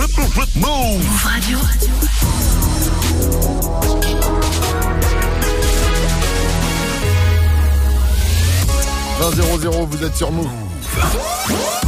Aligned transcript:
Move 0.00 1.24
Radio. 1.24 1.58
20 9.20 9.60
0 9.60 9.86
vous 9.90 10.04
êtes 10.04 10.16
sur 10.16 10.32
Move. 10.32 10.48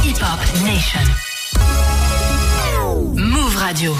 Hip 0.03 0.17
Hop 0.21 0.39
Nation. 0.63 0.99
Move 3.15 3.55
Radio. 3.57 3.97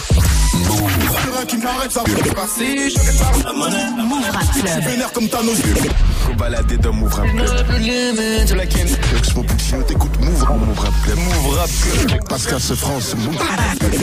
Move 3.97 4.29
Rap 4.31 4.45
Club. 4.53 4.83
Faut 6.33 6.39
balader 6.39 6.77
dans 6.77 6.93
Move 6.93 7.13
Rap 7.13 7.27
Club. 7.27 8.57
La 8.57 8.65
Ken. 8.65 8.87
Expo 9.17 9.43
Puccino, 9.43 9.83
t'écoutes 9.83 10.19
Move 10.19 10.43
Rap 10.43 10.57
Move 10.57 10.79
Rap 10.79 10.93
Club. 11.03 11.17
Move 11.17 11.55
Rap 11.57 11.69
Club. 12.07 12.27
Pascal 12.27 12.59
France, 12.59 13.15
Move 13.15 13.37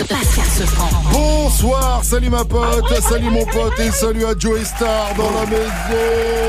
Pascal 0.08 0.44
Sefranc. 0.44 0.90
Bonsoir, 1.12 2.04
salut 2.04 2.30
ma 2.30 2.44
pote, 2.44 3.00
salut 3.02 3.30
mon 3.30 3.44
pote 3.46 3.78
et 3.80 3.90
salut 3.90 4.24
à 4.24 4.34
Joey 4.38 4.64
Star 4.64 5.14
dans 5.16 5.30
la 5.30 5.46
maison. 5.46 5.72
Yeah. 5.90 6.46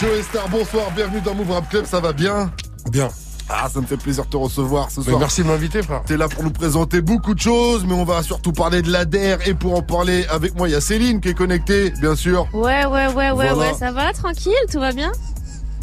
Joey 0.00 0.22
Star, 0.22 0.48
bonsoir, 0.48 0.90
bienvenue 0.94 1.20
dans 1.22 1.34
Move 1.34 1.50
Rap 1.50 1.68
Club, 1.70 1.86
ça 1.86 2.00
va 2.00 2.12
bien? 2.12 2.50
Bien. 2.90 3.08
Ah, 3.48 3.68
ça 3.72 3.80
me 3.80 3.86
fait 3.86 3.96
plaisir 3.96 4.24
de 4.24 4.30
te 4.30 4.36
recevoir 4.36 4.90
ce 4.90 5.00
Mais 5.00 5.06
soir. 5.06 5.18
merci 5.18 5.42
de 5.42 5.46
m'inviter, 5.48 5.82
frère. 5.82 6.02
T'es 6.06 6.16
là 6.16 6.28
pour 6.28 6.42
nous 6.42 6.50
présenter 6.50 7.00
beaucoup 7.02 7.34
de 7.34 7.40
choses, 7.40 7.84
mais 7.86 7.92
on 7.94 8.04
va 8.04 8.22
surtout 8.22 8.52
parler 8.52 8.80
de 8.82 8.90
l'ADER. 8.90 9.36
Et 9.46 9.54
pour 9.54 9.74
en 9.76 9.82
parler 9.82 10.24
avec 10.30 10.56
moi, 10.56 10.68
il 10.68 10.72
y 10.72 10.74
a 10.74 10.80
Céline 10.80 11.20
qui 11.20 11.28
est 11.30 11.34
connectée, 11.34 11.90
bien 12.00 12.14
sûr. 12.16 12.46
Ouais, 12.54 12.86
ouais, 12.86 13.08
ouais, 13.08 13.14
ouais, 13.14 13.30
Voilà. 13.32 13.54
ouais, 13.56 13.74
ça 13.78 13.92
va, 13.92 14.12
tranquille, 14.12 14.52
tout 14.70 14.80
va 14.80 14.92
bien 14.92 15.12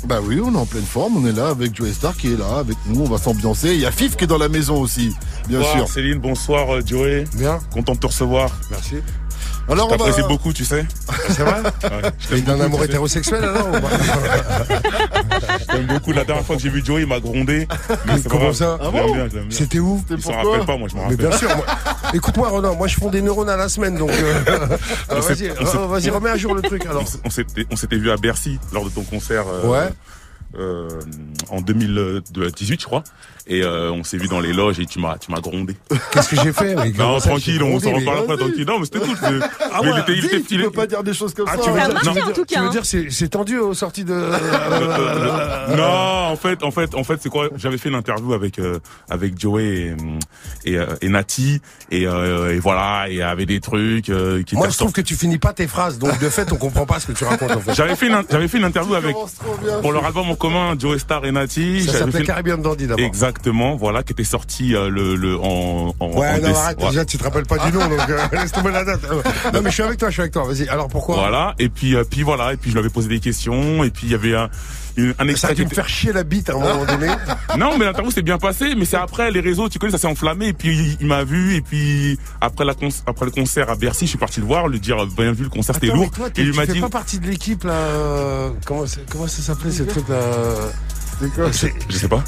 Bah 0.08 0.20
oui, 0.24 0.40
on 0.44 0.54
est 0.54 0.58
en 0.58 0.66
pleine 0.66 0.84
forme, 0.86 1.18
on 1.18 1.28
est 1.28 1.34
là 1.34 1.50
avec 1.50 1.76
Joey 1.76 1.92
Star 1.94 2.16
qui 2.16 2.34
est 2.34 2.38
là 2.38 2.58
avec 2.60 2.78
nous, 2.88 3.02
on 3.02 3.10
va 3.10 3.18
s'ambiancer. 3.18 3.74
Il 3.76 3.82
y 3.82 3.86
a 3.86 3.92
Fif 3.92 4.16
qui 4.16 4.24
est 4.24 4.28
dans 4.28 4.38
la 4.38 4.50
maison 4.50 4.80
aussi, 4.82 5.14
bien 5.48 5.60
Bonsoir 5.60 5.78
sûr. 5.78 5.88
Céline, 5.90 6.20
bonsoir 6.20 6.74
euh, 6.74 6.82
Joey. 6.86 7.26
Bien. 7.36 7.60
Content 7.72 7.94
de 7.94 8.00
te 8.00 8.08
recevoir. 8.08 8.50
Merci. 8.72 8.96
Alors 9.70 9.92
on 9.92 9.98
va... 9.98 10.28
beaucoup, 10.28 10.52
tu 10.54 10.66
sais. 10.66 10.86
C'est 11.30 11.44
vrai 11.44 11.62
Ouais, 11.62 12.12
je 12.20 12.36
Et 12.36 12.42
t'aime 12.42 12.58
d'un 12.58 12.66
amour 12.66 12.84
hétérosexuel 12.84 13.44
alors 13.44 13.68
t'aime 15.72 15.86
beaucoup. 15.88 16.12
La 16.12 16.24
dernière 16.26 16.46
fois 16.46 16.56
que 16.56 16.62
j'ai 16.62 16.70
vu 16.70 16.84
Joey, 16.84 17.02
il 17.02 17.08
m'a 17.08 17.20
grondé. 17.20 17.68
Mais 18.06 18.22
Comment 18.30 18.54
ça 18.54 18.78
Ah 18.82 18.90
bon. 18.92 19.30
C'était 19.50 19.80
où 19.80 20.04
Il 20.10 20.22
s'en 20.22 20.32
rappelle 20.34 20.66
pas, 20.66 20.78
moi 20.78 20.88
je 20.90 20.96
m'en 20.96 21.08
Mais 21.08 21.16
rappelle. 21.16 21.28
bien 21.30 21.38
sûr. 21.38 21.50
moi- 21.56 21.66
Écoute-moi, 22.14 22.50
Ronan, 22.50 22.76
moi 22.76 22.88
je 22.88 22.96
fonds 22.96 23.10
des 23.10 23.22
neurones 23.22 23.50
à 23.50 23.58
la 23.58 23.70
semaine, 23.70 23.96
donc 23.96 24.12
euh, 24.12 24.40
euh, 25.12 25.22
s'est- 25.22 25.50
vas-y, 25.88 26.10
remets 26.10 26.30
à 26.32 26.38
jour 26.38 26.56
le 26.56 26.62
truc 26.62 26.86
alors. 26.86 27.04
On 27.26 27.30
s'était 27.76 27.98
vu 27.98 28.10
à 28.12 28.18
Bercy 28.18 28.60
lors 28.74 28.84
de 28.86 28.90
ton 28.90 29.04
concert. 29.04 29.46
euh, 29.48 29.68
Ouais. 29.68 29.90
euh, 30.58 30.90
en 31.50 31.62
2018, 31.62 32.82
je 32.82 32.86
crois. 32.86 33.04
Et 33.52 33.64
euh, 33.64 33.92
on 33.92 34.04
s'est 34.04 34.18
vu 34.18 34.28
dans 34.28 34.40
les 34.40 34.54
loges 34.54 34.80
et 34.80 34.86
tu 34.86 35.00
m'as, 35.00 35.18
tu 35.18 35.32
m'as 35.32 35.40
grondé. 35.40 35.76
Qu'est-ce 36.12 36.30
que 36.30 36.36
j'ai 36.42 36.54
fait 36.54 36.76
mec 36.76 36.96
Non, 36.98 37.20
ça, 37.20 37.30
tranquille, 37.30 37.62
on 37.64 37.80
s'en 37.80 37.92
reparle 37.94 38.20
après, 38.20 38.38
tranquille. 38.38 38.66
Non, 38.68 38.78
mais 38.80 38.86
c'était 38.86 39.00
cool. 39.00 39.18
c'est- 39.20 39.48
Ah 39.74 39.80
mais 39.84 39.92
ouais, 39.92 40.00
il 40.08 40.18
était, 40.20 40.28
était, 40.38 40.42
tu 40.42 40.54
il 40.56 40.62
peux 40.64 40.70
pas 40.72 40.86
dire 40.86 41.02
des 41.04 41.14
choses 41.16 41.34
comme 41.34 41.48
Ah, 41.50 41.58
ça. 41.58 41.64
tu 41.64 41.70
veux 41.72 42.14
dire, 42.14 42.32
tout 42.34 42.46
c'est 43.10 43.30
tendu 43.30 43.58
aux 43.58 43.74
sorties 43.74 44.04
de. 44.04 44.14
Non, 45.76 46.30
en 46.32 46.36
fait, 46.36 46.64
en 46.64 46.72
fait, 46.72 46.96
en 46.96 47.04
fait, 47.04 47.20
c'est 47.22 47.30
quoi? 47.30 47.50
J'avais 47.56 47.78
fait 47.78 47.90
une 47.90 47.96
interview 47.96 48.34
avec 48.34 48.60
euh, 48.60 48.80
avec 49.10 49.40
Joey 49.40 49.64
et 49.66 49.96
et, 50.66 50.78
euh, 50.78 50.86
et 51.02 51.10
Nati 51.10 51.62
et, 51.92 52.06
euh, 52.08 52.54
et 52.56 52.60
voilà, 52.60 53.06
et 53.10 53.14
il 53.14 53.18
y 53.18 53.22
avait 53.22 53.46
des 53.46 53.60
trucs 53.60 54.10
euh, 54.10 54.44
qui 54.44 54.56
Moi 54.56 54.70
je 54.70 54.78
trouve 54.78 54.92
que 54.92 55.02
tu 55.02 55.16
finis 55.16 55.38
pas 55.38 55.54
tes 55.54 55.68
phrases, 55.68 55.98
donc 56.00 56.20
de 56.20 56.30
fait 56.30 56.52
on 56.52 56.56
comprend 56.58 56.86
pas 56.86 57.00
ce 57.00 57.08
que 57.08 57.12
tu 57.14 57.24
racontes 57.24 57.52
en 57.52 57.60
fait. 57.60 57.74
J'avais 57.74 57.96
fait 57.96 58.08
une, 58.08 58.22
j'avais 58.30 58.48
fait 58.48 58.58
une 58.58 58.64
interview 58.66 58.94
avec 58.96 59.14
commences 59.14 59.36
trop 59.36 59.56
bien, 59.64 59.80
pour 59.82 59.92
leur 59.92 60.06
album 60.06 60.30
en 60.30 60.36
commun 60.36 60.76
Joey 60.78 61.00
Star 61.00 61.26
et 61.26 61.32
Nati. 61.32 61.84
Ça 61.84 61.94
s'appelait 62.00 62.24
Caribbean 62.24 62.62
Dandy 62.62 62.88
d'abord. 62.88 63.06
Exactement, 63.40 63.76
voilà, 63.78 64.04
qui 64.04 64.12
était 64.12 64.24
sorti 64.26 64.76
euh, 64.76 64.90
le 64.90 65.16
le 65.16 65.38
en 65.40 65.96
en, 66.00 66.08
Ouais, 66.10 66.28
en 66.30 66.38
non, 66.42 66.48
déce- 66.50 66.56
arrête, 66.58 66.82
ouais. 66.82 66.90
déjà, 66.90 67.06
tu 67.06 67.18
te 67.18 67.24
rappelles 67.24 67.46
pas 67.46 67.58
du 67.60 67.72
nom, 67.72 67.88
donc 67.88 68.10
euh, 68.10 68.20
laisse 68.34 68.52
tomber 68.52 68.72
la 68.72 68.84
date. 68.84 69.00
Euh, 69.10 69.22
Non, 69.54 69.62
mais 69.62 69.70
je 69.70 69.76
suis 69.76 69.84
avec 69.84 69.98
toi, 69.98 70.10
je 70.10 70.14
suis 70.14 70.22
avec 70.22 70.34
toi. 70.34 70.44
Vas-y, 70.46 70.68
alors 70.68 70.90
pourquoi? 70.90 71.16
Voilà, 71.16 71.56
et 71.58 71.70
puis 71.70 71.96
euh, 71.96 72.04
puis 72.04 72.24
voilà, 72.24 72.52
et 72.54 72.58
puis 72.58 72.70
je 72.70 72.76
lui 72.76 72.80
avais 72.80 72.90
posé 72.90 73.08
des 73.08 73.20
questions, 73.22 73.84
et 73.86 73.90
puis 73.92 74.08
il 74.08 74.12
y 74.12 74.16
avait 74.16 74.36
un 74.36 74.50
un 74.98 75.14
Ça 75.28 75.32
extrait 75.32 75.52
a 75.52 75.54
dû 75.56 75.64
me 75.64 75.70
faire 75.70 75.88
chier 75.88 76.12
la 76.12 76.24
bite 76.24 76.50
à 76.50 76.56
un 76.56 76.60
moment 76.60 76.84
donné. 76.88 77.08
Non, 77.58 77.78
mais 77.78 77.86
l'interview 77.86 78.12
s'est 78.12 78.22
bien 78.22 78.38
passé, 78.38 78.76
mais 78.76 78.84
c'est 78.84 78.98
après 78.98 79.32
les 79.32 79.40
réseaux, 79.40 79.70
tu 79.70 79.80
connais, 79.80 79.94
ça 79.94 79.98
s'est 79.98 80.08
enflammé, 80.08 80.48
et 80.48 80.54
puis 80.54 80.98
il, 81.00 81.08
m'a 81.08 81.24
vu, 81.24 81.56
et 81.56 81.62
puis 81.62 82.20
après 82.42 82.66
la 82.66 82.74
con- 82.74 82.90
après 83.08 83.24
le 83.26 83.32
concert 83.32 83.70
à 83.70 83.76
Bercy, 83.76 84.06
je 84.06 84.10
suis 84.10 84.18
parti 84.18 84.42
le 84.42 84.46
voir, 84.48 84.68
lui 84.68 84.82
dire 84.82 85.06
bien 85.08 85.32
vu 85.32 85.44
le 85.46 85.50
concert 85.50 85.76
c'était 85.76 85.88
lourd, 85.88 86.12
toi, 86.12 86.28
et 86.36 86.42
il 86.42 86.52
tu 86.52 86.58
m'a 86.58 86.66
fais 86.66 86.74
dit, 86.74 86.82
pas 86.82 86.90
partie 86.90 87.18
de 87.20 87.28
l'équipe 87.28 87.64
là. 87.64 88.50
Comment, 88.66 88.84
comment 89.10 89.28
ça 89.28 89.42
s'appelait 89.42 89.72
ce 89.72 89.84
truc 89.84 90.10
là 90.10 90.20
C'est 91.20 91.34
quoi 91.34 91.50
je 91.90 91.98
sais 91.98 92.08
pas. 92.08 92.24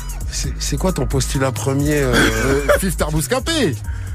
C'est 0.60 0.78
quoi 0.78 0.92
ton 0.94 1.06
postulat 1.06 1.52
premier 1.52 1.98
euh, 2.02 2.14
Fif 2.80 2.96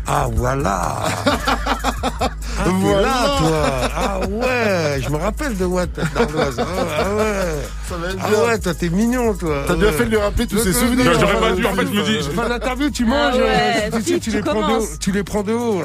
Ah 0.06 0.28
voilà. 0.32 1.04
Ah, 2.58 2.70
Voilà. 2.70 3.02
là 3.02 3.36
toi. 3.38 3.90
Ah 3.94 4.20
ouais, 4.28 5.00
je 5.02 5.10
me 5.10 5.16
rappelle 5.16 5.56
de 5.58 5.66
Watt 5.66 5.90
d'Ardoise. 6.14 6.56
Ah, 6.58 6.64
ah 7.00 7.14
ouais. 7.14 7.68
Ça 7.88 7.96
va 7.96 8.08
être 8.08 8.16
Ah 8.20 8.28
bien. 8.30 8.42
ouais, 8.44 8.58
toi 8.58 8.74
t'es 8.74 8.88
mignon 8.88 9.34
toi. 9.34 9.62
T'as 9.66 9.74
bien 9.76 9.86
Ouais. 9.86 9.92
fait 9.92 10.04
de 10.06 10.10
lui 10.10 10.16
rappeler 10.16 10.46
tous 10.46 10.58
ses 10.58 10.72
souvenirs. 10.72 11.12
J'aurais 11.20 11.34
pas 11.40 11.46
Euh, 11.50 11.54
dû, 11.54 11.64
en 11.66 11.74
fait, 11.74 11.82
je 11.86 11.92
me 11.92 12.02
dis, 12.04 12.28
Fin 12.34 12.44
de 12.44 12.48
l'interview, 12.48 12.90
tu 12.90 13.04
Ah 13.06 13.10
manges, 13.10 13.40
ouais, 13.40 13.90
tu, 13.92 13.96
tu- 13.98 14.02
Philippe, 14.02 14.22
tu 14.22 14.30
tu 14.30 14.36
les 14.36 14.42
prends 14.42 14.54
de 14.68 14.72
haut, 14.74 14.86
tu 15.00 15.12
les 15.12 15.22
prends 15.22 15.42
de 15.42 15.52
haut. 15.52 15.82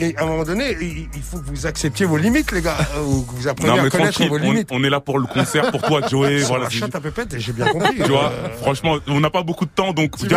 et 0.00 0.16
à 0.16 0.22
un 0.22 0.26
moment 0.26 0.42
donné, 0.44 0.76
il, 0.80 1.22
faut 1.22 1.38
que 1.38 1.46
vous 1.46 1.66
acceptiez 1.66 2.06
vos 2.06 2.16
limites, 2.16 2.50
les 2.52 2.62
gars, 2.62 2.76
euh, 2.96 3.02
ou 3.02 3.22
que 3.22 3.32
vous 3.34 3.48
appreniez 3.48 3.70
Non 3.72 3.78
à 3.80 3.82
mais 3.84 3.90
connaître 3.90 4.24
vos 4.26 4.34
on, 4.34 4.38
limites. 4.38 4.68
on 4.72 4.82
est 4.82 4.90
là 4.90 5.00
pour 5.00 5.18
le 5.18 5.26
concert, 5.26 5.70
pour 5.70 5.82
toi 5.82 6.00
Joey, 6.08 6.38
voilà. 6.48 6.68
chatte 6.70 6.94
à 6.94 7.00
pépette, 7.00 7.38
j'ai 7.38 7.52
bien 7.52 7.66
compris. 7.66 7.96
Tu 7.96 8.10
vois, 8.10 8.32
Euh, 8.32 8.48
franchement, 8.60 8.96
on 9.06 9.20
n'a 9.20 9.30
pas 9.30 9.42
beaucoup 9.42 9.64
de 9.66 9.70
temps, 9.70 9.92
donc 9.92 10.16
t'avais- 10.18 10.34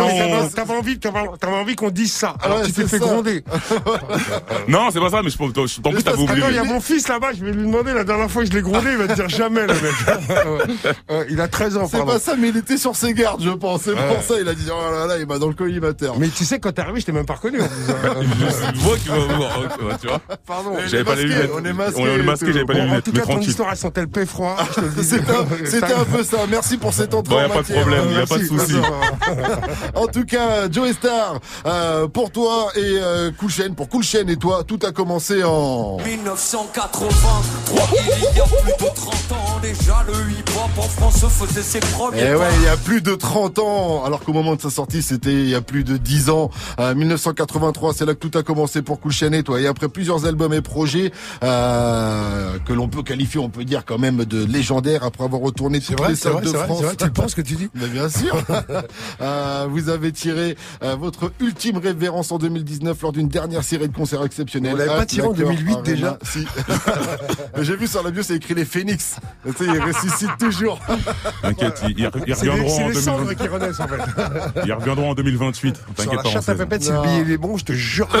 envie, 0.72 0.98
t'avais 0.98 1.20
t'avais 1.40 1.56
envie 1.56 1.74
qu'on 1.76 1.90
dise 1.90 2.12
ça. 2.12 2.34
Alors 2.42 2.60
Ouais, 2.60 2.66
tu 2.66 2.72
t'es 2.72 2.86
fait 2.86 2.98
gronder. 2.98 3.42
Non, 4.68 4.88
c'est 4.92 5.00
pas 5.00 5.10
ça, 5.10 5.22
mais 5.22 5.30
je, 5.30 5.36
pense- 5.36 5.52
plus 5.52 6.02
t'avais 6.02 6.18
oublié. 6.18 6.38
Attends, 6.42 6.48
il 6.50 6.54
y 6.56 6.58
a 6.58 6.64
mon 6.64 6.80
fils 6.80 7.08
là-bas, 7.08 7.28
je 7.38 7.44
vais 7.44 7.52
lui 7.52 7.62
demander 7.64 7.92
la 7.92 8.04
dernière 8.04 8.30
fois 8.30 8.42
que 8.44 8.48
je 8.50 8.54
l'ai 8.54 8.62
grondé, 8.62 8.90
il 8.92 8.96
va 8.98 9.08
te 9.08 9.14
dire 9.14 9.28
jamais 9.28 9.62
le 9.62 9.68
mec. 9.74 9.92
Euh, 11.10 11.24
il 11.30 11.40
a 11.40 11.48
13 11.48 11.76
ans, 11.76 11.88
C'est 11.90 12.04
pas 12.04 12.18
ça, 12.18 12.34
mais 12.38 12.48
il 12.48 12.56
était 12.56 12.76
sur 12.76 12.94
ses 12.96 13.12
gardes, 13.14 13.42
je 13.42 13.50
pense. 13.50 13.82
C'est 13.82 13.90
Ouais. 13.92 14.14
pour 14.14 14.22
ça, 14.22 14.34
il 14.40 14.48
a 14.48 14.54
dit, 14.54 14.66
oh 14.70 14.92
là 14.92 15.06
là, 15.06 15.18
il 15.18 15.26
m'a 15.26 15.38
dans 15.38 15.48
le 15.48 15.54
collimateur. 15.54 16.18
Mais 16.18 16.28
tu 16.28 16.44
sais, 16.44 16.58
quand 16.58 16.72
t'es 16.72 16.82
arrivé, 16.82 17.00
je 17.00 17.06
t'ai 17.06 17.12
même 17.12 17.26
pas 17.26 17.34
reconnu. 17.34 17.58
vois 18.74 18.96
que 18.96 19.00
tu 19.02 19.08
vas 19.08 19.18
voir, 19.36 19.98
tu 20.00 20.06
vois. 20.08 20.20
Pardon. 20.46 20.70
On 20.74 20.86
J'avais 20.86 20.98
est 20.98 21.04
pas 21.04 21.14
les 21.14 21.24
lunettes. 21.24 21.50
On 21.54 21.64
est 21.64 21.72
masqué. 21.72 22.00
On 22.02 22.06
est 22.06 22.22
masqué, 22.22 22.52
j'avais 22.52 22.64
pas 22.64 22.72
les 22.74 22.80
Bon, 22.80 22.84
en 22.86 22.88
lunettes, 22.90 23.04
tout 23.04 23.12
mais 23.14 23.20
cas, 23.20 23.26
ton 23.26 23.40
histoire, 23.40 23.68
elle 23.72 23.76
sentait 23.76 24.00
le 24.02 24.06
paix 24.06 24.26
froid. 24.26 24.56
je 24.70 24.74
te 24.74 24.80
le 24.80 24.88
dis. 24.88 25.04
C'était 25.70 25.92
un, 25.94 26.04
peu 26.04 26.22
ça. 26.22 26.38
Merci 26.48 26.76
pour 26.76 26.92
cette 26.94 27.14
entrée 27.14 27.34
Bon, 27.34 27.40
y 27.40 27.44
a 27.44 27.46
en 27.46 27.48
pas 27.50 27.62
de 27.62 27.72
problème, 27.72 28.10
y 28.12 28.16
a 28.20 28.26
pas 28.26 28.38
de 28.38 28.44
souci. 28.44 28.74
En 29.94 30.06
tout 30.06 30.24
cas, 30.24 30.70
Joey 30.70 30.92
Star, 30.92 31.38
euh, 31.66 32.06
pour 32.08 32.30
toi 32.30 32.68
et 32.76 32.80
euh, 32.82 33.30
Cool 33.38 33.50
Chain, 33.50 33.72
pour 33.76 33.88
Cool 33.88 34.02
Chain 34.02 34.26
et 34.28 34.36
toi, 34.36 34.62
tout 34.66 34.78
a 34.86 34.92
commencé 34.92 35.42
en... 35.44 35.98
1983, 36.04 37.42
il 38.32 38.36
y 38.36 38.40
a 38.40 38.44
plus 38.44 38.72
de 38.72 38.94
30 38.94 39.14
ans 39.32 39.58
déjà, 39.62 40.04
le 40.10 40.30
hip-hop 40.32 40.70
en 40.78 40.82
France 40.82 41.24
faisait 41.28 41.62
ses 41.62 41.80
premiers 41.80 42.18
Eh 42.22 42.32
pas. 42.32 42.38
ouais, 42.38 42.48
il 42.58 42.64
y 42.64 42.68
a 42.68 42.76
plus 42.76 43.00
de 43.02 43.14
30 43.14 43.58
ans, 43.58 44.04
alors 44.04 44.20
qu'au 44.20 44.32
moment 44.32 44.56
de 44.56 44.60
sa 44.60 44.70
sortie, 44.70 45.02
c'était 45.02 45.32
il 45.32 45.48
y 45.48 45.54
a 45.54 45.60
plus 45.60 45.84
de 45.84 45.96
10 45.96 46.30
ans. 46.30 46.50
Euh, 46.78 46.94
1983, 46.94 47.94
c'est 47.94 48.06
là 48.06 48.14
que 48.14 48.26
tout 48.26 48.36
a 48.38 48.42
commencé 48.42 48.82
pour 48.82 49.00
Cool 49.00 49.12
Chain 49.12 49.32
et 49.32 49.42
toi. 49.42 49.60
Et 49.60 49.66
après 49.66 49.88
plusieurs 49.88 50.26
albums 50.26 50.52
et 50.52 50.60
projets 50.60 51.12
euh, 51.42 52.58
que 52.64 52.72
l'on 52.72 52.88
peut 52.88 53.02
qualifier, 53.02 53.40
on 53.40 53.48
peut 53.50 53.64
dire 53.64 53.84
quand 53.84 53.98
même 53.98 54.24
de 54.24 54.44
légendaires, 54.44 55.04
après 55.04 55.24
avoir 55.24 55.40
retourné 55.40 55.80
toutes 55.80 55.98
vrai, 55.98 56.10
les 56.10 56.16
salles 56.16 56.32
vrai, 56.32 56.42
de 56.42 56.48
France. 56.48 56.78
c'est 56.80 56.84
vrai, 56.86 56.96
tu 56.96 57.04
le 57.04 57.12
penses 57.12 57.34
que 57.34 57.42
tu 57.42 57.54
dis 57.54 57.68
Mais 57.74 57.86
bien 57.88 58.08
sûr. 58.08 58.36
Euh, 59.20 59.66
vous 59.68 59.88
avez 59.88 60.12
tiré 60.12 60.56
euh, 60.82 60.96
votre 60.96 61.32
ultime 61.40 61.76
révérence 61.76 62.32
en 62.32 62.38
2019 62.38 63.00
lors 63.02 63.12
d'une 63.12 63.28
dernière 63.28 63.62
série 63.62 63.88
de 63.88 63.94
concerts 63.94 64.24
exceptionnels. 64.24 64.72
On 64.74 64.76
l'avait 64.76 64.90
pas 64.90 65.06
tiré 65.06 65.26
en 65.26 65.30
l'Accor 65.32 65.46
2008 65.54 65.72
Arena. 65.72 65.82
déjà 65.82 66.18
Si. 66.22 66.46
J'ai 67.60 67.76
vu 67.76 67.86
sur 67.86 68.02
la 68.02 68.10
bio, 68.10 68.22
c'est 68.22 68.36
écrit 68.36 68.54
les 68.54 68.64
phénix. 68.64 69.16
Ressuscitent 70.02 70.38
toujours. 70.38 70.78
T'inquiète, 71.42 71.82
ils, 71.88 71.90
ils- 71.98 72.10
ils 72.26 72.34
C'est 72.36 72.44
les, 72.46 72.50
reviendront 72.50 72.76
c'est 72.76 72.82
en 72.84 72.88
les 72.88 72.94
cendres 72.94 73.18
2028. 73.26 73.36
qui 73.36 73.48
renaissent 73.48 73.80
en 73.80 73.88
fait. 73.88 74.62
Ils 74.66 74.72
reviendront 74.72 75.10
en 75.10 75.14
2028. 75.14 75.76
Sur 75.76 75.84
T'inquiète 75.94 76.22
pas. 76.22 76.28
chatte 76.30 76.44
on 76.48 76.52
à 76.52 76.54
pépette, 76.54 76.82
si 76.82 76.90
le 76.92 77.00
billet 77.02 77.22
il 77.26 77.30
est 77.32 77.38
bon, 77.38 77.56
je 77.56 77.64
te 77.64 77.72
jure. 77.72 78.08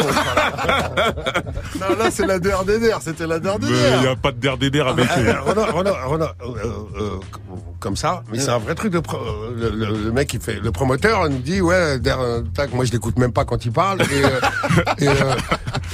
Non, 1.80 1.96
là, 1.98 2.10
c'est 2.10 2.26
la 2.26 2.38
DRDR. 2.38 2.98
C'était 3.02 3.26
la 3.26 3.38
Mais 3.38 3.48
il 3.94 4.00
n'y 4.00 4.06
a 4.06 4.16
pas 4.16 4.32
de 4.32 4.38
DRDR 4.38 4.88
avec. 4.88 5.08
Euh, 5.16 5.40
Renaud, 5.40 6.24
euh, 6.24 6.64
euh, 7.00 7.10
comme 7.78 7.96
ça, 7.96 8.22
mais 8.30 8.38
c'est 8.38 8.50
un 8.50 8.58
vrai 8.58 8.74
truc 8.74 8.92
de 8.92 8.98
pro- 9.00 9.16
euh, 9.16 9.54
le, 9.56 9.70
le- 9.70 10.04
le 10.04 10.12
mec 10.12 10.28
qui 10.28 10.38
fait 10.38 10.60
le 10.60 10.70
promoteur 10.70 11.28
nous 11.30 11.38
dit 11.38 11.60
ouais 11.62 11.98
der- 11.98 12.42
tac, 12.54 12.72
moi 12.74 12.84
je 12.84 12.92
l'écoute 12.92 13.18
même 13.18 13.32
pas 13.32 13.44
quand 13.46 13.64
il 13.64 13.72
parle 13.72 14.02
et, 14.02 14.24
euh, 14.24 14.40
et, 14.98 15.08
euh, 15.08 15.14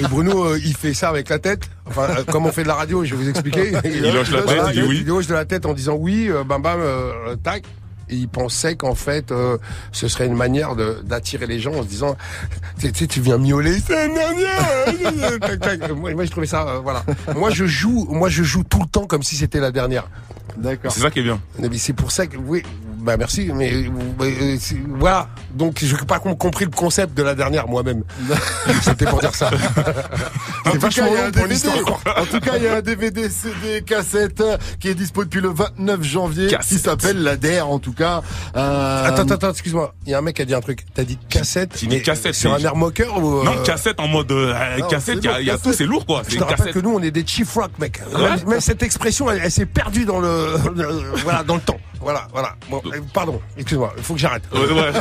et 0.00 0.02
Bruno 0.08 0.44
euh, 0.46 0.58
il 0.64 0.74
fait 0.76 0.94
ça 0.94 1.08
avec 1.10 1.28
la 1.28 1.38
tête 1.38 1.70
enfin 1.86 2.08
euh, 2.10 2.24
comme 2.24 2.44
on 2.46 2.50
fait 2.52 2.64
de 2.64 2.68
la 2.68 2.74
radio 2.74 3.04
je 3.04 3.14
vais 3.14 3.22
vous 3.22 3.28
expliquer 3.28 3.72
Il 3.84 4.04
hoche 4.16 4.32
la 4.32 4.42
tête, 4.42 4.62
il 4.68 4.72
dit 4.72 4.82
oui. 4.88 5.02
il 5.06 5.10
hoche 5.12 5.28
de 5.28 5.34
la 5.34 5.44
tête 5.44 5.64
en 5.64 5.74
disant 5.76 5.94
oui 5.99 6.28
euh, 6.31 6.43
bam 6.44 6.61
bam 6.62 6.81
euh, 6.81 7.37
tac 7.37 7.64
et 8.08 8.14
il 8.14 8.28
pensait 8.28 8.76
qu'en 8.76 8.94
fait, 8.94 9.32
euh, 9.32 9.58
ce 9.90 10.06
serait 10.06 10.26
une 10.28 10.37
manière 10.37 10.76
de- 10.76 11.02
d'attirer 11.05 11.49
les 11.49 11.58
gens 11.58 11.73
en 11.75 11.82
se 11.82 11.88
disant, 11.88 12.17
tu 12.78 12.88
sais, 12.94 13.08
tu 13.08 13.20
viens 13.20 13.37
miauler, 13.37 13.81
c'est 13.84 14.06
une 14.06 14.14
dernière. 14.14 15.38
Tac, 15.40 15.58
tac. 15.61 15.90
moi, 15.90 16.14
moi, 16.14 16.25
je 16.25 16.31
trouvais 16.31 16.46
ça, 16.46 16.69
euh, 16.69 16.78
voilà. 16.78 17.05
Moi, 17.34 17.50
je 17.50 17.67
joue, 17.67 18.06
moi, 18.08 18.28
je 18.28 18.44
joue 18.44 18.62
tout 18.62 18.78
le 18.78 18.87
temps 18.87 19.06
comme 19.06 19.25
si 19.25 19.34
c'était 19.34 19.58
la 19.58 19.73
dernière. 19.73 20.08
D'accord. 20.56 20.93
C'est 20.93 21.00
ça 21.00 21.11
qui 21.11 21.19
est 21.19 21.25
bien. 21.25 21.40
Mais 21.58 21.69
c'est 21.78 21.94
pour 21.94 22.12
ça 22.12 22.28
que, 22.28 22.37
oui, 22.37 22.62
bah 23.06 23.16
merci, 23.16 23.50
mais 23.54 23.72
euh, 23.72 23.88
euh, 24.20 24.56
voilà. 24.98 25.28
Donc 25.54 25.78
je 25.82 25.94
n'ai 25.96 26.02
pas 26.06 26.18
com- 26.18 26.36
compris 26.36 26.64
le 26.64 26.70
concept 26.72 27.16
de 27.16 27.22
la 27.22 27.34
dernière 27.34 27.68
moi-même. 27.68 28.02
C'était 28.82 29.06
pour 29.06 29.20
dire 29.20 29.34
ça. 29.34 29.46
En 29.46 29.50
C'est 29.50 30.72
tout 30.72 30.78
cas, 30.78 30.78
vachement 30.78 31.06
il 31.06 31.12
y 31.12 31.16
a 31.16 31.20
long 31.20 31.26
un 31.28 31.30
pour 31.30 31.42
DVD. 31.48 31.54
l'histoire. 31.54 32.00
En 32.18 32.24
tout 32.26 32.40
cas, 32.40 32.52
il 32.56 32.64
y 32.64 32.68
a 32.68 32.74
un 32.76 32.80
DVD, 32.82 33.30
CD, 33.30 33.82
cassette 33.86 34.40
euh, 34.40 34.56
qui 34.80 34.88
est 34.88 34.94
dispo 34.94 35.24
depuis 35.24 35.40
le 35.40 35.48
29 35.50 36.02
janvier, 36.02 36.48
qui 36.68 36.78
s'appelle 36.78 37.22
la 37.22 37.36
DER 37.36 37.60
en 37.62 37.78
tout 37.78 37.92
cas. 37.92 38.22
Euh, 38.56 39.04
Attends, 39.06 39.22
attends, 39.22 39.34
attends, 39.34 39.50
excuse-moi. 39.50 39.94
Il 40.04 40.10
y 40.10 40.14
a 40.14 40.18
un 40.18 40.22
mec 40.22 40.36
qui 40.36 40.42
a 40.42 40.44
dit 40.44 40.54
un 40.54 40.60
truc. 40.60 40.84
T'as 40.94 41.04
dit 41.04 41.16
cassette 41.28 41.76
dit 41.86 42.02
cassette, 42.02 42.34
sur 42.34 42.52
un 42.52 42.58
air 42.58 42.74
moqueur 42.76 43.16
ou 43.22 43.44
Non, 43.44 43.52
euh, 43.58 43.62
cassette 43.62 44.00
en 44.00 44.08
mode 44.08 44.32
euh, 44.32 44.52
Non, 44.78 44.88
cassette, 44.88 45.18
il 45.22 45.24
y 45.24 45.28
a, 45.50 45.54
y 45.54 45.58
tout, 45.60 45.72
c'est 45.72 45.86
lourd 45.86 46.04
quoi. 46.04 46.22
Je 46.28 46.36
te 46.36 46.40
rappelle 46.42 46.56
cassette. 46.58 46.72
que 46.74 46.80
nous 46.80 46.90
on 46.94 47.00
est 47.02 47.10
des 47.12 47.24
chief 47.24 47.54
rock 47.54 47.70
mec. 47.78 48.00
Ouais. 48.12 48.30
Mais 48.48 48.60
cette 48.60 48.82
expression 48.82 49.30
elle, 49.30 49.40
elle 49.44 49.50
s'est 49.52 49.66
perdue 49.66 50.04
dans 50.04 50.18
le, 50.20 50.56
le- 50.74 51.02
voilà 51.22 51.44
dans 51.44 51.54
le 51.54 51.60
temps. 51.60 51.78
Voilà 52.06 52.28
voilà. 52.32 52.54
Bon, 52.70 52.80
euh, 52.86 53.00
pardon. 53.12 53.40
Excuse-moi. 53.56 53.92
Il 53.96 54.02
faut 54.04 54.14
que 54.14 54.20
j'arrête. 54.20 54.44
Ouais, 54.52 54.60
ouais. 54.60 54.92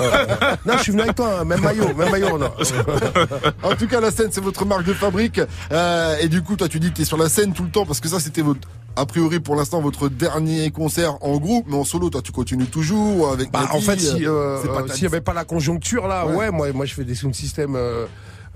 Non, 0.66 0.74
je 0.78 0.82
suis 0.82 0.92
venu 0.92 1.04
avec 1.04 1.16
toi. 1.16 1.40
hein, 1.42 1.46
Même 1.46 1.62
maillot, 1.62 1.94
même 1.94 2.10
maillot. 2.10 2.38
Non. 2.40 2.50
En 3.64 3.76
tout 3.76 3.88
cas, 3.88 4.00
la 4.02 4.10
scène, 4.10 4.30
c'est 4.32 4.42
votre 4.44 4.66
marque 4.66 4.86
de 4.86 4.94
fabrique. 4.94 5.40
Euh, 5.72 6.16
et 6.20 6.28
du 6.30 6.42
coup, 6.42 6.56
toi, 6.56 6.68
tu 6.68 6.80
dis 6.80 6.90
que 6.92 6.98
t'es 6.98 7.06
sur 7.06 7.18
la 7.18 7.30
scène 7.30 7.54
tout 7.54 7.64
le 7.64 7.70
temps 7.70 7.86
parce 7.86 8.00
que 8.00 8.08
ça, 8.08 8.20
c'était 8.20 8.42
votre, 8.42 8.68
a 8.96 9.06
priori, 9.06 9.40
pour 9.40 9.56
l'instant, 9.56 9.82
votre 9.82 10.10
dernier 10.10 10.72
concert 10.72 11.16
en 11.24 11.38
groupe, 11.38 11.66
mais 11.70 11.76
en 11.78 11.84
solo, 11.84 12.10
toi, 12.10 12.22
tu 12.24 12.32
continues 12.32 12.66
toujours 12.66 13.30
avec. 13.32 13.52
Bah, 13.52 13.68
en 13.72 13.80
fait, 13.82 14.00
si 14.00 14.26
euh, 14.26 14.58
euh, 14.66 14.88
s'il 14.94 15.04
y 15.04 15.08
avait 15.08 15.22
pas 15.22 15.34
la 15.34 15.44
conjoncture 15.46 16.08
là, 16.08 16.26
Ouais. 16.26 16.36
ouais, 16.36 16.52
moi, 16.52 16.72
moi, 16.74 16.86
je 16.86 16.94
fais 16.96 17.04
des 17.04 17.14
sound 17.16 17.36
systems. 17.36 17.76
Euh, 17.76 18.06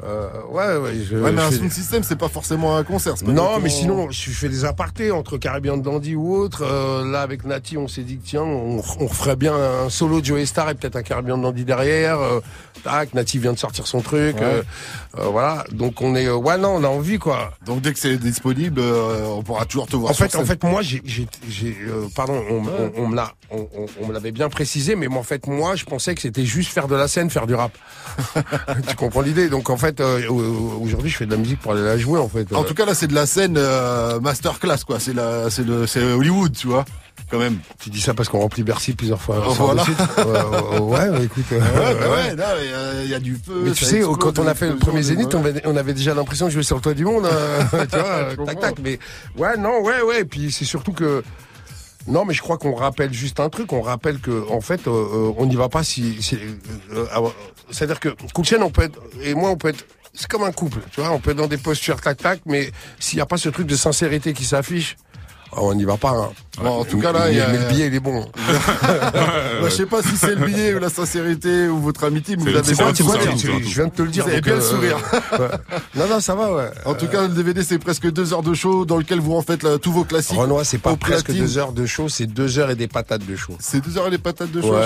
euh, 0.03 0.29
ouais, 0.49 0.77
ouais. 0.77 0.93
Je, 1.03 1.15
Ouais, 1.17 1.31
mais 1.31 1.41
je 1.41 1.47
un 1.47 1.49
fais- 1.51 1.57
sound 1.57 1.71
system, 1.71 2.03
c'est 2.03 2.15
pas 2.17 2.29
forcément 2.29 2.75
un 2.77 2.83
concert. 2.83 3.15
pas 3.15 3.31
Non, 3.31 3.59
mais 3.59 3.69
sinon, 3.69 4.09
je 4.11 4.29
fais 4.31 4.49
des 4.49 4.65
apartés 4.65 5.11
entre 5.11 5.37
Caribbean 5.37 5.77
Dandy 5.81 6.15
ou 6.15 6.35
autre. 6.35 6.63
Euh, 6.63 7.09
là, 7.09 7.21
avec 7.21 7.43
Nati, 7.45 7.77
on 7.77 7.87
s'est 7.87 8.03
dit 8.03 8.17
que 8.17 8.25
tiens, 8.25 8.43
on, 8.43 8.81
on 8.99 9.07
ferait 9.07 9.35
bien 9.35 9.53
un 9.53 9.89
solo 9.89 10.21
de 10.21 10.25
Joey 10.25 10.45
Star 10.45 10.69
et 10.69 10.75
peut-être 10.75 10.95
un 10.95 11.03
Caribbean 11.03 11.41
Dandy 11.41 11.65
derrière. 11.65 12.19
Euh, 12.19 12.39
tac, 12.83 13.13
Nati 13.13 13.39
vient 13.39 13.53
de 13.53 13.57
sortir 13.59 13.87
son 13.87 14.01
truc. 14.01 14.37
Ouais. 14.37 14.43
euh, 15.19 15.23
voilà. 15.25 15.65
Donc 15.71 16.01
on 16.01 16.15
est, 16.15 16.29
ouais, 16.29 16.57
non, 16.57 16.75
on 16.75 16.83
a 16.83 16.87
envie 16.87 17.17
quoi. 17.19 17.51
Donc, 17.65 17.81
dès 17.81 17.91
que 17.93 17.99
c'est 17.99 18.17
disponible, 18.17 18.79
on 18.81 19.43
pourra 19.43 19.65
toujours 19.65 19.87
te 19.87 19.95
voir 19.95 20.11
En 20.11 20.13
fait, 20.13 20.33
en 20.35 20.45
fait, 20.45 20.63
moi, 20.63 20.81
j'ai, 20.81 21.01
pardon, 22.15 22.41
on, 22.49 22.57
on, 22.65 22.91
on 23.03 23.07
me 23.07 23.15
l'a, 23.15 23.33
on, 23.51 23.67
me 24.07 24.13
l'avait 24.13 24.31
bien 24.31 24.49
précisé, 24.49 24.95
mais 24.95 25.07
moi, 25.07 25.19
en 25.19 25.23
fait, 25.23 25.47
moi, 25.47 25.75
je 25.75 25.83
pensais 25.85 26.15
que 26.15 26.21
c'était 26.21 26.45
juste 26.45 26.71
faire 26.71 26.87
de 26.87 26.95
la 26.95 27.07
scène, 27.07 27.29
faire 27.29 27.47
du 27.47 27.55
rap. 27.55 27.71
tu 28.87 28.95
comprends 28.95 29.21
l'idée 29.21 29.49
Donc, 29.49 29.69
en 29.69 29.77
fait, 29.77 29.88
euh, 29.99 30.27
au- 30.29 30.81
aujourd'hui, 30.83 31.09
je 31.09 31.17
fais 31.17 31.25
de 31.25 31.31
la 31.31 31.37
musique 31.37 31.59
pour 31.59 31.71
aller 31.73 31.83
la 31.83 31.97
jouer, 31.97 32.19
en 32.19 32.29
fait. 32.29 32.51
En 32.53 32.63
tout 32.63 32.73
cas, 32.73 32.85
là, 32.85 32.93
c'est 32.93 33.07
de 33.07 33.15
la 33.15 33.25
scène 33.25 33.55
euh, 33.57 34.19
masterclass, 34.19 34.79
quoi. 34.85 34.99
C'est 34.99 35.13
la, 35.13 35.49
c'est 35.49 35.65
le, 35.65 35.87
c'est 35.87 36.01
Hollywood, 36.03 36.53
tu 36.55 36.67
vois, 36.67 36.85
quand 37.31 37.39
même. 37.39 37.57
tu 37.79 37.89
dis 37.89 38.01
ça 38.01 38.13
parce 38.13 38.29
qu'on 38.29 38.39
remplit 38.39 38.63
Bercy 38.63 38.93
plusieurs 38.93 39.21
fois. 39.21 39.43
Oh, 39.47 39.53
voilà. 39.53 39.83
de. 39.83 39.89
Euh, 40.19 40.79
ouais, 40.79 41.09
ouais, 41.09 41.25
écoute. 41.25 41.43
euh, 41.51 41.59
Ouais, 41.59 42.35
bah 42.35 42.43
ouais. 42.55 43.03
il 43.05 43.09
y 43.09 43.13
a 43.13 43.19
du 43.19 43.33
feu. 43.35 43.61
Mais 43.65 43.71
tu 43.71 43.85
sais, 43.85 43.97
explose, 43.97 44.17
quand 44.19 44.39
on 44.39 44.47
a 44.47 44.53
fait 44.55 44.69
le 44.69 44.75
premier 44.77 45.01
Zénith, 45.03 45.33
on 45.35 45.43
avait, 45.45 45.61
on 45.65 45.75
avait 45.75 45.93
déjà 45.93 46.13
l'impression 46.13 46.45
de 46.47 46.51
jouer 46.51 46.63
sur 46.63 46.75
le 46.75 46.81
toit 46.81 46.93
du 46.93 47.05
monde, 47.05 47.25
hein, 47.25 47.85
tu 47.91 47.97
vois, 47.97 48.45
tac 48.45 48.59
tac. 48.59 48.75
Mais 48.83 48.99
ouais, 49.37 49.57
non, 49.57 49.81
ouais, 49.81 50.01
ouais. 50.01 50.21
Et 50.21 50.25
puis 50.25 50.51
c'est 50.51 50.65
surtout 50.65 50.93
que 50.93 51.23
non, 52.09 52.25
mais 52.25 52.33
je 52.33 52.41
crois 52.41 52.57
qu'on 52.57 52.73
rappelle 52.75 53.13
juste 53.13 53.39
un 53.39 53.49
truc. 53.49 53.71
On 53.71 53.81
rappelle 53.81 54.19
que 54.19 54.49
en 54.49 54.61
fait, 54.61 54.87
euh, 54.87 54.91
euh, 54.91 55.33
on 55.37 55.45
n'y 55.45 55.55
va 55.55 55.69
pas 55.69 55.83
si. 55.83 56.17
euh, 56.93 57.05
euh, 57.15 57.29
C'est-à-dire 57.71 57.99
que 57.99 58.09
Cool 58.33 58.45
Chain, 58.45 58.61
on 58.61 58.71
peut 58.71 58.89
et 59.21 59.33
moi, 59.35 59.49
on 59.51 59.57
peut 59.57 59.69
être. 59.69 59.85
C'est 60.13 60.27
comme 60.27 60.43
un 60.43 60.51
couple, 60.51 60.79
tu 60.91 61.01
vois. 61.01 61.11
On 61.11 61.19
peut 61.19 61.31
être 61.31 61.37
dans 61.37 61.47
des 61.47 61.57
postures 61.57 62.01
tac 62.01 62.17
tac, 62.17 62.41
mais 62.45 62.71
s'il 62.99 63.17
n'y 63.17 63.21
a 63.21 63.25
pas 63.27 63.37
ce 63.37 63.47
truc 63.49 63.67
de 63.67 63.75
sincérité 63.75 64.33
qui 64.33 64.43
s'affiche. 64.43 64.97
oh, 65.53 65.59
On 65.69 65.73
n'y 65.75 65.83
va 65.85 65.97
pas. 65.97 66.09
Hein. 66.11 66.31
Bon, 66.63 66.69
en 66.81 66.85
tout 66.85 66.99
cas, 66.99 67.11
là, 67.11 67.29
il 67.31 67.39
a- 67.39 67.47
mais 67.49 67.57
le 67.59 67.65
billet, 67.69 67.87
il 67.87 67.95
est 67.95 67.99
bon. 67.99 68.25
Bah, 69.61 69.67
je 69.69 69.69
sais 69.75 69.85
pas 69.85 70.01
si 70.01 70.15
c'est 70.17 70.35
le 70.35 70.45
billet 70.45 70.73
ou 70.73 70.79
la 70.79 70.89
sincérité 70.89 71.67
ou 71.67 71.79
votre 71.79 72.03
amitié, 72.05 72.35
mais 72.37 72.43
vous 72.43 72.57
avez 72.57 72.73
bien 72.75 72.85
le 72.89 72.95
sourire. 72.95 73.31
je 73.67 73.75
viens 73.75 73.85
de 73.85 73.91
te 73.91 74.01
le 74.01 74.07
dire. 74.09 74.25
Donc, 74.25 74.41
bien 74.41 74.55
le 74.55 74.61
sourire. 74.61 74.97
ouais. 75.33 75.47
Non, 75.95 76.07
non, 76.09 76.19
ça 76.19 76.35
va, 76.35 76.53
ouais. 76.53 76.69
En 76.85 76.93
tout 76.93 77.07
cas, 77.07 77.23
le 77.23 77.27
DVD, 77.29 77.61
c'est 77.63 77.77
presque 77.79 78.09
deux 78.11 78.33
heures 78.33 78.41
de 78.43 78.53
show 78.53 78.85
dans 78.85 78.97
lequel 78.97 79.19
vous 79.19 79.33
en 79.35 79.41
faites 79.41 79.63
là, 79.63 79.77
tous 79.77 79.91
vos 79.91 80.03
classiques. 80.05 80.37
Renoir, 80.37 80.65
c'est 80.65 80.77
pas 80.77 80.95
presque 80.95 81.31
deux 81.31 81.57
heures 81.57 81.71
de 81.73 81.85
show, 81.85 82.07
c'est 82.09 82.25
deux 82.25 82.57
heures 82.59 82.71
et 82.71 82.75
des 82.75 82.87
patates 82.87 83.25
de 83.25 83.35
show. 83.35 83.53
C'est 83.59 83.83
deux 83.83 83.97
heures 83.97 84.07
et 84.07 84.11
des 84.11 84.17
patates 84.17 84.51
de 84.51 84.61
show. 84.61 84.73
Ouais, 84.73 84.79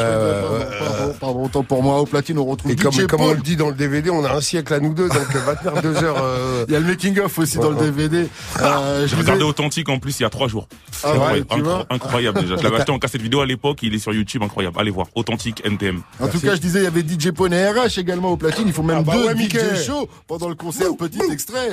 pardon, 0.80 1.14
pardon, 1.20 1.44
autant 1.46 1.64
pour 1.64 1.84
moi. 1.84 2.00
Au 2.00 2.06
platine, 2.06 2.38
on 2.40 2.46
retrouve 2.46 2.72
Et 2.72 2.76
comme, 2.76 3.22
on 3.22 3.34
le 3.34 3.42
dit 3.42 3.56
dans 3.56 3.68
le 3.70 3.76
DVD, 3.76 4.10
on 4.10 4.24
a 4.26 4.32
un 4.34 4.42
siècle 4.42 4.74
à 4.74 4.80
nous 4.80 4.94
deux, 4.94 5.08
donc 5.08 5.36
va 5.46 5.56
tenir 5.56 5.82
deux 5.82 5.96
heures. 6.04 6.18
euh, 6.24 6.66
Il 6.68 6.74
y 6.74 6.76
a 6.76 6.80
le 6.80 6.86
making 6.86 7.20
of 7.20 7.38
aussi 7.40 7.58
dans 7.58 7.70
le. 7.70 7.78
DVD. 7.78 8.28
Euh, 8.62 9.08
je 9.08 9.16
vous 9.16 9.22
ai- 9.22 9.24
regardé 9.26 9.44
authentique 9.44 9.90
en 9.90 10.00
plus 10.00 10.20
il 10.20 10.24
y 10.24 10.26
a 10.26 10.30
trois 10.30 10.48
jours. 10.48 10.68
Ah 11.04 11.12
ouais. 11.34 11.44
Incro- 11.64 11.86
incroyable 11.90 12.42
déjà. 12.42 12.58
Je 12.58 12.64
l'avais 12.64 12.78
acheté 12.78 12.92
en 12.92 13.00
cassette 13.00 13.22
vidéo 13.22 13.42
à 13.42 13.46
l'époque, 13.46 13.80
il 13.84 13.94
est 13.94 14.00
sur 14.00 14.14
YouTube, 14.14 14.44
incroyable. 14.44 14.78
Allez 14.80 14.92
voir, 14.92 15.08
authentique 15.16 15.62
NTM. 15.66 16.02
En 16.20 16.28
tout 16.28 16.40
cas, 16.40 16.56
je 16.56 16.62
disais, 16.62 16.80
il 16.80 16.84
y 16.84 16.88
avait 16.88 17.02
DJ 17.02 17.32
Pone 17.32 17.54
et 17.54 17.68
RH 17.70 17.98
également 18.00 18.32
au 18.32 18.38
platine. 18.38 18.68
Il 18.68 18.74
faut 18.74 18.84
même 18.84 18.98
Ah 19.00 19.04
bah 19.04 19.14
deux 19.14 19.26
ouais, 19.26 19.36
DJ 19.36 19.86
shows 19.86 20.08
pendant 20.28 20.50
le 20.50 20.56
concert. 20.56 20.88
Petit 20.98 21.20
extrait. 21.32 21.72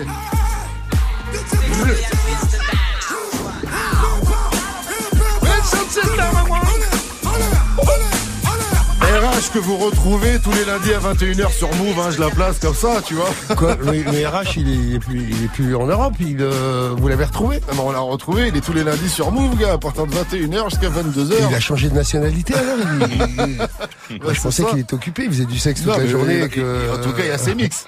RH 9.40 9.52
que 9.52 9.58
vous 9.58 9.76
retrouvez 9.76 10.38
tous 10.42 10.52
les 10.52 10.64
lundis 10.64 10.92
à 10.92 10.98
21h 10.98 11.50
sur 11.52 11.72
Move, 11.76 11.98
hein, 12.00 12.10
je 12.10 12.20
la 12.20 12.28
place 12.31 12.58
comme 12.58 12.75
ça, 12.75 13.00
tu 13.06 13.14
vois. 13.14 13.31
Quoi 13.56 13.76
mais, 13.84 14.04
mais 14.10 14.26
RH, 14.26 14.56
il 14.58 14.94
est, 14.94 14.98
plus, 14.98 15.26
il 15.31 15.44
est 15.44 15.48
plus 15.48 15.75
en 15.75 15.87
Europe. 15.87 16.14
Il, 16.20 16.37
euh, 16.40 16.94
vous 16.96 17.08
l'avez 17.08 17.25
retrouvé? 17.25 17.60
Ah, 17.69 17.72
mais 17.75 17.81
on 17.81 17.90
l'a 17.92 18.00
retrouvé, 18.00 18.48
il 18.48 18.56
est 18.56 18.60
tous 18.60 18.72
les 18.72 18.84
lundis 18.84 19.08
sur 19.08 19.31
Move, 19.32 19.56
gars, 19.56 19.72
à 19.75 19.78
partir 19.78 20.06
de 20.06 20.12
21h 20.14 20.70
jusqu'à 20.70 20.88
22h. 20.90 21.34
Il 21.48 21.54
a 21.54 21.60
changé 21.60 21.88
de 21.88 21.94
nationalité 21.94 22.54
alors. 22.54 22.76
il- 23.00 23.50
il- 23.50 23.56
Moi, 24.20 24.28
Ouais, 24.28 24.34
je 24.34 24.40
pensais 24.40 24.64
qu'il 24.64 24.78
était 24.81 24.94
occupé. 24.94 25.22
Il 25.25 25.31
faisait 25.31 25.44
du 25.44 25.58
sexe 25.58 25.82
toute 25.82 25.92
Non, 25.92 25.98
la 25.98 26.06
journée. 26.06 26.42
et 26.42 26.48
que... 26.48 26.94
En 26.94 26.98
tout 27.02 27.12
cas, 27.12 27.22
il 27.22 27.28
y 27.28 27.31
a 27.31 27.38
ses 27.38 27.54
mix. 27.54 27.84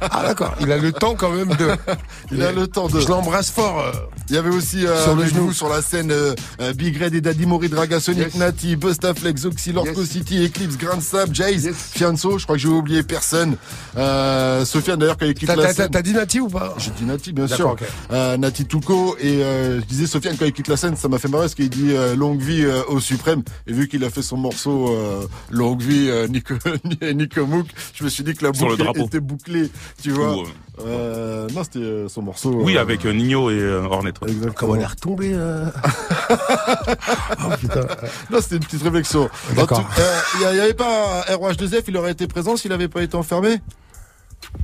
Ah 0.00 0.22
d'accord. 0.24 0.54
Il 0.60 0.70
a 0.70 0.78
le 0.78 0.92
temps 0.92 1.14
quand 1.16 1.30
même 1.30 1.48
de. 1.56 1.68
Il 2.30 2.42
a 2.42 2.52
le 2.52 2.66
temps 2.68 2.86
de. 2.86 3.00
Je 3.00 3.08
l'embrasse 3.08 3.50
fort. 3.50 3.80
euh. 3.80 3.90
Il 4.28 4.36
y 4.36 4.38
avait 4.38 4.50
aussi 4.50 4.86
euh, 4.86 5.02
Sur 5.02 5.16
le 5.16 5.26
genou. 5.26 5.52
sur 5.52 5.68
la 5.68 5.82
scène 5.82 6.12
euh, 6.12 6.34
Big 6.74 6.96
Red 7.02 7.14
et 7.14 7.20
Daddy 7.20 7.44
Mori, 7.46 7.68
Dragasonic, 7.68 8.22
Yes. 8.26 8.34
Nati, 8.36 8.76
Bustaflex, 8.76 9.44
Oxy, 9.46 9.72
Lorco 9.72 10.00
Yes. 10.00 10.10
City, 10.10 10.44
Eclipse, 10.64 10.76
Grand 10.78 11.00
Sab, 11.00 11.34
Jace, 11.34 11.64
Yes. 11.64 11.76
Fianso. 11.92 12.38
Je 12.38 12.44
crois 12.44 12.56
que 12.56 12.62
j'ai 12.62 12.68
oublié 12.68 13.02
personne. 13.02 13.56
Euh, 13.96 14.64
Sofiane 14.64 14.98
d'ailleurs 14.98 15.16
quand 15.18 15.26
il 15.26 15.34
quitte 15.34 15.48
la 15.48 15.72
scène. 15.72 15.88
t'as- 15.90 16.02
dit 16.02 16.12
Nati 16.12 16.40
ou 16.40 16.48
pas 16.48 16.74
J'ai 16.78 16.90
dit 16.92 17.04
Nati, 17.04 17.32
bien 17.32 17.46
sûr. 17.46 17.76
Euh, 18.12 18.36
Nati 18.36 18.64
Touko 18.66 19.16
et 19.20 19.42
euh, 19.42 19.80
je 19.80 19.84
disais 19.86 20.06
Sofiane 20.06 20.36
quand 20.38 20.46
il 20.46 20.52
quitte 20.52 20.68
la 20.68 20.76
scène, 20.76 20.96
ça 20.96 21.08
m'a 21.08 21.18
fait 21.18 21.28
marrer 21.28 21.44
parce 21.44 21.54
qu'il 21.54 21.70
dit 21.70 21.92
euh, 21.92 22.14
longue 22.16 22.40
vie 22.40 22.64
euh, 22.64 22.82
au 22.88 23.00
suprême. 23.00 23.42
Et 23.66 23.72
vu 23.72 23.88
qu'il 23.88 24.04
a 24.04 24.10
fait 24.10 24.22
son 24.22 24.36
morceau 24.36 24.88
euh, 24.94 25.26
longue 25.50 25.82
vie 25.82 26.08
euh, 26.10 26.26
Nico, 26.28 26.54
Nico 27.14 27.46
Mouk, 27.46 27.66
je 27.94 28.04
me 28.04 28.08
suis 28.08 28.24
dit 28.24 28.34
que 28.34 28.44
la 28.44 28.52
boucle 28.52 28.82
était 28.96 29.20
bouclée, 29.20 29.70
tu 30.02 30.10
vois. 30.10 30.44
Euh, 30.86 31.48
non, 31.54 31.64
c'était 31.64 31.78
euh, 31.80 32.08
son 32.08 32.22
morceau. 32.22 32.50
Oui, 32.62 32.76
euh, 32.76 32.80
avec 32.80 33.04
euh, 33.04 33.12
Nino 33.12 33.50
et 33.50 33.62
Hornet. 33.64 34.12
Exactement. 34.22 34.52
Comment 34.54 34.74
elle 34.76 34.82
est 34.82 34.86
retombée 34.86 35.32
euh... 35.34 35.66
Oh 37.44 37.56
putain. 37.60 37.80
Non, 38.30 38.38
c'était 38.40 38.56
une 38.56 38.64
petite 38.64 38.82
réflexion. 38.82 39.28
Euh, 39.56 39.66
Il 40.40 40.54
n'y 40.54 40.60
avait 40.60 40.74
pas 40.74 41.24
un 41.28 41.34
ROH2F, 41.34 41.84
il 41.88 41.96
aurait 41.96 42.12
été 42.12 42.26
présent 42.26 42.56
s'il 42.56 42.70
n'avait 42.70 42.88
pas 42.88 43.02
été 43.02 43.16
enfermé? 43.16 43.60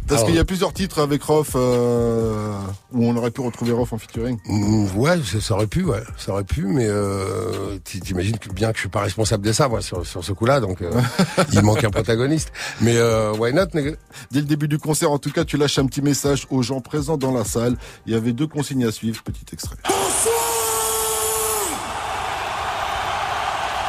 Parce 0.06 0.25
qu'il 0.25 0.35
y 0.35 0.38
a 0.38 0.44
plusieurs 0.44 0.73
titres 0.73 1.00
avec 1.00 1.23
Rof 1.23 1.50
euh, 1.54 2.58
où 2.92 3.04
on 3.04 3.14
aurait 3.16 3.30
pu 3.30 3.42
retrouver 3.42 3.73
Rof 3.73 3.92
en 3.92 3.99
featuring. 3.99 4.38
Mm, 4.47 4.87
Ouais, 4.97 5.18
ça, 5.40 5.54
aurait 5.54 5.66
pu, 5.66 5.85
ouais, 5.85 6.02
ça 6.16 6.32
aurait 6.32 6.44
pu, 6.44 6.62
mais 6.64 6.87
euh, 6.87 7.78
t'imagines 7.85 8.38
que 8.38 8.50
bien 8.50 8.70
que 8.70 8.76
je 8.76 8.80
suis 8.82 8.88
pas 8.88 9.00
responsable 9.02 9.44
de 9.44 9.52
ça, 9.52 9.68
moi, 9.68 9.82
sur, 9.82 10.06
sur 10.06 10.25
ce 10.25 10.32
coup-là, 10.32 10.61
donc 10.61 10.80
euh, 10.82 10.90
il 11.52 11.61
manque 11.62 11.85
un 11.85 11.90
protagoniste. 11.90 12.52
Mais 12.80 12.97
euh, 12.97 13.32
why 13.35 13.52
not, 13.52 13.66
nigga 13.75 13.92
Dès 14.30 14.40
le 14.40 14.47
début 14.47 14.68
du 14.68 14.78
concert, 14.78 15.11
en 15.11 15.18
tout 15.18 15.30
cas, 15.30 15.44
tu 15.44 15.56
lâches 15.58 15.78
un 15.78 15.87
petit 15.87 16.02
message 16.02 16.47
aux 16.50 16.62
gens 16.62 16.80
présents 16.80 17.18
dans 17.18 17.32
la 17.32 17.44
salle. 17.44 17.76
Il 18.06 18.12
y 18.12 18.16
avait 18.16 18.32
deux 18.32 18.47
consignes 18.47 18.87
à 18.87 18.92
suivre, 18.92 19.23
petit 19.23 19.44
extrait. 19.52 19.76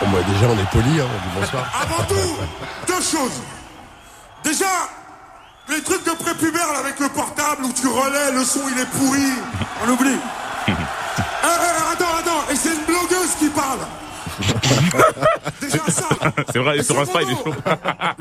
Bon, 0.01 0.07
bah, 0.11 0.19
déjà, 0.31 0.47
on 0.47 0.57
est 0.57 0.69
poli, 0.71 0.99
hein, 1.01 1.05
on 1.05 1.29
dit 1.29 1.39
bonsoir. 1.39 1.71
Avant 1.81 2.03
tout, 2.05 2.37
deux 2.87 3.01
choses. 3.01 3.41
Déjà, 4.43 4.65
les 5.69 5.81
trucs 5.81 6.03
de 6.03 6.11
prépubère 6.11 6.71
là, 6.73 6.79
avec 6.79 6.99
le 6.99 7.09
portable 7.09 7.65
où 7.65 7.73
tu 7.73 7.87
relais, 7.87 8.31
le 8.33 8.43
son 8.43 8.61
il 8.71 8.79
est 8.79 8.85
pourri. 8.85 9.31
On 9.85 9.91
oublie. 9.91 10.17
Eh, 10.67 10.71
eh, 11.43 11.93
attends, 11.93 12.17
attends, 12.19 12.51
et 12.51 12.55
c'est 12.55 12.69
une 12.69 12.85
blogueuse 12.85 13.35
qui 13.37 13.49
parle. 13.49 13.79
Déjà 15.61 15.83
ça. 15.89 16.07
C'est 16.51 16.59
vrai, 16.59 16.77
Et 16.77 16.83
sur 16.83 16.99
Insta, 16.99 17.21
il 17.21 17.31
est 17.31 17.35
chaud. 17.35 17.43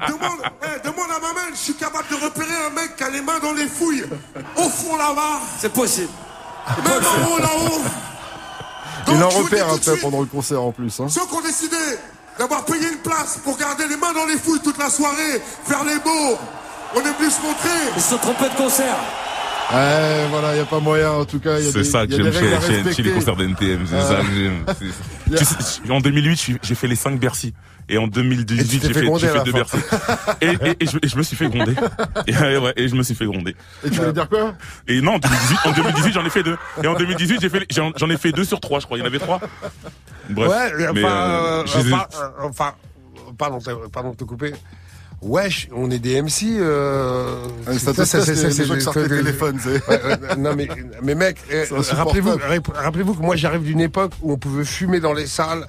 demande, 0.09 0.41
eh, 0.65 0.87
demande 0.87 1.11
à 1.17 1.21
ma 1.21 1.33
mère, 1.35 1.51
je 1.53 1.59
suis 1.59 1.75
capable 1.75 2.09
de 2.11 2.25
repérer 2.25 2.57
un 2.67 2.71
mec 2.71 2.97
qui 2.97 3.05
a 3.05 3.11
les 3.11 3.21
mains 3.21 3.39
dans 3.41 3.53
les 3.53 3.69
fouilles. 3.69 4.05
Au 4.57 4.69
fond 4.69 4.97
là-bas. 4.97 5.41
C'est 5.59 5.73
possible. 5.73 6.11
Même 6.85 6.93
en 6.93 7.31
haut 7.31 7.39
là-haut. 7.39 7.83
Il 9.11 9.23
en 9.23 9.29
repère 9.29 9.67
après 9.69 9.83
suite, 9.83 10.03
pendant 10.03 10.21
le 10.21 10.27
concert 10.27 10.63
en 10.63 10.73
plus. 10.73 11.01
Hein. 11.01 11.07
ceux 11.09 11.25
qui 11.27 11.35
ont 11.35 11.41
décidé 11.41 11.77
d'avoir 12.39 12.65
payé 12.65 12.89
une 12.89 12.99
place 12.99 13.39
pour 13.43 13.57
garder 13.57 13.87
les 13.89 13.97
mains 13.97 14.13
dans 14.13 14.27
les 14.27 14.37
fouilles 14.37 14.61
toute 14.61 14.79
la 14.79 14.91
soirée, 14.91 15.43
faire 15.65 15.83
les 15.85 15.99
beaux, 15.99 16.37
on 16.95 17.01
est 17.01 17.19
venu 17.19 17.31
se 17.31 17.41
montrer. 17.43 17.69
Ils 17.97 18.03
se 18.03 18.11
sont 18.11 18.19
trompés 18.19 18.49
de 18.49 18.55
concert. 18.57 18.97
Ouais, 19.71 20.27
voilà, 20.31 20.57
y 20.57 20.61
a 20.61 20.65
pas 20.65 20.81
moyen. 20.81 21.11
En 21.11 21.25
tout 21.27 21.41
cas, 21.41 21.59
il 21.59 21.71
C'est 21.71 21.85
ça 21.85 22.07
que 22.07 22.13
y 22.13 22.15
a 22.15 22.19
des 22.19 22.33
j'aime 22.33 22.43
règles 22.43 22.55
à 22.55 22.61
chez, 22.63 22.83
chez- 22.85 22.93
chez 22.95 23.03
les 23.03 23.11
concerts 23.13 23.37
d'NTM. 23.37 23.87
C'est 23.87 24.01
ça 24.01 24.17
que 24.23 24.35
j'aime. 24.35 24.65
C'est- 25.29 25.37
Tu 25.37 25.45
sais, 25.45 25.91
en 25.93 26.01
2008, 26.01 26.31
je 26.31 26.35
suis- 26.41 26.57
j'ai 26.63 26.75
fait 26.75 26.87
les 26.87 26.97
5 26.97 27.21
Bercy. 27.21 27.53
Et 27.91 27.97
en 27.99 28.07
Et 28.07 28.11
2018, 28.11 28.67
tu 28.67 28.67
t'es 28.81 28.87
j'ai 28.89 28.95
fait 28.95 29.01
fait, 29.19 29.29
fait 29.29 29.45
deux. 29.45 29.53
Bercy. 29.53 29.77
Et, 30.43 30.47
et, 30.47 30.77
et 30.85 30.87
je, 30.87 30.99
et 31.03 31.09
je 31.09 31.17
me 31.17 31.23
suis 31.23 31.37
fait 31.37 31.49
gronder. 31.49 31.75
Et, 32.27 32.35
euh, 32.37 32.61
ouais, 32.61 32.73
et 32.77 32.89
je 32.89 32.95
me 32.95 33.03
suis 33.03 33.15
fait 33.15 33.25
gronder. 33.27 33.55
Et 33.85 33.91
tu 33.91 33.99
veux 34.01 34.13
dire 34.13 34.29
quoi? 34.29 34.55
Et 34.87 35.01
non, 35.03 35.15
en 35.15 35.19
2018, 35.19 35.59
en 35.65 35.73
2018, 35.73 36.13
j'en 36.13 36.25
ai 36.25 36.31
fait 36.31 36.43
deux. 36.43 36.57
Et 36.83 36.87
en 36.87 36.95
2018, 36.95 37.41
j'ai 37.41 37.49
fait, 37.51 37.67
j'en 37.71 38.11
ai 38.11 38.17
fait 38.19 38.33
deux 38.33 38.45
sur 38.45 38.61
trois, 38.61 38.81
je 38.81 38.87
crois. 38.87 38.97
Il 38.99 39.01
y 39.01 39.05
en 39.05 39.07
avait 39.07 39.19
trois. 39.19 39.41
Bref. 40.31 40.49
Ouais, 40.49 40.85
enfin, 40.85 40.93
Mais, 40.95 41.05
euh, 41.05 41.09
euh, 41.09 41.63
enfin, 41.65 42.07
euh, 42.15 42.29
enfin, 42.43 42.75
pardon, 43.39 43.59
pardon 43.93 44.11
de 44.11 44.17
te 44.17 44.25
couper. 44.25 44.53
Wesh, 45.21 45.69
on 45.75 45.91
est 45.91 45.99
des 45.99 46.23
MC. 46.23 46.45
Euh, 46.61 47.45
Ah, 47.67 47.73
Ça 47.73 47.79
c'est- 47.79 47.93
te 47.93 48.05
c'est- 48.05 48.65
gens 48.67 48.75
qui 48.75 48.81
c'est- 48.81 48.85
sortent 48.85 48.97
les 48.99 49.03
c'est- 49.09 49.17
téléphones, 49.17 49.59
c'est... 49.63 49.89
Ouais, 49.89 50.01
ouais, 50.05 50.37
non 50.39 50.55
mais 50.55 50.69
mais 51.03 51.15
mec, 51.17 51.39
euh, 51.53 51.65
rappelez-vous 51.71 52.37
rap- 52.37 52.73
rappelez-vous 52.75 53.15
que 53.15 53.23
moi 53.23 53.35
j'arrive 53.35 53.63
d'une 53.65 53.81
époque 53.81 54.13
où 54.23 54.33
on 54.33 54.39
pouvait 54.39 54.65
fumer 54.65 55.01
dans 55.01 55.13
les 55.13 55.27
salles 55.27 55.67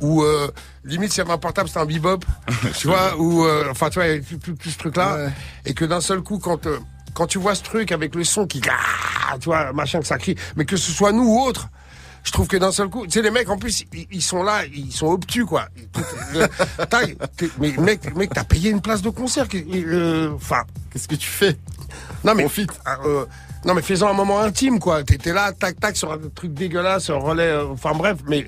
où 0.00 0.22
euh, 0.22 0.48
limite 0.84 1.12
si 1.12 1.18
y 1.18 1.20
avait 1.20 1.30
un 1.32 1.38
portable 1.38 1.68
c'était 1.68 1.80
un 1.80 1.84
bebop, 1.86 2.24
tu 2.76 2.88
vois, 2.88 3.16
ou 3.16 3.44
euh, 3.44 3.64
enfin 3.70 3.90
tu 3.90 3.98
vois 4.00 4.06
il 4.06 4.08
y 4.08 4.12
avait 4.14 4.22
tout, 4.22 4.38
tout- 4.38 4.54
tout 4.56 4.70
ce 4.70 4.78
truc 4.78 4.96
là 4.96 5.14
Ouais. 5.16 5.28
et 5.66 5.74
que 5.74 5.84
d'un 5.84 6.00
seul 6.00 6.20
coup 6.22 6.38
quand 6.38 6.66
quand 7.14 7.26
tu 7.26 7.38
vois 7.38 7.54
ce 7.54 7.62
truc 7.62 7.92
avec 7.92 8.14
le 8.16 8.24
son 8.24 8.46
qui 8.46 8.60
ah, 8.68 9.36
tu 9.38 9.44
vois 9.46 9.72
machin 9.72 10.00
que 10.00 10.06
ça 10.06 10.18
crie, 10.18 10.34
mais 10.56 10.64
que 10.64 10.76
ce 10.76 10.90
soit 10.90 11.12
nous 11.12 11.24
ou 11.28 11.40
autres 11.40 11.68
je 12.24 12.32
trouve 12.32 12.46
que 12.48 12.56
d'un 12.56 12.72
seul 12.72 12.88
coup, 12.88 13.06
tu 13.06 13.12
sais, 13.12 13.22
les 13.22 13.30
mecs, 13.30 13.48
en 13.48 13.56
plus, 13.58 13.84
ils, 13.92 14.06
ils 14.10 14.22
sont 14.22 14.42
là, 14.42 14.62
ils 14.72 14.92
sont 14.92 15.06
obtus, 15.06 15.46
quoi. 15.46 15.66
Euh, 16.34 16.46
mais 17.58 17.72
mec, 17.78 18.14
mec, 18.16 18.30
t'as 18.34 18.44
payé 18.44 18.70
une 18.70 18.80
place 18.80 19.02
de 19.02 19.10
concert. 19.10 19.46
euh, 19.54 20.32
Enfin, 20.34 20.62
Qu'est-ce 20.92 21.08
que 21.08 21.14
tu 21.14 21.28
fais? 21.28 21.56
Non 22.24 22.34
mais 22.34 22.42
Profite. 22.44 22.70
euh, 23.06 23.24
non 23.64 23.74
mais 23.74 23.82
faisons 23.82 24.08
un 24.08 24.12
moment 24.12 24.40
intime 24.40 24.78
quoi. 24.78 25.02
T'étais 25.02 25.32
là, 25.32 25.52
tac 25.52 25.78
tac 25.80 25.96
sur 25.96 26.12
un 26.12 26.18
truc 26.34 26.52
dégueulasse, 26.54 27.10
un 27.10 27.14
relais. 27.14 27.56
Enfin 27.72 27.92
bref, 27.94 28.18
mais 28.28 28.46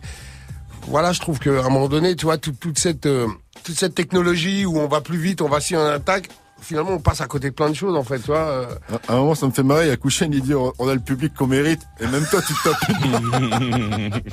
voilà, 0.87 1.13
je 1.13 1.21
trouve 1.21 1.39
qu'à 1.39 1.51
un 1.51 1.69
moment 1.71 1.89
donné, 1.89 2.15
tu 2.15 2.27
vois, 2.27 2.39
toute, 2.39 2.61
toute 2.61 2.79
cette 2.79 3.07
euh, 3.07 3.27
toute 3.65 3.77
cette 3.79 3.95
technologie 3.95 4.67
où 4.67 4.79
on 4.79 4.89
va 4.89 5.01
plus 5.01 5.19
vite, 5.19 5.41
on 5.41 5.49
va 5.49 5.61
si 5.61 5.75
on 5.77 5.85
attaque. 5.85 6.29
Finalement, 6.63 6.93
on 6.93 6.99
passe 7.01 7.21
à 7.21 7.27
côté 7.27 7.51
de 7.51 7.55
plein 7.55 7.69
de 7.69 7.75
choses 7.75 7.97
en 7.97 8.05
fait, 8.05 8.21
tu 8.21 8.29
vois. 8.29 8.39
euh. 8.39 8.67
À 9.09 9.15
un 9.15 9.17
moment, 9.17 9.35
ça 9.35 9.47
me 9.47 9.51
fait 9.51 9.63
marrer. 9.65 9.87
Il 9.87 9.89
y 9.89 9.93
a 9.93 9.97
Kouchen, 9.97 10.33
il 10.33 10.41
dit 10.43 10.55
on 10.55 10.89
a 10.89 10.95
le 10.95 11.01
public 11.01 11.35
qu'on 11.35 11.49
mérite. 11.49 11.83
Et 12.01 12.07
même 12.07 12.25
toi, 12.31 12.41
tu 12.41 12.55
te 12.55 12.69
tapes. 12.69 14.23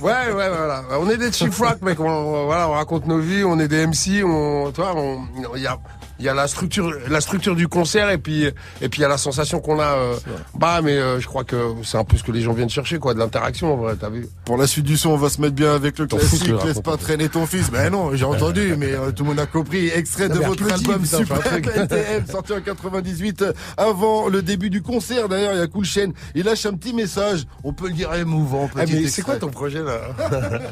Ouais, 0.00 0.32
ouais, 0.32 0.48
voilà. 0.48 0.82
On 1.00 1.08
est 1.08 1.16
des 1.16 1.30
chief 1.32 1.58
rock, 1.58 1.82
mec. 1.82 2.00
On, 2.00 2.46
voilà, 2.46 2.68
on 2.68 2.72
raconte 2.72 3.06
nos 3.06 3.18
vies. 3.18 3.44
On 3.44 3.58
est 3.58 3.68
des 3.68 3.86
MC. 3.86 4.22
On, 4.24 4.70
tu 4.72 4.80
vois, 4.80 4.94
on, 4.96 5.26
y 5.56 5.66
a, 5.66 5.78
il 6.22 6.26
y 6.26 6.28
a 6.28 6.34
la 6.34 6.46
structure, 6.46 6.92
la 7.08 7.20
structure 7.20 7.56
du 7.56 7.66
concert 7.66 8.08
et 8.10 8.16
puis, 8.18 8.44
et 8.44 8.88
puis 8.88 9.00
il 9.00 9.02
y 9.02 9.04
a 9.04 9.08
la 9.08 9.18
sensation 9.18 9.58
qu'on 9.58 9.80
a. 9.80 9.96
euh, 9.96 10.14
bah, 10.54 10.80
mais 10.80 10.92
euh, 10.92 11.18
je 11.18 11.26
crois 11.26 11.42
que 11.42 11.56
c'est 11.82 11.98
un 11.98 12.04
peu 12.04 12.16
ce 12.16 12.22
que 12.22 12.30
les 12.30 12.42
gens 12.42 12.52
viennent 12.52 12.70
chercher, 12.70 13.00
quoi, 13.00 13.12
de 13.12 13.18
l'interaction, 13.18 13.74
en 13.74 13.76
vrai. 13.76 13.94
T'as 13.98 14.08
vu 14.08 14.28
Pour 14.44 14.56
la 14.56 14.68
suite 14.68 14.84
du 14.84 14.96
son, 14.96 15.10
on 15.10 15.16
va 15.16 15.28
se 15.30 15.40
mettre 15.40 15.54
bien 15.54 15.74
avec 15.74 15.98
le 15.98 16.06
classique. 16.06 16.46
Laisse 16.64 16.80
pas 16.80 16.96
traîner 16.96 17.28
ton 17.28 17.44
fils. 17.44 17.72
Ben 17.72 17.90
non, 17.90 18.14
j'ai 18.14 18.24
entendu, 18.24 18.76
mais 18.78 18.92
euh, 18.92 19.10
tout 19.10 19.24
le 19.24 19.30
monde 19.30 19.40
a 19.40 19.46
compris. 19.46 19.88
Extrait 19.88 20.28
Non, 20.28 20.36
de 20.36 20.40
votre 20.44 20.72
album 20.72 21.02
putain, 21.02 21.18
Super. 21.18 21.56
NTM, 21.56 22.26
sorti 22.30 22.52
en 22.52 22.60
98, 22.60 23.42
euh, 23.42 23.52
avant 23.76 24.28
le 24.28 24.42
début 24.42 24.70
du 24.70 24.80
concert. 24.80 25.28
D'ailleurs, 25.28 25.54
il 25.54 25.58
y 25.58 25.62
a 25.62 25.66
Cool 25.66 25.84
Chain. 25.84 26.12
Il 26.36 26.44
lâche 26.44 26.64
un 26.66 26.74
petit 26.74 26.94
message. 26.94 27.46
On 27.64 27.72
peut 27.72 27.88
le 27.88 27.94
dire 27.94 28.14
émouvant. 28.14 28.70
Ah, 28.76 28.84
petit 28.84 28.94
mais 28.94 29.08
c'est 29.08 29.22
quoi 29.22 29.36
ton 29.38 29.48
projet 29.48 29.82
là? 29.82 29.98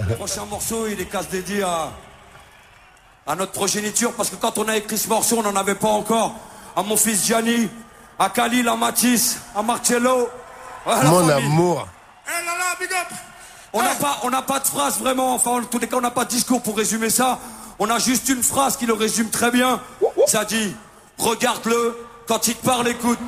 Le 0.09 0.15
prochain 0.15 0.45
morceau, 0.49 0.87
il 0.87 1.01
est 1.01 1.07
casse 1.07 1.29
dédié 1.29 1.63
à, 1.63 1.91
à 3.27 3.35
notre 3.37 3.53
progéniture, 3.53 4.13
parce 4.15 4.31
que 4.31 4.37
quand 4.37 4.59
on 4.59 4.67
a 4.69 4.77
écrit 4.77 4.99
ce 4.99 5.09
morceau, 5.09 5.39
on 5.39 5.43
n'en 5.43 5.57
avait 5.57 5.75
pas 5.75 5.89
encore. 5.89 6.35
À 6.77 6.83
mon 6.83 6.97
fils 6.97 7.25
Gianni, 7.27 7.69
à 8.19 8.29
Khalil, 8.31 8.69
à 8.69 8.77
Matisse, 8.77 9.39
à 9.55 9.63
Marcello. 9.63 10.29
à 10.87 11.03
la 11.05 11.11
Mon 11.11 11.27
famille. 11.27 11.47
amour. 11.47 11.87
Eh 12.27 12.45
là 12.45 12.53
là, 12.59 12.65
big 12.79 12.91
up 12.93 13.09
On 13.73 13.83
n'a 13.83 13.95
pas, 13.95 14.19
on 14.25 14.31
n'a 14.31 14.43
pas 14.43 14.59
de 14.61 14.67
phrase 14.67 14.99
vraiment, 14.99 15.35
enfin, 15.35 15.51
en 15.53 15.63
tous 15.63 15.79
les 15.79 15.87
cas, 15.89 15.97
on 15.97 16.01
n'a 16.01 16.11
pas 16.11 16.25
de 16.25 16.31
discours 16.31 16.63
pour 16.63 16.77
résumer 16.77 17.11
ça. 17.11 17.39
On 17.79 17.89
a 17.91 17.99
juste 17.99 18.29
une 18.29 18.43
phrase 18.43 18.77
qui 18.77 18.87
le 18.87 18.95
résume 18.95 19.31
très 19.31 19.51
bien. 19.51 19.81
Ça 20.27 20.45
dit, 20.45 20.75
regarde-le, 21.19 21.97
quand 22.27 22.47
il 22.49 22.55
te 22.55 22.65
parle, 22.65 22.89
écoute. 22.89 23.19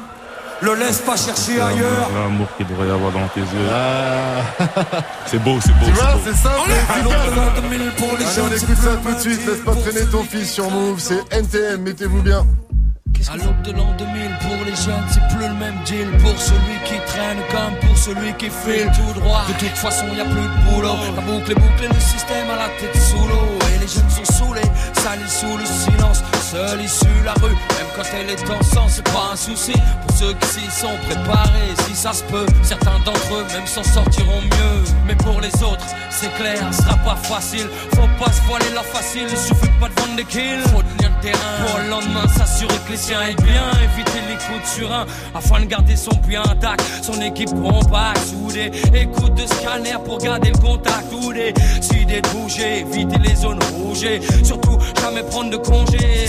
Le 0.63 0.75
laisse 0.77 0.99
pas 1.01 1.17
chercher 1.17 1.61
ailleurs. 1.61 2.09
L'amour 2.15 2.47
qu'il 2.57 2.67
devrait 2.67 2.87
y 2.87 2.91
avoir 2.91 3.11
dans 3.13 3.27
tes 3.35 3.41
yeux. 3.41 3.47
C'est 5.27 5.39
beau, 5.43 5.59
c'est 5.61 5.73
beau. 5.73 5.87
Tu 5.87 5.93
c'est 5.95 6.01
vois, 6.03 6.15
c'est 6.25 6.37
simple. 6.37 6.71
et 6.71 6.93
Allons 6.93 7.11
efficace. 7.11 7.31
de 7.31 7.37
l'an 7.37 7.69
2000 7.69 7.91
pour 7.97 8.09
les 8.19 8.25
Allez, 8.25 8.35
jeunes, 8.35 8.45
on 8.53 8.57
écoute 8.57 8.77
ça 8.85 8.91
plus 8.97 9.13
tout 9.13 9.15
de 9.15 9.21
suite. 9.21 9.47
Laisse 9.47 9.61
pas 9.65 9.75
traîner 9.75 10.07
ton 10.11 10.23
fils 10.25 10.53
sur 10.53 10.71
Move. 10.71 11.01
C'est 11.01 11.35
NTM. 11.37 11.83
Mettez-vous 11.83 12.23
bien. 12.23 12.47
À 13.33 13.37
l'aube 13.37 13.63
de 13.63 13.71
l'an 13.71 13.95
2000, 13.99 14.09
pour 14.41 14.65
les 14.67 14.75
jeunes, 14.75 15.07
c'est 15.09 15.23
plus 15.37 15.47
le 15.47 15.55
même 15.55 15.79
deal. 15.87 16.09
Pour 16.19 16.37
celui 16.41 16.75
qui 16.85 16.99
traîne 17.07 17.39
comme 17.53 17.89
pour 17.89 17.97
celui 17.97 18.33
qui 18.35 18.47
file 18.51 18.91
tout 18.93 19.21
droit. 19.21 19.43
De 19.49 19.53
toute 19.55 19.79
façon, 19.79 20.07
y 20.17 20.21
a 20.21 20.25
plus 20.25 20.33
de 20.35 20.71
boulot. 20.75 20.97
La 21.15 21.23
boucle 21.23 21.53
est 21.53 21.55
bouclée, 21.55 21.89
le 21.89 22.01
système 22.01 22.51
à 22.51 22.57
la 22.57 22.69
tête 22.81 23.01
sous 23.01 23.17
l'eau. 23.29 23.59
Et 23.75 23.79
les 23.79 23.87
jeunes 23.87 24.11
sont 24.11 24.25
saoulés, 24.33 24.61
salis 24.95 25.31
sous 25.31 25.57
le 25.57 25.65
silence. 25.65 26.23
Seule 26.53 26.83
issue 26.83 27.07
la 27.25 27.33
rue, 27.33 27.49
même 27.49 27.87
quand 27.97 28.03
elle 28.15 28.29
est 28.29 28.51
en 28.51 28.63
sang, 28.63 28.87
c'est 28.87 29.05
pas 29.05 29.31
un 29.33 29.37
souci. 29.37 29.73
Pour 30.07 30.17
ceux 30.19 30.35
qui 30.35 30.49
s'y 30.49 30.81
sont 30.81 30.99
préparés, 31.09 31.73
si 31.89 31.95
ça 31.95 32.13
se 32.13 32.23
peut, 32.25 32.45
certains 32.63 32.99
d'entre 33.07 33.35
eux 33.37 33.47
même 33.55 33.67
s'en 33.67 33.83
sortiront 33.83 34.43
mieux. 34.43 34.85
Mais 35.07 35.15
pour 35.15 35.41
les 35.41 35.55
autres, 35.63 35.87
c'est 36.11 36.31
clair, 36.35 36.59
ce 36.71 36.83
sera 36.83 36.97
pas 36.99 37.17
facile. 37.17 37.67
Faut 37.95 38.23
pas 38.23 38.31
se 38.31 38.43
voiler 38.43 38.67
la 38.75 38.83
facile, 38.83 39.29
il 39.31 39.37
suffit 39.39 39.73
pas 39.81 39.89
de 39.89 39.99
vendre 39.99 40.17
des 40.17 40.25
kills. 40.25 40.61
Faut 40.75 40.83
tenir 40.83 41.11
le 41.17 41.23
terrain 41.23 41.67
pour 41.67 41.79
le 41.79 41.89
lendemain 41.89 42.29
s'assurer 42.29 42.77
que 42.87 42.91
les 42.91 42.99
siens 42.99 43.23
aient 43.23 43.43
bien. 43.43 43.71
Éviter 43.83 44.21
les 44.29 44.35
coups 44.35 44.63
de 44.63 44.67
surin 44.67 45.07
afin 45.35 45.61
de 45.61 45.65
garder 45.65 45.97
son 45.97 46.15
puits 46.17 46.37
intact. 46.37 46.85
Son 47.03 47.19
équipe 47.23 47.49
compacte, 47.49 48.27
soudée. 48.27 48.71
Écoute 48.93 49.35
de 49.37 49.47
scanner 49.47 49.97
pour 50.05 50.19
garder 50.19 50.51
le 50.51 50.59
contact. 50.59 51.07
Ou 51.15 51.33
des 51.33 51.55
idées 51.95 52.21
de 52.21 52.29
bouger, 52.29 52.81
éviter 52.81 53.19
les 53.19 53.37
zones 53.37 53.63
rouges. 53.73 54.05
Surtout, 54.45 54.79
jamais 55.01 55.23
prendre 55.23 55.49
de 55.49 55.57
congé. 55.57 56.29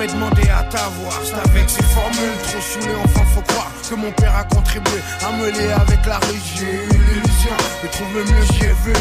Jamais 0.00 0.12
demandé 0.12 0.42
à 0.48 0.62
t'avoir 0.64 1.20
C'est 1.24 1.50
avec 1.50 1.68
ces 1.68 1.82
formules 1.82 2.38
trop 2.44 2.60
saoulées 2.60 2.94
enfin 3.04 3.24
faut 3.34 3.42
croire 3.42 3.70
que 3.88 3.94
mon 3.96 4.10
père 4.12 4.34
a 4.36 4.44
contribué 4.44 5.00
à 5.26 5.32
me 5.36 5.48
avec 5.48 6.06
la 6.06 6.18
rue 6.18 6.40
J'ai 6.56 6.64
eu 6.64 6.88
l'illusion 6.88 7.56
de 7.82 7.88
trouver 7.88 8.24
mieux 8.24 8.46
j'y 8.52 8.64
ai 8.64 8.74
vu. 8.84 8.92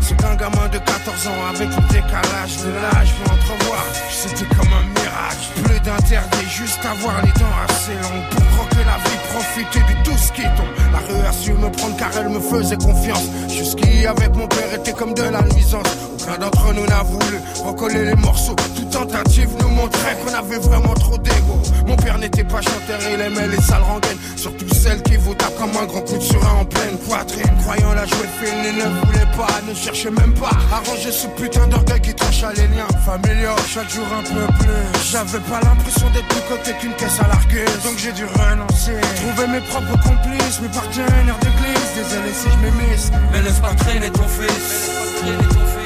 C'est 0.00 0.16
qu'un 0.16 0.36
gamin 0.36 0.68
de 0.68 0.78
14 0.78 1.26
ans 1.26 1.46
avec 1.50 1.68
le 1.68 1.82
décalage 1.88 2.56
de 2.62 2.70
l'âge 2.70 3.12
peut 3.14 3.30
entrevoir. 3.32 3.84
C'était 4.10 4.46
comme 4.54 4.72
un 4.72 4.86
miracle. 5.00 5.46
Plus 5.64 5.80
d'interdit 5.80 6.48
juste 6.48 6.78
avoir 6.84 7.22
les 7.22 7.32
dents 7.32 7.58
assez 7.66 7.94
longues. 7.94 8.28
Pour 8.30 8.46
croquer 8.56 8.84
la 8.84 8.98
vie 9.02 9.18
profiter 9.32 9.80
de 9.80 10.04
tout 10.04 10.16
ce 10.16 10.30
qui 10.32 10.42
tombe. 10.42 10.74
La 10.92 10.98
rue 10.98 11.26
a 11.26 11.32
su 11.32 11.52
me 11.52 11.70
prendre 11.70 11.96
car 11.96 12.10
elle 12.16 12.28
me 12.28 12.40
faisait 12.40 12.76
confiance. 12.76 13.24
Jusqu'y 13.48 14.06
avec 14.06 14.34
mon 14.36 14.46
père 14.46 14.72
était 14.74 14.92
comme 14.92 15.14
de 15.14 15.22
la 15.22 15.42
nuisance. 15.42 15.88
Aucun 16.14 16.38
d'entre 16.38 16.72
nous 16.72 16.86
n'a 16.86 17.02
voulu 17.02 17.40
recoller 17.64 18.04
les 18.04 18.14
morceaux. 18.14 18.56
Toute 18.76 18.85
tentative 18.96 19.50
nous 19.60 19.68
montrait 19.68 20.16
qu'on 20.24 20.32
avait 20.32 20.58
vraiment 20.58 20.94
trop 20.94 21.18
d'ego. 21.18 21.60
Mon 21.86 21.96
père 21.96 22.18
n'était 22.18 22.44
pas 22.44 22.62
chanteur, 22.62 22.98
il 23.12 23.20
aimait 23.20 23.48
les 23.48 23.60
sales 23.60 23.82
rengaines. 23.82 24.16
Surtout 24.36 24.72
celles 24.74 25.02
qui 25.02 25.16
vous 25.16 25.34
tapent 25.34 25.58
comme 25.58 25.76
un 25.76 25.84
grand 25.84 26.00
coup 26.00 26.16
de 26.16 26.22
surin 26.22 26.60
en 26.60 26.64
pleine 26.64 26.96
poitrine. 27.06 27.52
Croyant 27.62 27.92
la 27.92 28.06
jouer 28.06 28.28
fine, 28.40 28.56
il 28.64 28.76
ne 28.78 28.88
voulait 29.04 29.30
pas, 29.36 29.60
ne 29.68 29.74
cherchait 29.74 30.10
même 30.10 30.32
pas. 30.34 30.56
À 30.72 30.78
ranger 30.88 31.12
ce 31.12 31.26
putain 31.28 31.66
d'orgueil 31.66 32.00
qui 32.00 32.14
tranche 32.14 32.42
à 32.42 32.52
les 32.54 32.68
liens. 32.68 32.88
Familiaux 33.04 33.56
Chaque 33.68 33.90
jour 33.90 34.06
un 34.18 34.22
peu 34.22 34.46
plus. 34.60 35.10
J'avais 35.10 35.40
pas 35.40 35.60
l'impression 35.60 36.08
d'être 36.10 36.28
plus 36.28 36.44
côté 36.48 36.72
qu'une 36.80 36.94
caisse 36.94 37.20
à 37.20 37.28
l'arqueuse 37.28 37.82
Donc 37.84 37.98
j'ai 37.98 38.12
dû 38.12 38.24
renoncer. 38.24 38.96
Trouver 39.20 39.46
mes 39.48 39.60
propres 39.60 40.00
complices, 40.02 40.60
mes 40.62 40.68
partenaires 40.68 41.38
d'église. 41.42 41.88
Désolé 41.96 42.32
si 42.32 42.48
je 42.48 42.58
m'émisse 42.64 43.10
Mais 43.32 43.42
laisse 43.42 43.60
pas 43.60 43.74
traîner 43.74 44.10
ton 44.10 44.26
fils. 44.26 44.48
Laisse 44.48 44.88
pas 44.96 45.20
traîner 45.20 45.48
ton 45.52 45.66
fils. 45.66 45.85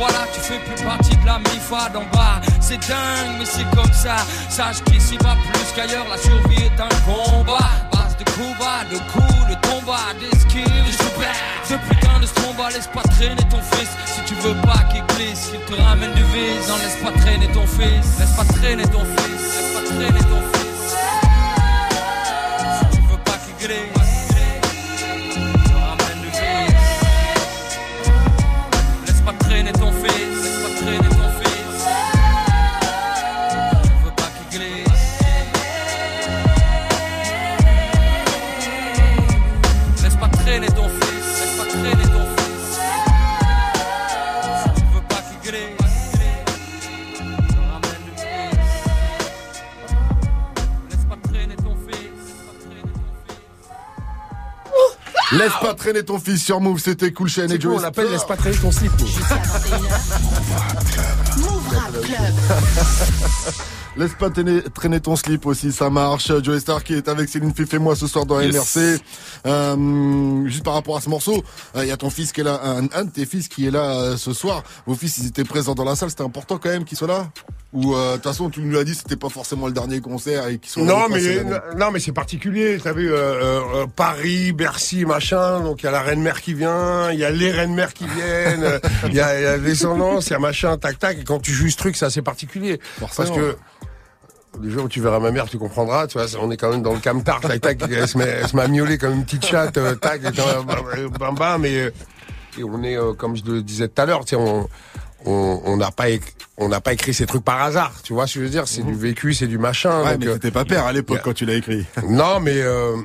voilà, 0.00 0.24
tu 0.32 0.40
fais 0.40 0.58
plus 0.60 0.82
partie 0.82 1.14
de 1.14 1.26
la 1.26 1.38
MIFA 1.38 1.90
d'en 1.90 2.04
bas. 2.16 2.40
C'est 2.58 2.80
dingue, 2.88 3.36
mais 3.38 3.44
c'est 3.44 3.68
comme 3.76 3.92
ça. 3.92 4.16
Sache 4.48 4.82
qu'ici 4.86 5.18
va 5.18 5.36
plus 5.52 5.68
qu'ailleurs, 5.76 6.06
la 6.08 6.16
survie 6.16 6.64
est 6.64 6.80
un 6.80 6.88
combat. 7.04 7.68
Base 7.92 8.16
de 8.16 8.24
coups 8.24 8.58
bas, 8.58 8.82
de 8.90 8.96
coups, 9.12 9.50
de 9.50 9.54
tombats, 9.60 10.16
d'esquives, 10.18 10.64
de 10.64 10.92
super 10.92 11.34
Ce 11.64 11.74
putain 11.74 12.18
de 12.18 12.26
stromba, 12.26 12.70
laisse 12.70 12.86
pas 12.86 13.02
traîner 13.02 13.44
ton 13.50 13.60
fils. 13.60 13.90
Si 14.06 14.20
tu 14.24 14.34
veux 14.36 14.56
pas 14.62 14.80
qu'il 14.90 15.04
glisse, 15.14 15.50
qu'il 15.50 15.60
te 15.60 15.80
ramène 15.82 16.14
du 16.14 16.24
vice. 16.32 16.66
Non, 16.66 16.76
laisse 16.76 16.96
pas 17.04 17.12
traîner 17.20 17.48
ton 17.48 17.66
fils, 17.66 18.18
laisse 18.18 18.36
pas 18.36 18.44
traîner 18.54 18.84
ton 18.84 19.04
fils. 19.04 19.42
Laisse 19.54 19.72
pas 19.74 19.94
traîner 19.94 20.20
ton 20.20 20.40
fils 20.52 20.59
Laisse 55.40 55.52
pas 55.60 55.72
traîner 55.74 56.02
ton 56.04 56.18
fils 56.18 56.42
sur 56.44 56.60
Move, 56.60 56.78
c'était 56.80 57.12
Cool 57.12 57.30
C'est 57.30 57.58
Joe. 57.60 57.76
on 57.78 57.80
l'appelle 57.80 58.10
laisse 58.10 58.24
pas 58.24 58.36
traîner 58.36 58.56
ton 58.58 58.70
slip. 58.70 58.92
nous. 59.00 59.06
Move 61.42 61.68
Rap 61.74 61.92
Club. 62.02 62.34
Laisse 63.96 64.12
pas 64.18 64.28
traîner, 64.28 64.60
traîner 64.74 65.00
ton 65.00 65.16
slip 65.16 65.46
aussi, 65.46 65.72
ça 65.72 65.88
marche. 65.88 66.30
Joey 66.42 66.60
Star 66.60 66.84
qui 66.84 66.92
est 66.94 67.08
avec 67.08 67.28
Céline 67.30 67.54
Fife 67.54 67.72
et 67.72 67.78
moi 67.78 67.96
ce 67.96 68.06
soir 68.06 68.26
dans 68.26 68.38
Yes. 68.40 68.54
MRC. 68.54 69.00
Euh, 69.46 70.46
juste 70.46 70.62
par 70.62 70.74
rapport 70.74 70.98
à 70.98 71.00
ce 71.00 71.08
morceau, 71.08 71.42
il 71.74 71.84
y 71.86 71.90
a 71.90 71.96
ton 71.96 72.10
fils 72.10 72.32
qui 72.32 72.42
est 72.42 72.44
là, 72.44 72.60
un, 72.62 72.84
un 72.92 73.04
de 73.04 73.10
tes 73.10 73.24
fils 73.24 73.48
qui 73.48 73.66
est 73.66 73.70
là 73.70 73.90
euh, 73.92 74.16
ce 74.18 74.34
soir. 74.34 74.62
Vos 74.86 74.94
fils, 74.94 75.16
ils 75.18 75.26
étaient 75.28 75.44
présents 75.44 75.74
dans 75.74 75.84
la 75.84 75.96
salle, 75.96 76.10
c'était 76.10 76.22
important 76.22 76.58
quand 76.58 76.68
même 76.68 76.84
qu'ils 76.84 76.98
soient 76.98 77.08
là 77.08 77.30
Ou 77.72 77.94
euh, 77.94 78.10
de 78.10 78.14
toute 78.16 78.24
façon, 78.24 78.50
tu 78.50 78.60
nous 78.62 78.72
l'as 78.72 78.82
dit, 78.82 78.96
c'était 78.96 79.14
pas 79.14 79.28
forcément 79.28 79.68
le 79.68 79.72
dernier 79.72 80.00
concert 80.00 80.48
et 80.48 80.58
qu'ils 80.58 80.70
sont 80.72 80.80
Non 80.84 81.08
mais 81.08 81.44
non 81.76 81.92
mais 81.92 82.00
c'est 82.00 82.10
particulier. 82.10 82.78
T'as 82.82 82.92
vu 82.92 83.12
euh, 83.12 83.60
euh, 83.82 83.86
Paris, 83.94 84.52
Bercy, 84.52 85.04
machin. 85.04 85.60
Donc 85.60 85.82
il 85.82 85.86
y 85.86 85.88
a 85.88 85.92
la 85.92 86.00
reine 86.02 86.20
mère 86.20 86.40
qui 86.40 86.52
vient, 86.54 87.12
il 87.12 87.18
y 87.20 87.24
a 87.24 87.30
les 87.30 87.52
reines 87.52 87.74
mères 87.74 87.94
qui 87.94 88.06
viennent, 88.08 88.80
il 89.06 89.14
y 89.14 89.20
a, 89.20 89.38
il 89.38 89.42
y 89.44 89.46
a 89.46 89.52
la 89.52 89.58
descendance, 89.58 90.26
il 90.28 90.32
y 90.32 90.36
a 90.36 90.40
machin, 90.40 90.76
tac 90.78 90.98
tac. 90.98 91.18
Et 91.20 91.24
quand 91.24 91.38
tu 91.38 91.52
joues 91.52 91.68
ce 91.70 91.76
truc, 91.76 91.94
c'est 91.96 92.06
assez 92.06 92.22
particulier. 92.22 92.80
Forcément. 92.98 93.28
Parce 93.28 93.38
que 93.38 93.56
le 94.60 94.68
jour 94.68 94.86
où 94.86 94.88
tu 94.88 95.00
verras 95.00 95.20
ma 95.20 95.30
mère, 95.30 95.46
tu 95.48 95.56
comprendras. 95.56 96.08
Tu 96.08 96.18
vois, 96.18 96.26
on 96.40 96.50
est 96.50 96.56
quand 96.56 96.70
même 96.72 96.82
dans 96.82 96.92
le 96.92 96.98
camtar, 96.98 97.40
tac 97.40 97.60
tac. 97.60 97.78
Elle 97.88 98.08
se 98.08 98.18
met, 98.18 98.24
elle 98.24 98.48
se 98.48 98.56
met 98.56 98.62
à 98.62 98.68
miauler 98.68 98.98
comme 98.98 99.12
une 99.14 99.24
petite 99.24 99.46
chatte, 99.46 99.78
euh, 99.78 99.94
tac, 99.94 100.22
et 100.24 100.32
dans- 100.32 100.64
bam 101.20 101.36
bam. 101.36 101.64
Et, 101.64 101.90
et 102.58 102.64
on 102.64 102.82
est, 102.82 102.96
euh, 102.96 103.12
comme 103.12 103.36
je 103.36 103.44
le 103.44 103.62
disais 103.62 103.86
tout 103.86 104.02
à 104.02 104.06
l'heure, 104.06 104.24
tu 104.24 104.30
sais, 104.30 104.36
on 104.36 104.68
on 105.26 105.76
n'a 105.76 105.90
pas 105.90 106.04
on 106.56 106.68
n'a 106.68 106.80
pas 106.80 106.92
écrit 106.92 107.14
ces 107.14 107.26
trucs 107.26 107.44
par 107.44 107.60
hasard. 107.62 107.92
Tu 108.02 108.12
vois 108.12 108.26
ce 108.26 108.34
que 108.34 108.40
je 108.40 108.44
veux 108.44 108.50
dire? 108.50 108.68
C'est 108.68 108.82
du 108.82 108.94
vécu, 108.94 109.32
c'est 109.34 109.46
du 109.46 109.58
machin. 109.58 110.02
Ouais, 110.04 110.12
donc, 110.12 110.20
mais 110.20 110.26
euh, 110.28 110.34
t'étais 110.34 110.50
pas 110.50 110.64
père 110.64 110.84
à 110.86 110.92
l'époque 110.92 111.20
quand 111.24 111.32
tu 111.34 111.46
l'as 111.46 111.54
écrit. 111.54 111.86
non, 112.08 112.38
mais 112.40 112.56
euh, 112.60 112.96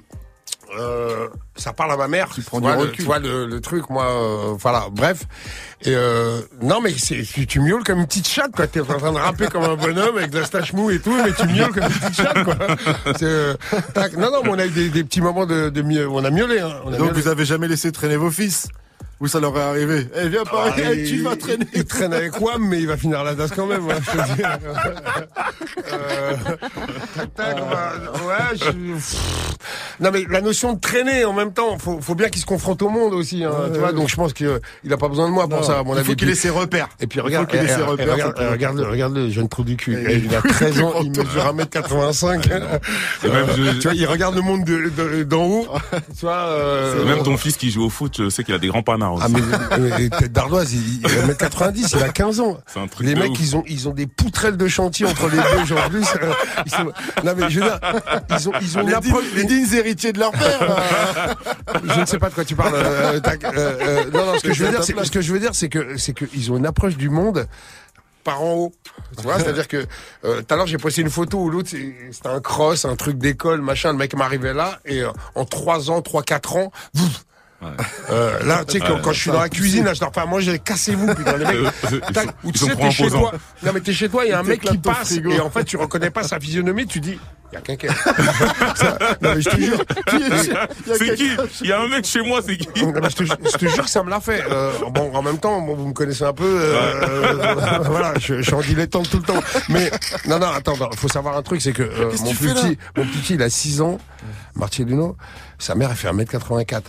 euh, 0.78 1.28
ça 1.56 1.72
parle 1.72 1.94
à 1.94 1.98
ma 1.98 2.08
mère. 2.10 2.30
Tu 2.36 2.42
prends 2.42 2.60
vois, 2.60 2.72
du 2.74 2.78
le, 2.78 2.84
recul. 2.84 2.96
tu 2.98 3.04
vois 3.04 3.20
le, 3.20 3.46
le 3.46 3.62
truc, 3.62 3.90
moi, 3.90 4.06
euh, 4.12 4.56
voilà. 4.60 4.88
Bref. 4.92 5.24
Et 5.84 5.94
euh, 5.96 6.42
non, 6.62 6.82
mais 6.82 6.92
c'est 6.98 7.22
tu, 7.24 7.48
tu 7.48 7.60
miaules 7.62 7.84
comme 7.84 8.00
une 8.00 8.08
petite 8.08 8.28
chatte, 8.28 8.52
quoi. 8.54 8.68
T'es 8.68 8.82
en 8.82 8.86
train 8.86 9.14
de 9.14 9.18
rapper 9.18 9.48
comme 9.48 9.64
un 9.64 9.76
bonhomme 9.76 10.18
avec 10.18 10.32
de 10.32 10.40
la 10.40 10.46
stache 10.46 10.74
mou 10.74 10.90
et 10.90 11.00
tout, 11.00 11.16
mais 11.24 11.32
tu 11.32 11.48
miaules 11.48 11.72
comme 11.72 11.84
une 11.84 11.90
petite 11.90 12.16
chatte, 12.16 12.44
quoi. 12.44 12.56
C'est, 13.18 13.24
euh, 13.24 13.54
tac. 13.94 14.14
non, 14.18 14.32
non, 14.32 14.42
mais 14.44 14.50
on 14.50 14.60
a 14.60 14.66
eu 14.66 14.70
des, 14.72 14.90
des 14.90 15.04
petits 15.06 15.22
moments 15.22 15.46
de, 15.46 15.70
de 15.70 15.82
mieux. 15.82 16.10
On 16.10 16.26
a 16.26 16.30
miaulé, 16.30 16.60
hein. 16.60 16.74
On 16.84 16.90
a 16.94 16.98
Donc 16.98 17.10
miaulé. 17.10 17.22
vous 17.22 17.28
avez 17.30 17.46
jamais 17.46 17.68
laissé 17.70 17.92
traîner 17.94 18.18
vos 18.18 18.32
fils? 18.32 18.68
Ou 19.22 19.28
ça 19.28 19.40
leur 19.40 19.58
est 19.58 19.62
arrivé 19.62 20.08
Eh 20.22 20.28
viens 20.28 20.44
par 20.44 20.66
Ah, 20.68 20.74
eh, 20.78 21.04
tu 21.08 21.16
il- 21.16 21.24
vas 21.24 21.36
traîner. 21.38 21.66
Il 21.74 21.86
traîne 21.86 22.14
avec 22.14 22.40
Wam, 22.42 22.68
mais 22.68 22.80
il 22.80 22.88
va 22.88 22.98
finir 22.98 23.24
la 23.24 23.34
danse 23.34 23.52
quand 23.56 23.66
même. 23.66 23.90
hein, 23.90 23.96
je 24.02 24.12
te 24.12 24.36
dis. 24.36 24.42
Euh, 25.94 26.34
tac, 27.16 27.36
tac, 27.36 27.56
bah, 27.70 27.94
ouais, 28.28 28.58
je-. 28.58 30.04
Non 30.04 30.10
mais 30.12 30.26
la 30.30 30.42
notion 30.42 30.74
de 30.74 30.80
traîner 30.80 31.26
en 31.26 31.34
même 31.34 31.54
temps, 31.54 31.78
faut, 31.78 32.00
faut 32.02 32.16
bien 32.16 32.30
qu'il 32.30 32.42
se 32.42 32.46
confronte 32.46 32.82
au 32.82 32.90
monde 32.90 33.14
aussi. 33.14 33.44
Hein, 33.44 33.52
tu 33.74 33.80
vois, 33.80 33.94
donc 33.94 34.10
je 34.10 34.16
pense 34.16 34.34
qu'il 34.34 34.50
il 34.84 34.92
a 34.92 34.98
pas 34.98 35.08
besoin 35.08 35.28
de 35.28 35.34
moi 35.34 35.48
pour 35.48 35.60
Non, 35.60 35.64
ça. 35.64 35.80
À 35.80 35.84
mon 35.84 35.94
il 35.94 36.00
avis. 36.00 36.08
faut 36.10 36.16
qu'il 36.16 36.30
ait 36.30 36.36
ses 36.36 36.50
repères. 36.50 36.90
Et 37.00 37.08
puis 37.08 37.18
Il 37.20 37.22
faut 37.22 37.26
regarde, 37.28 37.48
qu'il 37.50 37.60
ait 37.60 37.68
ses 37.68 37.82
repères, 37.82 38.14
regarde, 38.14 38.34
qu'il- 38.36 38.48
regarde, 38.48 38.78
le- 38.78 38.90
regarde 38.90 39.16
le 39.16 39.30
jeune 39.30 39.48
trou 39.48 39.64
du 39.64 39.78
cul. 39.78 39.96
Eh, 40.10 40.16
il 40.18 40.36
a 40.36 40.40
oui, 40.44 40.50
13 40.52 40.82
ans, 40.82 40.94
il 41.02 41.10
mesure 41.12 41.54
1m85. 41.54 42.46
Et 43.24 43.30
même, 43.30 43.46
je- 43.56 43.72
tu 43.80 43.88
vois, 43.88 43.94
il 43.96 44.06
regarde 44.06 44.36
le 44.36 44.42
monde 44.42 44.64
de- 44.66 44.90
de- 44.90 45.24
d'en 45.24 45.44
haut. 45.46 45.68
Tu 46.18 46.22
vois. 46.26 46.34
euh, 46.48 47.06
même 47.06 47.24
ton 47.24 47.38
fils 47.38 47.58
qui 47.58 47.70
joue 47.72 47.84
au 47.86 47.90
foot, 47.90 48.16
je 48.18 48.30
sais 48.30 48.44
qu'il 48.44 48.56
a 48.56 48.60
des 48.60 48.68
grands 48.68 48.84
aussi. 49.14 49.26
ah 49.26 49.30
mais, 49.78 49.90
mais 50.00 50.10
tête 50.10 50.32
d'ardoise, 50.32 50.74
il, 50.74 51.02
il 51.02 51.08
va 51.08 51.26
mettre 51.28 51.40
90, 51.40 51.92
il 51.96 52.04
a 52.04 52.10
15 52.10 52.40
ans. 52.40 52.58
C'est 52.68 52.80
un 52.80 52.88
truc 52.88 53.06
Les 53.08 53.16
mecs, 53.16 53.32
ouf. 53.32 53.40
ils 53.40 53.56
ont 53.56 53.64
ils 53.68 53.88
ont 53.90 53.94
des 53.94 54.08
poutrelles 54.08 54.58
de 54.58 54.68
chantier 54.68 55.06
entre 55.06 55.28
les 55.30 55.38
deux, 55.38 55.66
genre 55.66 55.86
en 55.86 55.90
plus. 55.90 56.06
euh, 56.22 56.32
ils 56.66 56.72
sont- 56.72 56.92
Non 57.24 57.34
mais 57.38 57.50
je 57.50 57.60
veux 57.60 57.66
dire, 57.66 57.80
ils 58.32 58.50
ont 58.50 58.54
ils 58.62 58.78
ont 58.78 58.82
une 58.82 58.88
Les, 58.88 58.94
approche. 58.94 59.24
dignes, 59.34 59.36
les 59.36 59.44
dignes 59.46 59.74
héritiers 59.76 60.14
de 60.14 60.20
leur 60.20 60.32
père. 60.32 61.36
Je 61.96 62.00
ne 62.00 62.06
sais 62.06 62.18
pas 62.20 62.30
de 62.30 62.36
quoi 62.36 62.46
tu 62.46 62.56
parles. 62.56 62.74
euh, 62.76 63.20
euh, 63.24 63.32
euh, 63.54 64.12
non 64.12 64.26
non, 64.26 64.34
ce 64.38 64.44
que 64.44 64.54
je 64.54 64.64
veux 64.64 64.72
dire, 64.72 64.84
ce 64.84 65.12
que 65.12 65.22
je 65.22 65.34
veux 65.34 65.40
dire, 65.40 65.52
c'est 65.54 65.70
que 65.70 65.98
c'est 65.98 66.14
que 66.14 66.26
ils 66.34 66.52
ont 66.52 66.58
une 66.58 66.66
approche 66.66 66.98
du 66.98 67.10
monde 67.10 67.48
par 68.24 68.42
en 68.42 68.54
haut. 68.54 68.74
Tu 69.18 69.24
vois, 69.24 69.38
c'est-à-dire 69.40 69.68
que 69.68 69.86
euh, 70.26 70.42
tout 70.42 70.54
à 70.54 70.58
l'heure 70.58 70.66
j'ai 70.68 70.78
posté 70.80 71.02
une 71.02 71.10
photo 71.12 71.40
où 71.44 71.50
l'autre 71.50 71.70
c'était 71.70 72.28
un 72.30 72.40
cross, 72.42 72.86
un 72.86 72.96
truc 72.96 73.18
d'école, 73.18 73.62
machin. 73.62 73.92
Le 73.92 73.98
mec 73.98 74.16
m'arrivait 74.16 74.54
là 74.54 74.80
et 74.86 75.02
euh, 75.04 75.12
en 75.36 75.46
trois 75.46 75.92
ans, 75.92 76.02
trois 76.02 76.24
quatre 76.24 76.56
ans. 76.56 76.72
Euh, 78.12 78.44
là, 78.44 78.64
tu 78.66 78.74
sais, 78.74 78.80
quand, 78.80 79.02
quand 79.02 79.12
je 79.14 79.20
suis 79.22 79.32
dans 79.32 79.40
la 79.40 79.50
cuisine, 79.50 79.86
là, 79.86 79.94
je 79.94 80.02
leur 80.02 80.14
fais 80.14 80.20
à 80.22 80.26
manger, 80.26 80.60
cassez-vous, 80.60 81.14
putain, 81.16 81.38
les 81.38 81.46
mecs. 81.46 81.56
Euh, 81.56 82.00
Tac, 82.14 82.30
ils 82.44 82.50
ou 82.50 82.52
tu 82.52 82.60
sais, 82.60 82.76
t'es 82.76 82.92
chez 82.92 83.08
toi. 83.10 83.32
Non, 83.64 83.72
mais 83.74 83.80
t'es 83.82 83.94
chez 83.94 84.10
toi, 84.10 84.26
il 84.26 84.30
y 84.30 84.34
a 84.34 84.40
un 84.40 84.44
mec 84.44 84.62
qui 84.62 84.78
passe, 84.78 85.14
et 85.14 85.40
en 85.40 85.50
fait, 85.50 85.64
tu 85.64 85.78
reconnais 85.78 86.12
pas 86.12 86.24
sa 86.24 86.40
physionomie, 86.40 86.86
tu 86.86 87.00
dis, 87.00 87.18
il 87.52 87.56
y 87.56 87.58
a 87.58 87.62
quelqu'un. 87.62 87.94
Non, 89.22 89.34
mais 89.36 89.42
je 89.42 89.50
te 89.50 89.56
jure. 89.62 89.86
Qui 90.08 90.16
est- 90.18 90.46
il 90.46 90.52
y 90.52 90.52
a 90.56 90.68
C'est 90.98 91.16
qui 91.16 91.30
Il 91.62 91.68
y 91.68 91.72
a 91.72 91.80
un 91.82 91.88
mec 91.88 92.06
chez 92.06 92.22
moi, 92.22 92.42
c'est 92.46 92.58
qui 92.58 92.84
Non, 92.86 92.92
mais 93.02 93.10
je, 93.10 93.16
te, 93.16 93.24
je 93.24 93.34
te 93.58 93.66
jure 93.68 93.84
que 93.86 93.90
ça 93.90 94.04
me 94.04 94.10
l'a 94.10 94.20
fait. 94.20 94.44
Euh, 94.52 94.72
bon, 94.92 95.14
en 95.16 95.22
même 95.22 95.38
temps, 95.40 95.62
bon, 95.62 95.76
vous 95.76 95.88
me 95.88 95.94
connaissez 95.94 96.24
un 96.24 96.34
peu. 96.34 96.44
euh, 96.44 96.76
euh, 97.04 97.80
voilà, 97.86 98.14
je, 98.20 98.38
je 98.38 98.42
suis 98.42 98.54
en 98.54 98.62
dilettante 98.62 99.10
tout 99.10 99.18
le 99.18 99.24
temps. 99.24 99.40
Mais 99.70 99.90
non, 100.28 100.40
non, 100.40 100.48
attends, 100.48 100.74
il 100.92 100.98
faut 100.98 101.08
savoir 101.08 101.38
un 101.38 101.42
truc, 101.44 101.62
c'est 101.62 101.72
que 101.72 101.84
euh, 101.84 102.12
mon 102.24 102.34
petit, 102.34 102.78
mon 102.98 103.06
petit, 103.06 103.36
il 103.36 103.42
a 103.42 103.50
6 103.50 103.82
ans. 103.82 104.00
Marcelino, 104.56 105.16
sa 105.58 105.76
mère, 105.76 105.90
elle 105.92 105.96
fait 105.98 106.10
1m84. 106.12 106.82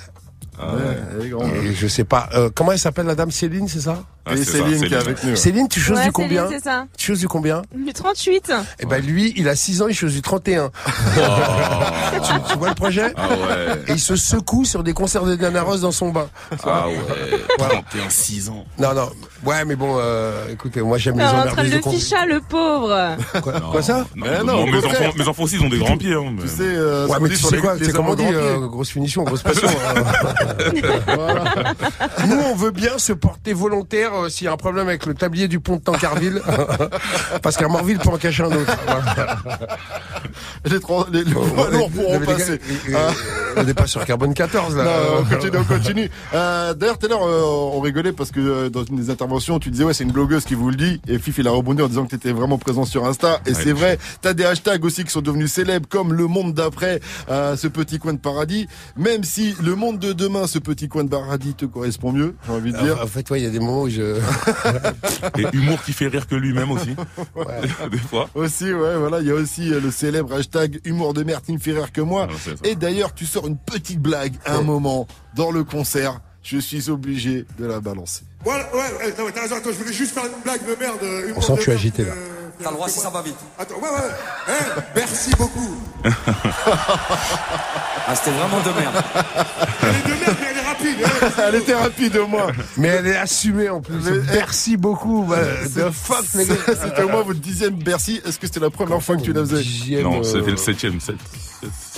Ouais. 0.59 1.65
Et 1.65 1.75
je 1.75 1.87
sais 1.87 2.05
pas. 2.05 2.29
euh, 2.35 2.49
comment 2.55 2.73
elle 2.73 2.79
s'appelle, 2.79 3.07
la 3.07 3.15
dame? 3.15 3.31
Céline, 3.31 3.69
c'est 3.69 3.81
ça? 3.81 3.99
Ah, 4.25 4.35
Et 4.35 4.45
Céline 4.45 4.67
qui 4.69 4.75
est 4.75 4.79
Céline. 4.79 4.95
avec 4.95 5.25
nous. 5.25 5.37
Céline, 5.37 5.69
tu 5.69 5.81
choses 5.81 5.99
Ouais, 5.99 6.07
du 6.07 6.13
combien? 6.13 6.45
Céline, 6.47 6.61
c'est 6.63 6.69
ça. 6.69 6.87
Tu 6.97 7.07
choses 7.07 7.21
du 7.21 7.29
combien? 7.29 7.63
Du 7.75 7.93
38. 7.93 8.53
Eh 8.81 8.87
ben 8.87 9.05
lui, 9.05 9.33
il 9.37 9.49
a 9.49 9.55
6 9.55 9.83
ans, 9.83 9.89
il 9.89 9.95
chose 9.95 10.13
du 10.15 10.23
31. 10.23 10.71
tu, 12.25 12.33
tu 12.53 12.59
vois 12.59 12.69
le 12.71 12.75
projet? 12.75 13.13
Ah 13.17 13.29
ouais. 13.29 13.83
Et 13.89 13.93
il 13.93 14.01
se 14.01 14.17
secoue 14.17 14.65
sur 14.65 14.83
des 14.83 14.93
concerts 14.95 15.25
de 15.25 15.35
Diana 15.37 15.63
Ross 15.63 15.81
dans 15.83 15.93
son 15.93 16.11
bain. 16.11 16.29
Ah 16.65 16.89
ouais. 16.89 16.97
31, 17.59 18.09
6 18.09 18.49
ans. 18.51 18.65
Non, 18.79 18.95
non. 18.95 19.11
Ouais, 19.45 19.65
mais 19.65 19.77
bon, 19.77 19.97
euh, 19.99 20.47
écoutez, 20.51 20.81
moi 20.81 20.99
j'aime 20.99 21.15
On 21.15 21.19
les 21.19 21.25
est 21.25 21.29
en 21.29 21.47
train 21.53 21.63
de 21.65 21.69
de 21.69 21.75
le 21.75 21.81
con- 21.81 21.91
ficha, 21.93 22.25
le 22.27 22.41
pauvre. 22.41 23.17
Quoi, 23.43 23.53
quoi 23.61 23.83
ça 23.83 24.07
Non, 24.17 24.27
Mais 24.27 24.43
non, 24.43 24.67
mes, 24.67 24.79
enfants, 24.79 25.13
mes 25.17 25.29
enfants 25.29 25.43
aussi, 25.45 25.57
ils 25.57 25.63
ont 25.65 25.69
des 25.69 25.79
grands 25.79 25.97
pieds. 25.99 26.15
Hein, 26.15 26.33
mais- 26.35 26.43
Tu 26.43 26.49
sais, 26.49 26.63
euh, 26.65 27.07
Ouais, 27.07 27.17
mais 27.21 27.29
dit 27.29 27.37
tu 27.37 27.43
sais 27.45 27.57
les- 27.57 27.63
quoi, 27.63 27.75
les 27.75 27.85
c'est 27.85 27.91
hommes 27.91 27.97
comme 27.97 28.09
on 28.09 28.15
dit, 28.15 28.25
euh, 28.33 28.67
grosse 28.67 28.89
finition, 28.91 29.23
grosse 29.25 29.43
passion. 29.43 29.69
hein. 31.09 31.75
Nous, 32.27 32.37
on 32.37 32.55
veut 32.57 32.71
bien 32.71 32.99
se 32.99 33.13
porter 33.13 33.53
volontaire 33.53 34.11
euh, 34.15 34.29
s'il 34.29 34.47
y 34.47 34.49
a 34.49 34.53
un 34.53 34.57
problème 34.57 34.89
avec 34.89 35.07
le 35.07 35.15
tablier 35.15 35.49
du 35.49 35.61
pont 35.61 35.77
de 35.77 35.83
Tancarville. 35.83 36.41
Parce 37.43 37.57
qu'à 37.57 37.69
Morville 37.69 37.99
peut 37.99 38.09
en 38.11 38.17
cacher 38.17 38.43
un 38.45 38.47
autre. 38.47 38.77
Les, 40.65 40.81
trois- 40.81 41.07
les, 41.13 41.25
les 41.25 41.33
poids 41.33 41.71
lourds 41.71 41.91
pourront 41.91 42.21
passer. 42.21 42.53
euh, 42.89 42.95
euh, 42.95 43.11
On 43.59 43.63
n'est 43.65 43.75
pas 43.75 43.87
sur 43.87 44.05
carbone 44.05 44.35
14 44.35 44.77
là. 44.77 44.85
Non, 44.85 44.91
on 45.21 45.25
continue, 45.25 45.59
on 45.59 45.65
continue. 45.65 46.11
Euh, 46.35 46.75
D'ailleurs, 46.75 46.99
tout 46.99 47.07
à 47.07 47.09
l'heure, 47.11 47.25
euh, 47.27 47.43
on 47.45 47.81
rigolait 47.81 48.13
parce 48.13 48.31
que 48.31 48.41
euh, 48.41 48.69
dans 48.71 48.85
une 48.85 48.97
des 48.97 49.11
tu 49.61 49.71
disais 49.71 49.85
ouais, 49.85 49.95
c'est 49.95 50.05
une 50.05 50.13
blogueuse 50.13 50.45
qui 50.45 50.55
vous 50.55 50.71
le 50.71 50.77
dit. 50.77 51.01
Et 51.09 51.19
Fif, 51.19 51.39
il 51.39 51.49
a 51.49 51.51
rebondi 51.51 51.83
en 51.83 51.89
disant 51.89 52.05
que 52.05 52.11
tu 52.11 52.17
étais 52.17 52.33
vraiment 52.33 52.59
présent 52.59 52.85
sur 52.85 53.07
Insta. 53.07 53.41
Et 53.47 53.51
Ouais, 53.51 53.63
c'est 53.63 53.73
vrai, 53.73 53.99
t'as 54.21 54.35
des 54.35 54.45
hashtags 54.45 54.85
aussi 54.85 55.05
qui 55.05 55.11
sont 55.11 55.23
devenus 55.23 55.51
célèbres, 55.51 55.89
comme 55.89 56.13
le 56.13 56.27
monde 56.27 56.53
d'après, 56.53 57.01
euh, 57.29 57.57
ce 57.57 57.69
petit 57.69 57.99
coin 57.99 58.13
de 58.13 58.19
paradis. 58.19 58.67
Même 58.97 59.25
si 59.25 59.55
le 59.63 59.75
monde 59.75 59.99
de 59.99 60.13
demain, 60.13 60.47
ce 60.47 60.59
petit 60.59 60.89
coin 60.89 61.05
de 61.05 61.09
paradis 61.09 61.55
te 61.55 61.65
correspond 61.65 62.13
mieux, 62.13 62.35
j'ai 62.47 62.53
envie 62.53 62.73
de 62.73 62.79
dire. 62.79 63.01
En 63.03 63.07
fait, 63.07 63.29
ouais, 63.31 63.41
il 63.41 63.45
y 63.45 63.47
a 63.47 63.51
des 63.51 63.61
moments 63.61 63.83
où 63.83 63.89
je. 63.89 64.21
Et 65.39 65.57
humour 65.57 65.83
qui 65.83 65.93
fait 65.93 66.09
rire 66.09 66.27
que 66.27 66.35
lui-même 66.35 66.71
aussi. 66.71 66.95
Des 67.91 67.99
fois. 67.99 68.29
Aussi, 68.35 68.73
ouais, 68.73 68.97
voilà, 68.97 69.21
il 69.21 69.27
y 69.27 69.31
a 69.31 69.35
aussi 69.35 69.73
euh, 69.73 69.81
le 69.81 69.91
célèbre 69.91 70.33
hashtag 70.35 70.81
humour 70.85 71.15
de 71.15 71.23
merde 71.23 71.43
qui 71.45 71.53
me 71.53 71.59
fait 71.59 71.73
rire 71.73 71.93
que 71.93 72.01
moi. 72.01 72.29
Ah. 72.31 72.51
Et 72.65 72.75
d'ailleurs, 72.75 73.15
tu 73.15 73.27
sors 73.27 73.47
une 73.47 73.59
petite 73.59 74.01
blague 74.01 74.35
à 74.45 74.57
un 74.57 74.63
moment 74.63 75.07
dans 75.35 75.51
le 75.51 75.65
concert. 75.65 76.21
Je 76.43 76.59
suis 76.59 76.91
obligé 76.91 77.45
de 77.59 77.67
la 77.67 77.81
balancer. 77.81 78.25
Voilà, 78.45 78.65
ouais, 78.75 78.79
ouais, 78.79 79.15
non, 79.19 79.25
mais 79.27 79.33
t'as 79.33 79.43
raison, 79.43 79.57
attends, 79.57 79.71
je 79.73 79.79
voulais 79.79 79.93
juste 79.93 80.13
faire 80.15 80.25
une 80.25 80.41
blague 80.45 80.61
de 80.65 80.77
merde. 80.81 80.99
euh, 81.03 81.29
humour 81.29 81.39
On 81.39 81.41
sent 81.41 81.53
que 81.55 81.59
de 81.59 81.63
tu 81.65 81.71
es 81.71 81.73
merde, 81.75 81.81
agité, 81.81 82.03
là. 82.05 82.13
euh, 82.13 82.49
T'as 82.63 82.71
le 82.71 82.77
droit 82.77 82.89
si 82.89 83.01
ça 83.01 83.11
va 83.11 83.21
vite. 83.23 83.37
Attends, 83.59 83.75
ouais, 83.75 83.83
ouais. 83.83 84.49
Hein, 84.49 84.83
merci 84.95 85.31
beaucoup. 85.37 85.77
Ah, 88.09 88.15
c'était 88.15 88.31
vraiment 88.31 88.61
de 88.61 88.71
merde. 88.81 88.95
Elle 89.83 89.89
est 89.89 90.03
de 90.05 90.21
merde, 90.21 90.37
mais 90.41 90.47
elle 90.51 90.57
est 90.57 90.61
rapide. 90.63 90.97
hein. 91.05 91.43
Elle 91.49 91.55
était 91.57 91.75
rapide 91.75 92.17
au 92.17 92.27
moins. 92.29 92.47
Mais 92.79 92.89
elle 92.89 93.07
est 93.09 93.17
assumée 93.17 93.69
en 93.69 93.81
plus. 93.81 93.97
Mais- 93.97 94.33
Merci 94.33 94.77
beaucoup. 94.77 95.25
voilà. 95.25 95.49
The 95.67 95.91
fuck. 95.91 96.25
C'était 96.25 97.03
au 97.03 97.09
moins 97.09 97.23
votre 97.23 97.41
dixième 97.41 97.75
Bercy. 97.75 98.21
Est-ce 98.25 98.39
que 98.39 98.47
c'était 98.47 98.61
la 98.61 98.71
première 98.71 99.03
fois 99.03 99.17
que 99.17 99.23
tu 99.23 99.33
la 99.33 99.41
faisais 99.41 99.57
Dixième, 99.63 100.05
Non, 100.05 100.21
euh, 100.21 100.23
c'était 100.23 100.51
le 100.53 100.57
septième. 100.57 101.01
sept- 101.01 101.17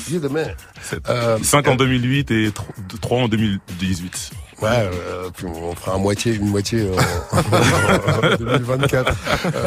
Dieu 0.08 0.18
de 0.18 0.28
merde. 0.28 0.56
sept. 0.82 1.00
Euh, 1.08 1.38
Cinq 1.42 1.68
en 1.68 1.76
2008 1.76 2.30
et 2.30 2.50
tro- 2.52 2.64
trois 3.00 3.18
en 3.22 3.28
2018. 3.28 4.30
Ouais, 4.60 4.68
euh, 4.92 5.30
puis 5.36 5.46
on 5.46 5.72
fera 5.74 5.94
un 5.94 5.98
moitié, 5.98 6.34
une 6.34 6.48
moitié 6.48 6.90
en 7.32 8.36
2024. 8.38 9.14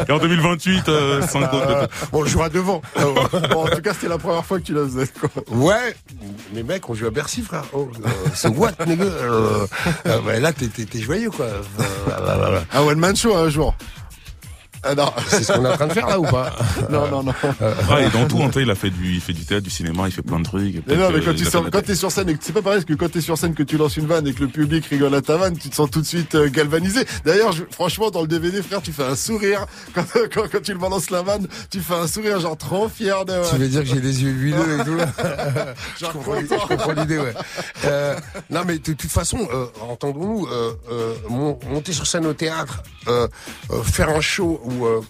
Et 0.08 0.12
en 0.12 0.18
2028, 0.18 0.88
euh, 0.88 1.22
cinq 1.26 1.52
autres. 1.54 1.88
Bon, 2.12 2.20
on 2.20 2.24
jouera 2.26 2.50
devant. 2.50 2.82
Bon, 3.50 3.64
en 3.64 3.68
tout 3.68 3.80
cas, 3.80 3.94
c'était 3.94 4.08
la 4.08 4.18
première 4.18 4.44
fois 4.44 4.58
que 4.60 4.64
tu 4.64 4.74
la 4.74 4.82
faisais. 4.84 5.08
Quoi. 5.18 5.30
Ouais, 5.50 5.94
mais 6.52 6.62
mec, 6.62 6.88
on 6.90 6.94
joue 6.94 7.06
à 7.06 7.10
Bercy, 7.10 7.40
frère. 7.40 7.64
Oh, 7.72 7.88
euh, 8.04 8.08
c'est 8.34 8.48
what, 8.48 8.72
nigga? 8.86 9.04
Euh, 9.04 9.66
euh, 10.06 10.18
bah, 10.26 10.38
Là, 10.40 10.52
t'es- 10.52 10.68
t'es 10.68 10.84
t'es 10.84 11.00
joyeux, 11.00 11.30
quoi. 11.30 11.46
Euh, 11.46 12.60
Un 12.74 12.80
one 12.82 12.98
man 12.98 13.16
show 13.16 13.34
un 13.34 13.48
jour. 13.48 13.74
Ah 14.84 14.94
non. 14.94 15.12
C'est 15.28 15.44
ce 15.44 15.52
qu'on 15.52 15.64
est 15.64 15.68
en 15.68 15.76
train 15.76 15.86
de 15.86 15.92
faire 15.92 16.06
là 16.08 16.18
ou 16.18 16.24
pas? 16.24 16.56
Non, 16.90 17.08
non, 17.08 17.22
non. 17.22 17.32
Ah, 17.88 18.00
et 18.02 18.10
dans 18.10 18.26
tout, 18.26 18.38
il 18.60 18.70
a 18.70 18.74
fait 18.74 18.90
du, 18.90 19.14
il 19.14 19.20
fait 19.20 19.32
du 19.32 19.44
théâtre, 19.44 19.62
du 19.64 19.70
cinéma, 19.70 20.04
il 20.06 20.12
fait 20.12 20.22
plein 20.22 20.38
de 20.40 20.44
trucs. 20.44 20.82
Mais 20.86 20.96
non, 20.96 21.10
mais 21.10 21.20
que 21.20 21.26
quand 21.26 21.34
tu 21.34 21.44
la 21.44 21.70
quand 21.70 21.82
t'es 21.84 21.94
sur 21.94 22.10
scène, 22.10 22.28
et 22.28 22.34
que 22.34 22.44
c'est 22.44 22.52
pas 22.52 22.62
pareil, 22.62 22.78
parce 22.80 22.84
que 22.86 22.94
quand 22.94 23.10
t'es 23.10 23.20
sur 23.20 23.38
scène, 23.38 23.54
que 23.54 23.62
tu 23.62 23.76
lances 23.76 23.96
une 23.96 24.06
vanne 24.06 24.26
et 24.26 24.32
que 24.32 24.40
le 24.40 24.48
public 24.48 24.84
rigole 24.86 25.14
à 25.14 25.22
ta 25.22 25.36
vanne, 25.36 25.56
tu 25.56 25.68
te 25.70 25.74
sens 25.74 25.90
tout 25.90 26.00
de 26.00 26.06
suite 26.06 26.34
euh, 26.34 26.48
galvanisé. 26.50 27.04
D'ailleurs, 27.24 27.52
je- 27.52 27.62
franchement, 27.70 28.10
dans 28.10 28.22
le 28.22 28.26
DVD, 28.28 28.62
frère, 28.62 28.82
tu 28.82 28.92
fais 28.92 29.04
un 29.04 29.16
sourire. 29.16 29.66
Quand, 29.94 30.04
quand, 30.32 30.42
quand 30.50 30.62
tu 30.62 30.72
le 30.72 30.78
balances 30.78 31.10
la 31.10 31.22
vanne, 31.22 31.46
tu 31.70 31.80
fais 31.80 31.94
un 31.94 32.06
sourire 32.06 32.40
genre 32.40 32.56
trop 32.56 32.88
fier 32.88 33.24
de. 33.24 33.34
Tu 33.50 33.56
veux 33.56 33.68
dire 33.68 33.80
que 33.82 33.86
j'ai 33.88 34.00
les 34.00 34.22
yeux 34.22 34.30
huileux 34.30 34.80
et 34.80 34.84
tout 34.84 34.96
Je 35.96 36.00
Genre 36.00 36.12
comprends, 36.12 36.34
je 36.40 36.66
comprends 36.66 36.92
l'idée, 36.92 37.18
ouais. 37.18 37.34
Euh, 37.84 38.16
non, 38.50 38.62
mais 38.66 38.78
de 38.78 38.92
toute 38.92 39.02
façon, 39.10 39.38
euh, 39.52 39.66
entendons-nous, 39.88 40.46
euh, 40.50 40.72
euh, 40.90 41.14
mon- 41.28 41.58
monter 41.70 41.92
sur 41.92 42.06
scène 42.06 42.26
au 42.26 42.32
théâtre, 42.32 42.82
euh, 43.08 43.28
euh, 43.70 43.82
faire 43.82 44.08
un 44.08 44.20
show 44.20 44.60
euh, 44.86 45.00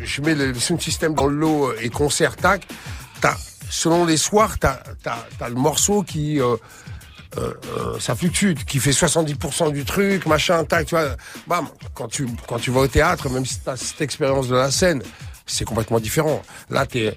je 0.00 0.22
mets 0.22 0.34
le 0.34 0.54
sound 0.54 0.80
system 0.80 1.14
dans 1.14 1.26
le 1.26 1.36
lot 1.36 1.68
euh, 1.68 1.76
et 1.80 1.90
concert, 1.90 2.36
tac, 2.36 2.66
t'as, 3.20 3.36
selon 3.70 4.04
les 4.04 4.16
soirs, 4.16 4.58
t'as, 4.58 4.82
t'as, 5.02 5.18
t'as 5.38 5.48
le 5.48 5.54
morceau 5.54 6.02
qui... 6.02 6.40
euh, 6.40 6.56
ça 7.98 8.14
fluctue, 8.14 8.52
qui 8.66 8.78
fait 8.78 8.90
70% 8.90 9.72
du 9.72 9.86
truc, 9.86 10.26
machin, 10.26 10.64
tac, 10.64 10.86
tu 10.86 10.94
vois. 10.94 11.16
Bam, 11.46 11.66
quand 11.94 12.06
tu, 12.08 12.28
quand 12.46 12.58
tu 12.58 12.70
vas 12.70 12.80
au 12.80 12.88
théâtre, 12.88 13.30
même 13.30 13.46
si 13.46 13.58
t'as 13.60 13.74
cette 13.76 14.02
expérience 14.02 14.48
de 14.48 14.56
la 14.56 14.70
scène, 14.70 15.02
c'est 15.46 15.64
complètement 15.64 16.00
différent. 16.00 16.42
Là, 16.70 16.86
t'es, 16.86 17.16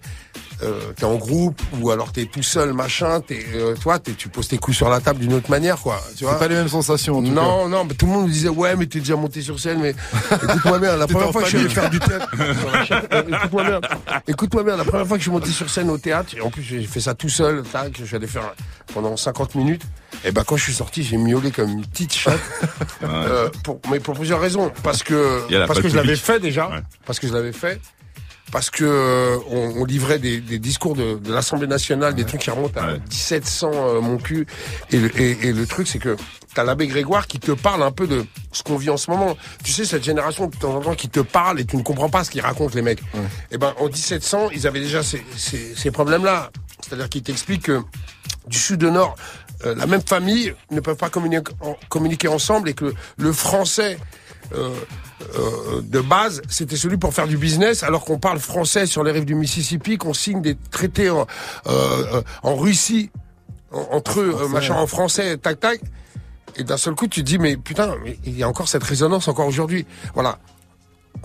euh, 0.64 0.80
t'es 0.96 1.04
en 1.06 1.16
groupe, 1.16 1.62
ou 1.80 1.90
alors 1.92 2.12
t'es 2.12 2.26
tout 2.26 2.44
seul, 2.44 2.74
machin, 2.74 3.22
t'es, 3.22 3.46
euh, 3.56 3.76
toi, 3.76 4.00
t'es, 4.00 4.14
tu 4.14 4.30
poses 4.30 4.48
tes 4.48 4.58
coups 4.58 4.78
sur 4.78 4.90
la 4.90 5.00
table 5.02 5.20
d'une 5.20 5.34
autre 5.34 5.50
manière, 5.50 5.78
quoi. 5.80 6.02
Tu 6.18 6.24
vois. 6.24 6.34
C'est 6.34 6.40
pas 6.40 6.48
les 6.48 6.56
mêmes 6.56 6.68
sensations, 6.70 7.18
en 7.18 7.22
tout 7.22 7.28
cas. 7.30 7.34
Non, 7.36 7.68
non, 7.68 7.86
mais 7.86 7.94
tout 7.94 8.06
le 8.06 8.12
monde 8.14 8.28
me 8.28 8.32
disait, 8.32 8.50
ouais, 8.50 8.76
mais 8.76 8.86
t'es 8.88 9.00
déjà 9.00 9.16
monté 9.16 9.42
sur 9.42 9.60
scène, 9.60 9.80
mais 9.82 9.96
écoute-moi 10.44 10.80
bien, 10.80 10.96
la 10.98 11.08
première 11.08 11.32
fois 11.32 11.42
que 11.44 11.50
je 11.50 11.58
suis 11.58 11.66
allé 11.66 11.70
famille. 11.74 12.00
faire 12.00 12.00
du 12.00 12.00
théâtre, 12.00 12.30
écoute-moi 13.30 13.64
bien, 13.64 13.80
écoute-moi 14.28 14.64
bien, 14.64 14.78
la 14.78 14.86
première 14.86 15.08
fois 15.08 15.18
que 15.18 15.22
je 15.22 15.30
suis 15.30 15.32
monté 15.32 15.50
sur 15.52 15.70
scène 15.70 15.90
au 15.90 15.98
théâtre, 15.98 16.36
et 16.38 16.42
en 16.42 16.50
plus 16.50 16.64
j'ai 16.64 16.84
fait 16.84 17.02
ça 17.02 17.14
tout 17.14 17.30
seul, 17.30 17.64
tac, 17.64 17.94
je 18.00 18.06
suis 18.06 18.16
allé 18.16 18.28
faire 18.28 18.54
pendant 18.94 19.16
50 19.18 19.56
minutes, 19.56 19.84
et 20.24 20.32
ben 20.32 20.44
quand 20.44 20.58
je 20.58 20.64
suis 20.64 20.74
sorti, 20.74 21.04
j'ai 21.04 21.18
miaulé 21.18 21.52
comme 21.52 21.70
une 21.70 21.86
petite 21.86 22.14
chatte, 22.14 22.40
euh, 23.04 23.50
pour, 23.64 23.80
mais 23.92 24.00
pour 24.00 24.16
plusieurs 24.16 24.40
raisons, 24.40 24.72
parce 24.84 25.04
que, 25.04 25.42
parce 25.68 25.80
que 25.82 25.90
je 25.90 25.96
l'avais 25.96 26.16
fait 26.16 26.40
déjà, 26.40 26.70
Ouais. 26.70 26.82
parce 27.06 27.20
que 27.20 27.28
je 27.28 27.34
l'avais 27.34 27.52
fait, 27.54 27.80
parce 28.56 28.70
que 28.70 28.86
euh, 28.86 29.38
on, 29.50 29.82
on 29.82 29.84
livrait 29.84 30.18
des, 30.18 30.40
des 30.40 30.60
discours 30.60 30.96
de, 30.96 31.16
de 31.16 31.34
l'Assemblée 31.34 31.68
nationale, 31.68 32.16
des 32.16 32.24
trucs 32.24 32.40
qui 32.40 32.50
remontent 32.50 32.80
à 32.80 32.86
Ouais. 32.94 33.00
1700 33.10 33.72
euh, 33.74 34.00
mon 34.00 34.16
cul. 34.18 34.48
Et 34.92 34.98
le, 34.98 35.22
et, 35.22 35.48
et 35.48 35.52
le 35.52 35.68
truc, 35.68 35.90
c'est 35.90 36.00
que 36.00 36.16
t'as 36.54 36.64
l'abbé 36.64 36.88
Grégoire 36.88 37.28
qui 37.28 37.38
te 37.38 37.52
parle 37.52 37.84
un 37.84 37.92
peu 37.92 38.08
de 38.08 38.26
ce 38.54 38.64
qu'on 38.64 38.78
vit 38.78 38.90
en 38.90 38.96
ce 38.96 39.12
moment. 39.12 39.36
Tu 39.66 39.74
sais, 39.74 39.84
cette 39.84 40.06
génération 40.06 40.48
de 40.48 40.56
temps 40.56 40.74
en 40.74 40.80
temps 40.80 40.96
qui 40.96 41.10
te 41.10 41.20
parle 41.20 41.60
et 41.60 41.66
tu 41.66 41.76
ne 41.76 41.82
comprends 41.82 42.08
pas 42.10 42.24
ce 42.24 42.32
qu'ils 42.32 42.40
racontent 42.40 42.74
les 42.76 42.82
mecs. 42.82 43.02
Et 43.52 43.58
ben 43.58 43.74
en 43.78 43.88
1700, 43.88 44.52
ils 44.54 44.66
avaient 44.68 44.80
déjà 44.80 45.04
ces, 45.04 45.22
ces, 45.36 45.76
ces 45.76 45.92
problèmes-là. 45.92 46.50
C'est-à-dire 46.82 47.10
qu'ils 47.10 47.24
t'expliquent 47.24 47.64
que 47.64 47.82
du 48.48 48.58
sud 48.58 48.86
au 48.86 48.90
nord, 48.92 49.18
euh, 49.66 49.76
la 49.76 49.86
même 49.86 50.02
famille 50.02 50.54
ne 50.72 50.80
peuvent 50.80 50.96
pas 50.96 51.10
communiquer, 51.10 51.52
en- 51.60 51.76
communiquer 51.90 52.30
ensemble 52.30 52.70
et 52.70 52.74
que 52.74 52.94
le 53.18 53.34
français 53.34 53.98
euh, 54.54 54.70
euh, 55.22 55.82
de 55.82 56.00
base, 56.02 56.42
c'était 56.50 56.76
celui 56.76 56.98
pour 56.98 57.14
faire 57.14 57.28
du 57.28 57.38
business, 57.38 57.84
alors 57.84 58.04
qu'on 58.06 58.20
parle 58.20 58.40
français 58.40 58.86
sur 58.86 59.04
les 59.04 59.12
rives 59.12 59.26
du 59.26 59.36
Mississippi, 59.36 59.98
qu'on 59.98 60.14
signe 60.14 60.42
des 60.42 60.56
traités 60.72 61.10
en, 61.10 61.26
euh, 61.68 62.22
en 62.44 62.56
Russie 62.56 63.12
en- 63.72 63.88
entre 63.92 64.20
eux, 64.22 64.36
euh, 64.42 64.48
machin 64.50 64.76
en 64.76 64.88
français, 64.88 65.38
tac 65.38 65.60
tac. 65.60 65.80
Et 66.58 66.64
d'un 66.64 66.78
seul 66.78 66.96
coup, 66.96 67.08
tu 67.08 67.22
te 67.22 67.26
dis 67.26 67.38
mais 67.38 67.58
putain, 67.58 67.96
il 68.26 68.38
y 68.38 68.44
a 68.44 68.48
encore 68.50 68.68
cette 68.68 68.84
résonance 68.84 69.28
encore 69.28 69.48
aujourd'hui. 69.48 69.86
Voilà. 70.14 70.38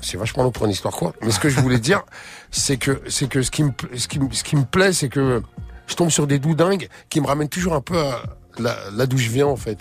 C'est 0.03 0.16
vachement 0.16 0.44
long 0.44 0.50
pour 0.53 0.64
une 0.66 0.72
histoire 0.72 0.94
quoi. 0.94 1.12
Mais 1.22 1.31
ce 1.31 1.40
que 1.40 1.48
je 1.48 1.61
voulais 1.61 1.79
dire, 1.79 2.03
c'est 2.50 2.76
que 2.76 3.03
c'est 3.09 3.29
que 3.29 3.42
ce 3.42 3.50
qui 3.50 3.64
me 3.64 3.72
ce 3.96 4.09
qui 4.09 4.18
ce 4.33 4.44
qui 4.44 4.57
me 4.57 4.64
plaît, 4.64 4.92
c'est 4.92 5.09
que 5.09 5.42
je 5.88 5.94
tombe 5.96 6.11
sur 6.11 6.26
des 6.29 6.38
doudingues 6.38 6.88
qui 7.11 7.20
me 7.20 7.26
ramènent 7.26 7.48
toujours 7.48 7.74
un 7.74 7.81
peu 7.81 7.98
à 7.98 8.22
là, 8.59 8.76
là 8.92 9.07
d'où 9.07 9.18
je 9.18 9.29
viens 9.29 9.46
en 9.46 9.57
fait. 9.57 9.79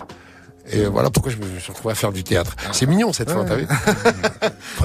Et 0.71 0.86
voilà 0.86 1.10
pourquoi 1.10 1.32
je 1.32 1.38
me 1.38 1.60
suis 1.60 1.71
retrouvé 1.71 1.91
à 1.91 1.95
faire 1.95 2.12
du 2.12 2.23
théâtre. 2.23 2.55
C'est 2.71 2.86
mignon 2.86 3.12
cette 3.13 3.32
fin, 3.32 3.43
t'as 3.43 3.55
vu? 3.55 3.67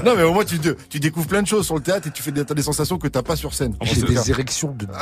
Non, 0.03 0.13
mais 0.15 0.23
au 0.23 0.33
moins, 0.33 0.45
tu, 0.45 0.59
tu 0.89 0.99
découvres 0.99 1.27
plein 1.27 1.41
de 1.41 1.47
choses 1.47 1.65
sur 1.65 1.75
le 1.75 1.81
théâtre 1.81 2.07
et 2.07 2.11
tu 2.11 2.21
fais 2.23 2.31
des, 2.31 2.43
t'as 2.45 2.53
des 2.53 2.61
sensations 2.63 2.97
que 2.97 3.07
t'as 3.07 3.21
pas 3.23 3.35
sur 3.35 3.53
scène. 3.53 3.75
J'ai 3.81 4.01
des 4.01 4.29
érections 4.31 4.71
de 4.77 4.85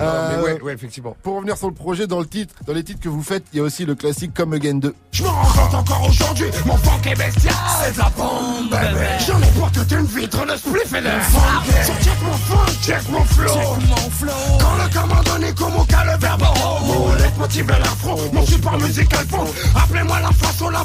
Euh, 0.00 0.36
mais 0.36 0.42
ouais, 0.42 0.60
ouais, 0.62 0.72
effectivement. 0.72 1.16
Pour 1.22 1.36
revenir 1.36 1.56
sur 1.56 1.68
le 1.68 1.74
projet, 1.74 2.06
dans 2.06 2.20
le 2.20 2.26
titre, 2.26 2.54
dans 2.66 2.72
les 2.72 2.82
titres 2.82 3.00
que 3.00 3.08
vous 3.08 3.22
faites, 3.22 3.44
il 3.52 3.58
y 3.58 3.60
a 3.60 3.62
aussi 3.62 3.84
le 3.84 3.94
classique 3.94 4.32
Come 4.34 4.54
Again 4.54 4.74
2. 4.74 4.94
Je 5.12 5.22
me 5.22 5.28
rends 5.28 5.42
compte 5.44 5.74
encore 5.74 6.08
aujourd'hui, 6.08 6.46
mon 6.64 6.76
funk 6.76 7.00
est 7.10 7.16
bestial. 7.16 7.54
C'est 7.84 7.92
de 7.94 7.98
la 7.98 8.10
bombe, 8.16 8.70
bébé. 8.70 9.06
J'en 9.26 9.38
ai 9.40 9.50
pour 9.58 9.70
toute 9.72 9.90
une 9.92 10.06
vitre, 10.06 10.44
le 10.46 10.56
spliff 10.56 10.92
et 10.94 11.00
le 11.00 11.10
funk. 11.20 11.72
Check 12.02 12.22
mon 12.22 12.32
funk, 12.32 12.72
check 12.82 13.08
mon 13.10 13.24
flow. 13.24 13.52
Quand 14.58 14.76
le 14.76 14.92
commandant 15.00 15.46
est 15.46 15.54
comme 15.56 15.76
au 15.76 15.84
cas, 15.84 16.04
le 16.04 16.18
verbe 16.18 16.42
homo. 16.42 17.10
Leitmotiv 17.18 17.66
de 17.66 17.72
l'afro, 17.72 18.16
mon 18.32 18.46
support 18.46 18.78
Appelez-moi 19.76 20.20
la 20.20 20.30
façon, 20.32 20.68
la. 20.70 20.80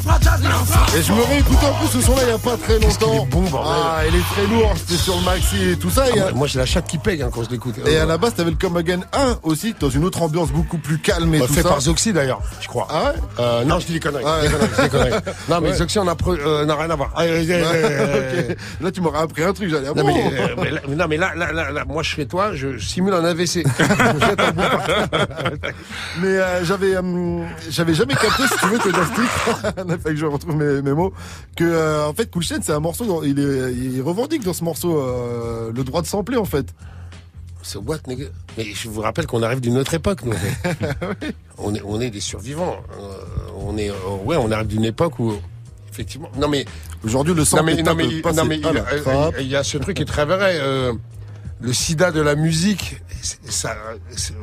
Et 0.98 1.02
je 1.02 1.12
me 1.14 1.22
réécoutais 1.24 1.66
en 1.66 1.74
plus 1.74 1.88
ce 2.00 2.06
son-là 2.06 2.22
il 2.24 2.30
y 2.30 2.32
a 2.32 2.38
pas 2.38 2.56
très 2.58 2.80
longtemps. 2.80 3.14
est 3.14 3.26
bon, 3.30 3.44
ah, 3.66 4.00
il 4.08 4.16
est 4.16 4.24
très 4.34 4.48
lourd, 4.48 4.74
c'était 4.78 4.96
sur 5.02 5.16
le 5.16 5.22
maxi 5.26 5.72
et 5.72 5.78
tout 5.78 5.90
ça. 5.90 6.10
et, 6.10 6.20
Ah, 6.20 6.32
moi, 6.34 6.48
j'ai 6.48 6.60
la 6.60 6.66
chatte 6.66 6.88
qui 6.88 6.98
pègue 6.98 7.22
hein, 7.22 7.30
quand 7.34 7.44
je 7.44 7.50
l'écoute. 7.50 7.76
et 7.86 7.98
Euh, 7.98 8.04
à 8.04 8.06
la 8.06 8.18
base, 8.18 8.36
t'avais 8.36 8.52
le 8.52 8.58
Come 8.58 8.78
Again 8.78 9.02
1 9.14 9.40
aussi, 9.44 9.76
dans 9.80 9.90
une 9.90 10.04
autre 10.06 10.22
ambiance 10.22 10.50
beaucoup 10.52 10.78
plus 10.78 11.00
calme 11.00 11.34
et 11.36 11.40
bah, 11.40 11.48
tout 11.48 11.54
fait 11.54 11.64
ça. 11.64 11.70
par 11.70 11.82
Zoxy 11.82 12.14
d'ailleurs, 12.14 12.42
je 12.62 12.68
crois. 12.68 12.88
Ah 12.90 13.04
ouais 13.06 13.14
Euh, 13.40 13.64
non, 13.66 13.80
je 13.80 13.88
dis 13.88 13.94
des 13.94 14.00
conneries. 14.00 14.24
Ah 14.26 14.40
je 14.44 14.84
dis 14.84 14.90
conneries. 14.90 15.12
Non, 15.50 15.62
mais 15.62 15.70
Ouais. 15.70 15.76
Zoxy, 15.76 16.00
on 16.00 16.08
a 16.08 16.14
pre- 16.16 16.40
euh, 16.40 16.66
n'a 16.66 16.76
rien 16.76 16.90
à 16.90 16.96
voir. 16.96 17.12
Ah, 17.16 17.24
euh, 17.24 17.44
euh, 17.48 17.64
euh. 17.64 18.54
Là, 18.82 18.92
tu 18.92 19.02
m'aurais 19.02 19.20
appris 19.20 19.44
un 19.44 19.54
truc, 19.54 19.70
j'allais 19.70 19.88
Non 19.88 20.04
mais, 20.06 20.32
euh, 20.40 20.56
mais 20.62 20.72
là, 20.72 20.80
non 20.90 21.06
mais 21.10 21.18
là, 21.18 21.32
là, 21.36 21.52
là, 21.52 21.72
là, 21.72 21.84
moi 21.88 22.04
je 22.04 22.12
serais 22.12 22.26
toi, 22.26 22.52
je 22.54 22.78
simule 22.78 23.14
un 23.14 23.24
AVC. 23.26 23.64
Un 23.80 23.86
Mais 26.22 26.28
euh, 26.28 26.64
j'avais 26.66 26.96
euh, 26.96 27.44
j'avais 27.70 27.94
jamais 27.94 28.14
capté, 28.15 28.43
si 28.47 28.58
tu 28.60 28.67
veux, 28.67 28.78
que 28.80 28.89
dans 28.89 29.06
ce 29.06 29.21
titre, 29.21 29.73
fallait 30.04 30.15
que 30.15 30.15
je 30.15 30.25
retrouve 30.25 30.56
mes, 30.56 30.82
mes 30.82 30.93
mots, 30.93 31.13
que 31.56 31.63
euh, 31.63 32.08
en 32.08 32.13
fait 32.13 32.30
Cool 32.32 32.43
c'est 32.43 32.69
un 32.69 32.80
morceau, 32.80 33.06
dont- 33.06 33.23
il, 33.23 33.39
est, 33.39 33.73
il 33.73 34.01
revendique 34.01 34.43
dans 34.43 34.54
ce 34.54 34.63
morceau 34.63 34.99
euh, 34.99 35.71
le 35.73 35.84
droit 35.84 36.01
de 36.01 36.08
sampler 36.08 36.38
en 36.38 36.45
fait. 36.45 36.67
So 37.63 37.82
what, 37.86 37.97
nigga? 38.08 38.25
Mais 38.58 38.65
je 38.73 38.89
vous 38.89 39.01
rappelle 39.01 39.25
qu'on 39.25 39.41
arrive 39.41 39.60
d'une 39.60 39.78
autre 39.78 39.93
époque, 39.95 40.23
nous. 40.23 40.34
fait. 40.34 40.75
on, 41.58 41.73
est, 41.73 41.82
on 41.84 41.99
est 41.99 42.12
des 42.12 42.19
survivants. 42.19 42.78
Euh, 43.01 43.17
on 43.58 43.75
est, 43.78 43.89
ouais, 44.23 44.38
on 44.38 44.51
arrive 44.51 44.67
d'une 44.67 44.86
époque 44.86 45.17
où, 45.19 45.34
effectivement. 45.91 46.30
Non 46.38 46.47
mais 46.47 46.65
Aujourd'hui, 47.04 47.34
le 47.34 47.43
sang 47.45 47.58
non 47.58 47.63
mais, 47.63 47.75
non, 47.82 47.95
mais, 47.95 48.06
non, 48.34 48.45
mais 48.45 48.60
il, 49.39 49.47
y 49.47 49.56
a 49.56 49.63
ce 49.63 49.78
truc 49.78 49.97
qui 49.97 50.04
est 50.04 50.06
très 50.08 50.25
vrai. 50.25 50.58
euh, 50.60 50.93
le 51.62 51.71
sida 51.73 52.12
de 52.12 52.19
la 52.21 52.36
musique, 52.36 52.97
c'est- 53.05 53.05
ça, 53.50 53.76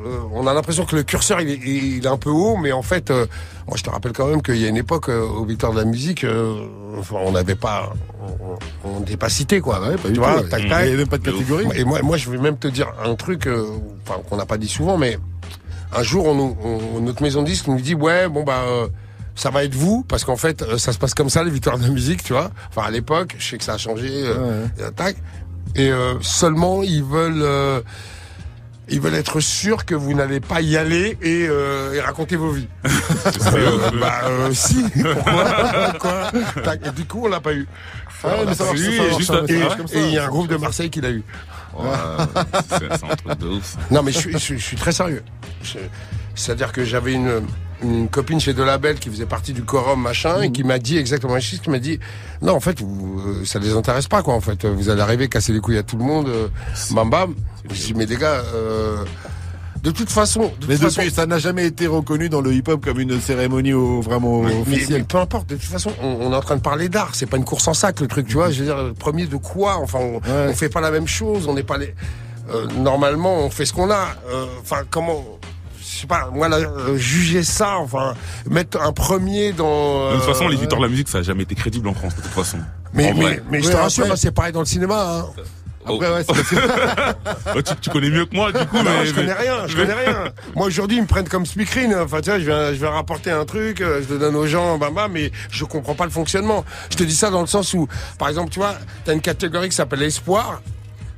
euh, 0.05 0.19
on 0.33 0.45
a 0.47 0.53
l'impression 0.53 0.85
que 0.85 0.95
le 0.95 1.03
curseur 1.03 1.41
il 1.41 1.49
est, 1.49 1.59
il 1.63 2.03
est 2.05 2.07
un 2.07 2.17
peu 2.17 2.29
haut, 2.29 2.57
mais 2.57 2.71
en 2.71 2.81
fait, 2.81 3.09
euh, 3.11 3.25
moi 3.67 3.77
je 3.77 3.83
te 3.83 3.89
rappelle 3.89 4.11
quand 4.13 4.27
même 4.27 4.41
qu'il 4.41 4.57
y 4.57 4.65
a 4.65 4.69
une 4.69 4.77
époque 4.77 5.09
euh, 5.09 5.21
au 5.21 5.45
Victoire 5.45 5.71
de 5.73 5.79
la 5.79 5.85
musique, 5.85 6.23
euh, 6.23 6.65
enfin, 6.99 7.15
on 7.23 7.31
n'avait 7.31 7.55
pas, 7.55 7.93
on- 8.85 8.99
n'était 8.99 9.17
pas 9.17 9.29
cité 9.29 9.59
quoi. 9.61 9.79
Ouais, 9.81 9.95
pas 9.95 10.07
du 10.09 10.13
tu 10.13 10.13
tout, 10.13 10.19
vois, 10.21 10.41
ouais. 10.41 10.49
tac, 10.49 10.59
Il 10.61 10.65
y 10.67 10.69
tac. 10.69 10.81
avait 10.87 10.97
même 10.97 11.07
pas 11.07 11.17
de 11.17 11.23
catégorie. 11.23 11.67
Et 11.75 11.83
moi, 11.83 12.01
moi, 12.03 12.17
je 12.17 12.29
vais 12.29 12.37
même 12.37 12.57
te 12.57 12.67
dire 12.67 12.87
un 13.03 13.15
truc, 13.15 13.47
euh, 13.47 13.65
enfin 14.05 14.19
qu'on 14.29 14.37
n'a 14.37 14.45
pas 14.45 14.57
dit 14.57 14.67
souvent, 14.67 14.97
mais 14.97 15.17
un 15.95 16.03
jour, 16.03 16.25
on, 16.27 16.35
nous- 16.35 16.57
on- 16.63 16.99
notre 17.01 17.21
maison 17.23 17.41
de 17.41 17.47
disque 17.47 17.67
nous 17.67 17.79
dit 17.79 17.95
ouais, 17.95 18.27
bon 18.29 18.43
bah. 18.43 18.61
euh, 18.67 18.87
ça 19.35 19.49
va 19.49 19.63
être 19.63 19.73
vous, 19.73 20.03
parce 20.07 20.23
qu'en 20.25 20.35
fait, 20.37 20.61
euh, 20.61 20.77
ça 20.77 20.93
se 20.93 20.99
passe 20.99 21.15
comme 21.15 21.27
ça, 21.29 21.43
les 21.43 21.49
victoires 21.49 21.79
de 21.79 21.83
la 21.83 21.89
musique, 21.89 22.21
tu 22.23 22.33
vois. 22.33 22.51
Enfin, 22.69 22.83
à 22.87 22.91
l'époque, 22.91 23.33
je 23.39 23.43
sais 23.49 23.57
que 23.57 23.63
ça 23.63 23.73
a 23.73 23.77
changé, 23.79 24.07
euh, 24.11 24.67
et 24.77 24.91
tac. 24.93 25.15
Et 25.75 25.89
euh, 25.91 26.13
seulement, 26.21 26.83
ils 26.83 27.03
veulent, 27.03 27.41
euh, 27.41 27.81
ils 28.89 28.99
veulent 29.01 29.15
être 29.15 29.39
sûrs 29.39 29.85
que 29.85 29.95
vous 29.95 30.13
n'allez 30.13 30.39
pas 30.39 30.61
y 30.61 30.75
aller 30.77 31.17
et, 31.21 31.47
euh, 31.49 31.93
et 31.93 32.01
raconter 32.01 32.35
vos 32.35 32.49
vies. 32.51 32.67
Euh, 33.55 33.91
bah, 33.99 34.21
euh, 34.25 34.49
si. 34.53 34.83
Pourquoi? 35.13 35.93
Quoi 35.99 36.31
Tac. 36.63 36.85
Et 36.87 36.91
du 36.91 37.05
coup, 37.05 37.21
on 37.25 37.27
l'a 37.29 37.39
pas 37.39 37.53
eu. 37.53 37.67
Ouais, 38.23 38.31
On 38.35 38.39
mais 38.39 38.45
l'a 38.45 38.55
ça 38.55 38.63
pas 38.65 38.73
marche, 38.73 38.79
eu, 38.79 38.83
ça 38.85 38.91
et 38.91 38.97
marche, 39.07 39.17
juste- 39.17 39.27
ça 39.31 39.33
marche 39.41 39.51
et- 39.51 39.77
comme 39.77 39.87
ça. 39.87 39.97
et 39.97 40.03
il 40.07 40.13
y 40.13 40.17
a 40.17 40.25
un 40.25 40.29
groupe 40.29 40.47
de 40.47 40.57
Marseille 40.57 40.89
qui 40.89 41.01
l'a 41.01 41.11
eu. 41.11 41.23
Ouais, 41.77 41.85
c'est 42.69 42.97
c'est 42.97 43.05
un 43.11 43.15
truc 43.15 43.39
de 43.39 43.47
ouf. 43.47 43.75
Non, 43.91 44.03
mais 44.03 44.11
je 44.11 44.17
suis, 44.19 44.31
je 44.33 44.37
suis- 44.37 44.59
je 44.59 44.63
suis 44.65 44.77
très 44.77 44.91
sérieux. 44.91 45.23
Je- 45.63 45.79
C'est-à-dire 46.35 46.71
que 46.71 46.83
j'avais 46.83 47.13
une, 47.13 47.41
une 47.83 48.07
copine 48.09 48.39
chez 48.39 48.53
Delabel 48.53 48.97
qui 48.99 49.09
faisait 49.09 49.25
partie 49.25 49.53
du 49.53 49.63
quorum 49.63 50.01
machin 50.01 50.41
et 50.41 50.51
qui 50.51 50.63
m'a 50.63 50.79
dit 50.79 50.97
exactement 50.97 51.33
la 51.33 51.39
chose, 51.39 51.59
qui 51.59 51.69
m'a 51.69 51.79
dit 51.79 51.99
non 52.41 52.53
en 52.53 52.59
fait 52.59 52.79
vous, 52.79 53.21
euh, 53.27 53.45
ça 53.45 53.59
les 53.59 53.73
intéresse 53.73 54.07
pas 54.07 54.23
quoi 54.23 54.33
en 54.33 54.41
fait 54.41 54.65
vous 54.65 54.89
allez 54.89 55.01
arriver 55.01 55.27
casser 55.29 55.53
les 55.53 55.59
couilles 55.59 55.77
à 55.77 55.83
tout 55.83 55.97
le 55.97 56.03
monde 56.03 56.27
euh, 56.29 56.47
bam 56.91 57.09
bam 57.09 57.35
je 57.69 57.85
dis 57.87 57.93
mais 57.93 58.05
les 58.05 58.17
gars 58.17 58.41
euh, 58.55 59.03
de 59.83 59.91
toute 59.91 60.09
façon 60.09 60.43
de 60.61 60.67
Mais 60.67 60.75
toute 60.75 60.83
façon, 60.85 61.01
depuis, 61.01 61.13
ça 61.13 61.25
n'a 61.25 61.39
jamais 61.39 61.65
été 61.65 61.87
reconnu 61.87 62.29
dans 62.29 62.39
le 62.39 62.53
hip-hop 62.53 62.83
comme 62.85 62.99
une 63.01 63.19
cérémonie 63.19 63.73
au- 63.73 63.99
vraiment 64.01 64.41
mais, 64.41 64.53
mais 64.53 64.61
officielle. 64.75 65.03
peu 65.03 65.17
importe, 65.17 65.49
de 65.49 65.55
toute 65.55 65.65
façon, 65.69 65.91
on, 66.01 66.07
on 66.21 66.31
est 66.31 66.35
en 66.37 66.39
train 66.41 66.55
de 66.55 66.61
parler 66.61 66.87
d'art, 66.87 67.09
c'est 67.13 67.25
pas 67.25 67.35
une 67.35 67.43
course 67.43 67.67
en 67.67 67.73
sac 67.73 67.99
le 67.99 68.07
truc, 68.07 68.27
tu 68.27 68.35
vois. 68.35 68.49
Je 68.49 68.59
veux 68.59 68.65
dire, 68.65 68.81
le 68.81 68.93
premier 68.93 69.25
de 69.25 69.35
quoi 69.35 69.75
Enfin, 69.79 69.99
on, 69.99 70.13
Ouais. 70.19 70.47
on 70.49 70.53
fait 70.53 70.69
pas 70.69 70.79
la 70.79 70.89
même 70.89 71.05
chose, 71.07 71.47
on 71.49 71.53
n'est 71.53 71.63
pas 71.63 71.77
les. 71.77 71.93
euh, 72.49 72.65
normalement, 72.77 73.39
on 73.39 73.49
fait 73.49 73.65
ce 73.65 73.73
qu'on 73.73 73.91
a. 73.91 74.07
Euh, 74.31 74.45
Enfin, 74.61 74.83
comment 74.89 75.21
sais 76.03 76.07
pas. 76.07 76.29
Moi, 76.31 76.47
là, 76.49 76.57
euh, 76.57 76.95
juger 76.97 77.43
ça, 77.43 77.77
enfin, 77.77 78.13
mettre 78.49 78.81
un 78.81 78.91
premier 78.93 79.51
dans. 79.51 80.11
De 80.11 80.15
toute 80.17 80.25
façon, 80.25 80.45
euh, 80.45 80.49
les 80.49 80.55
victoires 80.57 80.79
de 80.81 80.85
la 80.85 80.91
musique, 80.91 81.09
ça 81.09 81.17
a 81.17 81.21
jamais 81.23 81.43
été 81.43 81.55
crédible 81.55 81.87
en 81.87 81.93
France, 81.93 82.15
de 82.15 82.21
toute 82.21 82.31
façon. 82.31 82.57
Mais, 82.93 83.11
En 83.11 83.15
mais, 83.15 83.23
vrai. 83.23 83.43
mais 83.49 83.61
je 83.61 83.67
Ouais, 83.67 83.73
te 83.73 83.77
rassure, 83.77 84.03
après- 84.03 84.13
hein, 84.13 84.17
c'est 84.19 84.31
pareil 84.31 84.53
dans 84.53 84.59
le 84.61 84.65
cinéma. 84.65 85.01
Hein. 85.19 85.25
Après, 85.85 86.13
ouais, 86.13 86.23
que- 86.23 87.55
Ouais, 87.55 87.63
tu, 87.65 87.75
tu 87.81 87.89
connais 87.89 88.09
mieux 88.09 88.25
que 88.25 88.33
moi, 88.33 88.53
du 88.53 88.65
coup. 88.67 88.77
Non, 88.77 88.83
mais, 88.85 89.05
je 89.05 89.13
connais 89.13 89.33
rien, 89.33 89.67
je 89.67 89.75
connais 89.75 89.93
rien. 89.93 90.31
Moi 90.55 90.67
aujourd'hui, 90.67 90.95
ils 90.97 91.01
me 91.01 91.07
prennent 91.07 91.27
comme 91.27 91.45
speakerine. 91.45 91.93
Enfin, 91.95 92.21
tu 92.21 92.29
vois, 92.29 92.39
je 92.39 92.45
vais, 92.45 92.73
je 92.75 92.79
vais 92.79 92.87
rapporter 92.87 93.31
un 93.31 93.43
truc, 93.43 93.81
euh, 93.81 94.01
je 94.07 94.13
le 94.13 94.17
donne 94.19 94.35
aux 94.37 94.47
gens, 94.47 94.77
bam 94.77 94.93
bam, 94.93 95.11
mais 95.11 95.29
je 95.51 95.65
comprends 95.65 95.93
pas 95.93 96.05
le 96.05 96.11
fonctionnement. 96.11 96.63
Je 96.89 96.95
te 96.95 97.03
dis 97.03 97.13
ça 97.15 97.29
dans 97.31 97.41
le 97.41 97.47
sens 97.47 97.73
où, 97.73 97.89
par 98.17 98.29
exemple, 98.29 98.49
tu 98.49 98.59
vois, 98.59 98.75
t'as 99.03 99.11
une 99.13 99.19
catégorie 99.19 99.67
qui 99.67 99.75
s'appelle 99.75 100.03
espoir. 100.03 100.61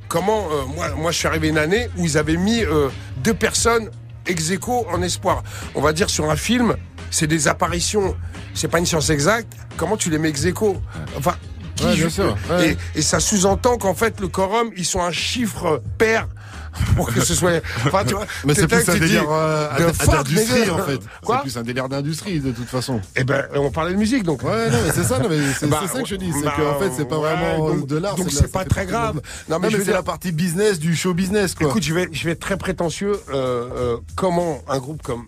Comment, 0.08 0.48
euh, 0.50 0.62
moi, 0.74 0.88
moi, 0.96 1.10
je 1.12 1.18
suis 1.18 1.28
arrivé 1.28 1.46
une 1.48 1.58
année 1.58 1.88
où 1.96 2.04
ils 2.04 2.18
avaient 2.18 2.36
mis 2.36 2.64
euh, 2.64 2.88
deux 3.18 3.34
personnes 3.34 3.88
ex 4.26 4.50
aequo 4.50 4.86
en 4.92 5.02
espoir. 5.02 5.42
On 5.74 5.80
va 5.80 5.92
dire 5.92 6.10
sur 6.10 6.30
un 6.30 6.36
film, 6.36 6.74
c'est 7.10 7.26
des 7.26 7.48
apparitions, 7.48 8.16
c'est 8.54 8.68
pas 8.68 8.78
une 8.78 8.86
science 8.86 9.10
exacte. 9.10 9.52
Comment 9.76 9.96
tu 9.96 10.10
les 10.10 10.18
mets 10.18 10.28
ex 10.30 10.44
aequo 10.44 10.76
Enfin. 11.16 11.34
qui 11.76 11.84
Ouais, 11.84 11.94
bien 11.94 12.04
joue- 12.04 12.10
sûr, 12.10 12.36
ouais. 12.50 12.76
Et, 12.94 12.98
et 12.98 13.02
ça 13.02 13.20
sous-entend 13.20 13.76
qu'en 13.76 13.92
fait 13.94 14.18
le 14.20 14.28
quorum 14.28 14.70
ils 14.78 14.84
sont 14.86 15.02
un 15.02 15.12
chiffre 15.12 15.82
pair 15.98 16.26
pour 16.96 17.12
que 17.12 17.20
ce 17.20 17.34
soit. 17.34 17.60
Enfin, 17.86 18.04
tu 18.04 18.14
vois. 18.14 18.26
Mais 18.44 18.54
c'est 18.54 18.66
plus 18.66 18.88
un 18.88 18.98
délire 18.98 19.24
euh, 19.30 19.68
d'industrie 20.06 20.70
en 20.70 20.78
fait. 20.78 20.98
C'est 21.26 21.40
plus 21.42 21.56
un 21.58 21.62
délire 21.62 21.88
d'industrie 21.88 22.40
de 22.40 22.52
toute 22.52 22.68
façon. 22.68 23.00
Eh 23.16 23.24
ben, 23.24 23.44
on 23.54 23.70
parlait 23.70 23.92
de 23.92 23.98
musique 23.98 24.22
donc. 24.22 24.42
Ouais, 24.42 24.70
non, 24.70 24.78
mais 24.84 24.92
c'est 24.92 25.04
ça, 25.04 25.18
non, 25.18 25.28
mais 25.28 25.38
c'est 25.58 25.66
Bah, 25.68 25.80
c'est 25.82 25.92
ça 25.96 26.02
que 26.02 26.08
je 26.08 26.16
dis. 26.16 26.32
C'est 26.32 26.44
bah, 26.44 26.54
qu'en 26.56 26.78
fait, 26.78 26.90
c'est 26.96 27.08
pas 27.08 27.18
ouais, 27.18 27.34
vraiment 27.34 27.68
donc- 27.70 27.86
de 27.86 27.96
l'art. 27.96 28.16
donc 28.16 28.30
c'est 28.30 28.50
pas 28.52 28.64
très 28.64 28.86
grave. 28.86 29.20
Non, 29.48 29.58
mais 29.58 29.70
c'est 29.70 29.84
dire- 29.84 29.94
la 29.94 30.02
partie 30.02 30.32
business 30.32 30.78
du 30.78 30.94
show 30.96 31.14
business, 31.14 31.54
quoi. 31.54 31.68
Écoute, 31.68 31.82
je 31.82 31.94
vais, 31.94 32.08
je 32.12 32.24
vais 32.24 32.32
être 32.32 32.40
très 32.40 32.56
prétentieux. 32.56 33.20
Euh, 33.32 33.68
euh, 33.76 33.96
comment 34.14 34.62
un 34.68 34.78
groupe 34.78 35.02
comme. 35.02 35.24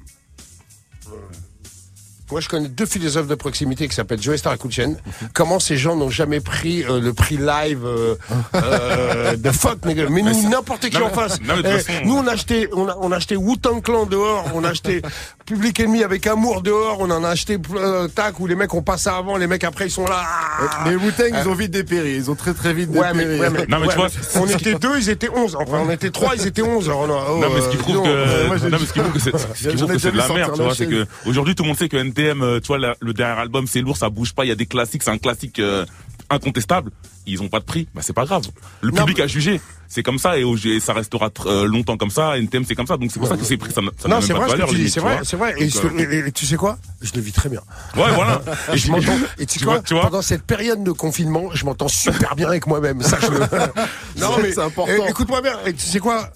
Euh, 2.29 2.33
moi, 2.33 2.41
je 2.41 2.49
connais 2.49 2.69
deux 2.69 2.87
philosophes 2.87 3.27
de 3.27 3.35
proximité 3.35 3.89
qui 3.89 3.95
s'appellent 3.95 4.21
Joe 4.23 4.37
Star 4.37 4.55
et 4.55 4.59
Kulchen. 4.59 4.97
Comment 5.35 5.59
ces 5.61 5.77
gens 5.77 5.97
n'ont 5.97 6.11
jamais 6.11 6.41
pris 6.41 6.85
euh, 6.85 7.01
le 7.01 7.13
prix 7.13 7.37
live 7.37 7.85
euh, 7.85 8.15
euh, 8.55 9.37
de 9.37 9.51
fuck, 9.51 9.85
nigga. 9.85 10.07
Mais 10.11 10.23
nous, 10.23 10.49
n'importe 10.49 10.89
qui 10.91 10.97
non, 10.99 11.07
en 11.07 11.09
mais- 11.09 11.15
face. 11.15 11.41
non, 11.43 11.55
mais 11.57 11.63
de 11.63 11.69
Eh, 12.03 12.05
nous, 12.07 12.17
on 12.17 12.27
a 12.27 12.33
acheté, 12.33 12.69
on 12.73 12.89
a, 12.89 12.97
on 13.01 13.13
a 13.13 13.17
acheté 13.17 13.37
Wu-Tang 13.37 13.81
Clan 13.83 14.07
dehors, 14.07 14.45
on 14.55 14.65
a 14.65 14.69
acheté 14.71 15.03
Public 15.47 15.81
Enemy 15.81 16.03
avec 16.05 16.27
amour 16.27 16.63
dehors, 16.63 16.99
on 17.01 17.11
en 17.11 17.25
a 17.25 17.29
acheté 17.31 17.59
euh, 17.75 18.09
tac 18.09 18.39
où 18.41 18.47
les 18.47 18.55
mecs 18.55 18.75
ont 18.75 18.83
passé 18.83 19.09
avant, 19.09 19.37
les 19.37 19.47
mecs 19.47 19.65
après 19.65 19.87
ils 19.87 19.91
sont 19.91 20.05
là. 20.07 20.23
ah. 20.25 20.85
Mais 20.87 20.95
Wu-Tang, 20.97 21.33
ils 21.43 21.49
ont 21.49 21.55
vite 21.55 21.71
dépéri. 21.71 22.17
Ils 22.17 22.31
ont 22.31 22.35
très 22.35 22.55
très 22.55 22.73
vite 22.75 22.91
Ouais, 22.91 23.13
mais, 23.15 23.25
ouais, 23.39 23.51
mais- 23.51 23.67
Non, 23.67 23.79
mais 23.81 23.89
tu 23.89 23.95
vois, 23.97 24.09
mais 24.09 24.41
on 24.41 24.47
était 24.47 24.75
deux, 24.75 24.99
ils 24.99 25.11
étaient 25.11 25.31
onze. 25.31 25.57
Enfin, 25.57 25.81
on 25.87 25.91
était 25.91 26.11
trois, 26.11 26.35
ils 26.37 26.47
étaient 26.47 26.63
onze. 26.63 26.89
Alors, 26.89 27.27
oh, 27.31 27.39
Non, 27.39 27.49
mais 27.55 27.61
ce 27.61 27.69
qui 27.69 27.77
euh, 27.77 27.81
prouve 27.81 28.03
que, 28.03 28.09
euh, 28.09 28.49
non, 28.49 28.79
mais 28.81 28.87
ce 28.87 28.93
qui 28.93 29.01
prouve 29.01 29.13
que 29.13 29.19
c'est, 29.21 29.39
ce 29.55 29.69
qui 29.69 29.79
J'en 29.79 29.87
prouve 29.87 29.91
ai 29.93 29.95
que 29.97 30.03
c'est 30.03 30.13
de 30.13 30.17
la 30.17 30.29
merde, 30.29 30.53
tu 30.55 30.63
vois, 30.63 30.75
c'est 30.75 30.87
que, 30.87 31.07
aujourd'hui, 31.27 31.55
tout 31.55 31.63
le 31.63 31.69
monde 31.69 31.79
sait 31.79 31.89
que 31.89 31.97
NTM, 32.19 32.43
euh, 32.43 32.61
tu 32.61 32.67
vois, 32.69 32.79
la- 32.79 32.97
le 33.01 33.13
dernier 33.13 33.41
album, 33.41 33.67
c'est 33.67 33.81
lourd, 33.81 33.97
ça 33.97 34.11
bouge 34.11 34.33
pas, 34.35 34.45
il 34.45 34.49
y 34.49 34.53
a 34.53 34.57
des 34.57 34.67
classiques, 34.67 35.03
c'est 35.03 35.11
un 35.11 35.19
classique, 35.19 35.59
euh, 35.61 35.85
incontestable. 36.31 36.91
Ils 37.27 37.43
ont 37.43 37.49
pas 37.49 37.61
de 37.61 37.65
prix, 37.65 37.87
bah 37.95 38.01
c'est 38.03 38.13
pas 38.15 38.25
grave. 38.25 38.43
Le 38.81 38.91
Non, 38.91 38.97
public 39.03 39.19
mais- 39.19 39.25
a 39.25 39.27
jugé. 39.27 39.61
C'est 39.87 40.03
comme 40.03 40.19
ça 40.19 40.39
et, 40.39 40.45
ça 40.81 40.93
restera 40.93 41.31
euh, 41.47 41.65
longtemps 41.67 41.97
comme 41.97 42.11
ça. 42.11 42.37
NTM 42.39 42.65
c'est 42.67 42.75
comme 42.75 42.87
ça, 42.87 42.97
donc 42.99 43.11
c'est 43.11 43.19
pour 43.19 43.29
ça 43.29 43.37
que 43.37 43.45
ces 43.45 43.57
prix 43.57 43.71
ça 43.71 43.77
ça 43.77 43.83
n'a 43.83 43.91
Non, 44.15 44.21
même 44.21 44.23
c'est 44.27 44.35
pas 44.35 44.45
de 44.45 44.51
valeur. 44.51 44.69
c'est 44.71 45.01
vrai, 45.01 45.19
c'est 45.25 45.37
vrai. 45.37 45.55
Et, 45.59 45.69
Donc, 45.69 45.99
je- 45.99 46.05
et- 46.05 46.29
et 46.29 46.33
tu 46.33 46.45
sais 46.47 46.57
quoi? 46.57 46.79
Je 47.01 47.13
le 47.15 47.21
vis 47.21 47.33
très 47.33 47.49
bien. 47.49 47.61
Ouais, 47.97 48.13
voilà. 48.15 48.43
Et 48.75 48.77
je 48.79 48.91
m'entends. 48.91 49.13
Et 49.39 49.47
tu 49.47 49.55
sais 49.55 49.59
Tu 49.61 49.65
quoi 49.65 49.75
vois- 49.75 49.83
tu 49.83 49.95
vois 49.95 50.03
Pendant 50.05 50.23
cette 50.23 50.43
période 50.43 50.83
de 50.85 50.93
confinement, 50.93 51.51
je 51.55 51.65
m'entends 51.65 51.89
super 51.89 52.35
bien 52.37 52.49
avec 52.49 52.67
moi-même. 52.67 53.01
Sache-le. 53.03 53.39
non, 54.21 54.31
vrai 54.33 54.43
mais 54.43 54.53
c'est 54.53 54.61
important. 54.61 55.07
écoute-moi 55.07 55.41
bien. 55.43 55.55
Et 55.67 55.73
tu 55.73 55.87
sais 55.87 56.01
quoi? 56.01 56.31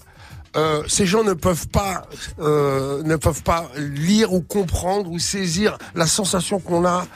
Euh, 0.55 0.83
ces 0.87 1.07
gens 1.07 1.23
ne 1.23 1.33
peuvent 1.33 1.67
pas 1.67 2.05
euh, 2.39 3.01
ne 3.03 3.15
peuvent 3.15 3.41
pas 3.41 3.71
lire 3.77 4.33
ou 4.33 4.41
comprendre 4.41 5.09
ou 5.09 5.17
saisir 5.17 5.77
la 5.95 6.05
sensation 6.05 6.59
qu'on 6.59 6.85
a. 6.85 7.07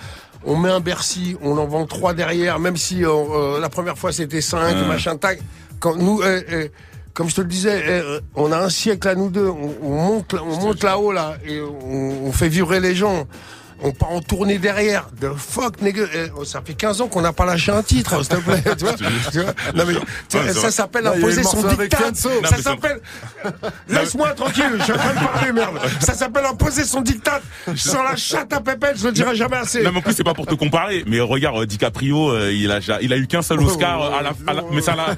On 0.44 0.56
met 0.56 0.70
un 0.70 0.80
Bercy, 0.80 1.36
on 1.42 1.58
en 1.58 1.66
vend 1.68 1.86
trois 1.86 2.14
derrière, 2.14 2.58
même 2.58 2.78
si 2.78 3.04
euh, 3.04 3.10
euh, 3.10 3.60
la 3.60 3.70
première 3.70 3.98
fois 3.98 4.12
c'était 4.12 4.42
cinq, 4.42 4.76
machin 4.88 5.18
tac. 5.18 5.40
Quand 5.80 5.96
nous, 5.96 6.22
euh, 6.22 6.42
euh, 6.52 6.68
comme 7.14 7.30
je 7.30 7.36
te 7.36 7.42
le 7.42 7.48
disais, 7.48 8.02
on 8.36 8.52
a 8.52 8.58
un 8.58 8.70
siècle 8.70 9.08
à 9.08 9.16
nous 9.16 9.30
deux. 9.30 9.48
On, 9.48 9.76
on 9.84 9.90
monte, 9.90 10.34
on 10.34 10.56
monte 10.60 10.84
là-haut 10.84 11.12
là 11.12 11.36
et 11.46 11.60
on, 11.62 12.28
on 12.28 12.32
fait 12.32 12.50
vibrer 12.50 12.80
les 12.80 12.96
gens. 12.96 13.28
On 13.82 13.92
part 13.92 14.12
en 14.12 14.22
tournée 14.22 14.58
derrière. 14.58 15.08
The 15.22 15.34
fuck, 15.38 15.82
nigga. 15.82 16.04
Eh, 16.14 16.28
oh, 16.36 16.44
ça 16.46 16.62
fait 16.66 16.74
15 16.74 17.02
ans 17.02 17.08
qu'on 17.08 17.22
n'a 17.22 17.34
pas 17.34 17.46
lâché 17.46 17.72
un 17.72 17.84
titre, 17.84 18.24
s'il 18.24 18.36
te 18.38 18.42
plaît. 18.44 18.64
tu 18.78 18.84
vois, 18.86 18.94
tu 19.32 19.42
vois 19.42 19.54
non, 19.76 19.84
mais, 19.88 19.94
tu 20.30 20.38
vois, 20.38 20.54
ça 20.54 20.72
s'appelle 20.72 21.06
imposer 21.08 21.44
son 21.44 21.62
dictat. 21.68 21.98
Ça 22.14 22.58
s'appelle. 22.62 23.02
Laisse-moi 23.88 24.34
tranquille, 24.34 24.64
je 24.80 24.84
suis 24.84 24.94
en 24.94 24.98
train 24.98 25.14
de 25.14 25.20
parler, 25.20 25.52
merde. 25.52 25.78
Ça 26.00 26.14
s'appelle 26.14 26.46
imposer 26.46 26.84
son 26.84 27.02
dictat. 27.02 27.42
Sans 27.76 28.04
la 28.04 28.16
chatte 28.16 28.52
à 28.54 28.62
pépette, 28.62 28.98
je 29.00 29.06
le 29.08 29.12
dirai 29.12 29.36
jamais 29.36 29.58
assez. 29.58 29.84
Non, 29.84 29.92
mais 29.92 30.00
en 30.00 30.02
plus, 30.02 30.14
c'est 30.14 30.24
pas 30.24 30.34
pour 30.34 30.46
te 30.46 30.56
comparer. 30.56 31.04
Mais 31.08 31.20
regarde, 31.20 31.58
euh, 31.62 31.66
DiCaprio, 31.66 32.32
euh, 32.32 32.52
il 32.54 32.72
a, 32.72 32.80
il 33.02 33.14
a 33.14 33.18
eu 33.18 33.28
qu'un 33.28 33.42
seul 33.42 33.60
Oscar 33.62 34.02
euh, 34.02 34.18
à 34.20 34.22
la, 34.24 34.32
à 34.48 34.54
la- 34.54 34.64
mais 34.72 34.82
ça 34.82 34.96
l'a, 34.96 35.16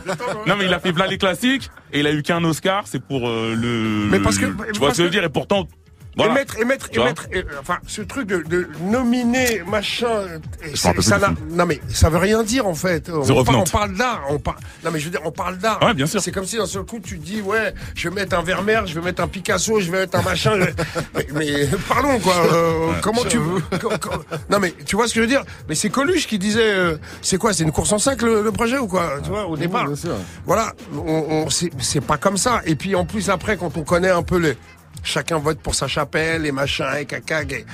non, 0.48 0.56
mais 0.58 0.66
il 0.66 0.74
a 0.74 0.80
fait 0.80 0.94
plein 0.94 1.08
les 1.08 1.18
classiques 1.18 1.70
et 1.94 2.00
il 2.02 2.08
a 2.08 2.12
eu 2.12 2.22
qu'un 2.24 2.44
Oscar, 2.44 2.84
c'est 2.86 3.02
pour 3.02 3.28
euh, 3.28 3.56
le, 3.56 4.08
Mais 4.12 4.20
parce 4.20 4.38
que- 4.38 4.46
tu 4.74 4.80
vois 4.80 4.90
ce 4.92 4.98
que 4.98 4.98
je 4.98 5.04
veux 5.04 5.10
dire, 5.10 5.24
et 5.24 5.30
pourtant, 5.30 5.68
voilà. 6.26 6.32
Et 6.34 6.36
mettre, 6.36 6.60
et 6.60 6.66
mettre, 6.66 6.90
et 6.94 7.00
mettre, 7.00 7.28
et, 7.34 7.44
enfin, 7.60 7.78
ce 7.88 8.02
truc 8.02 8.28
de, 8.28 8.38
de 8.48 8.68
nominer, 8.82 9.64
machin, 9.68 10.08
euh, 10.08 10.40
c'est- 10.76 10.88
rappelle 10.88 11.04
ça 11.04 11.18
n'a, 11.20 11.34
non 11.52 11.66
mais, 11.66 11.80
ça 11.90 12.10
veut 12.10 12.18
rien 12.18 12.44
dire, 12.44 12.68
en 12.68 12.74
fait. 12.76 13.10
On, 13.10 13.64
parle 13.64 13.94
d'art, 13.96 14.22
on 14.30 14.40
parle, 14.40 14.58
non 14.84 14.92
mais 14.92 15.00
je 15.00 15.06
veux 15.06 15.12
dire, 15.12 15.22
on 15.26 15.32
parle 15.32 15.58
d'art. 15.58 15.82
Ouais, 15.82 15.94
bien 15.94 16.06
sûr. 16.08 16.22
C'est 16.22 16.32
comme 16.32 16.46
si 16.46 16.58
d'un 16.58 16.66
seul 16.66 16.84
coup 16.84 17.00
tu 17.00 17.18
te 17.20 17.26
dis, 17.26 17.42
ouais, 17.42 17.74
je 17.96 18.10
vais 18.10 18.16
mettre 18.16 18.38
un 18.38 18.44
Vermeer, 18.44 18.86
je 18.86 18.96
vais 18.96 19.02
mettre 19.06 19.22
un 19.24 19.28
Picasso, 19.28 19.80
je 19.80 19.92
vais 19.92 20.00
mettre 20.02 20.18
un 20.18 20.22
machin, 20.22 20.54
je 20.60 20.66
mais, 21.16 21.28
mais, 21.34 21.68
pardon, 21.88 22.20
quoi, 22.20 22.36
euh, 22.54 22.92
comment 23.02 23.24
tu 23.26 23.38
veux, 23.38 23.62
non 24.50 24.60
mais, 24.60 24.74
tu 24.86 24.96
vois 24.96 25.08
ce 25.08 25.14
que 25.14 25.20
je 25.20 25.22
veux 25.22 25.28
dire? 25.30 25.44
Mais 25.68 25.76
c'est 25.76 25.90
Coluche 25.90 26.28
qui 26.28 26.40
disait, 26.40 26.62
euh, 26.74 26.98
c'est 27.22 27.38
quoi, 27.38 27.54
c'est 27.54 27.64
une 27.64 27.72
course 27.72 27.92
en 27.92 28.00
sac, 28.00 28.22
le, 28.22 28.42
le 28.42 28.52
projet, 28.52 28.78
ou 28.78 28.88
quoi, 28.88 29.14
tu 29.24 29.30
vois, 29.30 29.46
au 29.48 29.58
départ? 29.58 29.86
bien 29.86 29.96
sûr. 29.96 30.16
Voilà, 30.46 30.74
on, 30.96 31.00
on, 31.30 31.50
c'est, 31.50 31.70
c'est 31.80 32.02
pas 32.02 32.18
comme 32.18 32.38
ça. 32.38 32.62
Et 32.66 32.76
puis 32.76 32.96
en 32.96 33.06
plus 33.06 33.30
après, 33.30 33.58
quand 33.58 33.78
on 33.78 33.84
connaît 33.84 34.10
un 34.10 34.24
peu 34.24 34.38
les, 34.38 34.58
chacun 35.04 35.40
vote 35.40 35.60
pour 35.60 35.76
sa 35.76 35.88
chapelle, 35.88 36.46
et 36.46 36.52
machin, 36.52 36.94
et 36.96 37.06
caca, 37.06 37.44
et... 37.44 37.66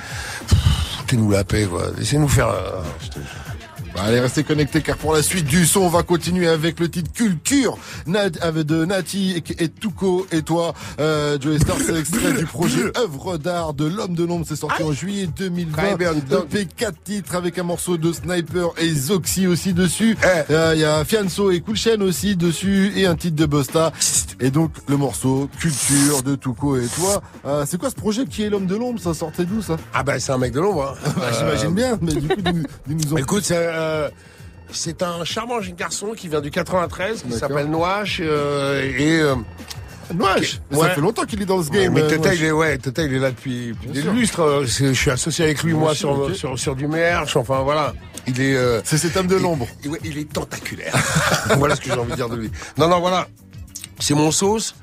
Foutez-nous 0.98 1.30
la 1.30 1.44
paix, 1.44 1.66
quoi. 1.66 1.84
Laissez-nous 1.96 2.28
faire. 2.28 2.48
euh, 2.48 2.82
Bah, 3.96 4.02
allez, 4.08 4.20
restez 4.20 4.44
connectés 4.44 4.82
car 4.82 4.98
pour 4.98 5.14
la 5.14 5.22
suite 5.22 5.46
du 5.46 5.64
son, 5.66 5.80
on 5.80 5.88
va 5.88 6.02
continuer 6.02 6.46
avec 6.48 6.80
le 6.80 6.90
titre 6.90 7.10
Culture 7.14 7.78
avec 8.42 8.66
de 8.66 8.84
Nati 8.84 9.42
et, 9.58 9.68
Tuco 9.70 10.26
et 10.32 10.42
toi. 10.42 10.74
Euh, 11.00 11.38
Joey 11.40 11.58
Star, 11.58 11.76
c'est 11.84 11.98
extrait 11.98 12.32
du 12.34 12.44
projet 12.44 12.92
œuvre 12.98 13.38
d'art 13.38 13.72
de 13.72 13.86
l'homme 13.86 14.14
de 14.14 14.24
l'ombre. 14.24 14.44
C'est 14.46 14.56
sorti 14.56 14.82
en 14.82 14.92
juillet 14.92 15.28
2020. 15.34 15.74
Caribbean 15.76 16.20
Dog. 16.28 16.44
EP 16.52 16.66
4 16.76 16.94
titres 17.04 17.34
avec 17.36 17.58
un 17.58 17.62
morceau 17.62 17.96
de 17.96 18.12
Sniper 18.12 18.68
et 18.76 18.92
Zoxy 18.92 19.46
aussi 19.46 19.72
dessus. 19.72 20.16
Eh. 20.22 20.52
Euh, 20.52 20.72
Il 20.74 20.80
y 20.80 20.84
a 20.84 21.02
Fianso 21.04 21.50
et 21.50 21.60
Cool 21.60 21.76
Chain 21.76 22.00
aussi 22.02 22.36
dessus 22.36 22.92
et 22.96 23.06
un 23.06 23.14
titre 23.16 23.36
de 23.36 23.46
Busta. 23.46 23.92
Et 24.40 24.50
donc 24.50 24.72
le 24.88 24.98
morceau 24.98 25.48
Culture 25.58 26.22
de 26.22 26.36
Tuco 26.36 26.76
et 26.76 26.86
toi. 26.86 27.22
Euh, 27.46 27.64
c'est 27.66 27.78
quoi 27.78 27.88
ce 27.88 27.94
projet 27.94 28.26
qui 28.26 28.42
est 28.42 28.50
l'homme 28.50 28.66
de 28.66 28.76
l'ombre? 28.76 29.00
Ça 29.00 29.14
sortait 29.14 29.44
d'où 29.46 29.62
ça? 29.62 29.76
Ah 29.94 30.02
ben 30.02 30.18
c'est 30.18 30.32
un 30.32 30.38
mec 30.38 30.52
de 30.52 30.60
l'ombre. 30.60 30.94
hein. 31.06 31.10
Bah, 31.16 31.30
J'imagine 31.38 31.74
bien, 31.74 31.98
mais 32.02 32.12
du 32.12 32.28
coup, 32.28 33.14
en 33.14 33.16
Écoute, 33.16 33.44
euh, 33.86 34.08
c'est 34.70 35.02
un 35.02 35.24
charmant 35.24 35.60
jeune 35.60 35.74
garçon 35.76 36.12
qui 36.16 36.28
vient 36.28 36.40
du 36.40 36.50
93, 36.50 37.22
qui 37.22 37.32
s'appelle 37.32 37.66
Noache 37.68 38.20
euh, 38.22 38.82
et 38.98 39.20
euh, 39.20 39.34
Noache, 40.14 40.60
ça 40.70 40.78
Ouais. 40.78 40.88
fait 40.90 41.00
longtemps 41.00 41.24
qu'il 41.24 41.40
est 41.42 41.46
dans 41.46 41.62
ce 41.62 41.70
game. 41.70 41.92
mais 41.92 42.02
euh, 42.02 42.08
Tata 42.08 42.22
Noache. 42.28 42.36
il 42.38 42.44
est 42.44 42.50
ouais, 42.52 42.78
Tata 42.78 43.02
il 43.02 43.14
est 43.14 43.18
là 43.18 43.30
depuis, 43.30 43.68
depuis 43.72 43.88
des 43.90 44.02
sûr. 44.02 44.12
lustres. 44.12 44.40
euh, 44.40 44.64
Je 44.66 44.92
suis 44.92 45.10
associé 45.10 45.44
avec 45.46 45.62
lui 45.62 45.72
moi 45.72 45.94
sûr, 45.94 46.26
sur, 46.26 46.36
sur 46.36 46.58
sur 46.58 46.76
du 46.76 46.86
merch. 46.86 47.36
Enfin 47.36 47.60
voilà, 47.62 47.92
il 48.26 48.40
est 48.40 48.56
C'est 48.84 48.98
cet 48.98 49.16
homme 49.16 49.26
de 49.26 49.36
l'ombre. 49.36 49.66
il 50.04 50.18
est 50.18 50.32
tentaculaire. 50.32 50.94
voilà 51.58 51.74
ce 51.76 51.80
que 51.80 51.86
j'ai 51.86 51.98
envie 51.98 52.10
de 52.12 52.16
dire 52.16 52.28
de 52.28 52.36
lui. 52.36 52.50
Non 52.78 52.88
non 52.88 53.00
voilà, 53.00 53.26
c'est 53.98 54.14
mon 54.14 54.30
sauce. 54.30 54.74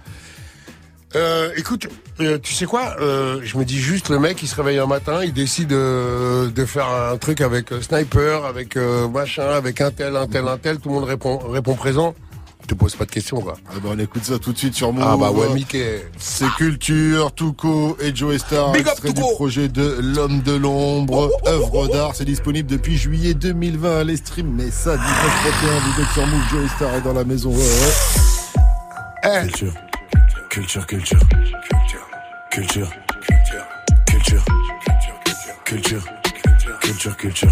Euh, 1.15 1.51
écoute, 1.57 1.87
euh, 2.19 2.39
tu 2.41 2.53
sais 2.53 2.65
quoi 2.65 2.95
euh, 2.99 3.39
Je 3.43 3.57
me 3.57 3.65
dis 3.65 3.79
juste, 3.79 4.09
le 4.09 4.19
mec, 4.19 4.41
il 4.41 4.47
se 4.47 4.55
réveille 4.55 4.79
un 4.79 4.87
matin, 4.87 5.23
il 5.23 5.33
décide 5.33 5.71
euh, 5.71 6.49
de 6.49 6.65
faire 6.65 6.89
un 6.89 7.17
truc 7.17 7.41
avec 7.41 7.71
euh, 7.71 7.81
Sniper, 7.81 8.45
avec 8.45 8.77
euh, 8.77 9.07
machin, 9.07 9.47
avec 9.47 9.79
un 9.81 9.91
tel, 9.91 10.15
un 10.15 10.27
tel, 10.27 10.47
un 10.47 10.57
tel. 10.57 10.79
Tout 10.79 10.89
le 10.89 10.95
monde 10.95 11.03
répond, 11.03 11.37
répond 11.37 11.75
présent. 11.75 12.15
Tu 12.61 12.67
te 12.67 12.75
poses 12.75 12.95
pas 12.95 13.03
de 13.03 13.11
questions, 13.11 13.41
quoi. 13.41 13.55
Ah 13.69 13.73
bah 13.83 13.89
on 13.91 13.99
écoute 13.99 14.23
ça 14.23 14.39
tout 14.39 14.53
de 14.53 14.57
suite 14.57 14.73
sur 14.73 14.93
Move. 14.93 15.03
Ah 15.05 15.17
bah 15.17 15.31
ouais, 15.31 15.49
Mickey. 15.53 16.01
C'est 16.17 16.47
Culture, 16.55 17.35
Tuco 17.35 17.97
et 17.99 18.15
Joey 18.15 18.37
Star, 18.39 18.71
Big 18.71 18.87
up, 18.87 18.93
extrait 18.93 19.11
du 19.11 19.21
projet 19.21 19.67
de 19.67 19.97
L'Homme 20.01 20.41
de 20.41 20.53
l'Ombre, 20.53 21.29
œuvre 21.45 21.89
d'art. 21.89 22.15
C'est 22.15 22.23
disponible 22.23 22.69
depuis 22.69 22.97
juillet 22.97 23.33
2020 23.33 23.99
à 23.99 24.03
les 24.05 24.15
streams, 24.15 24.49
mais 24.49 24.71
ça, 24.71 24.91
1931, 24.91 25.79
vous 25.79 26.01
êtes 26.01 26.09
sur 26.13 26.25
Move, 26.25 26.49
Joey 26.51 26.67
Star 26.77 26.95
est 26.95 27.01
dans 27.01 27.11
la 27.11 27.25
maison. 27.25 27.49
Ouais, 27.49 27.57
ouais. 27.57 28.63
Eh, 29.25 29.41
Culture, 29.41 29.73
culture, 30.53 30.85
culture, 30.85 31.17
culture, 32.51 32.51
culture, 32.51 32.89
culture, 34.05 34.43
culture, 35.65 36.03
culture, 36.79 37.17
culture. 37.17 37.51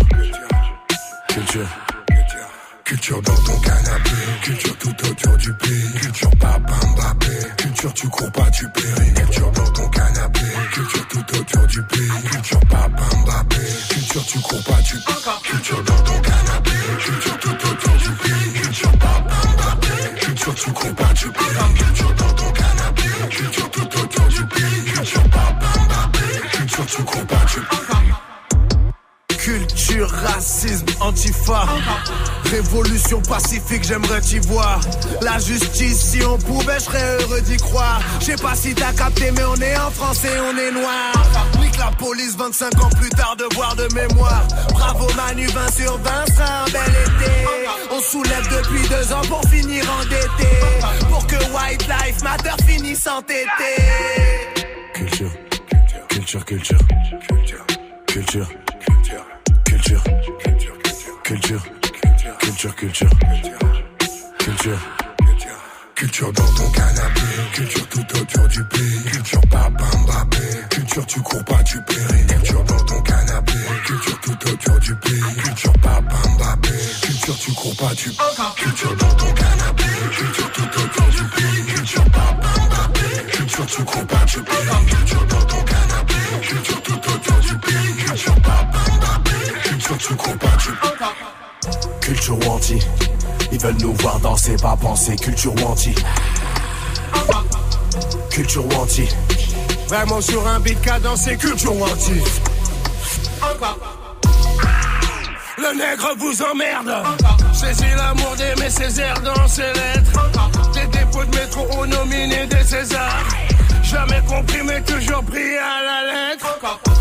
Culture. 2.85 3.21
Dans 3.23 3.33
ton 3.33 3.59
canapé, 3.61 4.11
culture 4.43 4.77
tout 4.77 4.89
autour 4.89 5.37
du 5.37 5.51
pays, 5.53 5.91
culture 6.01 6.29
papa 6.39 6.73
Mbappé, 6.93 7.27
culture 7.57 7.93
tu 7.93 8.07
cours 8.09 8.31
pas 8.31 8.51
tu 8.51 8.67
péris, 8.69 9.13
culture 9.15 9.51
dans 9.51 9.71
ton 9.71 9.89
canapé, 9.89 10.39
culture 10.71 11.07
tout 11.07 11.35
autour 11.37 11.65
du 11.67 11.81
pays, 11.83 12.09
culture 12.29 12.59
papa 12.69 13.03
Mbappé, 13.25 13.57
culture 13.89 14.25
tu 14.25 14.39
cours 14.39 14.63
pas 14.65 14.81
tu 14.83 14.95
culture 15.49 15.83
dans 15.83 16.03
ton 16.03 16.19
canapé, 16.21 16.71
culture 16.99 17.39
tout 17.39 17.49
autour 17.49 17.97
du 17.97 18.11
pays, 18.11 18.53
culture 18.61 18.91
papa 18.91 19.35
Mbappé, 19.55 20.19
culture 20.19 20.55
tu 20.55 20.71
cours 20.71 20.93
pas 20.95 21.13
tu 21.15 21.31
péris, 21.31 21.73
culture 21.75 22.13
dans 22.13 22.33
ton 22.33 22.51
canapé, 22.51 22.81
culture, 23.32 23.70
culture, 23.72 23.89
culture, 23.89 24.28
du 24.28 24.46
pays, 24.46 24.84
culture, 24.94 25.24
pas, 25.30 25.54
pas, 25.60 26.12
pas, 26.12 26.58
culture, 26.58 26.86
tout 26.86 27.04
culture, 27.04 27.46
tu 27.48 28.20
Culture, 29.41 30.08
racisme, 30.08 30.86
antifa. 30.99 31.65
Révolution 32.51 33.19
pacifique, 33.21 33.84
j'aimerais 33.84 34.21
t'y 34.21 34.38
voir. 34.38 34.80
La 35.21 35.39
justice, 35.39 35.99
si 35.99 36.23
on 36.23 36.38
pouvait, 36.38 36.75
je 36.75 36.84
serais 36.84 37.17
heureux 37.21 37.41
d'y 37.41 37.58
croire. 37.58 38.01
Je 38.19 38.25
sais 38.25 38.36
pas 38.36 38.54
si 38.54 38.75
t'as 38.75 38.93
capté, 38.93 39.32
mais 39.32 39.43
on 39.43 39.56
est 39.56 39.75
en 39.77 39.89
français, 39.89 40.30
on 40.39 40.56
est 40.56 40.71
noir. 40.71 41.12
Nique 41.60 41.75
la 41.80 41.91
police, 41.97 42.36
25 42.38 42.84
ans 42.84 42.89
plus 42.89 43.10
tard, 43.10 43.36
devoir 43.36 43.75
de 43.75 43.88
mémoire. 43.95 44.43
Bravo 44.73 45.08
Manu, 45.15 45.47
20 45.47 45.71
sur 45.71 45.97
20 45.97 46.04
sera 46.36 46.63
un 46.63 46.65
bel 46.65 46.91
été. 46.91 47.32
On 47.89 47.99
soulève 47.99 48.47
depuis 48.47 48.88
deux 48.89 49.12
ans 49.12 49.21
pour 49.27 49.41
finir 49.49 49.84
endetté. 49.99 50.49
Pour 51.10 51.25
que 51.25 51.36
White 51.36 51.88
Life 51.88 52.21
Matter 52.21 52.63
finisse 52.67 53.08
entêté. 53.08 53.47
Culture, 54.93 55.32
culture, 55.67 56.06
culture, 56.45 56.45
culture, 56.45 56.77
culture, 57.27 57.65
culture, 58.06 58.47
culture, 59.91 60.04
culture, 61.23 61.62
culture, 62.75 62.75
culture. 62.75 63.10
Culture. 65.95 66.32
Dans 66.34 66.43
ton 66.43 66.71
canapé, 66.71 67.21
culture 67.54 67.88
tout 67.89 68.17
autour 68.17 68.47
du 68.47 68.63
pays, 68.65 69.04
culture 69.12 69.41
papa 69.49 69.84
Mbappé, 70.04 70.38
culture 70.69 71.06
tu 71.06 71.21
cours 71.21 71.43
pas 71.45 71.63
tu 71.63 71.80
péris, 71.84 72.25
culture 72.27 72.63
dans 72.63 72.80
ton 72.86 73.01
canapé, 73.01 73.54
culture 73.86 74.19
tout 74.21 74.49
autour 74.49 74.80
du 74.80 74.95
pays, 74.95 75.21
culture 75.43 75.73
papa 75.73 76.15
Mbappé, 76.38 76.69
culture 77.01 77.38
tu 77.38 77.51
cours 77.54 77.75
pas 77.75 77.93
tu 77.95 78.10
culture 78.58 78.95
dans 78.97 79.13
ton 79.15 79.32
canapé, 79.34 79.84
culture 80.17 80.51
tout 80.51 80.63
autour 80.63 81.08
du 81.08 81.23
pays, 81.23 81.65
culture 81.75 82.04
papa 82.06 82.47
Mbappé, 82.67 83.32
culture 83.32 83.65
tu 83.67 83.84
cours 83.84 84.08
pas 84.08 84.25
tu 84.25 84.41
péris, 84.41 84.86
culture 84.88 85.25
dans 85.27 85.45
ton 85.45 85.63
canapé, 85.63 86.15
culture 86.41 86.82
tout 86.82 87.10
autour 87.10 87.39
du 87.39 87.56
pays, 87.58 87.95
culture 88.06 88.36
papa 88.41 88.80
Mbappé, 88.99 89.31
pas 89.91 90.47
tu 90.58 90.71
Culture 92.01 92.47
wanti, 92.47 92.80
ils 93.51 93.60
veulent 93.60 93.77
nous 93.82 93.93
voir 93.95 94.19
danser, 94.19 94.56
pas 94.62 94.75
penser. 94.75 95.15
Culture 95.15 95.54
wanti, 95.63 95.93
culture 98.30 98.65
wanti, 98.77 99.08
Vraiment 99.88 100.21
sur 100.21 100.47
un 100.47 100.60
beat 100.60 100.82
cadencé, 100.82 101.36
culture 101.36 101.75
wanti. 101.75 102.13
Le 105.58 105.77
nègre 105.77 106.15
vous 106.17 106.41
emmerde. 106.41 107.04
Saisis 107.54 107.84
l'amour 107.95 108.36
d'aimer 108.38 108.69
ses 108.69 109.01
dans 109.23 109.47
ses 109.47 109.62
lettres. 109.62 110.71
Des 110.73 110.88
dépôts 110.97 111.25
de 111.25 111.36
métro 111.36 111.67
ont 111.77 111.86
nominé 111.86 112.47
des 112.47 112.63
Césars. 112.63 113.25
Jamais 113.84 114.21
compris, 114.27 114.62
mais 114.63 114.82
toujours 114.82 115.23
pris 115.23 115.58
à 115.58 115.84
la 115.84 116.30
lettre. 116.30 116.60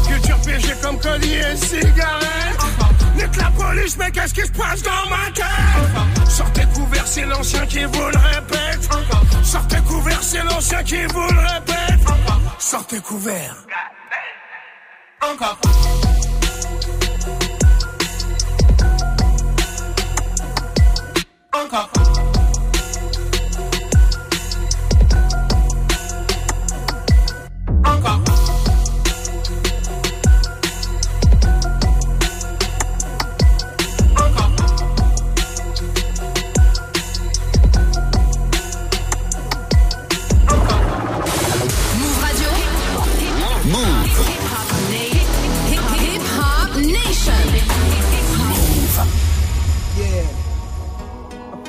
Culture 0.09 0.41
piégée 0.41 0.75
comme 0.83 0.99
collier 0.99 1.41
et 1.53 1.57
cigarette. 1.57 2.80
Nique 3.21 3.37
la 3.37 3.51
police, 3.51 3.97
mais 3.99 4.11
qu'est-ce 4.11 4.35
qui 4.35 4.43
se 4.43 4.53
passe 4.53 4.83
dans 4.83 5.11
ma 5.11 5.31
tête? 5.35 6.29
Sortez 6.29 6.65
couvert, 6.75 7.07
c'est 7.07 7.27
l'ancien 7.27 7.67
qui 7.67 7.85
vous 7.85 8.09
le 8.09 8.19
répète. 8.19 8.89
Sortez 9.43 9.81
couvert, 9.87 10.23
c'est 10.23 10.45
l'ancien 10.45 10.83
qui 10.83 11.05
vous 11.07 11.29
le 11.29 11.41
répète. 11.41 12.01
Sortez 12.59 13.01
couvert. 13.01 13.57
Move 21.73 22.10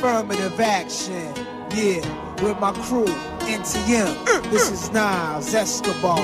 Affirmative 0.04 0.60
action. 0.60 1.32
Yeah. 1.76 2.02
With 2.42 2.60
my 2.60 2.72
crew, 2.72 3.06
NTM. 3.46 4.50
This 4.50 4.72
is 4.72 4.92
Nas 4.92 5.54
Escobar. 5.54 6.18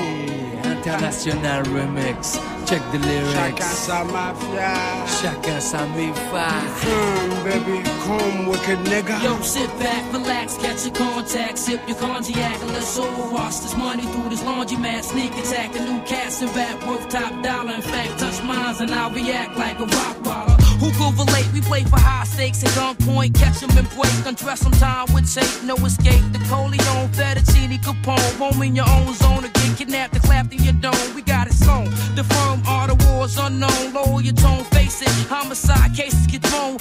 International 0.65 1.61
remix. 1.65 2.41
Check 2.65 2.81
the 2.91 2.97
Chacun 2.97 3.05
lyrics. 3.05 3.65
sa 3.85 4.03
mafia. 4.03 4.73
Chacun 5.21 5.61
sa 5.61 5.85
mi-fa. 5.93 6.49
Hmm, 6.81 7.43
baby, 7.45 7.83
come 8.01 8.47
wicked 8.47 8.79
nigga. 8.89 9.21
Yo, 9.21 9.39
sit 9.41 9.69
back, 9.77 10.11
relax, 10.11 10.57
catch 10.57 10.83
your 10.83 10.95
contact, 10.95 11.59
sip 11.59 11.79
your 11.87 11.97
cognac, 11.97 12.59
and 12.59 12.73
let's 12.73 12.97
all 12.97 13.31
wash 13.31 13.57
this 13.57 13.77
money 13.77 14.07
through 14.09 14.29
this 14.29 14.41
laundromat. 14.41 15.03
Sneak 15.03 15.37
attack, 15.37 15.75
a 15.75 15.79
new 15.85 16.01
cast 16.01 16.41
and 16.41 16.49
rap 16.55 16.81
worth 16.87 17.07
top 17.09 17.29
dollar. 17.43 17.75
In 17.75 17.83
fact, 17.83 18.17
touch 18.17 18.41
mines 18.41 18.81
and 18.81 18.89
I'll 18.89 19.11
react 19.11 19.55
like 19.55 19.77
a 19.77 19.85
rock 19.85 20.17
baller. 20.25 20.56
Who 20.79 20.91
could 20.91 21.17
relate? 21.17 21.47
We 21.53 21.61
play 21.61 21.83
for 21.83 21.99
high 21.99 22.23
stakes 22.25 22.63
at 22.63 22.69
gunpoint, 22.77 23.33
catch 23.33 23.63
'em 23.63 23.75
and 23.77 23.89
break, 23.95 24.13
undress 24.25 24.65
'em 24.65 24.71
time 24.73 25.07
with 25.13 25.27
tape, 25.33 25.63
no 25.63 25.75
escape. 25.85 26.23
The 26.33 26.39
Coleon, 26.49 27.09
Fettuccine, 27.17 27.81
Capone, 27.81 28.37
home 28.37 28.61
in 28.61 28.75
your 28.75 28.89
own 28.89 29.13
zone 29.15 29.45
again, 29.45 29.75
kidnapped 29.75 30.13
and 30.15 30.23
clapped 30.23 30.53
in 30.53 30.63
your 30.63 30.73
dome. 30.73 31.15
We 31.15 31.21
got 31.21 31.47
it 31.47 31.53
sewn. 31.53 31.89
The 32.15 32.23
firm 32.23 32.61
are 32.67 32.87
unknown, 33.35 33.93
lower 33.93 34.21
your 34.21 34.33
tone, 34.35 34.63
face 34.71 35.01
it. 35.01 35.09
Homicide 35.29 35.93
cases 35.93 36.27
get 36.27 36.41
thrown 36.43 36.77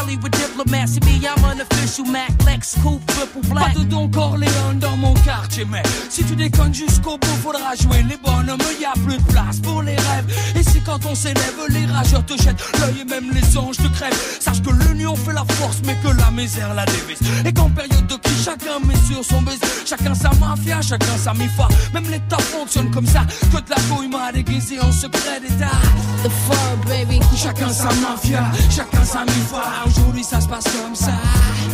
Hollywood 0.00 0.32
diplomacy, 0.32 1.00
me, 1.04 1.20
I'm 1.26 1.44
an 1.44 1.60
official 1.60 2.04
Mac, 2.06 2.30
Lex, 2.44 2.74
Coupe, 2.82 3.04
triple 3.06 3.42
black. 3.50 3.74
Pas 3.74 3.80
de 3.80 3.84
Don 3.84 4.08
Corleone 4.08 4.78
dans 4.78 4.96
mon 4.96 5.14
quartier, 5.14 5.64
mais 5.70 5.82
si 6.08 6.24
tu 6.24 6.34
déconnes 6.34 6.74
jusqu'au 6.74 7.18
bout, 7.18 7.36
faudra 7.42 7.74
jouer 7.74 8.02
les 8.08 8.16
bonhommes, 8.16 8.58
y 8.80 8.84
a 8.84 8.92
plus 9.04 9.18
de 9.18 9.32
place 9.32 9.58
pour 9.60 9.82
les 9.82 9.96
rêves. 9.96 10.26
Et 10.56 10.62
si 10.62 10.80
quand 10.80 11.04
on 11.06 11.14
s'élève, 11.14 11.54
les 11.68 11.86
rageurs 11.86 12.24
te 12.24 12.32
jettent 12.40 12.62
l'œil 12.80 13.02
et 13.02 13.04
même 13.04 13.30
les 13.32 13.58
anges 13.58 13.76
te 13.76 13.88
crèvent. 13.88 14.38
Sache 14.40 14.62
que 14.62 14.70
l'union 14.70 15.14
fait 15.14 15.32
la 15.32 15.44
force, 15.44 15.80
mais 15.84 15.96
que 16.02 16.08
la 16.08 16.30
misère 16.30 16.72
la 16.74 16.86
dévise. 16.86 17.20
Et 17.44 17.52
qu'en 17.52 17.68
période 17.70 18.06
de 18.06 18.14
crise, 18.14 18.44
chacun 18.44 18.80
met 18.86 18.96
sur 19.06 19.24
son 19.24 19.42
baiser. 19.42 19.60
Chacun 19.84 20.14
sa 20.14 20.30
mafia, 20.40 20.80
chacun 20.80 21.16
sa 21.18 21.34
mifa. 21.34 21.68
Même 21.92 22.08
l'État 22.10 22.38
fonctionne 22.38 22.90
comme 22.90 23.06
ça. 23.06 23.26
Que 23.52 23.60
de 23.60 23.70
la 23.70 23.76
couille 23.94 24.08
m'a 24.30 24.32
déguisé 24.32 24.78
en 24.80 24.92
secret 24.92 25.40
d'État. 25.40 25.66
The 26.22 26.28
fur, 26.28 26.76
baby. 26.88 27.20
Chacun 27.36 27.70
sa 27.70 27.88
mafia, 28.00 28.44
chacun 28.70 29.04
sa 29.04 29.24
mifa. 29.24 29.62
Aujourd'hui 29.86 30.24
ça 30.24 30.40
se 30.40 30.48
passe 30.48 30.64
comme 30.64 30.94
ça. 30.94 31.12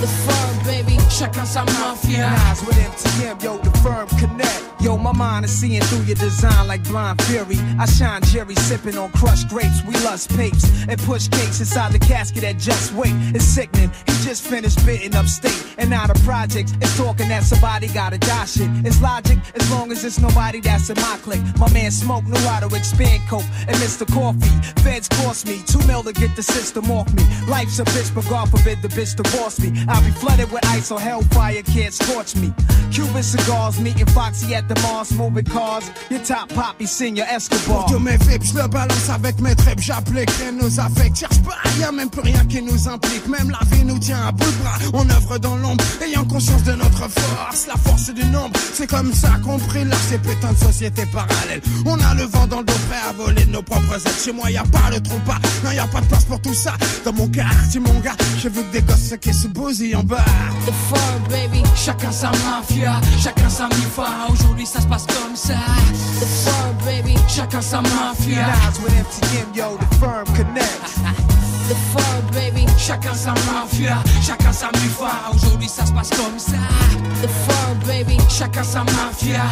The 0.01 0.07
fur, 0.07 0.65
baby. 0.65 0.97
Chacun 1.11 1.45
sa 1.45 1.65
mafia. 1.65 2.31
With 2.67 2.77
MTM, 2.77 3.43
yo, 3.43 3.59
the 3.63 3.79
firm 3.79 4.07
connect. 4.19 4.76
Yo, 4.87 4.97
my 4.97 5.11
mind 5.11 5.45
is 5.45 5.51
seeing 5.51 5.81
through 5.81 6.05
your 6.05 6.15
design 6.15 6.69
like 6.69 6.81
blind 6.85 7.21
fury. 7.23 7.57
I 7.77 7.87
shine 7.87 8.23
Jerry 8.23 8.55
sipping 8.55 8.97
on 8.97 9.11
crushed 9.11 9.49
grapes. 9.49 9.83
We 9.83 9.95
lust 10.05 10.31
papes 10.37 10.65
and 10.87 10.97
push 11.01 11.27
cakes 11.27 11.59
inside 11.59 11.91
the 11.91 11.99
casket 11.99 12.43
that 12.43 12.59
just 12.59 12.93
wait. 12.93 13.11
It's 13.35 13.45
sickening. 13.45 13.91
He 14.07 14.13
just 14.23 14.47
finished 14.47 14.79
spitting 14.79 15.17
upstate 15.17 15.75
and 15.79 15.91
now 15.91 16.07
the 16.07 16.15
projects 16.21 16.73
It's 16.81 16.97
talking 16.97 17.29
that 17.31 17.43
somebody 17.43 17.89
gotta 17.89 18.19
die 18.19 18.45
shit. 18.45 18.71
It's 18.87 19.03
logic 19.03 19.39
as 19.57 19.69
long 19.73 19.91
as 19.91 20.05
it's 20.05 20.21
nobody 20.21 20.61
that's 20.61 20.89
in 20.89 20.97
my 21.01 21.19
clique. 21.21 21.43
My 21.59 21.69
man 21.73 21.91
Smoke 21.91 22.25
knew 22.25 22.47
how 22.47 22.61
to 22.61 22.73
expand 22.77 23.29
coke 23.29 23.49
and 23.67 23.77
Mr. 23.83 24.07
Coffee. 24.07 24.55
Feds 24.83 25.09
cost 25.09 25.49
me 25.49 25.63
two 25.67 25.85
mil 25.89 26.05
to 26.05 26.13
get 26.13 26.37
the 26.37 26.45
system 26.45 26.93
off 26.93 27.13
me. 27.13 27.25
Life's 27.49 27.81
a 27.81 27.85
bitch, 27.87 28.15
but 28.15 28.25
God 28.29 28.49
forbid 28.53 28.83
the 28.83 28.89
bitch 28.89 29.17
divorce 29.17 29.59
me. 29.59 29.73
I'll 29.89 30.05
be 30.05 30.13
flooded 30.13 30.53
with 30.53 30.65
ice 30.67 30.93
or 30.93 31.01
hellfire 31.01 31.63
can't 31.63 31.93
scorch 31.93 32.37
me. 32.37 32.55
Cuban 32.93 33.25
cigars, 33.25 33.81
meeting 33.81 34.07
Foxy 34.07 34.55
at 34.55 34.69
the 34.69 34.76
Mars, 34.83 35.13
moving 35.13 35.45
cars. 35.45 35.91
Your 36.11 36.21
top 36.23 36.49
poppy, 36.55 36.87
senior 36.87 37.27
Escobar. 37.29 37.65
Pour 37.67 37.87
tous 37.87 37.99
mes 37.99 38.17
vips, 38.17 38.45
je 38.45 38.55
le 38.55 38.69
balance 38.69 39.09
avec 39.11 39.41
mes 39.41 39.55
tripes, 39.55 39.81
j'applique 39.81 40.31
rien 40.31 40.53
nous 40.53 40.81
affecte. 40.81 41.17
Cherche 41.19 41.41
pas, 41.43 41.57
y'a 41.81 41.93
même 41.93 42.11
plus 42.11 42.23
rien 42.23 42.45
qui 42.47 42.63
nous 42.63 42.89
implique. 42.89 43.27
Même 43.29 43.51
la 43.51 43.77
vie 43.77 43.85
nous 43.85 43.99
tient 43.99 44.27
à 44.27 44.33
bout 44.33 44.45
de 44.45 44.57
bras. 44.63 44.79
On 44.93 45.09
œuvre 45.09 45.39
dans 45.39 45.57
l'ombre, 45.57 45.85
ayant 46.05 46.25
conscience 46.25 46.63
de 46.65 46.73
notre 46.73 47.09
force. 47.09 47.67
La 47.67 47.75
force 47.75 48.11
du 48.11 48.25
nombre, 48.27 48.59
c'est 48.75 48.87
comme 48.87 49.13
ça 49.13 49.31
qu'on 49.43 49.57
là, 49.57 49.97
ces 50.09 50.19
putains 50.19 50.53
de 50.53 50.59
sociétés 50.59 51.07
parallèles. 51.07 51.63
On 51.85 51.99
a 52.01 52.15
le 52.15 52.25
vent 52.25 52.47
dans 52.47 52.59
le 52.59 52.65
dos 52.65 52.73
prêt 52.89 52.99
à 53.09 53.13
voler 53.13 53.45
de 53.45 53.53
nos 53.53 53.63
propres 53.63 53.95
ailes. 53.95 54.13
Chez 54.25 54.33
moi, 54.33 54.51
y 54.51 54.57
a 54.57 54.65
pas 54.65 54.91
le 54.91 55.01
trou 55.01 55.19
pas, 55.27 55.39
non, 55.65 55.71
y 55.71 55.79
a 55.79 55.87
pas 55.87 56.01
de 56.01 56.07
place 56.07 56.25
pour 56.25 56.41
tout 56.41 56.55
ça. 56.55 56.75
Dans 57.05 57.13
mon 57.13 57.29
quartier, 57.29 57.81
mon 57.81 57.99
gars, 58.01 58.17
j'ai 58.41 58.49
vu 58.49 58.63
que 58.63 58.73
des 58.73 58.83
gosses 58.83 59.15
qui 59.21 59.33
se 59.33 59.49
bousillent 59.49 59.97
en 59.97 60.03
bas. 60.03 60.25
The 60.67 60.73
fur, 60.89 61.31
baby. 61.31 61.63
Chacun 61.75 62.11
sa 62.11 62.31
mafia, 62.31 63.01
chacun 63.23 63.49
sa 63.49 63.69
mifa. 63.69 64.07
Aujourd'hui 64.29 64.66
ça 64.67 64.81
se 64.81 64.87
passe 64.87 65.07
comme 65.07 65.37
ça. 65.37 65.55
The 66.21 66.27
fur, 66.27 66.75
baby. 66.85 67.17
Chacun 67.29 67.61
sa 67.63 67.81
mafia. 67.81 68.49
With 68.83 68.93
MTM, 68.93 69.55
yo, 69.55 69.77
the 69.77 69.87
firm 69.97 70.27
connect. 70.35 70.81
The 71.69 71.77
fur, 71.93 72.23
baby. 72.33 72.67
Chacun 72.77 73.15
sa 73.15 73.33
mafia, 73.47 73.99
chacun 74.23 74.53
sa 74.53 74.69
mifa. 74.73 75.31
Aujourd'hui 75.33 75.69
ça 75.69 75.87
se 75.87 75.93
passe 75.93 76.11
comme 76.11 76.39
ça. 76.39 76.59
The 77.23 77.29
fur, 77.29 77.75
baby. 77.87 78.19
Chacun 78.29 78.65
sa 78.65 78.85
mafia. 78.85 79.45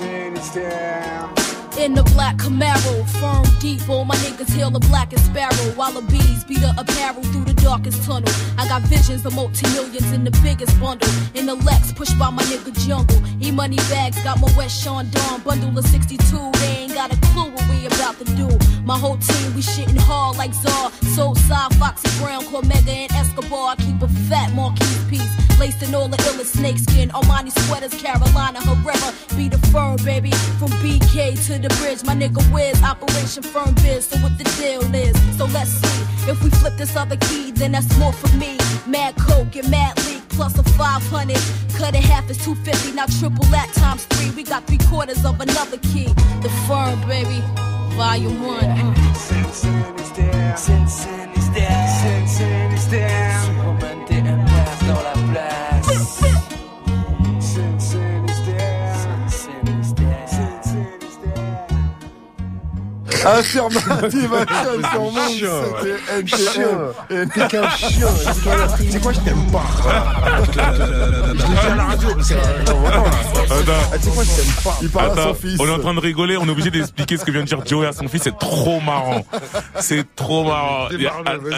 In 0.00 1.39
the 1.88 2.02
black 2.12 2.36
Camaro, 2.36 3.08
firm 3.08 3.42
deep, 3.58 3.88
all 3.88 4.04
my 4.04 4.14
niggas 4.16 4.50
hail 4.54 4.70
the 4.70 4.80
blackest 4.80 5.24
sparrow. 5.24 5.72
While 5.76 5.92
the 5.92 6.02
bees 6.12 6.44
beat 6.44 6.60
the 6.60 6.74
apparel 6.76 7.22
through 7.22 7.46
the 7.46 7.54
darkest 7.54 8.04
tunnel. 8.04 8.30
I 8.58 8.68
got 8.68 8.82
visions 8.82 9.24
of 9.24 9.34
multi-millions 9.34 10.12
in 10.12 10.24
the 10.24 10.30
biggest 10.42 10.78
bundle. 10.78 11.08
In 11.34 11.46
the 11.46 11.54
Lex, 11.54 11.92
pushed 11.92 12.18
by 12.18 12.28
my 12.28 12.42
nigga 12.42 12.76
Jungle. 12.86 13.22
E 13.40 13.50
money 13.50 13.76
bags, 13.88 14.22
got 14.22 14.38
my 14.40 14.52
West 14.58 14.82
Sean 14.82 15.08
Dawn 15.08 15.40
bundle 15.40 15.76
of 15.78 15.86
62. 15.86 16.52
They 16.60 16.66
ain't 16.84 16.94
got 16.94 17.14
a 17.14 17.18
clue 17.32 17.50
what 17.50 17.66
we 17.70 17.86
about 17.86 18.18
to 18.18 18.24
do. 18.36 18.48
My 18.84 18.98
whole 18.98 19.16
team, 19.16 19.54
we 19.54 19.62
shitting 19.62 19.96
hard 19.96 20.36
like 20.36 20.52
Czar. 20.52 20.92
So 21.16 21.32
side, 21.32 21.74
Foxy 21.76 22.10
Brown, 22.20 22.42
Cormega, 22.42 23.08
and 23.08 23.12
Escobar. 23.12 23.72
I 23.72 23.76
keep 23.76 24.02
a 24.02 24.08
fat 24.28 24.52
Marquis 24.52 25.00
piece. 25.08 25.49
Laced 25.60 25.82
in 25.82 25.94
all 25.94 26.08
the 26.08 26.16
illest 26.16 26.56
snakeskin. 26.56 27.10
Armani 27.10 27.52
sweaters, 27.66 27.92
Carolina 28.00 28.60
Herrera. 28.62 29.12
Be 29.36 29.46
the 29.46 29.58
firm, 29.68 29.96
baby. 30.06 30.30
From 30.58 30.70
BK 30.80 31.36
to 31.48 31.58
the 31.58 31.68
bridge, 31.78 32.02
my 32.02 32.14
nigga 32.14 32.40
Wiz. 32.50 32.82
Operation 32.82 33.42
Firm 33.42 33.74
Biz. 33.74 34.06
So 34.06 34.16
what 34.20 34.38
the 34.38 34.44
deal 34.56 34.82
is. 34.94 35.14
So 35.36 35.44
let's 35.44 35.68
see. 35.68 36.30
If 36.30 36.42
we 36.42 36.48
flip 36.48 36.78
this 36.78 36.96
other 36.96 37.18
key, 37.28 37.50
then 37.50 37.72
that's 37.72 37.94
more 37.98 38.14
for 38.14 38.34
me. 38.38 38.56
Mad 38.86 39.16
Coke 39.16 39.54
and 39.54 39.70
Mad 39.70 39.98
Leak 40.06 40.26
plus 40.30 40.58
a 40.58 40.62
500. 40.62 41.36
Cut 41.76 41.94
it 41.94 42.04
half 42.04 42.30
is 42.30 42.38
250. 42.38 42.92
Now 42.92 43.04
triple 43.20 43.44
that 43.52 43.70
times 43.74 44.06
three. 44.06 44.30
We 44.30 44.44
got 44.44 44.66
three 44.66 44.78
quarters 44.88 45.26
of 45.26 45.38
another 45.42 45.76
key. 45.92 46.08
The 46.40 46.48
firm, 46.66 46.98
baby. 47.06 47.42
Volume 48.00 48.40
one. 48.46 48.64
uh. 52.94 53.49
Affirmative 63.24 64.34
action 64.34 64.90
sur 64.90 65.00
Move, 65.02 65.28
c'était 65.30 65.96
NTM. 66.20 67.28
T'es 67.34 67.48
qu'un 67.48 67.68
chien. 67.70 68.06
C'est 68.90 69.00
quoi, 69.00 69.12
je 69.12 69.20
t'aime 69.20 69.46
pas. 69.52 69.62
Je 70.44 70.52
l'ai 70.56 71.58
à 71.70 71.74
la 71.76 71.84
radio. 71.84 72.08
sais 72.20 72.34
quoi, 72.34 74.24
je 74.24 74.30
t'aime 74.30 74.54
pas. 74.64 74.78
Il 74.82 74.88
parle 74.90 75.08
à 75.08 75.12
Attends, 75.12 75.22
son 75.28 75.34
fils. 75.34 75.56
on 75.60 75.66
est 75.66 75.70
en 75.70 75.78
train 75.78 75.94
de 75.94 76.00
rigoler, 76.00 76.36
on 76.36 76.46
est 76.46 76.50
obligé 76.50 76.70
d'expliquer 76.70 77.16
ce 77.16 77.24
que 77.24 77.30
vient 77.30 77.42
de 77.42 77.46
dire 77.46 77.64
Joey 77.66 77.86
à 77.86 77.92
son 77.92 78.08
fils, 78.08 78.22
c'est 78.24 78.38
trop 78.38 78.80
marrant. 78.80 79.24
C'est 79.80 80.04
trop 80.16 80.44
marrant. 80.44 80.88
Il 80.90 81.00
y 81.02 81.06
a- 81.06 81.12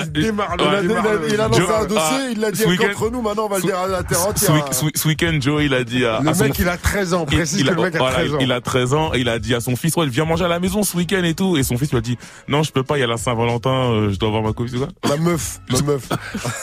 Démarre-le, 0.07 1.29
Il 1.33 1.41
a, 1.41 1.49
lancé 1.49 1.63
un 1.63 1.85
dossier, 1.85 1.99
ah, 2.01 2.21
il 2.33 2.41
l'a 2.41 2.51
dit 2.51 2.61
ce 2.63 2.69
week-end- 2.69 2.89
contre 2.99 3.11
nous, 3.13 3.23
maintenant 3.23 3.45
on 3.47 3.49
va 3.49 3.57
le 3.57 3.63
dire 3.63 3.79
à 3.79 3.87
la 3.87 4.03
terre 4.03 4.27
entière. 4.27 4.65
ce- 4.73 5.07
week-end, 5.09 5.39
Joey, 5.41 5.67
il 5.67 5.75
a 5.75 5.85
dit 5.85 6.05
à, 6.05 6.21
Le 6.23 6.33
mec, 6.35 6.59
il 6.59 6.69
a 6.69 6.77
13 6.77 7.15
ans. 7.15 7.27
il, 7.31 7.37
Précise 7.37 7.61
il 7.61 7.67
que 7.67 7.73
a, 7.73 7.75
le 7.75 7.83
mec 7.83 7.95
a 7.95 7.99
voilà, 7.99 8.15
13 8.17 8.35
ans. 8.35 8.39
il 8.41 8.53
a 8.53 8.61
13 8.61 8.95
ans 8.95 9.11
et 9.15 9.19
il 9.21 9.29
a 9.29 9.39
dit 9.39 9.55
à 9.55 9.61
son 9.61 9.77
fils, 9.77 9.97
ouais, 9.97 10.07
viens 10.07 10.25
manger 10.25 10.45
à 10.45 10.49
la 10.49 10.59
maison 10.61 10.83
ce 10.83 10.97
week-end 10.97 11.23
et 11.25 11.35
tout. 11.35 11.52
Et 11.57 11.63
son 11.63 11.77
fils 11.79 11.91
lui 11.91 11.99
a 11.99 12.01
dit, 12.01 12.19
non, 12.49 12.63
je 12.63 12.73
peux 12.73 12.83
pas, 12.83 12.97
il 12.99 13.01
y 13.01 13.05
a 13.05 13.07
la 13.07 13.17
Saint-Valentin, 13.17 13.71
euh, 13.93 14.11
je 14.13 14.19
dois 14.19 14.29
avoir 14.29 14.43
ma 14.43 14.53
copine, 14.53 14.73
c'est 14.73 14.79
quoi 14.79 15.17
Ma 15.17 15.23
meuf, 15.23 15.61
ma 15.71 15.81
meuf. 15.93 16.09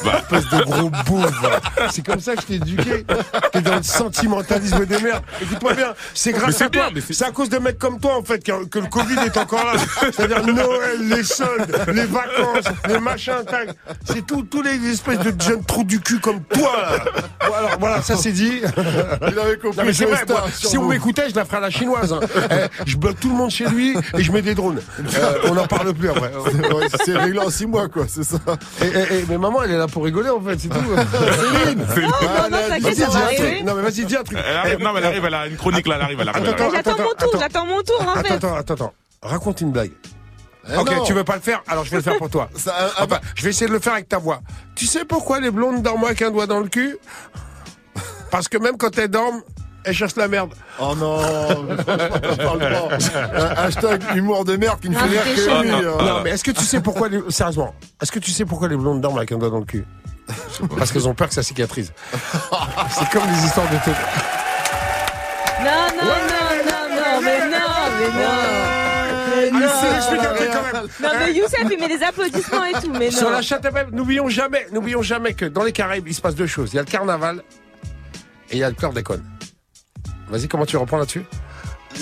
Bah. 0.03 0.21
Espèce 0.21 0.49
de 0.49 0.63
gros 0.63 0.89
bouffe. 1.05 1.41
C'est 1.91 2.05
comme 2.05 2.19
ça 2.19 2.35
que 2.35 2.41
je 2.41 2.47
t'ai 2.47 2.55
éduqué. 2.55 3.05
T'es 3.51 3.61
dans 3.61 3.75
le 3.77 3.83
sentimentalisme 3.83 4.85
des 4.85 4.99
mères. 4.99 5.21
Écoute-moi 5.41 5.73
bien, 5.73 5.93
c'est 6.13 6.31
grâce 6.31 6.55
c'est 6.57 6.65
à 6.65 6.69
toi. 6.69 6.89
bien, 6.91 7.01
c'est- 7.09 7.23
à 7.23 7.31
cause 7.31 7.49
de 7.49 7.57
mecs 7.59 7.77
comme 7.79 7.99
toi, 7.99 8.17
en 8.17 8.23
fait, 8.23 8.43
que, 8.43 8.65
que 8.65 8.79
le 8.79 8.87
Covid 8.87 9.17
est 9.25 9.37
encore 9.37 9.65
là. 9.65 9.73
C'est-à-dire 10.11 10.45
Noël, 10.45 11.07
les 11.09 11.23
soldes, 11.23 11.71
les 11.93 12.05
vacances, 12.05 12.65
les 12.87 12.99
machins, 12.99 13.43
tac. 13.47 13.69
C'est 14.05 14.25
tout, 14.25 14.43
tous 14.43 14.61
les 14.61 14.89
espèces 14.89 15.19
de 15.19 15.33
jeunes 15.41 15.63
trous 15.63 15.83
du 15.83 15.99
cul 15.99 16.19
comme 16.19 16.41
toi, 16.43 16.71
là. 16.81 17.21
Bon, 17.47 17.53
alors, 17.53 17.77
voilà, 17.79 18.01
ça 18.01 18.15
c'est 18.15 18.31
dit. 18.31 18.61
Il 18.63 19.39
avait 19.39 19.57
compris 19.57 19.77
Non, 19.77 19.83
mais 19.85 19.91
vrai, 19.91 20.23
moi, 20.27 20.45
si 20.53 20.75
vous 20.75 20.83
Move. 20.83 20.91
m'écoutez, 20.91 21.23
je 21.29 21.35
la 21.35 21.45
ferai 21.45 21.57
à 21.57 21.61
la 21.61 21.69
chinoise. 21.69 22.13
hein. 22.13 22.19
Eh, 22.51 22.89
je 22.89 22.97
bloque 22.97 23.19
tout 23.19 23.29
le 23.29 23.35
monde 23.35 23.49
chez 23.51 23.65
lui 23.65 23.95
et 24.17 24.23
je 24.23 24.31
mets 24.31 24.41
des 24.41 24.55
drones. 24.55 24.78
Euh, 25.15 25.37
on 25.49 25.53
n'en 25.53 25.67
parle 25.67 25.93
plus 25.93 26.09
après. 26.09 26.31
C'est 27.05 27.17
réglé 27.17 27.39
en 27.39 27.49
6 27.49 27.65
mois, 27.67 27.87
quoi, 27.89 28.05
c'est 28.07 28.23
ça. 28.23 28.37
Et, 28.81 28.85
et- 28.85 29.19
et- 29.19 29.25
mais 29.29 29.37
maman, 29.37 29.63
elle 29.63 29.71
est 29.71 29.77
là 29.77 29.87
pour 29.87 30.03
rigoler 30.05 30.29
en 30.29 30.41
fait, 30.41 30.57
c'est 30.59 30.69
tout. 30.69 30.75
Céline 31.63 31.85
C'est- 31.93 32.01
Non, 32.01 32.09
non, 32.49 32.57
t'inquiète, 32.69 32.95
ça 32.97 33.09
va 33.09 33.25
arriver. 33.25 33.51
truc. 33.55 33.63
Non, 33.65 33.75
mais 33.75 33.81
vas-y, 33.83 34.05
dis 34.05 34.15
un 34.15 34.23
truc. 34.23 34.37
Elle 34.45 34.55
arrive, 34.57 34.79
non, 34.79 34.93
mais 34.93 34.99
elle 34.99 35.05
arrive, 35.05 35.25
elle 35.25 35.33
a 35.33 35.47
une 35.47 35.57
chronique 35.57 35.87
là, 35.87 35.95
elle 35.95 36.01
arrive, 36.01 36.19
elle 36.21 36.29
arrive. 36.29 36.45
J'attends 36.45 36.65
mon 36.65 36.71
tour, 36.71 37.13
attends. 37.17 37.39
j'attends 37.39 37.65
mon 37.65 37.81
tour 37.81 38.01
en 38.01 38.11
Attends, 38.11 38.21
fait. 38.23 38.33
attends, 38.33 38.55
attends, 38.55 38.73
attends. 38.73 38.93
Raconte 39.21 39.61
une 39.61 39.71
blague. 39.71 39.91
Eh 40.71 40.77
ok, 40.77 40.91
non. 40.91 41.03
tu 41.03 41.13
veux 41.13 41.23
pas 41.23 41.35
le 41.35 41.41
faire 41.41 41.63
Alors 41.67 41.83
je 41.83 41.89
vais 41.91 41.97
le 41.97 42.03
faire 42.03 42.17
pour 42.17 42.29
toi. 42.29 42.49
Ça, 42.55 42.73
ah, 42.77 42.89
ah, 42.97 43.03
Enfin, 43.05 43.19
je 43.35 43.43
vais 43.43 43.49
essayer 43.49 43.67
de 43.67 43.71
le 43.73 43.79
faire 43.79 43.93
avec 43.93 44.07
ta 44.07 44.17
voix. 44.19 44.41
Tu 44.75 44.85
sais 44.85 45.03
pourquoi 45.05 45.39
les 45.39 45.49
blondes 45.51 45.81
dorment 45.81 46.05
avec 46.05 46.21
un 46.21 46.29
doigt 46.31 46.45
dans 46.47 46.59
le 46.59 46.67
cul? 46.67 46.97
Parce 48.31 48.47
que 48.47 48.57
même 48.57 48.77
quand 48.77 48.95
elles 48.97 49.07
dorment, 49.09 49.41
elles 49.89 49.95
cherchent 49.95 50.15
la 50.15 50.27
merde. 50.27 50.53
Oh 50.79 50.95
non, 50.95 51.19
franchement, 51.19 51.75
je 52.31 52.35
parle 52.37 52.59
pas. 52.59 52.97
Euh, 53.39 53.53
hashtag 53.57 54.01
humour 54.15 54.45
de 54.45 54.55
merde 54.57 54.79
qui 54.79 54.89
ne 54.89 54.95
fait 54.95 55.01
Ah, 55.03 55.07
rire 55.07 55.21
mais 55.25 55.35
que 55.35 55.61
lui. 55.63 55.85
hein. 55.85 55.91
Non, 56.01 56.21
mais 56.23 56.29
est-ce 56.31 56.43
que 56.43 56.51
tu 56.51 56.63
sais 56.63 56.79
pourquoi 56.81 57.09
les... 57.09 57.19
Sérieusement, 57.29 57.73
est-ce 58.01 58.11
que 58.11 58.19
tu 58.19 58.31
sais 58.31 58.45
pourquoi 58.45 58.67
les 58.67 58.75
blondes 58.77 59.01
dorment 59.01 59.17
avec 59.17 59.31
un 59.31 59.37
doigt 59.37 59.49
dans 59.49 59.59
le 59.59 59.65
cul 59.65 59.85
Parce 60.77 60.91
qu'elles 60.91 61.07
ont 61.07 61.13
peur 61.13 61.27
que 61.27 61.33
ça 61.33 61.43
cicatrise. 61.43 61.91
C'est 62.13 63.09
comme 63.09 63.23
les 63.29 63.45
histoires 63.45 63.67
de 63.69 63.77
télé. 63.83 63.95
Non, 65.61 65.87
non, 65.97 66.07
non, 66.07 66.55
non, 66.65 66.95
non, 66.95 67.21
mais 67.21 67.39
non, 67.39 67.67
mais 67.99 68.21
non. 68.21 69.61
Ah, 69.61 69.81
c'est 69.81 69.95
explique 69.95 70.21
un 70.21 70.33
truc 70.35 70.49
quand 70.51 70.73
même. 70.73 70.87
Non, 71.01 71.09
mais 71.19 71.33
Youssef, 71.33 71.63
il 71.71 71.79
met 71.79 71.87
des 71.97 72.03
applaudissements 72.03 72.65
et 72.65 72.73
tout, 72.73 72.91
mais 72.97 73.11
Sur 73.11 73.23
non. 73.29 73.35
la 73.35 73.41
chatte 73.41 73.65
à 73.65 73.71
même, 73.71 73.89
n'oublions 73.91 74.29
jamais, 74.29 74.67
n'oublions 74.71 75.01
jamais 75.01 75.33
que 75.33 75.45
dans 75.45 75.63
les 75.63 75.71
Caraïbes, 75.71 76.07
il 76.07 76.13
se 76.13 76.21
passe 76.21 76.35
deux 76.35 76.47
choses. 76.47 76.71
Il 76.73 76.75
y 76.77 76.79
a 76.79 76.83
le 76.83 76.87
carnaval 76.89 77.41
et 78.51 78.55
il 78.55 78.59
y 78.59 78.63
a 78.63 78.69
le 78.69 78.75
chlordécone. 78.75 79.23
Vas-y, 80.29 80.47
comment 80.47 80.65
tu 80.65 80.77
reprends 80.77 80.97
là-dessus? 80.97 81.25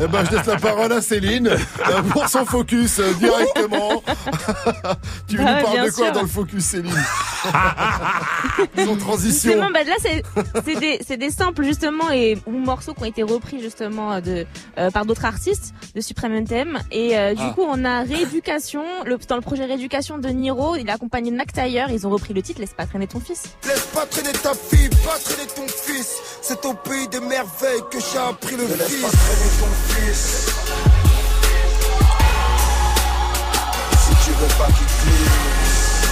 Eh 0.00 0.06
ben, 0.06 0.24
je 0.24 0.36
laisse 0.36 0.46
la 0.46 0.56
parole 0.56 0.92
à 0.92 1.00
Céline 1.00 1.48
euh, 1.48 2.02
pour 2.10 2.28
son 2.28 2.44
focus 2.46 2.98
euh, 3.00 3.12
directement. 3.14 4.02
tu 5.28 5.36
veux 5.36 5.44
Ah, 5.46 5.56
nous 5.56 5.62
parler 5.64 5.80
bien 5.80 5.84
de 5.86 5.90
quoi 5.90 6.04
sûr. 6.06 6.12
dans 6.14 6.22
le 6.22 6.28
focus, 6.28 6.64
Céline 6.64 6.92
Son 8.84 8.96
transition. 8.96 9.50
Justement, 9.52 9.70
bah 9.72 9.84
là, 9.84 9.94
c'est 10.02 10.78
des, 10.78 11.00
c'est 11.06 11.16
des 11.16 11.30
samples 11.30 11.64
justement 11.64 12.10
et 12.12 12.38
ou 12.46 12.52
morceaux 12.52 12.94
qui 12.94 13.02
ont 13.02 13.06
été 13.06 13.22
repris 13.22 13.60
justement 13.60 14.20
de 14.20 14.46
euh, 14.78 14.90
par 14.90 15.04
d'autres 15.04 15.24
artistes 15.24 15.74
de 15.94 16.00
Supreme 16.00 16.32
NTM. 16.34 16.78
Et 16.92 17.18
euh, 17.18 17.34
du 17.34 17.42
Ah. 17.44 17.52
coup, 17.54 17.64
on 17.68 17.84
a 17.84 18.02
Rééducation. 18.02 18.82
Le, 19.04 19.16
dans 19.28 19.36
le 19.36 19.42
projet 19.42 19.64
Rééducation 19.64 20.18
de 20.18 20.28
Niro, 20.28 20.76
il 20.76 20.88
est 20.88 20.92
accompagné 20.92 21.30
de 21.30 21.36
Mac 21.36 21.52
Taylor. 21.52 21.90
Ils 21.90 22.06
ont 22.06 22.10
repris 22.10 22.32
le 22.34 22.42
titre 22.42 22.60
Laisse 22.60 22.74
pas 22.74 22.86
traîner 22.86 23.06
ton 23.06 23.20
fils. 23.20 23.44
Laisse 23.66 23.86
pas 23.94 24.06
traîner 24.06 24.32
ta 24.32 24.52
fille, 24.54 24.88
pas 25.04 25.18
traîner 25.24 25.48
ton 25.54 25.66
fils. 25.66 26.16
C'est 26.42 26.64
au 26.64 26.74
pays 26.74 27.08
des 27.08 27.20
merveilles 27.20 27.82
que 27.90 27.98
j'ai 28.00 28.18
appris 28.18 28.56
le 28.56 28.66
fils. 28.66 28.78
Laisse 28.78 29.00
pas 29.02 29.10
traîner 29.10 29.50
ton 29.60 29.68
fils. 29.88 30.46
Si 33.98 34.12
tu 34.24 34.30
veux 34.32 34.52
pas 34.58 34.66
qu'il 34.66 34.86
glisse. 34.86 36.02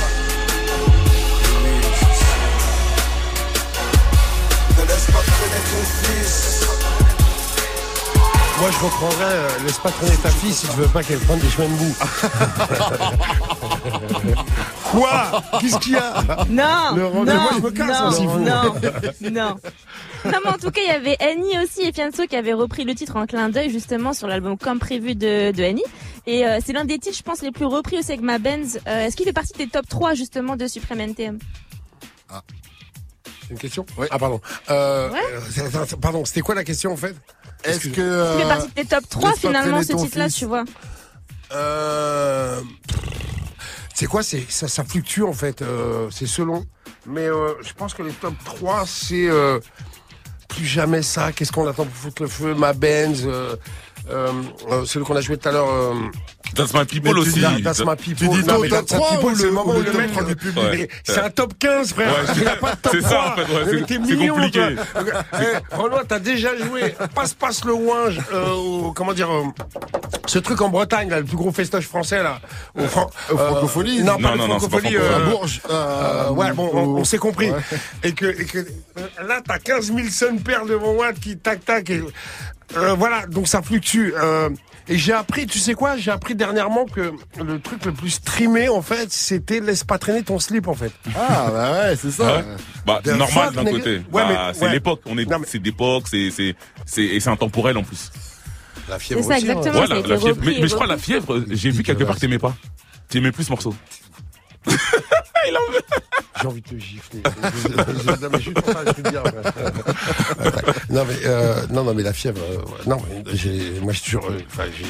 Oui. 1.64 1.74
Ne 4.79 4.83
laisse 4.87 5.07
pas 5.07 5.22
traîner 5.22 5.62
ton 5.70 5.83
fils. 6.03 6.66
Moi, 8.59 8.70
je 8.70 8.78
reprendrais 8.84 9.24
euh, 9.24 9.48
Laisse 9.64 9.78
pas 9.78 9.90
traîner 9.90 10.16
ta 10.16 10.30
fille 10.30 10.52
si 10.52 10.66
tu 10.66 10.76
veux 10.76 10.86
pas 10.88 11.02
qu'elle 11.02 11.18
prenne 11.18 11.38
des 11.40 11.48
chemins 11.50 11.68
de 11.68 11.74
boue. 11.74 11.94
Quoi? 14.90 15.42
Qu'est-ce 15.61 15.78
qu'il 15.78 15.92
y 15.92 15.96
a? 15.96 16.22
Non, 16.48 16.96
Le 16.96 17.02
non, 17.02 17.24
moi, 17.24 17.50
je 17.57 17.61
me 17.61 17.70
casse, 17.70 17.88
non, 18.00 18.07
hein, 18.07 18.12
s'il 18.12 18.28
faut. 18.28 18.38
non, 18.38 18.74
non. 19.30 19.57
Non, 20.24 20.38
mais 20.44 20.50
en 20.50 20.59
tout 20.59 20.70
cas, 20.70 20.80
il 20.84 20.88
y 20.88 20.90
avait 20.90 21.16
Annie 21.22 21.59
aussi 21.62 21.82
et 21.82 21.92
Fianso 21.92 22.26
qui 22.26 22.34
avaient 22.36 22.52
repris 22.54 22.84
le 22.84 22.94
titre 22.94 23.16
en 23.16 23.26
clin 23.26 23.48
d'œil 23.50 23.70
justement 23.70 24.12
sur 24.12 24.26
l'album 24.26 24.57
comme 24.57 24.78
prévu 24.78 25.14
de, 25.14 25.52
de 25.52 25.62
Annie. 25.62 25.84
Et 26.26 26.46
euh, 26.46 26.59
c'est 26.64 26.72
l'un 26.72 26.84
des 26.84 26.98
titres, 26.98 27.16
je 27.16 27.22
pense, 27.22 27.42
les 27.42 27.52
plus 27.52 27.66
repris 27.66 27.98
aussi 27.98 28.11
avec 28.11 28.22
ma 28.22 28.38
Benz. 28.38 28.80
Euh, 28.88 29.07
Est-ce 29.07 29.16
qu'il 29.16 29.26
fait 29.26 29.32
partie 29.32 29.52
des 29.59 29.68
top 29.68 29.86
3 29.88 30.14
justement 30.14 30.57
de 30.57 30.66
Supreme 30.66 31.00
NTM 31.00 31.38
C'est 32.30 32.76
une 33.51 33.59
question? 33.59 33.84
Ah, 34.11 34.18
pardon. 34.18 34.40
Euh, 34.70 35.11
Ouais. 35.11 35.20
euh, 35.59 35.84
pardon, 36.01 36.24
c'était 36.24 36.40
quoi 36.40 36.55
la 36.55 36.64
question 36.64 36.92
en 36.92 36.97
fait? 36.97 37.14
Est-ce 37.64 37.88
que. 37.88 37.94
Fait 37.94 38.01
euh, 38.01 38.49
partie 38.49 38.70
des 38.74 38.84
top 38.84 39.09
3 39.09 39.30
laisse 39.30 39.40
pas 39.40 39.49
finalement 39.49 39.82
ce 39.82 39.92
titre-là, 39.94 40.28
tu 40.28 40.44
vois. 40.47 40.64
Euh, 41.53 42.61
c'est 43.94 44.07
quoi 44.07 44.22
c'est 44.22 44.44
ça, 44.49 44.68
ça 44.68 44.84
fluctue 44.84 45.22
en 45.22 45.32
fait, 45.32 45.62
euh, 45.62 46.09
c'est 46.11 46.26
selon. 46.26 46.66
Mais 47.07 47.26
euh, 47.26 47.55
je 47.62 47.72
pense 47.72 47.94
que 47.94 48.03
les 48.03 48.12
top 48.12 48.34
3 48.44 48.84
c'est 48.86 49.28
euh, 49.28 49.61
plus 50.49 50.66
jamais 50.66 51.03
ça. 51.03 51.32
Qu'est-ce 51.32 51.53
qu'on 51.53 51.66
attend 51.68 51.84
pour 51.84 51.94
foutre 51.94 52.22
le 52.22 52.28
feu? 52.28 52.55
Ma 52.55 52.72
Benz, 52.72 53.22
euh, 53.24 53.57
euh, 54.11 54.32
euh, 54.70 54.84
celui 54.84 55.07
qu'on 55.07 55.16
a 55.16 55.20
joué 55.20 55.36
tout 55.36 55.49
à 55.49 55.53
l'heure. 55.53 55.94
Euh, 56.49 56.57
That's 56.57 56.72
my 56.74 56.84
people 56.86 57.18
aussi. 57.18 57.40
That's 57.62 57.80
my 57.84 57.97
people. 57.97 58.16
tu 58.16 58.28
dis 58.28 58.44
Non, 58.47 58.61
mais 58.61 58.68
That's 58.68 58.92
my 58.92 58.99
3 58.99 59.11
people, 59.16 59.36
c'est 59.36 59.42
le- 59.44 59.51
moment 59.53 59.74
où 59.74 59.82
le 59.82 59.92
mec 59.92 60.12
3 60.12 60.24
du 60.24 60.36
public 60.36 60.57
Ouais. 60.64 60.76
Mais 60.78 60.88
C'est 61.05 61.20
un 61.20 61.30
top 61.30 61.55
15, 61.59 61.92
frère. 61.92 62.12
Il 62.36 62.42
n'y 62.42 62.47
a 62.49 62.57
pas 62.57 62.74
de 62.74 62.76
top 62.82 62.92
C'est 62.94 63.01
3. 63.03 63.11
ça, 63.11 63.32
en 63.32 63.36
fait, 63.36 63.42
c'est- 63.64 63.78
c'est 63.88 64.28
compliqué. 64.28 64.76
Eh, 65.40 65.74
Renoir, 65.76 66.03
t'as 66.09 66.18
déjà 66.18 66.57
joué 66.57 66.94
Passe-passe 67.14 67.64
le 67.64 67.72
ouinge, 67.74 68.20
euh, 68.32 68.51
au- 68.53 68.92
comment 68.92 69.12
dire, 69.12 69.30
euh, 69.30 69.44
ce 70.26 70.38
truc 70.38 70.61
en 70.61 70.68
Bretagne, 70.68 71.09
là, 71.11 71.18
le 71.20 71.24
plus 71.26 71.36
gros 71.36 71.53
festoche 71.53 71.86
français, 71.86 72.22
là. 72.22 72.40
Au 72.74 72.84
Fran- 72.84 73.11
Au 73.30 73.36
Francophonie 73.36 74.03
Non, 74.03 74.18
pas 74.18 74.32
c'est 74.32 74.38
Francophonie. 74.47 74.92
Franco- 74.94 75.05
euh, 75.05 75.16
à 75.16 75.30
Bourges. 75.30 75.61
euh, 75.70 76.30
ouais, 76.30 76.53
bon, 76.53 76.70
on, 76.74 77.05
s'est 77.05 77.18
compris. 77.18 77.51
Et 78.03 78.12
que, 78.12 78.26
et 78.26 78.44
que 78.44 78.59
euh, 78.59 79.26
là, 79.26 79.40
t'as 79.47 79.59
15 79.59 79.86
000 79.92 80.09
sun 80.11 80.40
pairs 80.40 80.64
devant 80.66 80.94
moi 80.94 81.12
qui 81.12 81.36
tac 81.36 81.64
tac. 81.64 81.90
Et, 81.90 82.03
euh, 82.76 82.94
voilà, 82.94 83.26
donc 83.26 83.47
ça 83.49 83.62
fluctue. 83.62 84.12
Et 84.89 84.97
j'ai 84.99 85.12
appris, 85.12 85.47
tu 85.47 85.59
sais 85.59 85.74
quoi 85.74 85.97
J'ai 85.97 86.12
appris 86.12 86.34
dernièrement 86.37 86.84
que 86.87 87.12
le 87.43 87.59
truc 87.61 87.84
le 87.84 87.93
plus 87.93 88.11
streamé, 88.11 88.68
en 88.68 88.82
fait, 88.82 89.11
c'était 89.12 89.59
laisse 89.61 89.82
pas 89.82 89.99
traîner 89.99 90.22
ton 90.22 90.39
slip, 90.39 90.68
en 90.68 90.74
fait. 90.74 90.93
Ah, 91.16 91.49
bah 91.51 91.72
ouais, 91.72 91.97
c'est 91.97 92.12
ça. 92.12 92.37
Ouais. 92.37 92.45
Bah, 92.87 93.01
The 93.03 93.09
normal 93.09 93.53
d'un 93.55 93.64
côté. 93.64 93.97
Ouais, 93.97 94.03
Bah, 94.12 94.26
mais- 94.28 94.55
c'est 94.55 94.64
ouais. 94.66 94.72
l'époque. 94.72 95.01
On 95.07 95.18
est, 95.18 95.24
Non, 95.28 95.41
mais- 95.41 95.47
c'est 95.49 95.59
d'époque, 95.59 96.05
c'est, 96.09 96.30
c'est, 96.30 96.55
c'est, 96.84 97.03
et 97.03 97.18
c'est 97.18 97.30
intemporel 97.30 97.76
en 97.76 97.82
plus. 97.82 98.12
La 98.89 99.01
fièvre 99.01 99.22
C'est 99.22 99.28
ça, 99.28 99.37
aussi, 99.37 99.51
hein. 99.51 99.55
exactement. 99.59 99.80
Ouais, 99.80 99.87
ça 99.89 99.95
la, 100.09 100.18
fièvre. 100.18 100.39
Mais, 100.45 100.57
mais 100.61 100.68
je 100.68 100.74
crois 100.74 100.87
la 100.87 100.99
fièvre, 100.99 101.45
j'ai 101.51 101.70
vu 101.70 101.82
quelque 101.82 102.05
part 102.05 102.14
que 102.14 102.20
t'aimais 102.20 102.39
pas. 102.39 102.55
T'aimais 103.09 103.32
plus 103.32 103.43
ce 103.45 103.51
morceau. 103.51 103.74
J'ai 106.41 106.47
envie 106.49 106.61
de 106.61 106.68
te 106.68 106.76
gifler. 106.78 107.22
Non, 108.22 108.28
mais 108.30 108.41
juste 108.41 108.61
pour 108.61 108.72
ça, 108.72 108.80
je 108.87 108.93
peux 108.93 109.03
te 109.03 109.09
dire. 109.09 109.22
non, 110.91 111.05
mais, 111.09 111.14
euh, 111.24 111.66
non, 111.70 111.84
non, 111.84 111.95
mais 111.95 112.03
la 112.03 112.12
fièvre, 112.12 112.41
euh, 112.43 112.59
non, 112.87 112.99
mais 113.09 113.22
j'ai, 113.34 113.80
moi, 113.80 113.93
je 113.93 114.01
suis 114.01 114.12
toujours, 114.12 114.30
euh, 114.30 114.39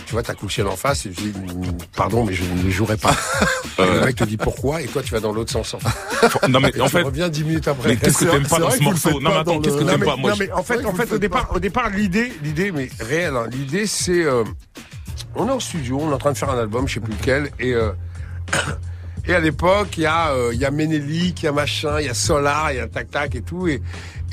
tu 0.07 0.13
vois, 0.13 0.23
t'as 0.23 0.35
couché 0.35 0.63
en 0.63 0.75
face 0.77 1.07
et 1.07 1.13
je 1.13 1.21
dis, 1.21 1.29
mm, 1.39 1.79
pardon, 1.95 2.25
mais 2.25 2.33
je 2.33 2.43
ne 2.45 2.71
jouerai 2.71 2.97
pas. 2.97 3.15
Et 3.79 3.83
le 3.85 4.01
mec 4.07 4.17
te 4.17 4.25
dit 4.25 4.37
pourquoi? 4.39 4.81
Et 4.83 4.87
toi, 4.87 5.03
tu 5.03 5.13
vas 5.13 5.21
dans 5.21 5.33
l'autre 5.33 5.53
sens. 5.53 5.77
Non, 6.49 6.61
mais 6.61 6.73
Et 6.75 6.81
en 6.81 6.87
tu 6.87 6.93
fait, 6.93 7.03
reviens 7.03 7.29
dix 7.29 7.45
minutes 7.45 7.69
après. 7.69 7.91
mais 7.91 7.97
qu'est-ce 7.97 8.19
que 8.19 8.25
t'aimes 8.25 8.47
pas 8.47 8.59
dans 8.59 8.71
ce 8.71 8.79
le 8.79 8.85
morceau? 8.85 9.21
Non, 9.21 9.31
mais 9.31 9.37
attends, 9.37 9.61
qu'est-ce 9.61 9.77
que 9.77 9.85
le- 9.85 9.91
t'aimes 9.91 10.05
pas? 10.05 10.17
Moi, 10.17 10.31
non, 10.31 10.37
mais 10.39 10.51
en 10.53 10.63
fait, 10.63 10.85
en 10.85 10.93
fait, 10.95 11.11
le 11.11 11.17
au 11.17 11.19
départ, 11.19 11.51
au 11.55 11.61
départ, 11.61 11.91
l'idée, 11.91 12.33
l'idée, 12.43 12.73
mais 12.73 12.89
réelle, 13.01 13.37
hein, 13.37 13.47
l'idée, 13.51 13.87
c'est, 13.87 14.25
euh, 14.25 14.43
on 15.35 15.47
est 15.49 15.53
en 15.53 15.61
studio, 15.61 15.99
on 16.01 16.11
est 16.11 16.15
en 16.15 16.19
train 16.19 16.33
de 16.33 16.39
faire 16.39 16.51
un 16.51 16.59
album, 16.59 16.89
je 16.89 16.95
sais 16.95 17.01
plus 17.01 17.13
lequel, 17.13 17.51
et, 17.61 17.75
euh, 17.75 17.93
et 19.27 19.35
à 19.35 19.41
l'époque, 19.41 19.97
il 19.97 20.03
y 20.03 20.07
a, 20.07 20.31
euh, 20.31 20.51
il 20.53 20.61
y 20.61 20.65
a 20.65 20.71
Ménélique, 20.71 21.43
il 21.43 21.47
y 21.47 21.49
a 21.49 21.53
machin, 21.53 22.01
il 22.01 22.07
y 22.07 22.09
a 22.09 22.15
Solar, 22.15 22.73
il 22.73 22.77
y 22.77 22.81
a 22.81 22.87
Tac 22.87 23.11
Tac 23.11 23.35
et 23.35 23.43
tout, 23.43 23.67
et, 23.67 23.83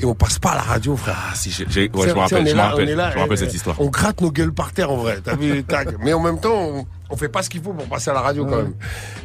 et 0.00 0.04
on 0.04 0.14
passe 0.14 0.38
pas 0.38 0.50
à 0.50 0.54
la 0.56 0.62
radio, 0.62 0.96
frère. 0.96 1.16
Ah, 1.30 1.34
si, 1.34 1.50
j'ai, 1.50 1.90
ouais, 1.90 2.08
je 2.08 2.14
me 2.14 2.18
rappelle, 2.18 2.46
je 2.46 2.54
me 2.54 2.60
rappelle, 2.60 2.88
je 2.88 2.94
me 2.94 3.20
rappelle 3.20 3.38
cette 3.38 3.54
histoire. 3.54 3.80
On 3.80 3.88
gratte 3.88 4.20
nos 4.20 4.30
gueules 4.30 4.52
par 4.52 4.72
terre 4.72 4.90
en 4.90 4.96
vrai. 4.96 5.18
T'as 5.22 5.36
vu, 5.36 5.62
tac. 5.68 5.88
Mais 6.00 6.12
en 6.12 6.20
même 6.20 6.40
temps, 6.40 6.56
on, 6.56 6.86
on 7.10 7.16
fait 7.16 7.28
pas 7.28 7.42
ce 7.42 7.50
qu'il 7.50 7.62
faut 7.62 7.72
pour 7.72 7.86
passer 7.86 8.10
à 8.10 8.14
la 8.14 8.20
radio 8.20 8.44
quand 8.44 8.56
même. 8.56 8.74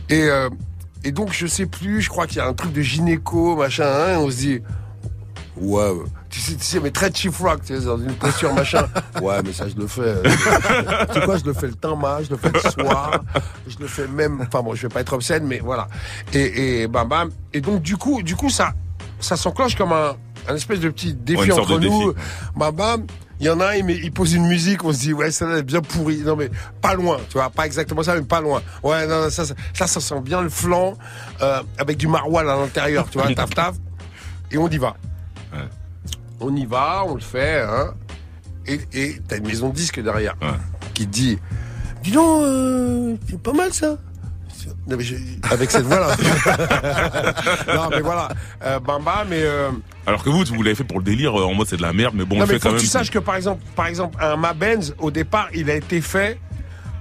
Et, 0.10 0.24
euh, 0.24 0.50
et 1.04 1.12
donc, 1.12 1.32
je 1.32 1.48
sais 1.48 1.66
plus, 1.66 2.02
je 2.02 2.10
crois 2.10 2.28
qu'il 2.28 2.38
y 2.38 2.42
a 2.42 2.48
un 2.48 2.54
truc 2.54 2.74
de 2.74 2.82
gynéco, 2.82 3.56
machin, 3.56 3.86
hein, 3.86 4.14
et 4.14 4.18
on 4.18 4.30
se 4.30 4.38
dit, 4.38 4.62
ouais, 5.58 5.92
tu 6.30 6.40
sais, 6.40 6.56
tu 6.56 6.64
sais, 6.64 6.80
mais 6.80 6.92
très 6.92 7.12
chief 7.12 7.40
rock, 7.40 7.62
tu 7.66 7.76
sais, 7.76 7.86
dans 7.86 7.98
une 7.98 8.14
posture, 8.14 8.54
machin. 8.54 8.88
Ouais, 9.22 9.42
mais 9.44 9.52
ça, 9.52 9.68
je 9.68 9.76
le 9.76 9.88
fais. 9.88 10.22
tu 10.24 11.14
sais 11.14 11.26
quoi, 11.26 11.38
je 11.38 11.46
le 11.46 11.54
fais 11.54 11.68
le 11.68 11.74
temps 11.74 12.00
je 12.24 12.30
le 12.30 12.38
fais 12.38 12.52
le 12.52 12.60
soir, 12.60 13.22
je 13.68 13.78
le 13.80 13.88
fais 13.88 14.08
même, 14.08 14.42
enfin 14.42 14.62
bon, 14.62 14.76
je 14.76 14.84
vais 14.84 14.94
pas 14.94 15.02
être 15.02 15.14
obscène, 15.14 15.46
mais 15.46 15.60
voilà. 15.60 15.88
Et, 16.34 16.82
et 16.82 16.88
bam, 16.88 17.08
bam. 17.08 17.32
Et 17.54 17.62
donc, 17.62 17.82
du 17.82 17.98
coup, 17.98 18.22
du 18.22 18.36
coup, 18.36 18.50
ça, 18.50 18.74
ça 19.20 19.36
s'enclenche 19.36 19.76
comme 19.76 19.92
un, 19.92 20.16
un 20.48 20.56
espèce 20.56 20.80
de 20.80 20.90
petit 20.90 21.14
défi 21.14 21.52
Ouais, 21.52 21.52
entre 21.52 21.80
nous. 21.80 22.14
défi. 22.14 22.20
Bam, 22.56 22.76
bam. 22.76 23.06
Il 23.42 23.46
y 23.46 23.50
en 23.50 23.60
a 23.62 23.68
un, 23.68 23.76
il, 23.76 24.12
pose 24.12 24.34
une 24.34 24.48
musique, 24.48 24.84
on 24.84 24.92
se 24.92 25.00
dit, 25.00 25.14
ouais, 25.14 25.32
ça 25.32 25.50
est 25.58 25.64
bien 25.64 25.82
pourri. 25.82 26.18
Non, 26.18 26.36
mais 26.36 26.50
pas 26.82 26.94
loin, 26.94 27.18
tu 27.30 27.38
vois, 27.38 27.50
pas 27.50 27.66
exactement 27.66 28.04
ça, 28.04 28.14
mais 28.16 28.22
pas 28.22 28.42
loin. 28.42 28.62
Ouais, 28.84 29.08
non, 29.08 29.24
non, 29.24 29.30
ça, 29.30 29.46
ça, 29.46 29.54
ça, 29.74 29.88
ça 29.88 30.02
sent 30.02 30.20
bien 30.22 30.42
le 30.42 30.50
flanc, 30.50 30.96
euh, 31.42 31.62
avec 31.78 31.98
du 31.98 32.08
maroilles 32.08 32.50
à 32.50 32.58
l'intérieur, 32.58 33.10
tu 33.10 33.18
vois, 33.18 33.34
taf, 33.34 33.50
taf. 33.52 33.76
Et 34.52 34.58
on 34.58 34.68
y 34.68 34.78
va. 34.78 34.98
Ouais. 35.54 35.60
On 36.40 36.56
y 36.56 36.66
va, 36.66 37.04
on 37.06 37.16
le 37.16 37.22
fait, 37.22 37.62
hein. 37.62 37.94
Et 38.94 39.20
t'as 39.28 39.38
une 39.38 39.48
maison 39.48 39.70
de 39.70 39.76
disques 39.76 40.00
derrière 40.02 40.36
Ouais. 40.42 40.48
qui 40.94 41.08
te 41.08 41.12
dit, 41.12 41.40
dis 42.04 42.12
donc, 42.12 42.44
euh, 42.44 43.16
c'est 43.28 43.42
pas 43.42 43.54
mal 43.54 43.74
ça. 43.74 43.98
Non, 44.88 44.98
mais 44.98 45.04
j'ai- 45.04 45.18
avec 45.50 45.72
cette 45.72 45.86
voix-là. 45.86 46.16
non, 47.76 47.90
mais 47.90 48.02
voilà. 48.02 48.30
Euh, 48.64 48.80
Bamba, 48.80 49.26
mais. 49.30 49.42
euh, 49.42 49.70
Alors 50.06 50.24
que 50.24 50.30
vous, 50.30 50.44
vous 50.46 50.64
l'avez 50.64 50.76
fait 50.76 50.84
pour 50.84 51.00
le 51.00 51.04
délire, 51.04 51.40
euh, 51.40 51.44
en 51.46 51.54
mode 51.54 51.68
c'est 51.68 51.78
de 51.78 51.82
la 51.82 51.94
merde, 51.94 52.14
mais 52.16 52.26
bon, 52.26 52.36
on 52.36 52.40
non, 52.40 52.46
mais 52.46 52.54
fait 52.54 52.60
quand 52.60 52.70
faut 52.70 52.76
que 52.76 52.76
même. 52.76 52.82
tu 52.84 52.88
saches 52.88 53.10
que 53.12 53.20
par 53.20 53.36
exemple, 53.36 53.64
par 53.76 53.88
exemple, 53.88 54.18
un 54.22 54.36
Ma 54.36 54.54
Benz, 54.54 54.94
au 55.00 55.10
départ, 55.12 55.48
il 55.54 55.70
a 55.70 55.76
été 55.76 56.02
fait 56.02 56.40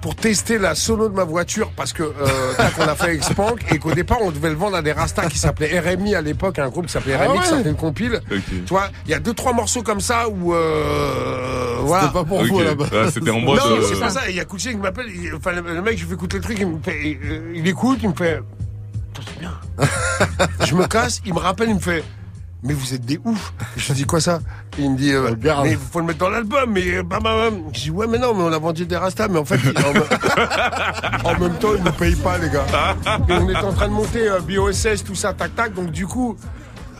pour 0.01 0.15
tester 0.15 0.57
la 0.57 0.75
sono 0.75 1.09
de 1.09 1.13
ma 1.13 1.23
voiture 1.23 1.71
parce 1.75 1.93
que 1.93 2.03
euh, 2.03 2.53
tac, 2.57 2.73
on 2.79 2.87
a 2.87 2.95
fait 2.95 3.03
avec 3.05 3.23
Spank 3.23 3.65
et 3.71 3.79
qu'au 3.79 3.93
départ 3.93 4.19
on 4.21 4.31
devait 4.31 4.49
le 4.49 4.55
vendre 4.55 4.77
à 4.77 4.81
des 4.81 4.91
rastas 4.91 5.27
qui 5.27 5.37
s'appelaient 5.37 5.79
RMI 5.79 6.15
à 6.15 6.21
l'époque 6.21 6.59
un 6.59 6.69
groupe 6.69 6.85
qui 6.85 6.93
s'appelait 6.93 7.15
Ah 7.15 7.27
RMI 7.27 7.37
ouais 7.37 7.43
qui 7.43 7.49
sortait 7.49 7.69
une 7.69 7.75
compile 7.75 8.21
tu 8.29 8.69
vois 8.69 8.89
il 9.05 9.11
y 9.11 9.13
a 9.13 9.19
deux 9.19 9.33
trois 9.33 9.53
morceaux 9.53 9.83
comme 9.83 10.01
ça 10.01 10.29
où 10.29 10.53
euh, 10.53 11.59
voilà 11.81 12.03
C'était 12.03 12.13
pas 12.13 12.23
pour 12.23 12.43
vous 12.43 12.59
là-bas. 12.59 12.85
Ouais, 12.91 13.11
c'était 13.11 13.29
en 13.31 13.39
mode. 13.39 13.59
non, 13.59 13.71
euh, 13.71 13.81
c'est 13.81 13.99
pas 13.99 14.09
ça. 14.09 14.29
Il 14.29 14.35
y 14.35 14.39
a 14.39 14.45
Kouchien 14.45 14.71
qui 14.71 14.77
m'appelle. 14.77 15.07
Enfin, 15.35 15.51
le, 15.51 15.81
mec, 15.81 15.97
je 15.97 16.03
lui 16.03 16.09
fais 16.09 16.15
écouter 16.15 16.37
le 16.37 16.43
truc. 16.43 16.57
Il, 16.59 16.67
me 16.67 16.79
fait, 16.81 17.19
euh, 17.23 17.53
il 17.55 17.67
écoute, 17.67 17.99
il 18.01 18.09
me 18.09 18.13
fait. 18.13 18.41
C'est 19.25 19.39
bien. 19.39 19.53
je 20.65 20.75
me 20.75 20.87
casse. 20.87 21.21
Il 21.25 21.33
me 21.33 21.39
rappelle, 21.39 21.69
il 21.69 21.75
me 21.75 21.79
fait. 21.79 22.03
Mais 22.61 22.73
vous 22.73 22.93
êtes 22.93 23.05
des 23.05 23.19
ouf. 23.23 23.53
Je 23.77 23.87
lui 23.87 23.93
dis 23.93 24.05
quoi 24.05 24.19
ça? 24.19 24.39
Il 24.77 24.91
me 24.91 24.97
dit. 24.97 25.13
euh, 25.13 25.33
mais 25.63 25.71
il 25.71 25.77
faut 25.77 25.99
le 26.01 26.05
mettre 26.07 26.19
dans 26.19 26.29
l'album. 26.29 26.69
Mais 26.71 26.95
euh, 26.95 27.03
bam, 27.03 27.23
bam, 27.23 27.37
bam. 27.51 27.61
Je 27.73 27.79
dis 27.83 27.89
ouais, 27.91 28.05
mais 28.05 28.17
non, 28.17 28.33
mais 28.33 28.43
on 28.43 28.51
a 28.51 28.59
vendu 28.59 28.85
des 28.85 28.97
rastas. 28.97 29.29
Mais 29.29 29.39
en 29.39 29.45
fait, 29.45 29.55
en, 29.55 29.93
me- 29.93 31.25
en 31.35 31.39
même 31.39 31.57
temps, 31.57 31.69
ils 31.77 31.83
ne 31.83 31.89
payent 31.91 32.15
pas, 32.17 32.37
les 32.37 32.49
gars. 32.49 32.65
Et 33.29 33.33
on 33.33 33.49
est 33.49 33.55
en 33.55 33.71
train 33.71 33.87
de 33.87 33.93
monter 33.93 34.27
euh, 34.29 34.39
BOSS, 34.41 35.03
tout 35.05 35.15
ça, 35.15 35.33
tac, 35.33 35.55
tac. 35.55 35.73
Donc 35.73 35.91
du 35.91 36.05
coup, 36.05 36.35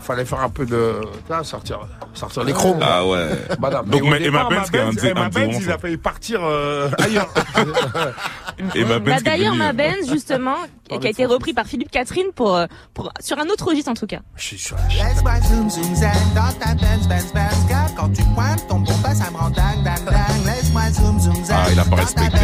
fallait 0.02 0.24
faire 0.26 0.40
un 0.40 0.50
peu 0.50 0.66
de. 0.66 1.02
vois, 1.28 1.44
sortir, 1.44 1.80
sortir 2.14 2.46
les 2.46 2.54
chromes. 2.54 2.80
Ah 2.82 3.06
ouais. 3.06 3.28
Madame. 3.60 3.86
Donc, 3.88 4.02
mais- 4.04 4.08
et 4.24 4.30
ma 4.32 4.46
départ, 4.46 4.50
Benz, 4.50 4.70
qui 4.72 5.08
est 5.08 5.12
un 5.18 5.28
Benz, 5.30 5.58
il 5.62 5.72
a 5.72 5.78
failli 5.78 5.98
partir 5.98 6.40
euh, 6.42 6.90
ailleurs. 7.00 7.28
Et 8.76 8.84
ma 8.86 9.00
Benz 9.00 9.16
Bah, 9.24 9.32
d'ailleurs, 9.32 9.54
devenue- 9.54 9.58
ma 9.68 9.74
Benz, 9.74 10.10
justement, 10.10 10.56
qui 11.00 11.08
a 11.08 11.10
été 11.10 11.26
repris 11.26 11.54
par 11.54 11.66
Philippe 11.66 11.92
Catherine 11.92 12.28
pour, 12.36 12.56
euh, 12.56 12.66
pour, 12.94 13.12
sur 13.20 13.38
un 13.40 13.46
autre 13.48 13.66
registre 13.68 13.90
en 13.92 13.94
tout 13.94 14.08
cas. 14.08 14.20
Je 14.36 14.44
suis 14.44 14.58
sur 14.58 14.76
Laisse-moi 14.90 15.34
zoom 15.50 15.70
zoom 15.70 15.96
zen 15.96 16.12
dans 16.36 16.52
ta 16.60 16.74
Benz 16.76 17.08
Benz 17.08 17.32
Benz 17.34 17.56
Car 17.70 17.94
quand 17.96 18.10
tu 18.10 18.24
pointes 18.36 18.68
ton 18.68 18.80
bon 18.80 18.94
pas 19.04 19.14
ça 19.16 19.30
me 19.32 19.38
rend 19.38 19.50
dingue 19.52 19.84
dingue 19.84 20.06
dingue 20.06 20.46
Laisse-moi 20.46 20.82
zoom 20.92 21.20
zoom 21.20 21.36
zen 21.46 21.56
Ah, 21.58 21.66
il 21.72 21.80
a 21.80 21.84
pas 21.86 21.96
respecté. 21.98 22.38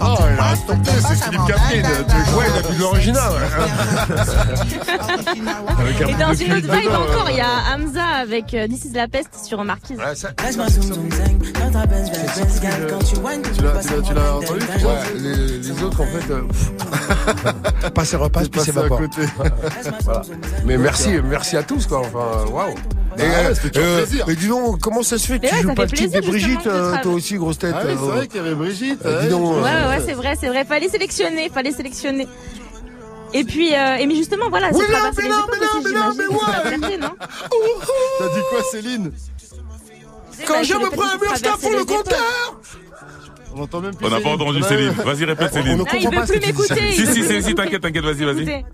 Oh, 0.00 0.14
il 0.32 0.38
a 0.38 0.42
respecté, 0.50 0.90
c'est 1.08 1.14
ça 1.16 1.26
me 1.30 1.32
Philippe 1.32 1.46
Catherine, 1.46 1.86
Ouais, 2.36 2.44
il 2.48 2.66
a 2.66 2.78
l'original. 2.78 3.32
Un 4.86 6.08
Et 6.08 6.14
dans 6.14 6.34
une 6.34 6.52
autre 6.52 6.72
vibe 6.72 6.84
dedans, 6.90 7.02
encore, 7.02 7.26
euh. 7.26 7.30
il 7.30 7.36
y 7.36 7.40
a 7.40 7.74
Hamza 7.74 8.04
avec 8.04 8.54
euh, 8.54 8.66
This 8.68 8.84
is 8.86 8.92
la 8.92 9.08
peste 9.08 9.34
sur 9.44 9.62
Marquise. 9.64 9.98
Ouais, 9.98 10.14
ça- 10.14 10.30
Laisse-moi 10.44 10.68
zoom 10.68 10.82
zoom 10.82 11.10
zen 11.10 11.38
dans 11.38 11.70
ta 11.80 11.86
Benz 11.86 12.10
Benz 12.10 12.38
Benz 12.38 12.60
Car 12.60 12.72
quand 12.88 13.04
tu 13.04 13.14
pointes 13.20 13.42
Tu 13.42 13.58
ton 13.58 13.64
l'as- 13.64 13.82
ça 13.82 13.94
me 13.96 14.00
rend 14.00 14.12
dingue 14.14 14.44
entendu, 14.44 14.66
les, 15.16 15.58
les 15.58 15.82
autres, 15.82 16.00
en 16.00 16.06
fait, 16.06 16.30
euh, 16.30 17.90
passez 17.90 18.16
repasse, 18.16 18.48
puis 18.50 18.60
c'est 18.60 18.72
passé 18.72 18.78
à 18.78 18.88
vapeur. 18.88 18.98
côté. 18.98 19.22
Voilà. 20.04 20.22
Mais 20.64 20.76
merci, 20.78 21.10
merci 21.24 21.56
à 21.56 21.62
tous, 21.62 21.86
quoi. 21.86 22.00
Enfin, 22.00 22.50
waouh. 22.50 22.74
Bah 23.16 23.22
ouais, 23.24 23.54
toujours 23.70 23.96
plaisir. 23.98 24.24
mais 24.26 24.34
dis 24.34 24.48
donc, 24.48 24.80
comment 24.80 25.02
ça 25.02 25.18
se 25.18 25.26
fait 25.26 25.38
que 25.38 25.46
tu 25.46 25.54
ouais, 25.54 25.62
joues 25.62 25.74
pas 25.74 25.84
le 25.84 25.90
titre 25.90 26.12
des 26.12 26.20
Brigitte, 26.20 26.64
de 26.64 26.70
euh, 26.70 26.96
toi 27.02 27.12
aussi, 27.12 27.36
grosse 27.36 27.58
tête 27.58 27.74
Ah 27.78 27.82
oui, 27.86 27.92
c'est 27.96 28.02
euh, 28.02 28.06
vrai 28.10 28.26
qu'il 28.26 28.36
y 28.36 28.40
avait 28.40 28.54
Brigitte. 28.56 29.06
Euh, 29.06 29.20
dis 29.20 29.26
ouais. 29.26 29.30
donc, 29.30 29.62
Ouais, 29.62 29.70
euh, 29.70 29.88
ouais, 29.88 30.02
c'est 30.04 30.14
vrai, 30.14 30.34
c'est 30.40 30.48
vrai. 30.48 30.64
Fallait 30.64 30.88
sélectionner, 30.88 31.48
fallait 31.48 31.70
sélectionner. 31.70 32.26
Et 33.32 33.44
puis, 33.44 33.74
euh, 33.74 33.96
et 33.96 34.06
mais 34.06 34.14
justement, 34.16 34.48
voilà, 34.48 34.70
c'est 34.70 34.78
Oui, 34.78 34.84
non, 34.90 35.10
mais 35.16 35.28
non, 35.28 35.36
mais 35.52 35.58
non, 35.60 35.82
mais 35.84 35.90
non, 35.92 36.14
mais 36.16 36.26
ouais. 36.26 36.98
T'as 38.18 38.28
dit 38.28 38.40
quoi, 38.50 38.62
Céline? 38.70 39.12
Quand 40.46 40.54
Bah, 40.54 40.62
je 40.62 40.74
me 40.74 40.90
prends 40.90 41.08
un 41.08 41.16
de 41.16 41.20
mur, 41.20 41.36
je 41.36 41.42
traverser 41.42 41.42
t'affoule 41.42 41.76
le 41.76 41.84
compteur 41.84 42.60
On 43.56 43.62
entend 43.62 43.80
même 43.80 43.94
plus 43.94 44.06
On 44.06 44.10
n'a 44.10 44.20
pas 44.20 44.30
entendu. 44.30 44.62
Céline. 44.62 44.90
Vas-y, 44.90 45.24
répète 45.24 45.50
On 45.54 45.58
ne 45.58 45.62
Céline. 45.62 45.84
Ah, 45.88 45.96
il 45.96 46.04
comprend 46.04 46.10
veut 46.10 46.16
pas 46.20 46.26
ce 46.26 46.32
plus 46.32 46.40
que 46.40 46.46
tu 46.46 46.52
dis. 46.52 46.58
m'écouter. 46.58 46.92
Si, 46.92 47.06
si, 47.06 47.42
si, 47.42 47.54
t'inquiète, 47.54 47.82
t'inquiète, 47.82 48.04
vas-y, 48.04 48.24
vas-y. 48.24 48.64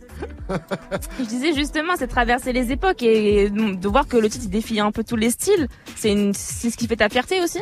Je 1.21 1.25
disais 1.25 1.53
justement, 1.55 1.93
c'est 1.99 2.07
traverser 2.09 2.53
les 2.53 2.73
époques 2.73 3.03
et 3.03 3.51
de 3.51 3.89
voir 3.89 4.07
que 4.09 4.17
le 4.17 4.29
titre 4.29 4.45
il 4.47 4.51
défie 4.51 4.81
un 4.81 4.91
peu 4.91 5.05
tous 5.05 5.17
les 5.17 5.31
styles. 5.31 5.69
C'est 5.97 6.13
une, 6.13 6.35
ce 6.35 6.69
qui 6.77 6.87
fait 6.87 6.97
ta 6.97 7.09
fierté 7.09 7.41
aussi? 7.43 7.59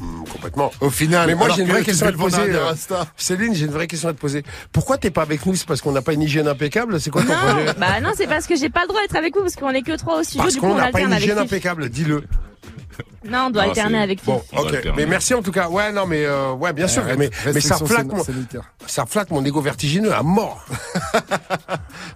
Hum, 0.00 0.24
Complètement. 0.32 0.70
Au 0.80 0.90
final, 0.90 1.26
Mais 1.28 1.34
moi, 1.34 1.48
j'ai 1.54 1.62
une 1.62 1.68
vraie 1.68 1.82
question 1.84 2.06
à 2.06 2.12
te 2.12 2.16
poser. 2.16 2.40
euh, 2.50 2.64
Rasta. 2.64 3.06
Céline, 3.16 3.54
j'ai 3.54 3.66
une 3.66 3.70
vraie 3.72 3.86
question 3.86 4.08
à 4.08 4.12
te 4.12 4.18
poser. 4.18 4.42
Pourquoi 4.72 4.98
t'es 4.98 5.10
pas 5.10 5.22
avec 5.22 5.44
nous? 5.46 5.54
C'est 5.54 5.66
parce 5.68 5.80
qu'on 5.80 5.92
n'a 5.92 6.02
pas 6.02 6.14
une 6.14 6.22
hygiène 6.22 6.48
impeccable 6.48 7.00
C'est 7.00 7.10
quoi 7.10 7.22
ton 7.22 7.28
projet? 7.34 7.64
Non, 7.66 7.72
bah 7.78 8.00
non, 8.00 8.10
c'est 8.16 8.26
parce 8.26 8.46
que 8.46 8.56
j'ai 8.56 8.70
pas 8.70 8.82
le 8.82 8.88
droit 8.88 9.00
d'être 9.02 9.16
avec 9.16 9.34
vous 9.34 9.42
parce 9.42 9.54
qu'on 9.56 9.70
est 9.70 9.82
que 9.82 9.96
trois 9.96 10.18
au 10.20 10.22
studio. 10.22 10.42
Parce 10.42 10.56
qu'on 10.56 10.70
on 10.72 10.76
n'a 10.76 10.90
pas 10.90 11.00
une 11.02 11.12
hygiène 11.12 11.38
impeccable, 11.38 11.88
dis-le. 11.90 12.24
Non, 13.28 13.46
on 13.46 13.50
doit 13.50 13.62
Non, 13.64 13.68
alterner 13.70 13.98
avec. 14.02 14.24
Bon, 14.24 14.42
ok. 14.52 14.66
alterner. 14.74 14.92
Mais 14.96 15.06
merci 15.06 15.34
en 15.34 15.42
tout 15.42 15.52
cas. 15.52 15.68
Ouais, 15.68 15.92
non, 15.92 16.06
mais 16.06 16.24
euh, 16.24 16.52
ouais, 16.52 16.72
bien 16.72 16.88
sûr. 16.88 17.04
Ouais, 17.04 17.16
mais 17.16 17.30
mais 17.46 17.60
ça 17.60 17.76
flatte 17.76 18.06
mon 18.06 18.22
ça 18.86 19.06
flatte 19.06 19.30
mon 19.30 19.44
ego 19.44 19.60
vertigineux 19.60 20.12
à 20.12 20.22
mort. 20.22 20.64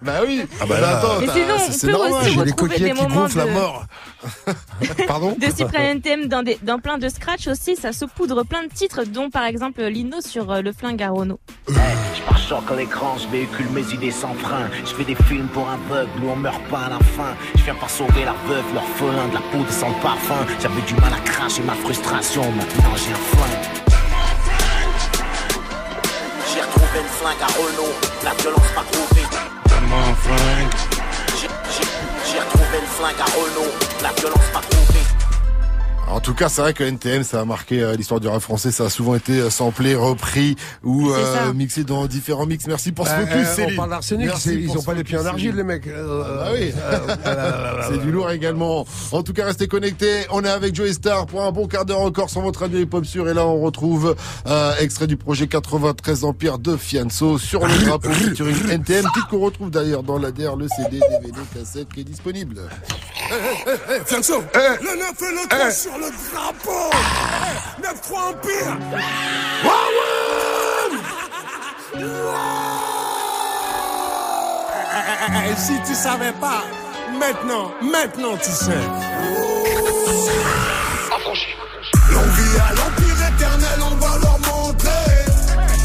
Bah 0.02 0.20
oui. 0.26 0.44
Ah 0.60 0.66
bah 0.68 0.80
là, 0.80 0.98
attends, 0.98 1.20
Mais 1.20 1.26
sinon, 1.28 1.54
c'est- 1.58 1.68
on 1.68 1.72
c'est 1.72 1.86
peut 1.86 1.92
normal. 1.92 2.12
aussi 2.12 2.24
J'ai 2.30 2.34
des 2.34 2.40
retrouver 2.50 2.52
coquillettes 2.70 2.94
des 2.94 3.00
qui 3.00 3.08
moments 3.08 3.22
gonflent 3.22 3.40
à 3.40 3.46
de- 3.46 3.50
mort. 3.50 3.84
Pardon 5.06 5.36
De 5.40 5.46
Cyprien 5.46 5.80
NTM 5.92 6.26
dans, 6.26 6.42
des, 6.42 6.58
dans 6.62 6.78
plein 6.78 6.98
de 6.98 7.08
scratch 7.08 7.46
aussi, 7.48 7.76
ça 7.76 7.92
saupoudre 7.92 8.44
plein 8.44 8.62
de 8.64 8.68
titres, 8.68 9.04
dont 9.04 9.30
par 9.30 9.44
exemple 9.44 9.82
Lino 9.84 10.20
sur 10.20 10.50
euh, 10.50 10.60
le 10.60 10.72
flingue 10.72 11.02
à 11.02 11.10
Renault. 11.10 11.40
Choc 12.48 12.70
à 12.70 12.76
l'écran, 12.76 13.16
je 13.18 13.26
véhicule 13.26 13.68
mes 13.70 13.92
idées 13.92 14.12
sans 14.12 14.32
frein. 14.34 14.68
Je 14.84 14.94
fais 14.94 15.02
des 15.02 15.16
films 15.24 15.48
pour 15.48 15.68
aveugles 15.68 16.22
où 16.22 16.30
on 16.30 16.36
meurt 16.36 16.62
pas 16.70 16.82
à 16.86 16.90
la 16.90 16.98
fin. 17.00 17.34
Je 17.56 17.64
viens 17.64 17.74
pas 17.74 17.88
sauver 17.88 18.24
la 18.24 18.34
veuve, 18.46 18.64
l'orphelin, 18.72 19.26
de 19.28 19.34
la 19.34 19.40
poudre 19.50 19.68
sans 19.68 19.90
parfum. 19.94 20.46
J'avais 20.60 20.82
du 20.82 20.94
mal 20.94 21.12
à 21.12 21.18
cracher 21.28 21.62
ma 21.62 21.74
frustration, 21.74 22.42
maintenant 22.52 22.94
j'ai 22.94 23.10
un 23.10 23.24
flingue. 23.34 23.66
J'ai 26.54 26.60
retrouvé 26.60 27.00
une 27.00 27.08
flingue 27.18 27.42
à 27.42 27.46
Renault, 27.46 27.94
la 28.22 28.34
violence 28.34 28.70
m'a 28.76 28.82
trouvé. 28.92 29.22
J'ai 32.30 32.38
retrouvé 32.38 32.78
une 32.80 32.86
flingue 32.86 33.20
à 33.20 33.24
Renault, 33.24 33.72
la 34.02 34.12
violence 34.12 34.52
m'a 34.54 34.60
trouvé. 34.60 35.15
En 36.08 36.20
tout 36.20 36.34
cas, 36.34 36.48
c'est 36.48 36.60
vrai 36.62 36.72
que 36.72 36.84
NTM, 36.84 37.24
ça 37.24 37.40
a 37.40 37.44
marqué 37.44 37.82
euh, 37.82 37.94
l'histoire 37.96 38.20
du 38.20 38.28
rap 38.28 38.40
français. 38.40 38.70
Ça 38.70 38.84
a 38.84 38.90
souvent 38.90 39.16
été 39.16 39.32
euh, 39.40 39.50
samplé, 39.50 39.96
repris 39.96 40.54
ou 40.84 41.10
euh, 41.10 41.52
mixé 41.52 41.82
dans 41.82 42.06
différents 42.06 42.46
mix. 42.46 42.66
Merci 42.68 42.92
pour 42.92 43.08
ce 43.08 43.12
Euh, 43.12 43.26
focus, 43.26 43.36
euh, 43.48 43.54
Céline. 43.56 43.72
on 43.72 43.76
parle 43.76 43.90
d'arsenic, 43.90 44.30
ils 44.46 44.66
pour 44.66 44.76
ont 44.76 44.80
ce 44.80 44.86
pas 44.86 44.94
les 44.94 45.02
pieds 45.02 45.18
en 45.18 45.26
argile, 45.26 45.56
les 45.56 45.64
mecs. 45.64 45.86
Euh, 45.88 46.44
Ah 46.46 46.50
oui. 46.54 46.72
C'est 47.90 48.00
du 48.00 48.12
lourd 48.12 48.30
également. 48.30 48.86
En 49.10 49.22
tout 49.24 49.32
cas, 49.32 49.46
restez 49.46 49.66
connectés. 49.66 50.26
On 50.30 50.44
est 50.44 50.48
avec 50.48 50.76
Joey 50.76 50.92
Star 50.92 51.26
pour 51.26 51.42
un 51.42 51.50
bon 51.50 51.66
quart 51.66 51.84
d'heure 51.84 52.00
encore 52.00 52.30
sur 52.30 52.40
votre 52.40 52.60
radio 52.60 52.78
hip-hop 52.78 53.04
sûr. 53.04 53.28
Et 53.28 53.34
là, 53.34 53.44
on 53.44 53.60
retrouve 53.60 54.14
euh, 54.46 54.72
extrait 54.78 55.08
du 55.08 55.16
projet 55.16 55.48
93 55.48 56.22
Empire 56.24 56.58
de 56.58 56.76
Fianso 56.76 57.36
sur 57.36 57.66
le 57.66 57.74
drapeau 57.84 58.10
featuring 58.10 58.70
NTM. 58.70 59.04
Titre 59.12 59.28
qu'on 59.28 59.40
retrouve 59.40 59.70
d'ailleurs 59.70 60.04
dans 60.04 60.18
l'ADR, 60.18 60.54
le 60.56 60.68
CD, 60.68 61.00
DVD, 61.00 61.32
cassette 61.52 61.88
qui 61.92 62.00
est 62.02 62.04
disponible. 62.04 62.60
Fianso, 64.06 64.34
le 64.54 64.98
9 64.98 65.10
et 65.20 65.34
le 65.34 65.48
3 65.48 65.95
sur 65.96 66.04
le 66.04 66.10
drapeau. 66.30 66.90
9-3 67.82 68.34
Empire 68.34 68.76
si 75.56 75.72
tu 75.86 75.94
savais 75.94 76.32
pas, 76.32 76.62
maintenant, 77.18 77.70
maintenant 77.82 78.36
tu 78.36 78.50
sais. 78.50 78.82
Longue 82.10 82.34
vie 82.36 82.58
à 82.60 82.74
l'Empire 82.74 83.20
éternel, 83.34 83.78
on 83.80 83.94
va 83.96 84.18
leur 84.18 84.38
montrer 84.40 85.14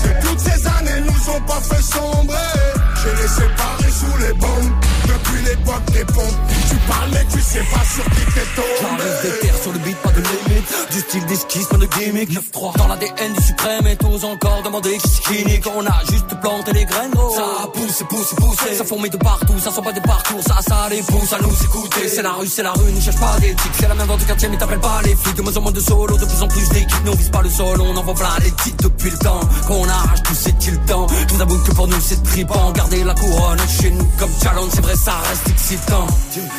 Que 0.03 0.27
toutes 0.27 0.39
ces 0.39 0.67
années 0.67 1.01
nous 1.05 1.29
ont 1.29 1.41
pas 1.41 1.61
fait 1.61 1.81
sombrer 1.81 2.70
J'ai 3.03 3.21
les 3.21 3.27
séparés 3.27 3.91
sous 3.91 4.17
les 4.19 4.33
bombes 4.33 4.71
Depuis 5.07 5.43
l'époque 5.43 5.85
des 5.91 6.05
pompes 6.05 6.37
Tu 6.69 6.75
parles 6.87 7.09
mais 7.11 7.25
tu 7.31 7.41
sais 7.41 7.63
pas 7.71 7.83
sur 7.83 8.03
qui 8.05 8.25
t'es 8.33 8.45
J'arrive 8.81 9.21
des 9.21 9.29
tombé 9.29 9.39
terres 9.41 9.61
sur 9.61 9.71
le 9.71 9.79
beat, 9.79 9.97
pas 9.97 10.11
de 10.11 10.21
limite. 10.21 10.91
Du 10.91 10.99
style 10.99 11.25
d'esquisse, 11.25 11.67
pas 11.67 11.77
de 11.77 11.85
gimmick. 11.85 12.29
9-3 12.31 12.77
dans 12.77 12.87
l'ADN 12.87 13.33
du 13.33 13.43
suprême 13.43 13.87
et 13.87 13.95
t'oses 13.95 14.23
encore 14.23 14.61
demander 14.63 14.97
qui 14.97 15.45
nique. 15.45 15.65
On 15.75 15.85
a 15.85 16.03
juste 16.09 16.27
planté 16.41 16.73
les 16.73 16.85
graines, 16.85 17.11
gros. 17.11 17.33
Ça 17.35 17.63
a 17.63 17.67
poussé, 17.67 18.03
poussé, 18.05 18.35
poussé. 18.35 18.75
Ça 18.75 18.83
fourmille 18.83 19.11
de 19.11 19.17
partout, 19.17 19.57
ça 19.59 19.71
sent 19.71 19.81
pas 19.83 19.91
des 19.91 20.01
parcours. 20.01 20.41
Ça, 20.45 20.57
ça 20.67 20.87
les 20.89 21.01
pousse 21.01 21.33
à 21.33 21.39
nous 21.39 21.63
écouter. 21.63 22.07
C'est 22.07 22.21
la 22.21 22.31
rue, 22.33 22.47
c'est 22.47 22.63
la 22.63 22.71
rue, 22.73 22.91
ne 22.91 23.01
cherche 23.01 23.19
pas 23.19 23.39
d'éthique. 23.39 23.71
C'est 23.79 23.87
la 23.87 23.95
même 23.95 24.07
dans 24.07 24.17
ton 24.17 24.25
quartier, 24.25 24.49
mais 24.49 24.57
t'appelles 24.57 24.79
pas 24.79 25.01
les 25.03 25.15
flics. 25.15 25.35
De 25.35 25.41
moins 25.41 25.57
en 25.57 25.61
moins 25.61 25.71
de 25.71 25.79
solo, 25.79 26.17
de 26.17 26.25
plus 26.25 26.41
en 26.41 26.47
plus 26.47 26.69
d'équipes. 26.69 27.05
Nous 27.05 27.11
on 27.11 27.15
vise 27.15 27.29
pas 27.29 27.41
le 27.41 27.49
sol, 27.49 27.81
on 27.81 27.95
envoie 27.95 28.15
plein 28.15 28.37
les 28.43 28.51
titres 28.51 28.83
depuis 28.83 29.11
le 29.11 29.17
temps. 29.17 29.39
Qu'on 29.67 29.87
arrache 29.87 30.23
tout, 30.23 30.35
c'est-il 30.35 30.73
le 30.73 30.85
temps. 30.85 31.07
Tout 31.27 31.37
d'abord 31.37 31.63
que 31.63 31.71
pour 31.71 31.87
nous 31.87 32.01
c'est 32.01 32.21
tripant. 32.23 32.73
La 32.93 33.13
couronne 33.13 33.57
chez 33.79 33.89
nous 33.89 34.05
comme 34.19 34.29
challenge, 34.43 34.69
c'est 34.73 34.81
vrai, 34.81 34.95
ça 34.95 35.13
reste 35.29 35.47
excitant. 35.47 36.05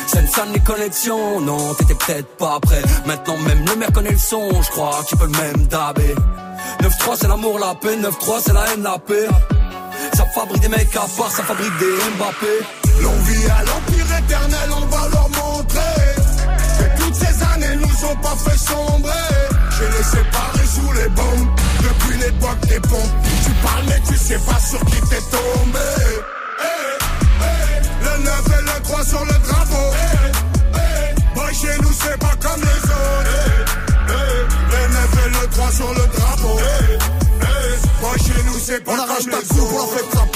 Sensan 0.07 0.51
les 0.51 0.59
connexions, 0.59 1.39
non, 1.39 1.75
t'étais 1.75 1.93
peut-être 1.93 2.37
pas 2.37 2.59
prêt. 2.59 2.81
Maintenant 3.05 3.37
même 3.37 3.63
le 3.65 3.75
maire 3.75 3.91
connaît 3.93 4.11
le 4.11 4.17
son, 4.17 4.49
je 4.61 4.69
crois 4.71 4.99
qu'il 5.07 5.17
peut 5.19 5.25
le 5.27 5.31
même 5.31 5.67
dabé. 5.67 6.15
9-3 6.81 7.17
c'est 7.21 7.27
l'amour, 7.27 7.59
la 7.59 7.75
paix, 7.75 7.95
9-3 7.97 8.41
c'est 8.45 8.53
la 8.53 8.65
haine, 8.73 8.81
la 8.81 8.97
paix. 8.97 9.27
Ça 10.15 10.25
fabrique 10.33 10.61
des 10.61 10.69
mecs 10.69 10.95
à 10.95 11.05
part, 11.15 11.31
ça 11.31 11.43
fabrique 11.43 11.77
des 11.77 11.95
Mbappé. 12.17 13.01
Longue 13.03 13.21
vie 13.21 13.45
à 13.45 13.63
l'Empire 13.63 14.17
éternel, 14.17 14.69
on 14.75 14.85
va 14.87 15.07
leur 15.09 15.29
années 18.03 18.07
nous 18.07 18.09
ont 18.09 18.15
pas 18.17 18.35
fait 18.35 18.57
sombrer. 18.57 19.11
J'ai 19.77 19.97
les 19.97 20.03
séparés 20.03 20.67
sous 20.67 20.91
les 20.93 21.09
bombes. 21.09 21.49
Depuis 21.81 22.17
l'époque 22.19 22.59
des 22.67 22.79
pompes 22.79 23.11
Tu 23.43 23.51
parles 23.65 23.83
mais 23.87 24.01
tu 24.07 24.17
sais 24.17 24.39
pas 24.39 24.59
sur 24.59 24.79
qui 24.85 25.01
t'es 25.01 25.21
tombé. 25.31 25.79
Hey, 26.59 26.97
hey, 27.41 27.81
Le 28.01 28.23
9 28.23 28.43
et 28.47 28.61
le 28.61 28.83
3 28.83 29.03
sur 29.03 29.25
le 29.25 29.33
drapeau. 29.33 29.93
Hey, 30.75 31.15
Boy 31.35 31.53
chez 31.53 31.77
nous 31.81 31.93
c'est 31.93 32.17
pas 32.19 32.35
comme 32.41 32.61
les 32.61 32.83
autres. 32.83 33.65
Le 34.07 34.93
9 34.93 35.25
et 35.25 35.29
le 35.29 35.47
3 35.49 35.71
sur 35.71 35.89
le 35.93 36.07
drapeau. 36.17 36.59
Boy 38.01 38.19
chez 38.19 38.43
nous 38.45 38.59
c'est 38.59 38.83
pas 38.83 38.91
On 38.91 38.95
comme 38.95 39.09
arrache 39.09 39.25
les 39.25 39.31
pas 39.31 39.41
de 39.41 39.47
coups, 39.47 39.61
on 39.61 39.65
en 39.65 39.83
autres. 39.83 39.97
fêtera 39.97 40.25
pas. 40.27 40.32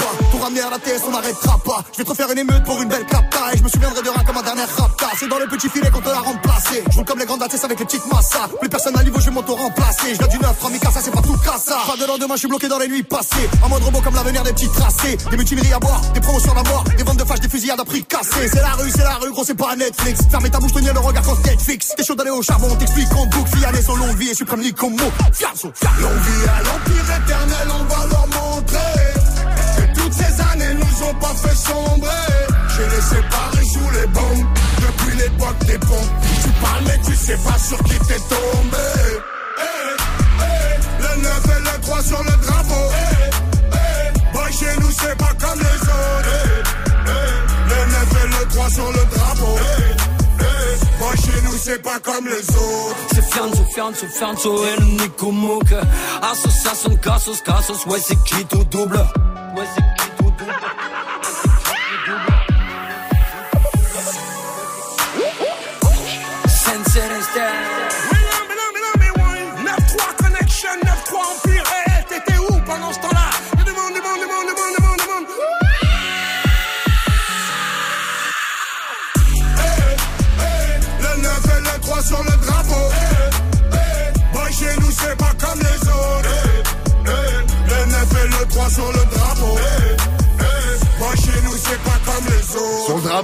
À 0.48 0.70
la 0.70 0.78
TS, 0.78 1.02
on 1.06 1.10
n'arrêtera 1.10 1.58
pas. 1.58 1.84
Je 1.92 1.98
vais 1.98 2.04
te 2.04 2.08
refaire 2.08 2.30
une 2.32 2.38
émeute 2.38 2.64
pour 2.64 2.80
une 2.80 2.88
belle 2.88 3.04
capta. 3.04 3.52
Et 3.52 3.58
je 3.58 3.62
me 3.62 3.68
souviendrai 3.68 4.00
de 4.00 4.08
rien 4.08 4.24
comme 4.24 4.38
un 4.38 4.42
dernier 4.42 4.64
rapta. 4.78 5.06
C'est 5.18 5.28
dans 5.28 5.38
le 5.38 5.46
petit 5.46 5.68
filet 5.68 5.90
qu'on 5.90 6.00
te 6.00 6.08
l'a 6.08 6.20
remplacé. 6.20 6.82
Je 6.90 7.02
comme 7.02 7.18
les 7.18 7.26
grandes 7.26 7.42
ATS 7.42 7.64
avec 7.64 7.78
les 7.78 7.84
petites 7.84 8.06
massas. 8.10 8.48
Plus 8.58 8.70
personne 8.70 8.98
à 8.98 9.04
niveau, 9.04 9.20
je 9.20 9.26
vais 9.26 9.30
m'auto-remplacer. 9.30 10.14
Je 10.14 10.18
viens 10.18 10.26
du 10.26 10.38
neuf, 10.38 10.58
Ramika, 10.58 10.90
ça 10.90 11.00
c'est 11.04 11.10
pas 11.10 11.20
tout 11.20 11.36
cassa. 11.44 11.76
Pas 11.86 11.96
de 11.98 12.06
lendemain, 12.06 12.34
je 12.34 12.38
suis 12.38 12.48
bloqué 12.48 12.66
dans 12.66 12.78
les 12.78 12.88
nuits 12.88 13.02
passées. 13.02 13.48
En 13.62 13.68
mode 13.68 13.82
robot 13.82 14.00
comme 14.00 14.14
l'avenir 14.14 14.42
des 14.42 14.54
petits 14.54 14.70
tracés. 14.70 15.18
Des 15.30 15.36
mutineries 15.36 15.72
à 15.74 15.78
boire, 15.78 16.00
des 16.14 16.20
promotions 16.20 16.52
à 16.52 16.62
mort. 16.62 16.84
Des 16.96 17.04
ventes 17.04 17.18
de 17.18 17.24
fâches, 17.24 17.40
des 17.40 17.48
fusillades 17.50 17.80
à 17.80 17.84
prix 17.84 18.02
cassés. 18.04 18.48
C'est 18.50 18.62
la 18.62 18.72
rue, 18.72 18.90
c'est 18.90 19.04
la 19.04 19.16
rue, 19.16 19.30
gros, 19.30 19.44
c'est 19.44 19.54
pas 19.54 19.76
Netflix. 19.76 20.20
Fermez 20.30 20.50
ta 20.50 20.58
bouche, 20.60 20.72
tenir 20.72 20.94
le 20.94 21.00
regard 21.00 21.24
quand 21.24 21.44
Netflix. 21.44 21.92
T'es 21.94 22.04
chaud 22.04 22.14
d'aller 22.14 22.30
au 22.30 22.42
charbon, 22.42 22.74
t'explique 22.76 23.12
en 23.12 23.26
boucle. 23.26 23.54
Fiané, 23.54 23.80
longue 23.86 24.16
vie 24.16 24.30
et 24.30 24.34
suprême 24.34 24.62
comme 24.72 24.92
mot. 24.92 25.12
Vie 25.30 25.44
à 25.44 26.62
l'Empire 26.62 27.16
éternel, 27.22 27.68
on 27.68 27.84
va 27.84 28.06
leur 28.06 28.26
montrer 28.28 28.97
ces 30.18 30.40
années 30.52 30.74
nous 30.74 31.06
ont 31.06 31.14
pas 31.14 31.34
fait 31.34 31.54
sombrer. 31.56 32.08
J'ai 32.76 32.84
laissé 32.84 33.16
séparés 33.16 33.64
sous 33.72 33.90
les 33.94 34.06
bombes 34.08 34.46
depuis 34.84 35.16
l'époque 35.16 35.58
des 35.66 35.78
ponts. 35.78 36.08
Tu 36.42 36.50
parles 36.62 36.84
mais 36.86 36.98
tu 37.04 37.14
sais 37.14 37.36
pas 37.38 37.58
sur 37.58 37.78
qui 37.84 37.98
t'es 38.00 38.20
tombé. 38.28 38.88
Hey, 39.58 39.94
hey, 40.40 40.78
le 41.00 41.22
9 41.22 41.44
et 41.56 41.60
le 41.60 41.80
3 41.82 42.02
sur 42.02 42.22
le 42.22 42.30
drapeau. 42.46 42.84
Hey, 43.72 44.12
boy, 44.32 44.52
chez 44.52 44.80
nous 44.80 44.90
c'est 45.00 45.16
pas 45.16 45.32
comme 45.40 45.58
les 45.58 45.80
autres. 45.98 46.68
le 47.70 47.80
9 47.92 48.24
et 48.24 48.28
le 48.28 48.48
3 48.54 48.70
sur 48.70 48.92
le 48.92 49.04
drapeau. 49.16 49.58
Moi 51.00 51.12
chez 51.14 51.40
nous 51.44 51.56
c'est 51.62 51.80
pas 51.82 52.00
comme 52.00 52.26
les 52.26 52.56
autres 52.56 52.96
C'est 53.14 53.22
Fianzo, 53.32 53.64
Fianzo, 53.72 54.06
Fianzo 54.08 54.64
et 54.64 54.80
le 54.80 54.86
Nico 54.86 55.30
Mouk 55.30 55.72
Association, 56.22 56.96
Cassos, 56.96 57.40
Cassos, 57.42 57.86
ouais 57.86 58.00
c'est 58.04 58.20
qui 58.24 58.44
tout 58.46 58.64
double? 58.64 58.98
Ouais 59.56 59.64
c'est 59.76 59.97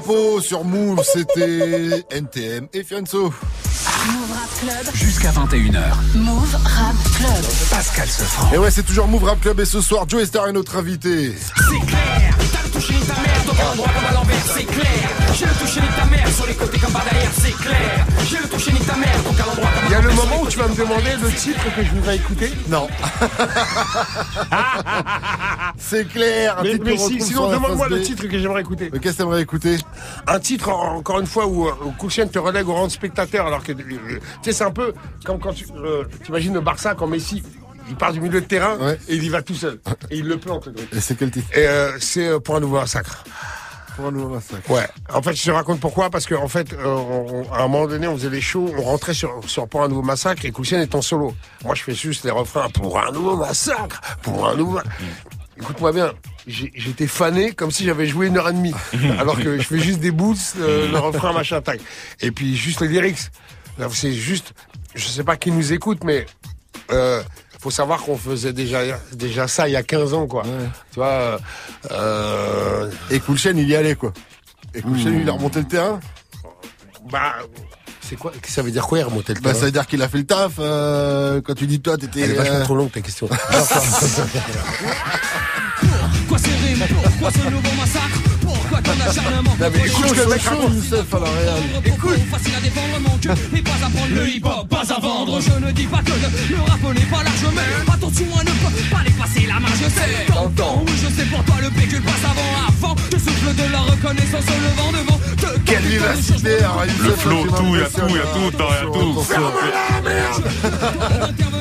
drapeau, 0.05 0.41
sur 0.41 0.65
Move, 0.65 1.03
c'était 1.03 2.05
NTM 2.11 2.69
et 2.73 2.83
Fianso. 2.83 3.25
Move 3.25 4.33
Rap 4.33 4.49
Club. 4.61 4.95
Jusqu'à 4.95 5.31
21h. 5.31 6.17
Move 6.17 6.57
Rap 6.65 6.95
Club. 7.17 7.45
Pascal 7.71 8.09
Sefranc. 8.09 8.53
Et 8.53 8.59
ouais, 8.59 8.71
c'est 8.71 8.83
toujours 8.83 9.09
Move 9.09 9.25
Rap 9.25 9.41
Club 9.41 9.61
et 9.61 9.65
ce 9.65 9.81
soir, 9.81 10.05
Joe 10.09 10.25
Star 10.25 10.49
est 10.49 10.53
notre 10.53 10.77
invité. 10.77 11.35
C'est 11.37 11.87
clair, 11.87 12.37
t'as 12.53 12.63
le 12.65 12.71
toucher 12.71 12.95
ni 12.95 13.01
ta 13.01 13.15
mère, 13.15 13.45
l'endroit 13.47 13.89
comme 13.95 14.07
à 14.07 14.13
l'envers, 14.13 14.45
c'est 14.55 14.65
clair. 14.65 15.09
J'ai 15.39 15.47
le 15.47 15.53
toucher 15.53 15.81
ni 15.81 15.89
ta 15.89 16.05
mère, 16.07 16.29
sur 16.35 16.47
les 16.47 16.55
côtés 16.55 16.79
comme 16.79 16.93
par 16.93 17.05
derrière, 17.05 17.31
c'est 17.41 17.57
clair. 17.57 18.07
J'ai 18.35 18.43
le 18.43 18.49
toucher 18.49 18.73
ni 18.73 18.81
ta 18.81 18.97
mère, 18.97 19.23
donc 19.23 19.39
à 19.39 19.47
l'endroit 19.47 19.69
comme 19.75 19.85
à 19.85 19.87
Il 19.87 19.93
y 19.93 19.95
a 19.95 20.01
le 20.01 20.13
moment 20.13 20.43
où 20.43 20.49
tu 20.49 20.59
vas 20.59 20.67
me 20.67 20.75
demander 20.75 21.11
le 21.23 21.31
titre 21.31 21.63
que 21.77 21.85
je 21.85 21.91
voudrais 21.91 22.17
écouter 22.17 22.51
Non. 22.69 22.89
C'est 25.79 26.07
clair. 26.09 26.59
un 26.59 26.63
Mais, 26.63 26.79
mais 26.85 26.97
si- 26.97 27.21
sinon, 27.21 27.51
demande-moi 27.51 27.89
le 27.89 28.03
titre 28.03 28.27
que 28.27 28.39
j'aimerais 28.39 28.63
écouter. 28.63 28.91
Mais 28.93 28.99
qu'est-ce 28.99 29.19
que 29.19 29.23
t'aimerais 29.23 29.43
écouter? 29.43 29.77
Un 30.27 30.39
titre, 30.41 30.69
en- 30.71 30.97
encore 30.97 31.21
une 31.21 31.27
fois, 31.27 31.47
où, 31.47 31.69
euh, 31.69 31.73
où 31.85 31.91
Kouchen 31.93 32.29
te 32.29 32.39
relègue 32.39 32.69
au 32.69 32.75
rang 32.75 32.87
de 32.87 32.93
spectateur, 32.93 33.47
alors 33.47 33.63
que, 33.63 33.73
euh, 33.73 33.77
tu 33.77 33.99
sais, 34.43 34.53
c'est 34.53 34.65
un 34.65 34.71
peu 34.73 34.93
comme 35.25 35.39
quand 35.39 35.53
tu 35.53 35.67
euh, 35.77 36.05
imagines 36.29 36.55
le 36.55 36.61
Barça, 36.61 36.95
quand 36.95 37.07
Messi, 37.07 37.43
il 37.89 37.97
part 37.97 38.13
du 38.13 38.21
milieu 38.21 38.41
de 38.41 38.47
terrain 38.47 38.77
et 39.09 39.15
il 39.15 39.25
y 39.25 39.29
va 39.29 39.43
tout 39.43 39.55
seul. 39.55 39.79
Et 40.11 40.19
il 40.19 40.27
le 40.27 40.39
plante, 40.39 40.67
le 40.67 40.75
truc. 40.75 40.89
Et 40.93 41.01
c'est 41.01 41.17
quel 41.17 41.31
titre? 41.31 41.49
Et 41.57 41.67
euh, 41.69 41.93
c'est 42.01 42.41
pour 42.41 42.57
un 42.57 42.61
nouveau 42.61 42.81
massacre. 42.81 43.23
Pour 43.97 44.07
un 44.07 44.11
nouveau 44.11 44.29
massacre. 44.35 44.69
Ouais. 44.71 44.87
En 45.13 45.23
fait, 45.23 45.35
je 45.35 45.45
te 45.45 45.51
raconte 45.51 45.81
pourquoi. 45.81 46.11
Parce 46.11 46.27
qu'en 46.27 46.49
fait, 46.49 46.73
euh, 46.73 46.85
on- 46.85 47.45
on- 47.49 47.53
à 47.53 47.59
un 47.61 47.69
moment 47.69 47.87
donné, 47.87 48.07
on 48.09 48.17
faisait 48.17 48.31
les 48.31 48.41
shows, 48.41 48.73
on 48.77 48.83
rentrait 48.83 49.15
sur, 49.15 49.41
sur 49.47 49.69
Pour 49.69 49.83
un 49.83 49.89
nouveau 49.89 50.03
massacre 50.03 50.45
et 50.45 50.51
Kouchen 50.51 50.81
est 50.81 50.95
en 50.95 51.03
solo. 51.03 51.35
Moi, 51.65 51.75
je 51.75 51.83
fais 51.83 51.95
juste 51.95 52.25
les 52.25 52.31
refrains 52.31 52.69
pour 52.71 52.99
un 52.99 53.11
nouveau 53.13 53.37
massacre, 53.37 54.01
pour 54.23 54.49
un 54.49 54.57
nouveau. 54.57 54.81
Écoute-moi 55.57 55.93
bien, 55.93 56.13
j'ai- 56.49 56.73
j'étais 56.75 57.07
fané 57.07 57.53
comme 57.53 57.71
si 57.71 57.85
j'avais 57.85 58.07
joué 58.07 58.27
une 58.27 58.37
heure 58.37 58.49
et 58.49 58.53
demie. 58.53 58.75
alors 59.19 59.37
que 59.37 59.57
je 59.59 59.63
fais 59.63 59.79
juste 59.79 60.01
des 60.01 60.11
boots, 60.11 60.37
euh, 60.59 60.91
le 60.91 60.99
refrain, 60.99 61.33
machin, 61.33 61.61
tac. 61.61 61.81
Et 62.21 62.31
puis 62.33 62.57
juste 62.57 62.81
les 62.81 62.89
lyrics. 62.89 63.31
Là, 63.79 63.89
C'est 63.93 64.13
juste, 64.13 64.53
je 64.95 65.05
sais 65.07 65.25
pas 65.25 65.37
qui 65.37 65.51
nous 65.53 65.73
écoute, 65.73 66.03
mais 66.05 66.27
euh, 66.91 67.23
faut 67.65 67.71
savoir 67.71 68.03
qu'on 68.03 68.19
faisait 68.19 68.53
déjà, 68.53 68.81
déjà 69.15 69.49
ça 69.49 69.67
il 69.69 69.73
y 69.73 69.77
a 69.77 69.83
15 69.83 70.13
ans, 70.13 70.27
quoi. 70.27 70.43
Tu 70.93 70.97
vois. 70.97 71.39
euh, 71.91 72.91
Et 73.11 73.21
Coolchen, 73.21 73.57
il 73.57 73.67
y 73.67 73.75
allait, 73.75 73.95
quoi. 73.95 74.13
Et 74.75 74.83
Coolchen, 74.83 75.15
Hmm. 75.17 75.21
il 75.23 75.29
a 75.31 75.33
remonté 75.33 75.61
le 75.61 75.65
terrain 75.67 75.99
Bah, 77.11 77.37
c'est 78.07 78.17
quoi 78.17 78.33
Ça 78.47 78.61
veut 78.61 78.71
dire 78.71 78.87
quoi, 78.87 78.99
il 78.99 79.03
remontait 79.05 79.33
le 79.33 79.41
Bah, 79.41 79.51
terrain 79.51 79.61
ça 79.61 79.65
veut 79.65 79.73
dire 79.73 79.87
qu'il 79.87 80.03
a 80.03 80.09
fait 80.11 80.19
le 80.19 80.27
taf. 80.27 80.53
euh, 80.59 81.41
quand 81.41 81.55
tu 81.55 81.67
dis 81.67 81.81
toi, 81.81 81.97
t'étais. 81.97 82.21
Elle 82.21 82.33
est 82.33 82.35
vachement 82.35 82.57
euh, 82.57 82.65
trop 82.65 82.75
longue 82.75 82.93
ta 82.93 83.01
question. 83.01 83.29
Quoi 86.29 86.39
ces 86.39 86.51
rimes 86.51 86.85
Pourquoi 87.03 87.31
ce 87.31 87.39
nouveau 87.51 87.73
massacre 87.79 88.21
Pourquoi 88.43 88.81
ton 88.83 88.91
acharnement 88.93 89.57
Non, 89.61 89.67
mais 89.73 89.79
écoute 89.87 90.07
ce 90.09 90.13
que 90.15 90.21
le 90.21 90.27
mec 90.27 90.43
Chaud, 90.43 90.51
raconte, 90.51 90.75
Youssef, 90.75 91.15
à 91.15 91.19
la 91.19 91.31
réal. 91.31 91.63
Écoute 91.85 92.19
Facile 92.31 92.53
à 92.57 92.61
défendre 92.61 93.01
mon 93.01 93.19
cœur 93.19 93.37
Et 93.57 93.63
pas 93.63 93.71
à 93.71 93.91
prendre 93.91 94.15
le 94.15 94.29
hip-hop, 94.29 94.64
ne 95.65 95.73
dis 95.73 95.87
pas 95.87 95.99
que 95.99 96.13
le, 96.13 96.57
le 96.57 96.61
rap 96.63 96.83
n'est 96.95 97.01
pas 97.07 97.23
large 97.23 97.45
Mais 97.55 97.93
attention 97.93 98.27
à 98.39 98.45
ne 98.45 98.51
pas, 98.51 98.97
pas 98.97 99.05
dépasser 99.05 99.47
la 99.47 99.61
marge 99.61 99.79
Je 99.83 99.89
sais, 99.91 100.27
t'entends 100.27 100.85
Oui 100.87 100.93
je 101.03 101.09
sais 101.15 101.27
pour 101.27 101.45
toi 101.45 101.57
le 101.63 101.71
pécule 101.71 102.03
passe 102.03 102.25
avant 102.25 102.89
Avant 102.89 102.97
le 103.13 103.19
souffle 103.19 103.55
de 103.55 103.73
la 103.73 103.81
reconnaissance 103.81 104.45
Le 104.47 104.71
vent 104.77 104.93
devant 104.93 105.19
te 105.37 105.59
Quelle 105.65 105.83
vivacité, 105.83 106.59
Le 107.03 107.11
flow, 107.11 107.47
tout, 107.47 107.65
il 107.67 107.81
y 107.81 107.83
a 107.83 107.89
m'impressionnes. 107.89 108.09
tout, 108.09 108.15
il 108.15 108.17
y 108.17 108.21
a 108.21 108.27
tout, 108.27 108.49
il 108.49 108.55
y 108.55 108.65
a 108.65 108.83
tout. 108.93 109.25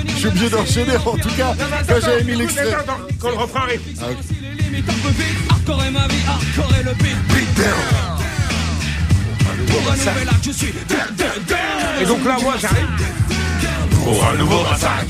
Je 0.08 0.14
suis 0.20 0.28
obligé 0.28 0.50
d'enchaîner, 0.50 0.98
en 0.98 1.18
tout 1.18 1.30
cas, 1.38 1.54
quand 1.88 1.96
j'avais 2.02 2.24
mis 2.24 2.36
l'extrait. 2.36 2.76
Quand 3.20 3.30
le 3.30 3.36
refrain 3.38 3.62
arrive. 3.62 3.82
Ah, 4.02 4.06
Hardcore 5.50 5.84
est 5.84 5.92
ma 5.92 6.08
vie, 6.08 6.16
hardcore 6.28 6.76
est 6.80 6.84
le 6.84 6.94
beat 6.94 7.18
Pour 9.68 9.92
un 9.92 9.96
nouvel 9.96 10.30
acte 10.30 10.46
je 10.46 10.52
suis. 10.52 10.74
Et 12.02 12.06
donc 12.06 12.26
là, 12.26 12.38
moi, 12.42 12.54
j'arrive. 12.60 12.88
Pour 14.04 14.26
un 14.26 14.34
nouveau 14.38 14.64
massacre. 14.64 15.06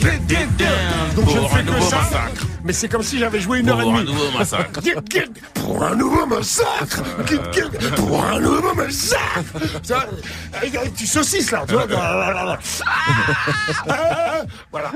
Donc 1.16 1.30
je 1.30 1.36
ne 1.36 1.40
Pour 1.40 1.52
fais 1.52 1.60
un 1.60 1.64
que 1.64 1.72
nouveau 1.72 1.90
ça. 1.90 1.98
massacre. 1.98 2.46
Mais 2.64 2.72
c'est 2.74 2.88
comme 2.88 3.04
si 3.04 3.20
j'avais 3.20 3.40
joué 3.42 3.60
une 3.60 3.70
heure 3.70 3.80
et 3.82 3.84
Pour 3.84 3.94
un 3.96 4.02
demie. 4.04 4.14
nouveau 4.14 4.38
massacre. 4.38 4.80
Pour 5.54 5.84
un 5.84 5.96
nouveau 5.96 6.26
massacre. 6.26 7.04
Pour 7.96 8.24
un 8.24 8.40
nouveau 8.40 8.74
massacre. 8.74 9.44
Tu 9.84 9.88
vois, 9.94 10.06
avec- 10.54 10.94
Tu 10.96 11.06
saucisses 11.06 11.52
là, 11.52 11.64
tu 11.68 11.74
vois. 11.74 11.86
Voilà. 14.72 14.92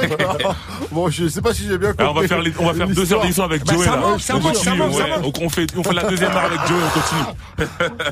D'accord. 0.00 0.56
Bon, 0.92 1.08
je 1.10 1.28
sais 1.28 1.40
pas 1.40 1.54
si 1.54 1.66
j'ai 1.66 1.78
bien 1.78 1.90
compris. 1.90 2.02
Alors, 2.04 2.16
on 2.16 2.20
va 2.20 2.28
faire, 2.28 2.40
les- 2.42 2.52
on 2.58 2.66
va 2.66 2.74
faire 2.74 2.88
deux 2.88 3.12
heures 3.12 3.20
d'émission 3.22 3.44
avec 3.44 3.66
Joey 3.70 3.84
ça 3.84 3.96
là. 3.96 4.02
on 4.06 4.40
continue, 4.40 4.82
on 4.82 5.48
fait, 5.50 5.66
on 5.76 5.82
fait 5.82 5.94
la 5.94 6.02
deuxième 6.04 6.30
heure 6.32 6.44
avec 6.44 6.58
Joey, 6.66 6.80
on 6.84 6.90
continue. 7.00 7.22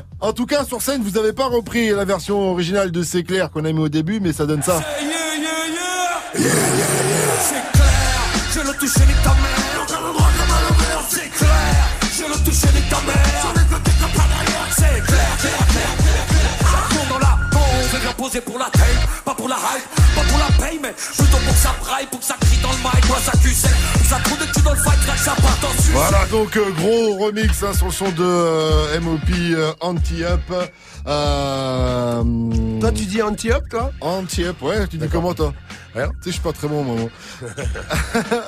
En 0.19 0.33
tout 0.33 0.45
cas, 0.45 0.63
sur 0.65 0.81
scène, 0.81 1.01
vous 1.03 1.17
avez 1.17 1.33
pas 1.33 1.47
repris 1.47 1.89
la 1.91 2.05
version 2.05 2.51
originale 2.51 2.91
de 2.91 3.03
C'est 3.03 3.23
clair 3.23 3.49
qu'on 3.51 3.65
a 3.65 3.71
mis 3.71 3.79
au 3.79 3.89
début, 3.89 4.19
mais 4.19 4.33
ça 4.33 4.45
donne 4.45 4.61
ça. 4.63 4.81
Yeah, 5.01 5.09
yeah, 5.39 6.43
yeah. 6.43 6.51
C'est 7.39 7.71
clair, 7.73 7.90
je 8.53 8.59
le 8.59 8.73
touche 8.73 8.97
ni 9.07 9.13
ta 9.23 9.33
mère. 9.35 9.85
Dans 9.87 10.01
l'endroit 10.01 10.29
comme 10.37 10.55
à 10.55 10.61
l'envers, 10.69 11.03
c'est 11.09 11.29
clair. 11.29 11.87
Je 12.13 12.23
le 12.23 12.43
touche 12.43 12.73
ni 12.73 12.81
ta 12.89 13.01
mère. 13.01 13.30
Poser 18.21 18.41
pour 18.41 18.59
la 18.59 18.65
tape, 18.65 19.23
pas 19.25 19.33
pour 19.33 19.49
la 19.49 19.55
hype, 19.55 20.15
pas 20.15 20.21
pour 20.29 20.37
la 20.37 20.63
paye, 20.63 20.79
mais 20.79 20.91
plutôt 20.93 21.37
pour 21.37 21.53
que 21.53 21.59
ça 21.59 21.73
braille, 21.81 22.05
pour 22.05 22.19
que 22.19 22.25
ça 22.25 22.35
crie 22.39 22.57
dans 22.61 22.69
le 22.69 22.77
mic, 22.77 23.07
moi 23.07 23.17
ça 23.19 23.31
que 23.31 23.49
ça 23.49 24.19
trouve 24.23 24.37
des 24.37 24.45
culs 24.45 24.63
dans 24.63 24.73
le 24.73 24.77
fight, 24.77 25.07
là 25.07 25.13
que 25.13 25.19
ça 25.19 25.31
en 25.31 25.81
sucette. 25.81 25.91
Voilà, 25.93 26.25
donc 26.27 26.55
euh, 26.55 26.69
gros 26.77 27.17
remix 27.17 27.63
hein, 27.63 27.73
sur 27.73 27.87
le 27.87 27.91
son 27.91 28.09
de 28.09 28.23
euh, 28.23 29.01
MOP 29.01 29.29
euh, 29.31 29.73
Anti-Up. 29.81 30.41
Euh, 31.07 32.23
Toi, 32.79 32.91
tu 32.91 33.05
dis 33.05 33.23
anti-up, 33.23 33.63
toi? 33.69 33.91
Anti-Up, 34.01 34.61
ouais, 34.61 34.87
tu 34.87 34.97
dis 34.97 35.07
comment 35.07 35.33
toi? 35.33 35.51
Rien. 35.95 36.07
Tu 36.07 36.13
sais, 36.13 36.19
je 36.25 36.31
suis 36.31 36.41
pas 36.41 36.53
très 36.53 36.67
bon. 36.67 37.09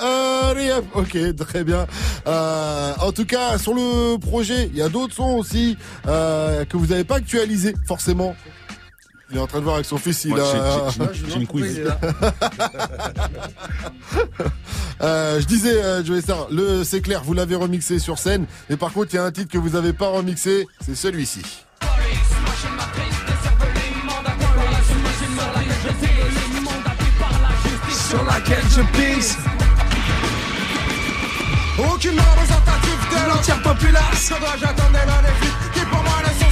Hurry-up, 0.04 0.86
ok, 0.94 1.36
très 1.36 1.64
bien. 1.64 1.88
Euh, 2.28 2.94
en 3.02 3.12
tout 3.12 3.26
cas, 3.26 3.58
sur 3.58 3.74
le 3.74 4.18
projet, 4.18 4.70
il 4.72 4.78
y 4.78 4.82
a 4.82 4.90
d'autres 4.90 5.16
sons 5.16 5.38
aussi 5.38 5.78
euh, 6.08 6.64
que 6.66 6.78
vous 6.78 6.88
n'avez 6.88 7.04
pas 7.04 7.16
actualisé 7.16 7.74
forcément. 7.88 8.36
Il 9.34 9.38
est 9.40 9.42
en 9.42 9.48
train 9.48 9.58
de 9.60 9.64
voir 9.64 9.76
avec 9.76 9.88
son 9.88 9.98
fils, 9.98 10.26
il 10.26 10.34
a... 10.40 10.44
j'ai- 10.92 11.36
une 11.40 11.48
quiz. 11.48 11.82
Euh, 15.02 15.42
je 15.42 15.46
disais, 15.46 15.84
euh, 15.84 16.06
Joey 16.06 16.22
Star, 16.22 16.48
le 16.50 16.84
c'est 16.86 17.02
clair, 17.02 17.24
vous 17.26 17.34
l'avez 17.34 17.56
remixé 17.56 18.00
sur 18.00 18.18
scène, 18.20 18.46
mais 18.70 18.78
par 18.78 18.94
contre, 18.94 19.10
il 19.12 19.18
y 19.18 19.20
a 19.20 19.26
un 19.26 19.32
titre 19.32 19.52
que 19.52 19.58
vous 19.58 19.72
n'avez 19.72 19.92
pas 19.92 20.08
remixé, 20.08 20.66
c'est 20.86 20.96
celui-ci. 20.96 21.42
sur 28.10 28.24
laquelle 28.26 28.64
je 28.70 28.82
pisse. 28.98 29.38
Aucune 31.80 32.20
représentative 32.20 33.00
de 33.12 33.30
l'entière 33.30 33.62
population. 33.62 34.36
Dois-je 34.40 34.66
attendre 34.66 34.92
dans 34.92 35.22
les 35.28 35.34
vies 35.42 35.54
qui 35.74 35.80
pour 35.86 36.04
moi 36.04 36.14
ne 36.24 36.43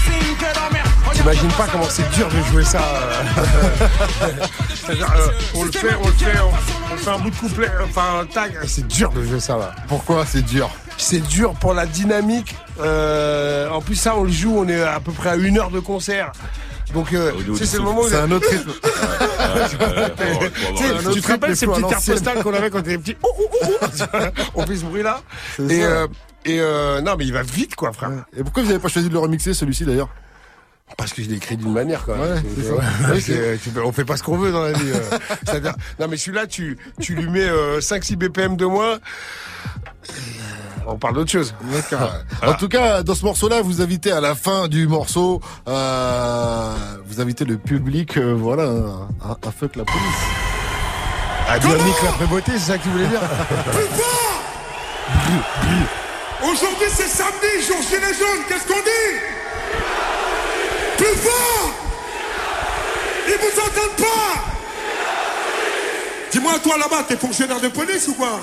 T'imagines 1.14 1.52
pas 1.52 1.68
comment 1.72 1.88
c'est 1.90 2.10
dur 2.12 2.28
de 2.30 2.42
jouer 2.52 2.64
ça. 2.64 2.80
euh. 2.82 4.28
C'est-à-dire, 4.74 5.12
euh, 5.18 5.28
on 5.56 5.64
le 5.66 5.72
fait, 5.72 5.96
on 6.02 6.08
le 6.08 6.14
fait, 6.14 6.40
on, 6.40 6.94
on 6.94 6.98
fait 6.98 7.10
un 7.10 7.20
bout 7.20 7.30
de 7.30 7.36
couplet, 7.36 7.70
enfin 7.84 8.22
un 8.22 8.26
tag. 8.26 8.58
C'est 8.66 8.88
dur 8.88 9.12
de 9.12 9.24
jouer 9.24 9.40
ça 9.40 9.58
là. 9.58 9.76
Pourquoi 9.88 10.26
c'est 10.26 10.42
dur? 10.42 10.70
C'est 10.98 11.20
dur 11.20 11.54
pour 11.54 11.74
la 11.74 11.86
dynamique. 11.86 12.56
euh, 12.82 13.70
en 13.70 13.82
plus 13.82 13.96
ça, 13.96 14.16
on 14.16 14.24
le 14.24 14.32
joue, 14.32 14.56
on 14.58 14.68
est 14.68 14.82
à 14.82 15.00
peu 15.00 15.12
près 15.12 15.30
à 15.30 15.36
une 15.36 15.58
heure 15.60 15.70
de 15.72 15.80
concert. 15.80 16.32
Donc 16.94 17.14
euh, 17.14 17.32
c'est 17.40 17.48
le 17.62 17.66
souffle. 17.66 17.82
moment 17.84 18.02
où 18.02 18.10
C'est 18.10 18.18
un 18.18 18.32
autre 18.32 18.50
rythme. 18.50 18.72
Tu 21.14 21.22
te 21.22 21.28
rappelles 21.28 21.56
ces 21.58 21.68
petites 21.68 21.88
cartes 21.90 22.06
postales 22.06 22.44
qu'on 22.44 22.54
avait 22.54 22.70
quand 22.70 22.80
on 22.80 22.82
était 22.82 22.98
petit 22.98 23.16
Ouh, 23.24 23.42
ouh, 23.42 23.66
ouh, 23.66 23.86
ouh. 23.86 23.88
On 24.56 24.66
fait 24.66 24.76
ce 24.76 24.86
bruit 24.86 25.04
là. 25.04 25.22
Et, 25.70 25.82
ça. 25.82 26.08
Et 26.46 26.60
euh, 26.60 27.02
non 27.02 27.16
mais 27.18 27.26
il 27.26 27.34
va 27.34 27.44
vite 27.44 27.76
quoi 27.76 27.92
frère. 27.94 28.12
Et 28.36 28.44
pourquoi 28.44 28.64
vous 28.64 28.70
n'avez 28.70 28.82
pas 28.82 28.88
choisi 28.90 29.08
de 29.10 29.14
le 29.14 29.20
remixer 29.20 29.54
celui-ci 29.54 29.86
d'ailleurs 29.86 30.10
Parce 30.98 31.14
que 31.14 31.22
je 31.24 31.30
l'ai 31.30 31.36
écrit 31.36 31.56
d'une 31.58 31.72
manière, 31.74 32.04
quand 32.06 32.16
même. 32.18 32.32
Ouais, 32.34 33.20
C'est- 33.22 33.40
ouais, 33.76 33.82
on 33.86 33.92
fait 33.92 34.06
pas 34.06 34.18
ce 34.18 34.24
qu'on 34.24 34.38
veut 34.38 34.52
dans 34.52 34.64
la 34.64 34.74
vie. 34.74 34.92
euh. 34.94 35.18
C'est-à-dire- 35.46 35.76
non, 36.00 36.08
mais 36.10 36.18
celui-là, 36.18 36.48
tu, 36.48 36.78
tu 37.00 37.16
lui 37.16 37.30
mets 37.30 37.48
euh, 37.48 37.80
5-6 37.80 38.16
BPM 38.18 38.58
de 38.58 38.66
moins. 38.66 38.98
On 40.88 40.98
parle 40.98 41.14
d'autre 41.16 41.32
chose. 41.32 41.54
En 42.44 42.54
tout 42.56 42.68
cas, 42.68 43.04
dans 43.04 43.14
ce 43.16 43.24
morceau-là, 43.24 43.62
vous 43.62 43.82
invitez 43.82 44.12
à 44.12 44.20
la 44.20 44.34
fin 44.36 44.68
du 44.68 44.88
morceau, 44.88 45.40
euh, 45.68 46.74
vous 47.06 47.22
invitez 47.22 47.46
le 47.46 47.58
public, 47.58 48.18
euh, 48.18 48.34
voilà, 48.34 48.64
à, 49.24 49.38
à 49.48 49.52
fuck 49.52 49.76
la 49.76 49.84
police. 49.86 50.02
À 51.48 51.60
dire 51.60 51.70
la 52.04 52.12
prébeauté, 52.14 52.52
c'est 52.54 52.72
ça 52.72 52.78
que 52.78 52.84
tu 52.84 52.90
voulais 52.90 53.08
dire 53.08 53.20
Aujourd'hui, 56.44 56.88
c'est 56.96 57.08
samedi, 57.08 57.66
jour 57.68 57.78
gilet 57.82 58.14
jaune. 58.14 58.44
Qu'est-ce 58.48 58.68
qu'on 58.68 58.80
dit? 58.80 59.20
Plus 60.98 61.16
fort! 61.18 61.74
Ils 63.28 63.38
vous 63.38 63.60
entendent 63.60 63.98
pas! 63.98 64.42
Dis-moi, 66.32 66.54
toi 66.64 66.78
là-bas, 66.78 67.06
t'es 67.08 67.18
fonctionnaire 67.18 67.60
de 67.60 67.68
police 67.68 68.08
ou 68.08 68.14
quoi? 68.14 68.40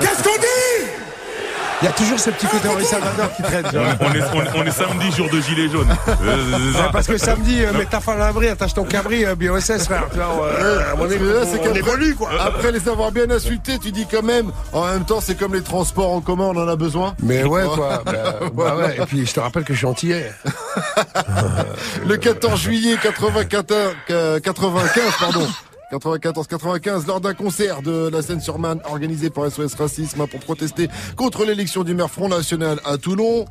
Qu'est-ce 0.00 0.22
qu'on 0.22 0.36
dit? 0.38 0.90
Il 1.82 1.86
y 1.86 1.88
a 1.88 1.92
toujours 1.92 2.18
ce 2.18 2.30
petit 2.30 2.46
côté 2.46 2.68
Henri 2.68 2.84
Salvador 2.84 3.30
qui 3.36 3.42
traîne. 3.42 3.64
tu 3.68 3.76
vois. 3.76 3.86
On 4.00 4.12
est, 4.14 4.22
on, 4.32 4.42
est- 4.42 4.48
on 4.56 4.64
est 4.64 4.70
samedi, 4.70 5.12
jour 5.12 5.28
de 5.30 5.40
gilet 5.40 5.68
jaune. 5.68 5.88
Euh, 6.08 6.44
Ouais, 6.74 6.88
parce 6.92 7.06
que 7.06 7.18
samedi, 7.18 7.62
euh, 7.64 7.72
mets 7.72 7.84
ta 7.84 8.00
femme 8.00 8.20
à 8.20 8.26
l'abri, 8.26 8.48
attache 8.48 8.74
ton 8.74 8.84
cabri, 8.84 9.24
euh, 9.24 9.34
BOSS, 9.34 9.84
frère. 9.84 10.04
Tu 10.10 10.16
vois, 10.18 10.46
euh, 10.46 10.82
on, 10.96 11.02
on 11.70 11.74
évolue, 11.74 12.14
quoi. 12.14 12.30
Après 12.40 12.72
les 12.72 12.88
avoir 12.88 13.12
bien 13.12 13.30
insultés, 13.30 13.78
tu 13.78 13.90
dis 13.92 14.06
quand 14.10 14.22
même, 14.22 14.50
en 14.72 14.86
même 14.86 15.04
temps, 15.04 15.20
c'est 15.20 15.34
comme 15.36 15.52
les 15.54 15.62
transports 15.62 16.12
en 16.12 16.20
commun, 16.20 16.44
on 16.54 16.56
en 16.56 16.68
a 16.68 16.76
besoin. 16.76 17.14
Mais 17.22 17.42
ouais, 17.44 17.64
quoi. 17.74 18.02
Bah, 18.14 18.14
bah 18.54 18.76
ouais. 18.76 18.96
Et 19.02 19.06
puis, 19.06 19.26
je 19.26 19.32
te 19.34 19.40
rappelle 19.40 19.64
que 19.64 19.72
je 19.74 19.78
suis 19.78 19.86
antillais. 19.86 20.32
Le 22.06 22.16
14 22.16 22.58
juillet 22.60 22.96
95, 23.02 23.94
euh, 24.10 24.40
95 24.40 25.02
pardon. 25.18 25.46
94-95, 25.98 27.06
lors 27.06 27.20
d'un 27.20 27.34
concert 27.34 27.82
de 27.82 28.08
la 28.08 28.22
Seine-sur-Marne 28.22 28.80
organisé 28.84 29.30
par 29.30 29.50
SOS 29.50 29.74
Racisme 29.74 30.26
pour 30.26 30.40
protester 30.40 30.88
contre 31.16 31.44
l'élection 31.44 31.84
du 31.84 31.94
maire 31.94 32.10
Front 32.10 32.28
National 32.28 32.80
à 32.84 32.98
Toulon. 32.98 33.44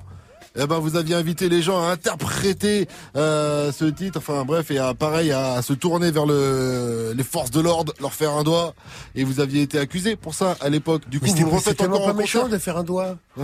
Eh 0.55 0.67
ben, 0.67 0.77
vous 0.77 0.95
aviez 0.95 1.15
invité 1.15 1.49
les 1.49 1.61
gens 1.61 1.81
à 1.81 1.91
interpréter 1.91 2.87
euh, 3.15 3.71
ce 3.71 3.85
titre, 3.85 4.19
enfin 4.19 4.45
bref, 4.45 4.69
et 4.69 4.77
à 4.77 4.93
pareil 4.93 5.31
à, 5.31 5.61
se 5.61 5.73
tourner 5.73 6.11
vers 6.11 6.25
le, 6.27 7.13
les 7.15 7.23
forces 7.23 7.49
de 7.49 7.59
l'ordre, 7.59 7.93
leur 7.99 8.13
faire 8.13 8.31
un 8.33 8.43
doigt, 8.43 8.75
et 9.15 9.23
vous 9.23 9.39
aviez 9.39 9.63
été 9.63 9.79
accusé 9.79 10.15
pour 10.15 10.35
ça 10.35 10.55
à 10.61 10.69
l'époque. 10.69 11.09
Du 11.09 11.19
coup, 11.19 11.25
vous 11.25 11.45
le 11.45 11.51
refaites 11.51 11.81
encore 11.81 12.07
en 12.07 12.13
méchant 12.13 12.47
de 12.47 12.57
faire 12.57 12.77
un 12.77 12.83
doigt. 12.83 13.17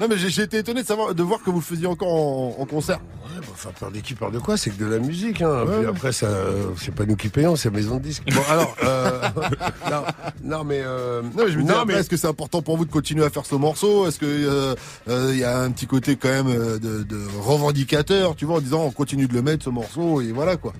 Non 0.00 0.06
mais 0.08 0.16
j'ai 0.16 0.42
été 0.42 0.58
étonné 0.58 0.82
de 0.82 0.86
savoir, 0.86 1.14
de 1.14 1.22
voir 1.22 1.42
que 1.42 1.50
vous 1.50 1.58
le 1.58 1.64
faisiez 1.64 1.86
encore 1.86 2.12
en, 2.12 2.56
en 2.58 2.66
concert. 2.66 2.98
Ouais, 2.98 3.40
bah, 3.40 3.46
enfin, 3.52 3.70
peur 3.78 3.90
d'équipe, 3.90 4.18
peur 4.18 4.30
de 4.30 4.38
quoi 4.38 4.56
C'est 4.56 4.70
que 4.70 4.82
de 4.82 4.86
la 4.86 4.98
musique. 4.98 5.42
Hein. 5.42 5.64
Puis 5.66 5.86
après, 5.86 6.12
ça, 6.12 6.26
euh, 6.26 6.70
c'est 6.76 6.94
pas 6.94 7.04
nous 7.04 7.16
qui 7.16 7.28
payons, 7.28 7.56
c'est 7.56 7.70
Maison 7.70 7.96
de 7.96 8.02
Disques. 8.02 8.24
Bon, 8.32 8.42
alors, 8.48 8.76
euh, 8.82 9.20
non, 9.90 10.02
non, 10.42 10.64
mais, 10.64 10.80
euh, 10.84 11.22
Non, 11.22 11.44
mais 11.44 11.50
je 11.50 11.58
me 11.58 11.98
est-ce 11.98 12.08
que 12.08 12.16
c'est 12.16 12.26
important 12.26 12.62
pour 12.62 12.76
vous 12.76 12.84
de 12.84 12.90
continuer 12.90 13.24
à 13.24 13.30
faire 13.30 13.46
ce 13.46 13.54
morceau? 13.54 14.06
Est-ce 14.06 14.18
que 14.18 14.26
euh, 14.26 15.30
il 15.32 15.38
y 15.38 15.44
a 15.44 15.60
un 15.60 15.70
petit 15.70 15.79
côté 15.86 16.16
quand 16.16 16.28
même 16.28 16.48
euh, 16.48 16.78
de, 16.78 17.02
de 17.02 17.18
revendicateur, 17.40 18.36
tu 18.36 18.44
vois, 18.44 18.56
en 18.56 18.60
disant 18.60 18.80
on 18.84 18.90
continue 18.90 19.26
de 19.26 19.34
le 19.34 19.42
mettre 19.42 19.64
ce 19.64 19.70
morceau 19.70 20.20
et 20.20 20.32
voilà 20.32 20.56
quoi. 20.56 20.72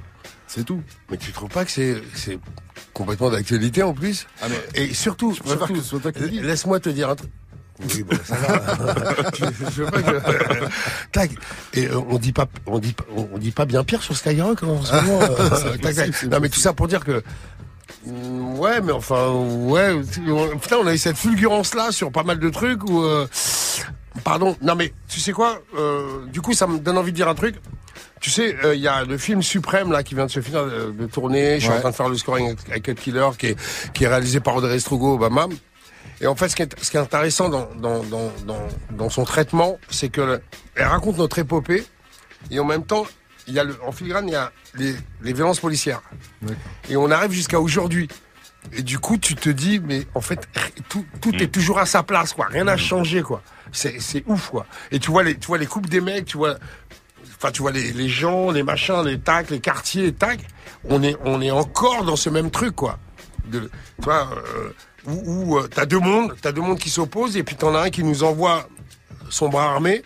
C'est 0.47 0.65
tout. 0.65 0.83
Mais 1.11 1.17
tu 1.17 1.31
trouves 1.33 1.49
pas 1.51 1.65
que 1.65 1.71
c'est 1.71 2.03
c'est 2.15 2.39
complètement 2.93 3.31
d'actualité 3.31 3.83
en 3.85 3.93
plus? 3.95 4.27
Ah, 4.43 4.47
mais 4.49 4.83
Et 4.83 4.93
surtout, 4.95 5.37
laisse-moi 6.43 6.81
te 6.81 6.89
dire 6.89 7.09
un 7.11 7.15
truc. 7.17 7.31
Oui, 7.83 8.03
bon, 8.03 8.17
ça 8.25 8.35
va. 8.37 8.61
je, 9.33 9.45
je 9.75 9.83
veux 9.83 9.91
pas 9.91 10.03
que... 10.03 10.67
Tac. 11.13 11.31
Et 11.73 11.87
euh, 11.87 11.99
on 12.11 12.19
dit 12.19 12.33
pas, 12.33 12.47
on 12.67 12.79
dit, 12.79 12.93
pas- 12.93 13.05
on 13.17 13.39
dit 13.39 13.53
pas 13.53 13.65
bien 13.65 13.85
pire 13.85 14.03
sur 14.03 14.15
Skyrock 14.15 14.63
en 14.65 14.83
ce 14.85 14.93
moment. 14.97 15.21
euh, 15.23 15.77
tac, 15.83 15.95
tac. 15.95 16.23
Non, 16.25 16.41
mais 16.43 16.51
tout 16.51 16.61
ça 16.61 16.73
pour 16.75 16.89
dire 16.89 17.03
que. 17.03 17.23
Ouais, 18.07 18.81
mais 18.83 18.93
enfin, 18.93 19.31
ouais. 19.33 19.93
on- 20.29 20.59
Putain, 20.59 20.77
on 20.83 20.87
a 20.87 20.95
eu 20.95 20.99
cette 20.99 21.17
fulgurance-là 21.17 21.91
sur 21.93 22.13
pas 22.13 22.23
mal 22.23 22.39
de 22.39 22.51
trucs 22.51 22.85
où. 22.85 23.03
euh, 23.03 23.27
Pardon. 24.25 24.57
Non, 24.61 24.75
mais 24.75 24.93
tu 25.09 25.21
sais 25.21 25.33
quoi 25.33 25.61
euh, 25.77 26.27
Du 26.27 26.41
coup, 26.41 26.53
ça 26.53 26.67
me 26.67 26.79
donne 26.79 26.99
envie 26.99 27.13
de 27.13 27.17
dire 27.17 27.29
un 27.29 27.35
truc. 27.35 27.57
Tu 28.21 28.31
sais, 28.31 28.57
euh, 28.65 28.75
il 28.75 28.81
y 28.81 28.89
a 28.89 29.05
le 29.05 29.17
film 29.17 29.43
Suprême 29.43 29.93
là 29.93 30.03
qui 30.03 30.15
vient 30.15 30.27
de 30.27 30.31
se 30.31 30.41
finir 30.41 30.67
de, 30.67 30.91
de 30.91 31.07
tourner. 31.07 31.55
Je 31.55 31.61
suis 31.61 31.71
Ouais. 31.71 31.77
en 31.77 31.81
train 31.81 31.91
de 31.91 31.95
faire 31.95 32.09
le 32.09 32.17
scoring 32.17 32.55
avec- 32.69 32.83
Cut 32.83 32.95
Killer 32.95 33.29
qui 33.39 33.47
est, 33.47 33.57
qui 33.95 34.05
est 34.05 34.09
réalisé 34.09 34.41
par 34.41 34.57
Audrey 34.57 34.79
Strugo 34.79 35.15
Obama. 35.15 35.47
Et 36.21 36.27
en 36.27 36.35
fait, 36.35 36.49
ce 36.51 36.57
qui 36.57 36.63
est, 36.63 36.83
ce 36.83 36.91
qui 36.91 36.99
est 36.99 37.01
intéressant 37.01 37.49
dans, 37.49 37.69
dans, 37.77 38.03
dans, 38.05 38.31
dans, 38.47 38.69
dans 38.91 39.09
son 39.09 39.25
traitement, 39.25 39.79
c'est 39.91 40.11
que 40.11 40.21
le- 40.21 40.43
elle 40.75 40.87
raconte 40.89 41.17
notre 41.17 41.39
épopée 41.39 41.85
et 42.51 42.59
en 42.61 42.65
même 42.67 42.85
temps, 42.85 43.07
il 43.47 43.55
y 43.55 43.59
a 43.59 43.65
le, 43.65 43.75
en 43.87 43.91
filigrane, 43.93 44.29
il 44.29 44.33
y 44.33 44.37
a 44.37 44.53
les, 44.75 44.95
les 45.23 45.33
violences 45.33 45.61
policières. 45.61 46.03
Et 46.91 46.97
on 46.99 47.11
arrive 47.11 47.31
jusqu'à 47.33 47.59
aujourd'hui. 47.59 48.09
Et 48.73 48.83
du 48.83 48.99
coup, 48.99 49.19
tu 49.19 49.35
te 49.35 49.49
dis, 49.49 49.81
mais 49.81 50.07
en 50.15 50.21
fait, 50.21 50.49
tout, 50.89 51.05
tout 51.21 51.35
est 51.37 51.49
toujours 51.49 51.79
à 51.79 51.87
sa 51.87 52.03
place, 52.03 52.33
quoi. 52.33 52.47
Rien 52.47 52.65
n'a 52.65 52.77
changé, 52.77 53.23
quoi. 53.23 53.43
C'est, 53.73 54.01
c'est 54.01 54.23
ouf, 54.27 54.51
quoi. 54.51 54.67
Et 54.91 54.99
tu 54.99 55.11
vois 55.11 55.23
les, 55.23 55.37
tu 55.39 55.47
vois 55.47 55.59
les 55.59 55.67
coupes 55.67 55.89
des 55.89 56.01
mecs, 56.01 56.27
tu 56.27 56.37
vois, 56.37 56.57
enfin, 57.37 57.51
tu 57.51 57.63
vois 57.63 57.73
les, 57.73 57.93
les 57.93 58.09
gens, 58.09 58.51
les 58.51 58.63
machins, 58.63 59.03
les 59.05 59.19
tacs, 59.19 59.51
les 59.51 59.61
quartiers, 59.61 60.03
les 60.03 60.13
tacs. 60.13 60.47
On 60.89 61.03
est, 61.03 61.17
on 61.25 61.41
est 61.41 61.51
encore 61.51 62.05
dans 62.05 62.17
ce 62.17 62.31
même 62.31 62.51
truc, 62.51 62.77
quoi. 62.77 62.99
De, 63.47 63.61
tu 63.61 64.05
vois, 64.05 64.31
euh, 64.31 64.71
où, 65.07 65.55
où 65.55 65.59
euh, 65.59 65.69
t'as 65.69 65.87
deux 65.87 65.99
mondes, 65.99 66.37
t'as 66.41 66.53
deux 66.53 66.61
mondes 66.61 66.79
qui 66.79 66.91
s'opposent, 66.91 67.37
et 67.37 67.43
puis 67.43 67.57
t'en 67.57 67.75
as 67.75 67.81
un 67.81 67.91
qui 67.91 68.05
nous 68.05 68.23
envoie 68.23 68.69
son 69.31 69.49
bras 69.49 69.71
armé, 69.71 70.03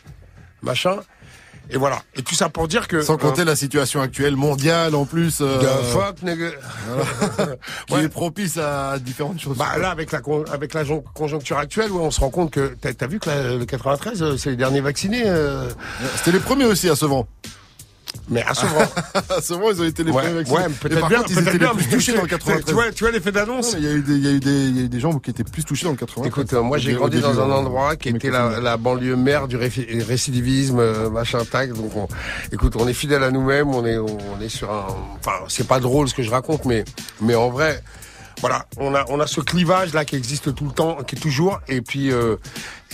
machin. 0.62 1.00
Et 1.70 1.76
voilà. 1.78 2.02
Et 2.14 2.22
tout 2.22 2.34
ça 2.34 2.48
pour 2.48 2.68
dire 2.68 2.86
que. 2.88 3.00
Sans 3.02 3.16
compter 3.16 3.40
euh, 3.42 3.46
la 3.46 3.56
situation 3.56 4.00
actuelle 4.00 4.36
mondiale 4.36 4.94
en 4.94 5.04
plus, 5.06 5.38
euh, 5.40 5.60
fuck, 5.92 6.22
nigga. 6.22 6.50
qui 7.86 7.94
est 7.94 8.08
propice 8.08 8.58
à 8.58 8.98
différentes 8.98 9.40
choses. 9.40 9.56
Bah 9.56 9.78
là, 9.78 9.90
avec 9.90 10.12
la 10.12 10.20
con- 10.20 10.44
avec 10.52 10.74
la 10.74 10.84
jon- 10.84 11.02
conjoncture 11.14 11.58
actuelle, 11.58 11.90
ouais, 11.90 12.00
on 12.02 12.10
se 12.10 12.20
rend 12.20 12.30
compte 12.30 12.50
que 12.50 12.76
t'as 12.80 12.90
as 13.00 13.06
vu 13.08 13.18
que 13.18 13.28
la- 13.30 13.56
le 13.56 13.64
93, 13.64 14.22
euh, 14.22 14.36
c'est 14.36 14.50
les 14.50 14.56
derniers 14.56 14.80
vaccinés. 14.82 15.22
euh, 15.26 15.68
C'était 16.16 16.32
les 16.32 16.40
premiers 16.40 16.66
aussi 16.66 16.88
à 16.90 16.96
Sevran. 16.96 17.26
Mais 18.28 18.42
à 18.42 18.50
à 19.36 19.40
Sevran, 19.40 19.70
ils 19.72 19.80
ont 19.82 19.84
été 19.84 20.04
les 20.04 20.10
premiers 20.12 20.32
ouais, 20.50 20.68
peut-être 20.80 21.08
bien, 21.08 21.18
contre, 21.18 21.30
ils 21.32 21.38
étaient 21.38 21.58
bien. 21.58 21.72
les 21.72 21.78
plus 21.84 21.88
touchés 21.96 22.12
dans 22.14 22.22
le 22.22 22.28
tu- 22.28 22.34
93. 22.34 22.64
Tu 22.66 22.72
vois, 22.72 22.92
tu 22.92 23.04
vois 23.04 23.10
l'effet 23.12 23.30
Non, 23.32 23.40
d'annonce. 23.40 23.74
Il 23.78 23.84
y 23.84 23.88
a 23.88 23.92
eu 23.92 24.02
des, 24.02 24.14
il 24.14 24.24
y 24.24 24.28
a 24.28 24.30
eu 24.32 24.40
des, 24.40 24.50
il 24.68 24.76
y 24.76 24.80
a 24.80 24.82
eu 24.84 24.88
des 24.88 25.00
gens 25.00 25.18
qui 25.18 25.30
étaient 25.30 25.44
plus 25.44 25.64
touchés 25.64 25.84
dans 25.84 25.92
le 25.92 25.96
93. 25.96 26.26
Écoute, 26.28 26.52
euh, 26.52 26.62
moi 26.62 26.78
j'ai 26.78 26.94
grandi 26.94 27.20
dans 27.20 27.40
un 27.40 27.50
endroit 27.50 27.96
qui 27.96 28.08
était 28.10 28.30
la, 28.30 28.60
la 28.60 28.76
banlieue 28.76 29.16
mère 29.16 29.48
du 29.48 29.56
récidivisme, 29.56 30.78
euh, 30.78 31.10
machin 31.10 31.44
tac. 31.44 31.72
Donc, 31.72 31.94
on, 31.96 32.08
écoute, 32.52 32.74
on 32.76 32.88
est 32.88 32.94
fidèle 32.94 33.22
à 33.22 33.30
nous-mêmes. 33.30 33.68
On 33.68 33.84
est, 33.84 33.98
on 33.98 34.40
est 34.40 34.48
sur 34.48 34.70
un. 34.72 34.86
Enfin, 35.18 35.44
c'est 35.48 35.66
pas 35.66 35.80
drôle 35.80 36.08
ce 36.08 36.14
que 36.14 36.22
je 36.22 36.30
raconte, 36.30 36.64
mais, 36.64 36.84
mais 37.20 37.34
en 37.34 37.50
vrai, 37.50 37.82
voilà, 38.40 38.66
on 38.76 38.94
a, 38.94 39.04
on 39.08 39.20
a 39.20 39.26
ce 39.26 39.40
clivage 39.40 39.94
là 39.94 40.04
qui 40.04 40.16
existe 40.16 40.54
tout 40.54 40.64
le 40.66 40.72
temps, 40.72 40.96
qui 41.06 41.16
est 41.16 41.20
toujours. 41.20 41.60
Et 41.68 41.80
puis, 41.80 42.10
euh, 42.12 42.36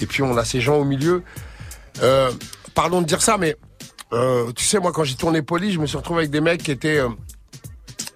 et 0.00 0.06
puis 0.06 0.22
on 0.22 0.36
a 0.36 0.44
ces 0.44 0.60
gens 0.60 0.76
au 0.76 0.84
milieu. 0.84 1.22
Euh, 2.02 2.30
pardon 2.74 3.00
de 3.00 3.06
dire 3.06 3.20
ça, 3.22 3.36
mais 3.36 3.56
euh, 4.12 4.50
tu 4.52 4.64
sais, 4.64 4.78
moi 4.78 4.92
quand 4.92 5.04
j'ai 5.04 5.14
tourné 5.14 5.42
Poli, 5.42 5.72
je 5.72 5.78
me 5.78 5.86
suis 5.86 5.96
retrouvé 5.96 6.20
avec 6.20 6.30
des 6.30 6.40
mecs 6.40 6.62
qui 6.62 6.70
étaient 6.70 6.98
euh, 6.98 7.08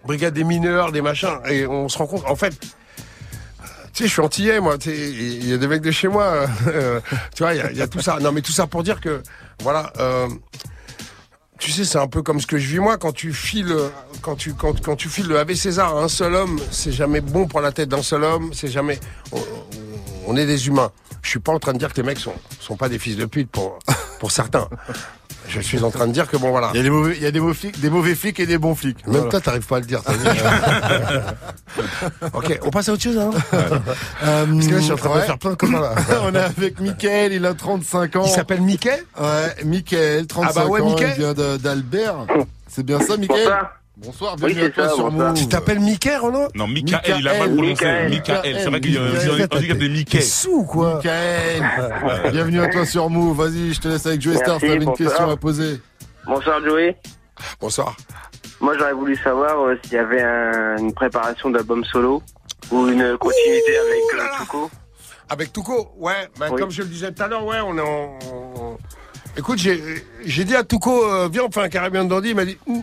brigade 0.05 0.35
des 0.35 0.45
mineurs, 0.45 0.93
des 0.93 1.03
machins, 1.03 1.39
et 1.49 1.67
on 1.67 1.89
se 1.89 1.99
rend 1.99 2.07
compte, 2.07 2.25
en 2.27 2.37
fait. 2.37 2.55
Tu 3.93 4.03
sais, 4.03 4.09
je 4.09 4.13
suis 4.13 4.23
antillais, 4.23 4.59
moi. 4.59 4.77
Il 4.87 5.49
y 5.49 5.53
a 5.53 5.57
des 5.57 5.69
mecs 5.69 5.83
de 5.83 5.93
chez 5.93 6.09
moi. 6.09 6.47
euh, 6.67 7.01
tu 7.35 7.45
vois, 7.45 7.55
il 7.55 7.77
y 7.77 7.83
a, 7.83 7.87
tout 7.87 8.01
ça. 8.01 8.19
Non, 8.21 8.33
mais 8.33 8.41
tout 8.41 8.51
ça 8.51 8.67
pour 8.67 8.83
dire 8.83 9.01
que, 9.01 9.23
voilà. 9.63 9.93
euh, 10.01 10.27
tu 11.61 11.71
sais, 11.71 11.85
c'est 11.85 11.99
un 11.99 12.09
peu 12.09 12.21
comme 12.23 12.41
ce 12.41 12.47
que 12.49 12.59
je 12.59 12.67
vis 12.67 12.81
moi 12.81 12.99
quand 12.99 13.13
tu 13.13 13.33
files, 13.33 13.75
quand 14.21 14.35
tu 14.35 14.53
quand, 14.53 14.81
quand 14.83 14.97
tu 14.97 15.09
files 15.09 15.29
le 15.29 15.39
AV 15.39 15.55
César 15.55 15.97
à 15.97 16.03
un 16.03 16.09
seul 16.09 16.35
homme, 16.35 16.59
c'est 16.73 16.91
jamais 16.91 17.21
bon 17.21 17.47
pour 17.47 17.61
la 17.61 17.71
tête 17.71 17.89
d'un 17.89 18.03
seul 18.03 18.25
homme. 18.25 18.51
C'est 18.53 18.69
jamais. 18.69 18.99
On 20.27 20.37
est 20.37 20.47
des 20.47 20.67
humains. 20.67 20.91
Je 21.25 21.31
suis 21.31 21.41
pas 21.41 21.53
en 21.53 21.59
train 21.59 21.73
de 21.73 21.79
dire 21.79 21.93
que 21.93 21.97
les 21.97 22.05
mecs 22.07 22.21
sont 22.21 22.35
sont 22.61 22.77
pas 22.77 22.89
des 22.89 23.01
fils 23.01 23.17
de 23.17 23.25
pute 23.25 23.51
pour 23.51 23.81
pour 24.21 24.31
certains. 24.31 24.69
Je 25.49 25.61
suis 25.61 25.83
en 25.83 25.91
train 25.91 26.07
de 26.07 26.13
dire 26.13 26.29
que 26.31 26.37
bon 26.39 26.51
voilà. 26.51 26.71
Il 26.73 26.77
y 26.77 26.81
a 26.81 26.83
des 26.85 26.91
mauvais, 26.91 27.15
il 27.17 27.23
y 27.23 27.27
a 27.27 27.31
des 27.31 27.41
mauvais 27.41 27.55
flics, 27.55 27.79
des 27.81 27.91
mauvais 27.91 28.15
flics 28.15 28.41
et 28.41 28.47
des 28.47 28.57
bons 28.59 28.75
flics. 28.75 29.05
Même 29.07 29.17
Voilà. 29.17 29.31
toi, 29.31 29.41
t'arrives 29.41 29.67
pas 29.67 29.77
à 29.77 29.81
le 29.81 29.87
dire. 29.87 30.03
t'as 30.03 30.13
vu 30.15 30.27
ok, 32.33 32.59
on 32.63 32.71
passe 32.71 32.89
à 32.89 32.93
autre 32.93 33.03
chose, 33.03 33.19
hein 33.19 33.31
Euh, 33.53 34.47
Parce 34.47 34.67
que 34.67 34.73
là, 34.73 34.79
je 34.79 34.83
suis 34.85 34.93
en 34.93 34.97
train 34.97 35.09
de 35.11 35.15
ouais. 35.17 35.23
faire 35.27 35.39
plein 35.39 35.51
de 35.51 35.57
copains, 35.57 35.81
là. 35.81 35.95
On 36.23 36.35
est 36.35 36.39
avec 36.39 36.81
Mickaël, 36.81 37.33
il 37.33 37.45
a 37.45 37.55
35 37.55 38.17
ans. 38.17 38.23
Il 38.25 38.31
s'appelle 38.31 38.61
Mickey? 38.63 39.03
Ouais, 39.21 39.65
Mickaël, 39.65 40.27
35 40.27 40.51
Ah 40.51 40.53
bah 40.65 40.71
ouais, 40.71 40.81
ans, 40.81 40.91
Mickaël. 40.91 41.15
il 41.17 41.35
vient 41.35 41.59
d'Albert. 41.59 42.15
C'est 42.69 42.85
bien 42.85 43.01
ça, 43.01 43.17
Mickaël 43.17 43.45
Bonsoir. 43.45 43.71
Bonsoir, 43.97 44.35
Oui, 44.43 44.55
bienvenue 44.55 44.65
à 44.67 44.71
toi 44.71 44.89
ça, 44.89 44.95
sur. 44.97 45.11
Move. 45.13 45.35
Tu 45.35 45.47
t'appelles 45.49 45.79
Mickey, 45.79 46.17
Renaud 46.17 46.49
Non, 46.57 46.67
Michael, 46.67 47.17
il 47.21 47.29
a 47.29 47.39
mal 47.39 47.55
prononcé. 47.55 47.69
Michael. 47.85 48.11
Michael. 48.11 48.57
C'est 48.59 48.69
vrai 48.71 48.81
qu'il 48.81 48.95
y 48.95 48.97
a 48.99 49.01
Michael. 49.03 49.31
on 49.31 49.45
dit 49.47 49.49
qu'il 49.61 49.69
y 49.69 49.71
a 49.71 49.75
des 49.75 49.89
Mickey. 49.89 50.19
T'es 50.19 50.25
sous, 50.25 50.65
quoi 50.65 50.97
Mickaël, 50.97 51.63
bienvenue 52.33 52.61
à 52.61 52.69
toi 52.69 52.85
sur 52.87 53.09
Move. 53.09 53.37
Vas-y, 53.37 53.73
je 53.73 53.81
te 53.81 53.87
laisse 53.89 54.05
avec 54.07 54.21
Joey 54.21 54.35
Star, 54.37 54.59
Merci, 54.61 54.67
t'avais 54.67 54.85
une 54.85 54.93
question 54.95 55.31
à 55.31 55.37
poser. 55.37 55.81
Bonsoir 56.27 56.61
Joey. 56.65 56.97
Bonsoir. 57.61 57.97
Moi 58.61 58.75
j'aurais 58.79 58.95
voulu 58.95 59.17
savoir 59.17 59.61
euh, 59.63 59.77
s'il 59.85 59.93
y 59.95 59.99
avait 59.99 60.23
un- 60.23 60.77
une 60.79 60.93
préparation 60.95 61.51
d'album 61.51 61.85
solo 61.85 62.21
ou 62.73 62.89
une 62.89 63.17
continuité 63.19 63.77
avec 63.79 64.21
euh, 64.21 64.39
Tuco. 64.41 64.71
Avec 65.29 65.53
Touko, 65.53 65.93
ouais. 65.99 66.29
Bah, 66.39 66.47
Oui. 66.51 66.61
Comme 66.61 66.71
je 66.71 66.83
le 66.83 66.89
disais 66.89 67.13
tout 67.13 67.23
à 67.23 67.29
l'heure, 67.29 67.45
ouais, 67.45 67.59
on 67.65 67.77
est 67.79 67.81
en... 67.81 68.77
Écoute, 69.37 69.59
j'ai 69.59 70.45
dit 70.45 70.55
à 70.57 70.65
Touko, 70.65 71.05
euh, 71.05 71.29
viens 71.31 71.45
on 71.45 71.51
fait 71.51 71.61
un 71.63 71.69
Caribbean 71.69 72.07
Dandy. 72.09 72.31
Il 72.31 72.37
m'a 72.37 72.45
dit, 72.45 72.59
Hum, 72.67 72.83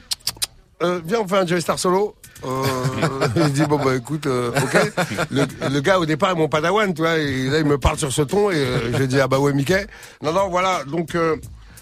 euh, 0.82 1.02
viens 1.06 1.20
on 1.22 1.28
fait 1.28 1.38
un 1.38 1.46
Joey 1.46 1.62
Star 1.62 1.78
solo. 1.80 2.16
Euh, 2.44 2.64
je 3.36 3.48
dis 3.50 3.62
bon 3.66 3.78
bah 3.78 3.96
écoute, 3.96 4.26
euh, 4.26 4.52
ok. 4.52 4.92
Le, 5.30 5.46
le 5.70 5.80
gars 5.82 6.00
au 6.00 6.06
départ 6.06 6.32
est 6.32 6.36
mon 6.36 6.50
padawan, 6.50 6.94
tu 6.94 7.02
vois, 7.02 7.18
et 7.18 7.48
là 7.50 7.60
il 7.60 7.66
me 7.66 7.78
parle 7.78 7.98
sur 7.98 8.12
ce 8.12 8.22
ton 8.24 8.50
et 8.50 8.56
euh, 8.56 8.98
je 8.98 9.04
dis 9.04 9.20
ah 9.20 9.28
bah 9.28 9.40
ouais 9.40 9.54
Mickey. 9.54 9.86
Non 10.24 10.34
non 10.34 10.50
voilà 10.50 10.84
donc 10.86 11.16
euh, 11.16 11.36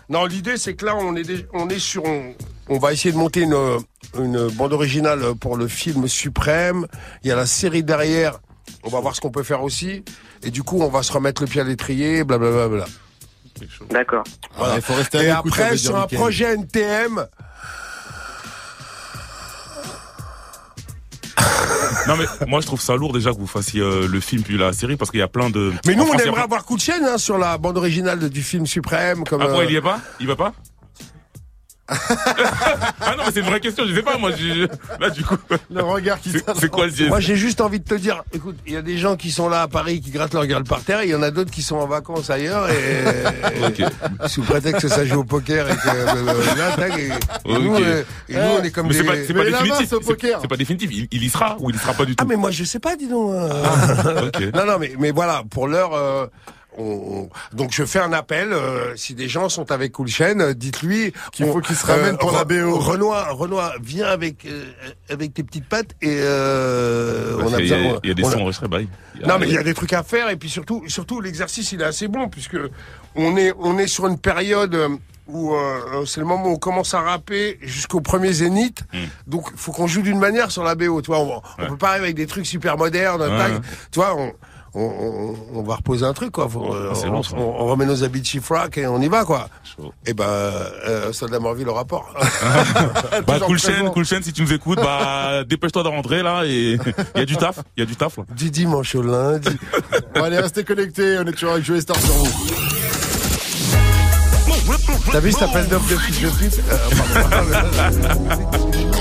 non 0.09 0.25
l'idée 0.25 0.57
c'est 0.57 0.73
que 0.73 0.85
là 0.85 0.95
on 0.95 1.15
est 1.15 1.47
on 1.53 1.69
est 1.69 1.79
sur 1.79 2.03
on, 2.05 2.33
on 2.67 2.77
va 2.77 2.91
essayer 2.93 3.11
de 3.11 3.17
monter 3.17 3.41
une 3.41 3.57
une 4.17 4.47
bande 4.49 4.73
originale 4.73 5.35
pour 5.39 5.55
le 5.55 5.67
film 5.67 6.07
suprême. 6.07 6.87
Il 7.23 7.29
y 7.29 7.31
a 7.31 7.35
la 7.35 7.45
série 7.45 7.83
derrière. 7.83 8.39
On 8.83 8.89
va 8.89 8.99
voir 8.99 9.15
ce 9.15 9.21
qu'on 9.21 9.31
peut 9.31 9.43
faire 9.43 9.63
aussi. 9.63 10.03
Et 10.43 10.51
du 10.51 10.63
coup 10.63 10.81
on 10.81 10.89
va 10.89 11.03
se 11.03 11.11
remettre 11.13 11.41
le 11.41 11.47
pied 11.47 11.61
à 11.61 11.63
l'étrier, 11.63 12.23
blablabla. 12.23 12.67
Bla, 12.67 12.77
bla. 12.79 12.85
D'accord. 13.89 14.23
Voilà. 14.57 14.77
il 14.77 15.17
à 15.17 15.23
Et 15.23 15.29
après, 15.29 15.77
sur 15.77 15.95
un 15.95 16.07
projet 16.07 16.53
NTM, 16.53 17.25
Non 22.09 22.17
mais 22.17 22.25
moi 22.47 22.59
je 22.61 22.65
trouve 22.65 22.81
ça 22.81 22.95
lourd 22.95 23.13
déjà 23.13 23.31
que 23.31 23.37
vous 23.37 23.47
fassiez 23.47 23.81
euh, 23.81 24.07
le 24.07 24.19
film 24.19 24.41
puis 24.43 24.57
la 24.57 24.73
série 24.73 24.95
parce 24.97 25.11
qu'il 25.11 25.19
y 25.19 25.23
a 25.23 25.27
plein 25.27 25.49
de. 25.49 25.71
mais 25.85 25.95
nous 25.95 26.01
En 26.03 26.05
on 26.05 26.07
France, 26.09 26.21
a 26.21 26.25
aimerait 26.25 26.41
avoir 26.41 26.65
coup 26.65 26.75
de 26.75 26.81
chaîne 26.81 27.03
hein, 27.05 27.17
sur 27.17 27.37
la 27.37 27.57
bande 27.57 27.77
originale 27.77 28.19
de- 28.19 28.27
du 28.27 28.41
film 28.41 28.65
suprême. 28.65 29.23
Comme, 29.25 29.41
Ah 29.41 29.45
euh, 29.45 29.65
il 29.65 29.71
y 29.71 29.75
est 29.75 29.81
pas? 29.81 29.99
Il 30.19 30.27
va 30.27 30.35
pas? 30.35 30.53
Ah 33.01 33.15
non 33.17 33.23
mais 33.25 33.31
c'est 33.33 33.39
une 33.39 33.45
vraie 33.47 33.59
question, 33.59 33.83
je 33.87 33.95
sais 33.95 34.01
pas 34.03 34.17
moi. 34.17 34.31
je- 34.31 34.67
Là 34.99 35.09
du 35.09 35.23
coup. 35.23 35.35
Le 35.71 35.81
regard 35.83 36.19
qui 36.19 36.31
C'est 36.31 36.43
c'est 36.59 36.69
quoi 36.69 36.85
le 36.87 37.07
Moi 37.07 37.19
j'ai 37.19 37.35
juste 37.35 37.61
envie 37.61 37.79
de 37.79 37.85
te 37.87 37.95
dire, 37.95 38.23
écoute, 38.33 38.57
il 38.67 38.73
y 38.73 38.77
a 38.77 38.81
des 38.81 38.97
gens 38.97 39.15
qui 39.15 39.31
sont 39.31 39.49
là 39.49 39.63
à 39.63 39.67
Paris 39.67 40.01
qui 40.01 40.11
grattent 40.11 40.33
leur 40.33 40.45
gueule 40.45 40.63
par 40.63 40.81
terre, 40.81 41.01
et 41.01 41.05
il 41.05 41.11
y 41.11 41.15
en 41.15 41.21
a 41.23 41.31
d'autres 41.31 41.51
qui 41.51 41.61
sont 41.63 41.77
en 41.77 41.87
vacances 41.87 42.29
ailleurs 42.29 42.69
et 42.69 44.27
sous 44.27 44.41
prétexte 44.43 44.81
que 44.83 44.87
ça 44.87 45.05
joue 45.05 45.19
au 45.21 45.23
poker 45.23 45.69
et 45.69 45.75
que 45.75 45.87
euh, 45.87 46.55
là, 46.57 46.71
tac, 46.75 46.97
et, 46.97 47.07
et 47.49 47.59
nous, 47.59 47.75
Ok. 47.75 47.81
euh, 47.81 48.03
et 48.29 48.33
nous, 48.35 48.39
on 48.59 48.63
est 48.63 48.71
comme 48.71 48.87
mais 48.87 48.93
c'est 48.93 49.01
des. 49.03 49.07
pas, 49.07 49.15
c'est 49.27 49.33
pas 49.33 49.45
définitif. 49.45 49.89
C'est 49.89 50.21
c'est 50.41 50.47
pas 50.47 50.57
définitif. 50.57 50.89
Il, 50.93 51.07
il 51.11 51.23
y 51.23 51.29
sera 51.29 51.57
ou 51.59 51.69
il 51.69 51.75
y 51.75 51.79
sera 51.79 51.93
pas 51.93 52.05
du 52.05 52.15
tout. 52.15 52.23
Ah 52.23 52.27
mais 52.29 52.35
moi 52.35 52.51
je 52.51 52.63
sais 52.63 52.79
pas, 52.79 52.95
dis 52.95 53.07
donc. 53.07 53.33
euh. 53.33 54.27
ok. 54.27 54.39
Non 54.55 54.65
non 54.65 54.77
mais 54.79 54.93
mais 54.99 55.11
voilà 55.11 55.43
pour 55.49 55.67
l'heure. 55.67 55.93
euh, 55.93 56.27
on- 56.79 57.19
on- 57.23 57.29
donc 57.55 57.71
je 57.71 57.83
fais 57.85 57.99
un 57.99 58.13
appel. 58.13 58.53
euh, 58.53 58.95
si 58.95 59.13
des 59.13 59.27
gens 59.27 59.49
sont 59.49 59.71
avec 59.71 59.91
Cool 59.91 60.07
Chain, 60.07 60.39
euh, 60.39 60.53
dites-lui 60.53 61.13
Qu'il 61.31 61.45
on- 61.45 61.53
faut 61.53 61.61
qu'il 61.61 61.75
se 61.75 61.85
ramène 61.85 62.17
pour 62.17 62.31
la 62.31 62.45
BO. 62.45 62.77
Renoir, 62.79 63.35
Renoir, 63.37 63.73
viens 63.81 64.07
avec 64.07 64.45
euh, 64.45 64.63
avec 65.09 65.33
tes 65.33 65.43
petites 65.43 65.67
pattes 65.67 65.91
et 66.01 66.17
euh, 66.21 67.35
on 67.41 67.53
a 67.53 67.61
y 67.61 67.71
a- 67.71 67.77
besoin. 67.77 67.99
il 68.03 68.07
y 68.09 68.11
a 68.11 68.13
des 68.15 68.23
on 68.23 68.27
a- 68.27 68.31
sons 68.31 68.39
enregistrés, 68.41 68.67
bah, 68.67 68.77
a- 68.77 69.27
non 69.27 69.37
mais 69.39 69.47
il 69.47 69.53
y 69.53 69.57
a 69.57 69.63
des 69.63 69.73
trucs 69.73 69.93
à 69.93 70.03
faire 70.03 70.29
et 70.29 70.35
puis 70.37 70.49
surtout 70.49 70.83
surtout 70.87 71.21
l'exercice 71.21 71.71
il 71.71 71.81
est 71.81 71.85
assez 71.85 72.07
bon 72.07 72.29
puisque 72.29 72.57
on 73.15 73.35
est 73.37 73.53
on 73.59 73.77
est 73.77 73.87
sur 73.87 74.07
une 74.07 74.17
période 74.17 74.75
euh, 74.75 74.89
où 75.27 75.53
euh, 75.53 76.05
c'est 76.07 76.19
le 76.21 76.25
moment 76.25 76.45
où 76.47 76.53
on 76.53 76.57
commence 76.57 76.95
à 76.95 77.01
rapper 77.01 77.59
jusqu'au 77.61 78.01
premier 78.01 78.33
zénith. 78.33 78.81
Hmm. 78.91 78.97
Donc 79.27 79.47
il 79.51 79.57
faut 79.59 79.71
qu'on 79.71 79.85
joue 79.85 80.01
d'une 80.01 80.17
manière 80.17 80.49
sur 80.49 80.63
la 80.63 80.73
BO, 80.73 81.01
tu 81.03 81.07
vois, 81.11 81.19
on, 81.19 81.41
on 81.59 81.67
peut 81.67 81.77
pas 81.77 81.89
arriver 81.89 82.05
avec 82.05 82.15
des 82.15 82.25
trucs 82.25 82.47
super 82.47 82.77
modernes, 82.77 83.21
Ouais, 83.21 83.37
tac, 83.37 83.51
ouais. 83.51 83.59
tu 83.91 83.99
vois, 83.99 84.15
on, 84.17 84.33
on, 84.73 84.81
on, 84.81 85.35
on 85.59 85.63
va 85.63 85.75
reposer 85.75 86.05
un 86.05 86.13
truc 86.13 86.31
quoi, 86.31 86.47
Faut, 86.49 86.73
euh, 86.73 86.93
on, 87.05 87.11
long, 87.11 87.23
ça. 87.23 87.35
on- 87.37 87.61
on 87.61 87.65
remet 87.67 87.85
nos 87.85 88.03
habits 88.03 88.21
de 88.21 88.25
chiffrac 88.25 88.77
et 88.77 88.85
on 88.87 89.01
y 89.01 89.07
va 89.07 89.25
quoi. 89.25 89.49
Et 90.05 90.13
ben 90.13 90.25
euh, 90.25 91.11
Soldat 91.13 91.39
Morville 91.39 91.65
le 91.65 91.71
rapport. 91.71 92.13
Bah, 93.27 93.39
cool 93.45 93.59
chaîne, 93.59 94.23
si 94.23 94.31
tu 94.33 94.41
nous 94.43 94.53
écoutes, 94.53 94.79
bah, 94.79 95.43
dépêche-toi 95.43 95.83
de 95.83 95.87
rentrer, 95.89 96.23
là, 96.23 96.43
et 96.45 96.73
il 96.73 96.79
y 97.19 97.21
a 97.21 97.25
du 97.25 97.35
taf, 97.37 97.59
il 97.77 97.81
y 97.81 97.83
a 97.83 97.85
du 97.85 97.95
taf, 97.95 98.17
là. 98.17 98.23
Du 98.35 98.49
dimanche 98.49 98.95
au 98.95 99.01
lundi. 99.01 99.49
Bon, 100.15 100.23
allez, 100.23 100.39
restez 100.39 100.63
connectés. 100.63 101.17
On 101.19 101.25
est 101.27 101.31
toujours 101.33 101.51
avec 101.53 101.65
Joey 101.65 101.81
Star 101.81 101.97
sur 101.97 102.13
vous. 102.13 102.29
T'as 105.11 105.19
vu 105.19 105.31
cet 105.31 105.43
appel 105.43 105.67
d'offres 105.67 105.89
de 105.89 105.97
fils 105.97 106.21
de 106.21 106.29
pute? 106.29 106.61
Euh, 106.71 106.77
pardon. 107.29 108.89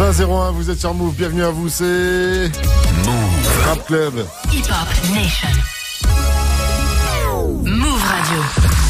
20-01, 0.00 0.52
vous 0.52 0.70
êtes 0.70 0.80
sur 0.80 0.94
Move. 0.94 1.14
Bienvenue 1.14 1.42
à 1.42 1.50
vous, 1.50 1.68
c'est. 1.68 1.84
Move. 3.04 3.66
Rap 3.66 3.86
Club. 3.86 4.26
Hip 4.50 4.64
Hop 4.70 5.14
Nation. 5.14 5.48
Move 7.64 8.02
Radio. 8.02 8.89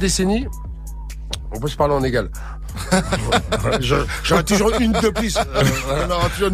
décennie, 0.00 0.46
on 1.54 1.60
peut 1.60 1.68
se 1.68 1.76
parler 1.76 1.94
en 1.94 2.02
égal. 2.02 2.30
J'aurais 4.22 4.44
toujours 4.44 4.70
une 4.78 4.92
de 4.92 5.08
plus. 5.08 5.36
Euh, 5.36 5.62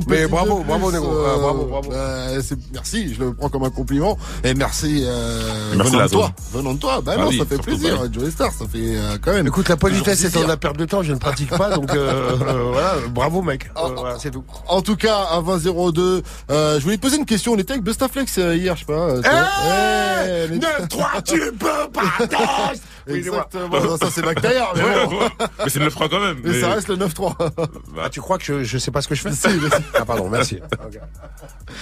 Mais 0.08 0.26
bravo, 0.26 0.64
bravo, 0.66 0.90
Nego. 0.90 1.06
euh, 1.12 1.26
Ah, 1.34 1.38
bravo, 1.38 1.64
bravo. 1.66 1.92
c'est- 2.42 2.56
merci, 2.72 3.14
je 3.14 3.20
le 3.22 3.34
prends 3.34 3.50
comme 3.50 3.64
un 3.64 3.70
compliment. 3.70 4.16
Et 4.42 4.54
merci, 4.54 5.02
euh, 5.06 5.74
Merci, 5.76 5.92
venant 5.92 6.04
de 6.04 6.10
toi. 6.10 6.32
Venant 6.52 6.72
de 6.74 6.78
toi. 6.78 7.00
Bah 7.02 7.12
Ah 7.16 7.20
non, 7.20 7.28
oui, 7.28 7.38
ça 7.38 7.44
fait 7.44 7.58
plaisir. 7.60 8.10
Joey 8.12 8.30
Star, 8.30 8.50
ça 8.50 8.64
fait 8.66 8.78
euh, 8.96 9.18
quand 9.22 9.32
même. 9.34 9.46
Écoute, 9.46 9.68
la 9.68 9.76
politesse 9.76 10.22
de 10.22 10.28
plaisir. 10.28 10.48
la 10.48 10.56
perte 10.56 10.78
de 10.78 10.86
temps, 10.86 11.02
je 11.02 11.12
ne 11.12 11.18
pratique 11.18 11.50
pas, 11.50 11.70
donc 11.76 11.92
euh, 11.94 12.32
euh, 12.40 12.70
voilà, 12.72 12.94
bravo 13.10 13.42
mec. 13.42 13.70
Euh, 13.76 13.88
voilà, 13.96 14.18
c'est 14.18 14.30
tout. 14.30 14.44
En 14.68 14.80
tout 14.80 14.96
cas, 14.96 15.18
à 15.30 15.40
20-02, 15.42 16.22
euh, 16.50 16.78
je 16.78 16.82
voulais 16.84 16.96
te 16.96 17.02
poser 17.02 17.18
une 17.18 17.26
question. 17.26 17.52
On 17.52 17.56
était 17.58 17.72
avec 17.72 17.84
Bustaflex 17.84 18.38
euh, 18.38 18.56
hier, 18.56 18.74
je 18.74 18.80
sais 18.80 18.86
pas. 18.86 18.92
euh, 18.94 19.22
tu 19.22 19.28
vois. 19.28 19.48
Eh, 20.26 20.58
9-3, 20.58 21.22
tu 21.22 21.52
peux 21.52 21.90
pas 21.92 22.26
Exactement. 23.08 23.68
Non, 23.80 23.96
ça 23.96 24.10
c'est 24.10 24.22
Bactaillard, 24.22 24.72
mais 24.76 24.82
bon. 25.06 25.18
Mais 25.64 25.68
c'est 25.70 25.78
le 25.78 25.84
9 25.86 25.94
quand 25.94 26.20
même. 26.20 26.38
Mais 26.44 26.60
ça 26.60 26.70
reste 26.70 26.88
le 26.88 26.96
9-3. 26.96 27.34
Ah, 28.00 28.08
tu 28.10 28.20
crois 28.20 28.38
que 28.38 28.44
je, 28.44 28.64
je 28.64 28.78
sais 28.78 28.90
pas 28.90 29.00
ce 29.02 29.08
que 29.08 29.14
je 29.14 29.22
fais? 29.22 29.32
Si. 29.32 29.46
Ah 29.94 30.04
pardon, 30.04 30.28
merci. 30.28 30.58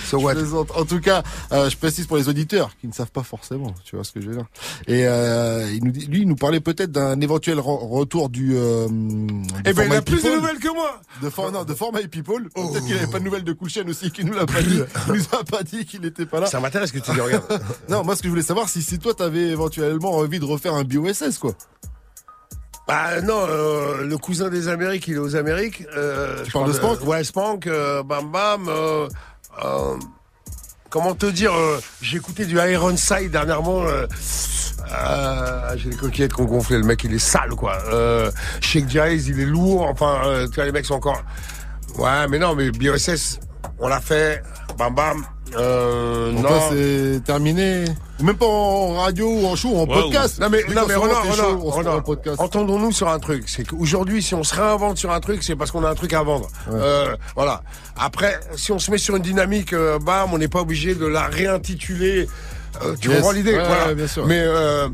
So 0.06 0.18
what? 0.18 0.34
En 0.76 0.84
tout 0.84 1.00
cas, 1.00 1.22
euh, 1.52 1.68
je 1.70 1.76
précise 1.76 2.06
pour 2.06 2.16
les 2.16 2.28
auditeurs 2.28 2.70
qui 2.80 2.86
ne 2.88 2.92
savent 2.92 3.10
pas 3.10 3.22
forcément, 3.22 3.74
tu 3.84 3.96
vois 3.96 4.04
ce 4.04 4.12
que 4.12 4.20
je 4.20 4.28
veux 4.28 4.36
dire. 4.36 4.46
Et 4.86 5.06
euh, 5.06 5.70
il 5.72 5.84
nous 5.84 5.90
dit, 5.92 6.06
lui, 6.06 6.22
il 6.22 6.28
nous 6.28 6.36
parlait 6.36 6.60
peut-être 6.60 6.90
d'un 6.90 7.20
éventuel 7.20 7.58
re- 7.58 7.88
retour 7.88 8.28
du. 8.28 8.52
Euh, 8.56 8.86
Eh 9.66 9.72
ben, 9.72 9.84
il 9.86 9.94
a 9.94 10.02
plus 10.02 10.22
de 10.22 10.30
nouvelles 10.30 10.58
que 10.58 10.72
moi 10.72 11.00
De, 11.22 11.30
for- 11.30 11.50
non, 11.52 11.64
de 11.64 11.74
format 11.74 12.00
People. 12.10 12.48
Oh. 12.54 12.68
Peut-être 12.68 12.86
qu'il 12.86 12.96
avait 12.96 13.06
pas 13.06 13.18
de 13.18 13.24
nouvelles 13.24 13.44
de 13.44 13.52
Coulchen 13.52 13.88
aussi, 13.88 14.10
qui 14.10 14.24
nous 14.24 14.32
l'a 14.34 14.46
pas 14.46 14.60
dit. 14.62 14.80
Il 15.08 15.12
nous 15.14 15.24
a 15.32 15.42
pas 15.44 15.62
dit 15.62 15.84
qu'il 15.86 16.04
était 16.04 16.26
pas 16.26 16.40
là. 16.40 16.46
Ça 16.46 16.60
m'intéresse 16.60 16.92
que 16.92 16.98
tu 16.98 17.10
dis, 17.12 17.20
regarde. 17.20 17.44
Non, 17.88 18.04
moi, 18.04 18.14
ce 18.16 18.22
que 18.22 18.28
je 18.28 18.30
voulais 18.30 18.42
savoir, 18.42 18.68
si, 18.68 18.82
si 18.82 18.98
toi, 18.98 19.14
t'avais 19.14 19.48
éventuellement 19.48 20.12
envie 20.16 20.38
de 20.38 20.44
refaire 20.44 20.74
un 20.74 20.84
Quoi. 21.40 21.52
Bah 22.86 23.20
non, 23.22 23.46
euh, 23.48 24.04
le 24.04 24.18
cousin 24.18 24.50
des 24.50 24.68
Amériques, 24.68 25.08
il 25.08 25.14
est 25.14 25.18
aux 25.18 25.36
Amériques. 25.36 25.84
Euh, 25.96 26.42
Tu 26.42 26.48
je 26.48 26.52
parles 26.52 26.68
de 26.68 26.72
Spank 26.72 27.02
Ouais, 27.06 27.24
Spank, 27.24 27.66
euh, 27.66 28.02
Bam 28.02 28.30
Bam. 28.30 28.68
comment 30.90 31.14
te 31.14 31.26
dire 31.26 31.52
J'ai 32.02 32.18
écouté 32.18 32.44
du 32.44 32.56
Ironside 32.56 33.30
dernièrement. 33.30 33.84
J'ai 35.76 35.90
les 35.90 35.96
coquillettes 35.96 36.34
qu'on 36.34 36.44
gonflé. 36.44 36.76
Le 36.76 36.84
mec, 36.84 37.02
il 37.04 37.14
est 37.14 37.18
sale, 37.18 37.50
quoi. 37.50 37.78
Euh, 37.90 38.30
Sheikh 38.60 38.88
Jazz, 38.88 39.28
il 39.28 39.40
est 39.40 39.46
lourd. 39.46 39.86
Enfin, 39.88 40.44
tu 40.46 40.54
vois, 40.56 40.64
les 40.66 40.72
mecs 40.72 40.84
sont 40.86 40.94
encore... 40.94 41.22
Ouais, 41.96 42.28
mais 42.28 42.38
non, 42.38 42.54
mais 42.54 42.70
BOSS, 42.70 43.38
on 43.78 43.88
l'a 43.88 44.00
fait. 44.00 44.42
Bam 44.76 44.94
Bam. 44.94 45.24
Euh, 45.56 46.32
Donc 46.32 46.42
non. 46.42 46.48
c'est 46.70 47.20
terminé. 47.24 47.84
Même 48.22 48.36
pas 48.36 48.46
en 48.46 48.94
radio 48.94 49.28
ou 49.28 49.46
en 49.46 49.56
show, 49.56 49.74
en 49.76 49.86
Ouais, 49.86 50.02
podcast. 50.02 50.40
Non 50.40 50.48
mais, 50.50 50.62
non 50.74 50.82
mais 50.88 50.94
podcast. 52.04 52.40
entendons-nous 52.40 52.92
sur 52.92 53.08
un 53.08 53.18
truc. 53.18 53.44
C'est 53.48 53.66
qu'aujourd'hui, 53.66 54.22
si 54.22 54.34
on 54.34 54.42
se 54.44 54.54
réinvente 54.54 54.98
sur 54.98 55.10
un 55.12 55.20
truc, 55.20 55.42
c'est 55.42 55.56
parce 55.56 55.70
qu'on 55.70 55.84
a 55.84 55.90
un 55.90 55.94
truc 55.94 56.12
à 56.12 56.22
vendre. 56.22 56.48
Euh, 56.72 57.16
voilà. 57.34 57.62
Après, 57.98 58.38
si 58.56 58.72
on 58.72 58.78
se 58.78 58.90
met 58.90 58.98
sur 58.98 59.16
une 59.16 59.22
dynamique, 59.22 59.72
euh, 59.72 59.98
bam, 59.98 60.30
on 60.32 60.38
n'est 60.38 60.48
pas 60.48 60.60
obligé 60.60 60.94
de 60.94 61.06
la 61.06 61.26
réintituler. 61.26 62.28
Euh, 62.82 62.94
tu 63.00 63.08
Yes. 63.08 63.18
comprends 63.18 63.32
l'idée? 63.32 63.54
Ouais, 63.56 63.64
voilà. 63.64 63.86
ouais, 63.88 63.94
bien 63.94 64.06
sûr. 64.06 64.26
Mais 64.26 64.40
euh, 64.40 64.88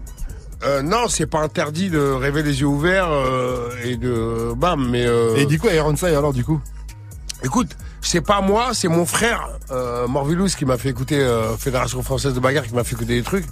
euh, 0.64 0.82
non, 0.82 1.08
c'est 1.08 1.26
pas 1.26 1.40
interdit 1.40 1.88
de 1.90 1.98
rêver 2.00 2.42
les 2.42 2.60
yeux 2.60 2.66
ouverts 2.66 3.08
euh, 3.10 3.70
et 3.84 3.96
de 3.96 4.52
bam. 4.56 4.88
Mais 4.90 5.06
euh, 5.06 5.36
Et 5.36 5.42
il 5.42 5.46
dit 5.46 5.58
quoi, 5.58 5.72
Ironside, 5.72 6.08
alors, 6.08 6.32
du 6.32 6.44
coup? 6.44 6.60
Écoute, 7.42 7.70
c'est 8.02 8.20
pas 8.20 8.40
moi, 8.40 8.70
c'est 8.72 8.88
mon 8.88 9.04
frère 9.06 9.48
euh, 9.70 10.06
Morvilous 10.08 10.48
qui 10.58 10.64
m'a 10.64 10.78
fait 10.78 10.88
écouter 10.88 11.18
euh, 11.18 11.56
Fédération 11.56 12.02
française 12.02 12.34
de 12.34 12.40
bagarre 12.40 12.64
qui 12.66 12.74
m'a 12.74 12.84
fait 12.84 12.94
écouter 12.94 13.14
des 13.16 13.22
trucs. 13.22 13.44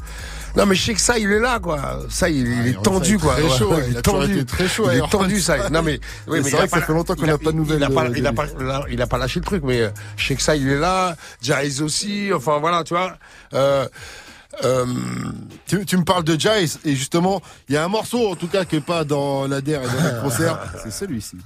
Non 0.56 0.64
mais 0.66 0.74
je 0.74 0.82
sais 0.86 0.94
que 0.94 1.00
ça 1.00 1.18
il 1.18 1.30
est 1.30 1.38
là 1.38 1.58
quoi. 1.60 2.00
Ça 2.08 2.28
il, 2.30 2.46
il 2.62 2.68
est 2.68 2.82
tendu 2.82 3.18
quoi. 3.18 3.34
très 3.34 3.48
chaud, 3.58 3.74
il 3.88 4.00
toujours 4.02 4.24
été 4.24 4.44
très 4.46 4.66
chaud, 4.68 4.88
Il 4.90 4.98
est 4.98 5.08
tendu 5.10 5.40
ça. 5.40 5.68
Non 5.68 5.82
mais 5.82 6.00
oui, 6.26 6.40
mais 6.42 6.50
c'est 6.50 6.56
vrai 6.56 6.64
que 6.64 6.70
ça 6.70 6.80
pas- 6.80 6.86
fait 6.86 6.92
longtemps 6.94 7.14
qu'on 7.14 7.26
n'a 7.26 7.36
pas 7.38 7.52
de 7.52 7.56
nouvelles 7.56 7.78
Il 7.78 7.84
a 7.84 7.90
pas, 7.90 8.08
de- 8.08 8.16
il 8.16 8.26
a 8.26 8.32
pas, 8.32 8.46
il 8.90 9.02
a 9.02 9.06
pas 9.06 9.18
lâché 9.18 9.40
le 9.40 9.44
truc 9.44 9.62
mais 9.64 9.82
euh, 9.82 9.90
je 10.16 10.26
sais 10.26 10.34
que 10.34 10.42
ça 10.42 10.56
il 10.56 10.68
est 10.68 10.78
là. 10.78 11.16
Jaiz 11.42 11.82
aussi. 11.82 12.30
Enfin 12.34 12.58
voilà 12.58 12.82
tu 12.84 12.94
vois. 12.94 13.12
Euh, 13.54 13.86
Euh, 14.64 14.84
tu, 15.68 15.84
tu 15.86 15.96
me 15.96 16.02
parles 16.02 16.24
de 16.24 16.40
Jace 16.40 16.80
et 16.84 16.96
justement, 16.96 17.40
il 17.68 17.76
y 17.76 17.78
a 17.78 17.84
un 17.84 17.88
morceau 17.88 18.28
en 18.32 18.34
tout 18.34 18.48
cas 18.48 18.64
qui 18.64 18.76
est 18.76 18.80
pas 18.84 19.04
dans 19.04 19.46
la 19.46 19.60
DER 19.60 19.74
et 19.74 19.86
dans 19.86 20.02
le 20.16 20.20
concert, 20.22 20.58
c'est 20.82 20.90
celui-ci. 20.90 21.36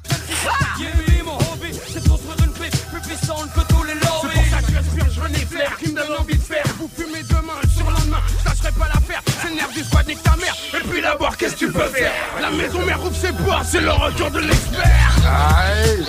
Faire 11.72 12.12
La 12.40 12.50
maison 12.50 12.80
mère 12.84 13.02
ouvre 13.04 13.16
ses 13.16 13.32
portes, 13.32 13.64
c'est 13.64 13.80
le 13.80 13.90
retour 13.90 14.30
de 14.30 14.40
l'expert. 14.40 15.16
Aïe. 15.26 16.04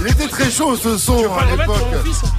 Il 0.00 0.06
était 0.06 0.28
très 0.28 0.50
chaud 0.50 0.76
ce 0.76 0.96
son 0.96 1.30
à 1.34 1.44
l'époque. 1.44 1.76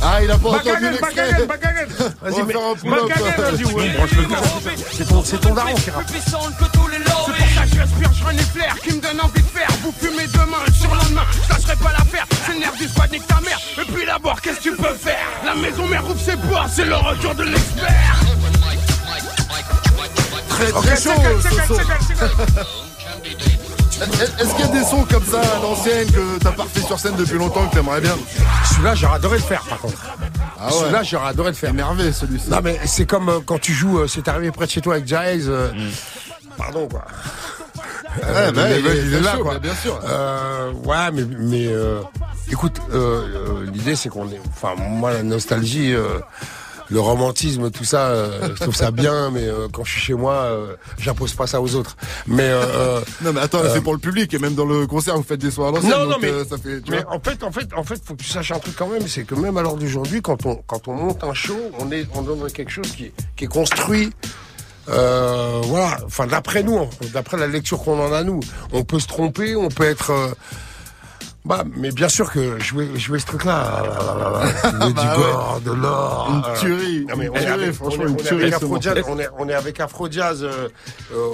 Ah, 0.01 0.24
il 0.24 0.32
a 0.32 0.38
pas 0.38 0.49
entendu 0.49 0.89
l'extrait. 0.91 1.47
On 2.22 2.30
va 2.30 2.45
faire 2.45 2.62
un 2.62 2.76
pull-up. 2.76 3.12
C'est 4.91 5.07
ton, 5.07 5.24
c'est 5.24 5.39
ton 5.39 5.53
daron 5.53 5.76
qui 5.76 5.89
rappe. 5.91 6.09
Les. 6.12 6.20
C'est 6.20 6.32
pour 6.32 7.49
ça 7.55 7.64
que 7.64 7.76
j'aspire, 7.76 8.12
je 8.14 8.24
reniflaire, 8.26 8.76
qui 8.82 8.93
me 8.95 9.01
donne 9.01 9.22
envie 9.22 9.41
de 9.41 9.47
faire. 9.47 9.70
Vous 9.84 9.93
fumez 9.97 10.28
demain, 10.28 10.57
le 10.66 10.74
surlendemain, 10.74 11.26
je 11.43 11.53
lâcherai 11.53 11.76
pas 11.76 11.91
l'affaire. 11.91 12.26
C'est 12.45 12.53
le 12.53 12.59
nerf 12.59 12.74
du 12.74 12.88
squad, 12.88 13.12
nique 13.12 13.28
ta 13.28 13.39
mère. 13.41 13.59
Et 13.80 13.86
puis 13.91 14.05
d'abord, 14.05 14.41
qu'est-ce 14.41 14.57
que 14.57 14.64
tu 14.64 14.76
peux 14.76 14.93
faire? 14.95 15.26
La 15.45 15.55
maison 15.55 15.88
mère 15.88 16.03
ouvre 16.05 16.20
ses 16.20 16.38
portes, 16.38 16.70
c'est 16.74 16.86
le 16.86 16.95
retour 16.95 17.36
de 17.36 17.43
l'expert. 17.43 18.16
Très 20.62 20.72
très 20.72 21.01
chaud 21.01 21.22
ce 21.41 21.49
son. 21.68 21.76
Est-ce 24.39 24.55
qu'il 24.55 24.66
y 24.66 24.70
a 24.70 24.72
des 24.72 24.84
sons 24.84 25.05
comme 25.09 25.24
ça 25.24 25.39
à 25.41 25.62
l'ancienne 25.62 26.09
que 26.12 26.39
t'as 26.39 26.51
pas 26.51 26.64
refait 26.64 26.82
sur 26.82 26.97
scène 26.99 27.16
depuis 27.18 27.38
longtemps 27.38 27.68
que 27.68 27.76
t'aimerais 27.76 28.01
bien 28.01 28.16
Celui-là, 28.72 28.95
j'aurais 28.95 29.16
adoré 29.16 29.38
le 29.38 29.43
faire, 29.43 29.62
par 29.64 29.78
contre. 29.80 29.97
Ah 30.59 30.68
ouais. 30.68 30.72
Celui-là, 30.80 31.03
j'aurais 31.03 31.28
adoré 31.30 31.49
le 31.51 31.55
faire. 31.55 31.70
Énervé 31.70 32.12
celui-ci. 32.12 32.49
Non, 32.49 32.59
mais 32.64 32.80
c'est 32.86 33.05
comme 33.05 33.30
euh, 33.30 33.39
quand 33.45 33.59
tu 33.59 33.74
joues, 33.74 33.99
euh, 33.99 34.07
c'est 34.07 34.28
arrivé 34.28 34.49
près 34.51 34.66
de 34.66 34.72
chez 34.72 34.82
toi 34.82 34.95
avec 34.95 35.07
Jaez. 35.07 35.41
euh, 35.47 35.70
Pardon, 36.57 36.88
quoi. 36.88 37.05
Ouais, 38.24 38.51
bah, 38.51 38.68
le 38.70 38.80
il 38.80 38.88
est- 38.88 38.97
il 38.97 39.07
il 39.07 39.14
est 39.14 39.18
est 39.18 39.22
là, 39.22 39.34
chaud, 39.38 39.43
quoi. 39.43 39.53
bah, 39.53 39.59
bien 39.59 39.76
sûr. 39.76 39.99
Euh, 40.03 40.72
ouais, 40.84 41.12
mais, 41.14 41.24
mais 41.39 41.68
euh, 41.68 42.01
écoute, 42.51 42.78
euh, 42.93 42.95
euh, 42.95 43.66
l'idée, 43.72 43.95
c'est 43.95 44.09
qu'on 44.09 44.28
est. 44.30 44.41
Enfin, 44.49 44.74
moi, 44.78 45.14
la 45.14 45.22
nostalgie. 45.24 45.93
Le 46.91 46.99
romantisme, 46.99 47.71
tout 47.71 47.85
ça, 47.85 48.07
euh, 48.09 48.49
je 48.55 48.61
trouve 48.61 48.75
ça 48.75 48.91
bien, 48.91 49.31
mais 49.31 49.47
euh, 49.47 49.67
quand 49.71 49.83
je 49.85 49.91
suis 49.93 50.01
chez 50.01 50.13
moi, 50.13 50.33
euh, 50.33 50.75
j'impose 50.99 51.33
pas 51.33 51.47
ça 51.47 51.61
aux 51.61 51.73
autres. 51.75 51.95
Mais 52.27 52.51
Non 53.21 53.31
mais 53.33 53.39
attends, 53.41 53.61
c'est 53.73 53.81
pour 53.81 53.93
le 53.93 53.99
public 53.99 54.33
et 54.33 54.39
même 54.39 54.53
dans 54.55 54.65
le 54.65 54.85
concert 54.87 55.15
vous 55.15 55.23
faites 55.23 55.39
des 55.39 55.51
soins 55.51 55.69
à 55.69 55.71
l'ancienne. 55.71 55.91
non, 55.91 56.05
non, 56.07 56.17
mais, 56.21 56.43
ça 56.43 56.57
fait. 56.57 56.81
Mais 56.89 57.03
en 57.05 57.19
fait, 57.19 57.43
en 57.43 57.51
fait, 57.51 57.67
en 57.75 57.83
fait, 57.83 58.01
faut 58.05 58.13
que 58.15 58.21
tu 58.21 58.27
saches 58.29 58.51
un 58.51 58.59
truc 58.59 58.75
quand 58.75 58.87
même, 58.87 59.07
c'est 59.07 59.23
que 59.23 59.35
même 59.35 59.57
à 59.57 59.61
l'heure 59.61 59.75
d'aujourd'hui, 59.77 60.21
quand 60.21 60.45
on, 60.45 60.55
quand 60.67 60.87
on 60.89 60.93
monte 60.93 61.23
un 61.23 61.33
show, 61.33 61.57
on 61.79 61.91
est, 61.91 62.05
on 62.13 62.21
donne 62.23 62.51
quelque 62.51 62.71
chose 62.71 62.91
qui, 62.91 63.05
est- 63.05 63.13
qui 63.37 63.45
est 63.45 63.47
construit. 63.47 64.11
Voilà, 64.87 65.97
enfin 66.05 66.27
d'après 66.27 66.63
nous, 66.63 66.87
d'après 67.13 67.37
la 67.37 67.47
lecture 67.47 67.79
qu'on 67.81 67.99
en 67.99 68.11
a 68.11 68.23
nous, 68.23 68.41
on 68.73 68.83
peut 68.83 68.99
se 68.99 69.07
tromper, 69.07 69.55
on 69.55 69.69
peut 69.69 69.85
être. 69.85 70.11
Bah, 71.43 71.63
mais 71.75 71.91
bien 71.91 72.07
sûr 72.09 72.31
que 72.31 72.59
jouer, 72.59 72.87
jouer 72.97 73.19
ce 73.19 73.25
truc-là, 73.25 73.83
euh, 74.65 74.71
le 74.87 74.93
Bah 74.93 75.59
de 75.65 75.71
l'or, 75.71 76.29
Une 76.31 76.59
tuerie, 76.59 77.05
non, 77.09 77.15
mais 77.17 77.25
une 77.25 77.31
on 77.31 77.35
est 77.35 77.45
avec- 77.47 77.71
franchement, 77.73 78.03
on 78.03 78.07
est- 78.07 78.09
une 78.09 78.15
on 78.15 78.19
est 78.19 78.23
tuerie, 78.27 78.41
avec 78.43 78.53
ce 78.53 78.63
Afro-Jazz, 78.65 78.95
morceau. 78.97 79.11
on 79.11 79.19
est, 79.19 79.29
on 79.39 79.49
est 79.49 79.53
avec 79.55 79.79
Afro-Jazz. 79.79 80.43
euh, 80.43 80.69
euh, 81.13 81.29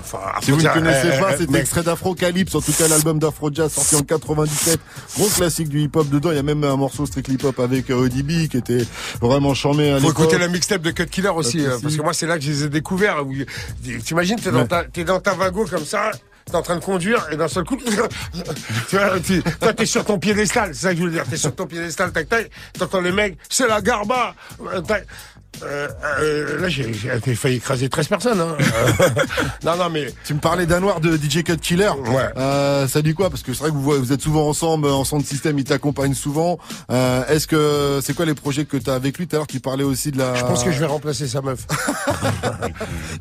enfin, 0.00 0.18
Si 0.42 0.50
vous 0.50 0.56
ne 0.60 0.68
connaissez 0.68 1.08
euh, 1.08 1.20
pas, 1.20 1.32
euh, 1.32 1.36
c'est 1.38 1.48
mec, 1.50 1.60
extrait 1.62 1.82
d'Afrocalypse, 1.84 2.54
en 2.56 2.60
tout 2.60 2.72
cas 2.72 2.88
l'album 2.88 3.18
d'Afro-Jazz 3.20 3.72
sorti 3.72 3.94
en 3.94 4.02
97, 4.02 4.80
gros 5.16 5.28
classique 5.28 5.68
du 5.68 5.80
hip-hop 5.80 6.08
dedans, 6.08 6.30
il 6.32 6.36
y 6.36 6.40
a 6.40 6.42
même 6.42 6.64
un 6.64 6.76
morceau 6.76 7.06
Strictly 7.06 7.38
Hop 7.44 7.60
avec 7.60 7.88
euh, 7.90 7.94
ODB 8.04 8.48
qui 8.48 8.56
était 8.56 8.84
vraiment 9.20 9.54
charmé 9.54 9.92
à 9.92 10.00
Faut 10.00 10.10
écouter 10.10 10.38
la 10.38 10.48
mixtape 10.48 10.82
de 10.82 10.90
Cut 10.90 11.06
Killer 11.06 11.28
aussi, 11.28 11.58
de 11.58 11.66
euh, 11.68 11.78
parce 11.80 11.94
que 11.96 12.02
moi 12.02 12.12
c'est 12.12 12.26
là 12.26 12.36
que 12.36 12.42
je 12.44 12.50
les 12.50 12.64
ai 12.64 12.68
découverts. 12.68 13.18
T'imagines, 14.04 14.40
t'es 14.40 14.50
dans 14.50 14.66
ta, 14.66 14.84
t'es 14.84 15.04
dans 15.04 15.20
ta 15.20 15.34
wago 15.34 15.66
comme 15.66 15.84
ça, 15.84 16.10
t'es 16.46 16.54
en 16.54 16.62
train 16.62 16.76
de 16.76 16.84
conduire 16.84 17.26
et 17.32 17.36
d'un 17.36 17.48
seul 17.48 17.64
coup, 17.64 17.76
tu 19.26 19.42
toi 19.42 19.72
t'es 19.74 19.86
sur 19.86 20.04
ton 20.04 20.18
piédestal, 20.18 20.74
c'est 20.74 20.82
ça 20.82 20.90
que 20.92 20.98
je 21.00 21.04
veux 21.04 21.10
dire, 21.10 21.24
t'es 21.28 21.36
sur 21.36 21.52
ton 21.54 21.66
piédestal, 21.66 22.12
tac 22.12 22.28
tac, 22.28 22.50
t'entends 22.78 23.00
les 23.00 23.10
mecs, 23.10 23.36
c'est 23.48 23.66
la 23.66 23.80
garba, 23.80 24.34
euh, 24.60 24.80
tac. 24.80 25.06
Euh, 25.62 25.88
euh, 26.20 26.60
là, 26.60 26.68
j'ai 26.68 26.92
j'ai 26.92 27.34
failli 27.34 27.56
écraser 27.56 27.88
13 27.88 28.08
personnes. 28.08 28.40
Hein. 28.40 28.56
Euh, 28.60 29.08
non, 29.64 29.76
non, 29.76 29.90
mais 29.90 30.12
Tu 30.24 30.34
me 30.34 30.40
parlais 30.40 30.66
d'un 30.66 30.80
noir 30.80 31.00
de 31.00 31.16
DJ 31.16 31.42
Cut 31.42 31.56
Killer. 31.58 31.90
Ouais. 32.06 32.28
Euh, 32.36 32.86
ça 32.88 33.02
dit 33.02 33.14
quoi? 33.14 33.30
Parce 33.30 33.42
que 33.42 33.52
c'est 33.54 33.60
vrai 33.60 33.70
que 33.70 33.76
vous, 33.76 34.12
êtes 34.12 34.20
souvent 34.20 34.48
ensemble 34.48 34.88
en 34.88 35.04
son 35.04 35.18
de 35.18 35.24
système, 35.24 35.58
il 35.58 35.64
t'accompagne 35.64 36.14
souvent. 36.14 36.58
Euh, 36.90 37.24
Est-ce 37.28 37.46
que 37.46 38.00
c'est 38.02 38.14
quoi 38.14 38.24
les 38.26 38.34
projets 38.34 38.64
que 38.64 38.76
tu 38.76 38.90
as 38.90 38.94
avec 38.94 39.18
lui? 39.18 39.26
Tout 39.26 39.36
à 39.36 39.38
l'heure, 39.40 39.46
tu 39.46 39.60
parlais 39.60 39.84
aussi 39.84 40.10
de 40.10 40.18
la. 40.18 40.34
je 40.34 40.42
pense 40.44 40.62
que 40.64 40.70
je 40.72 40.78
vais 40.80 40.86
remplacer 40.86 41.26
sa 41.26 41.40
meuf. 41.42 41.66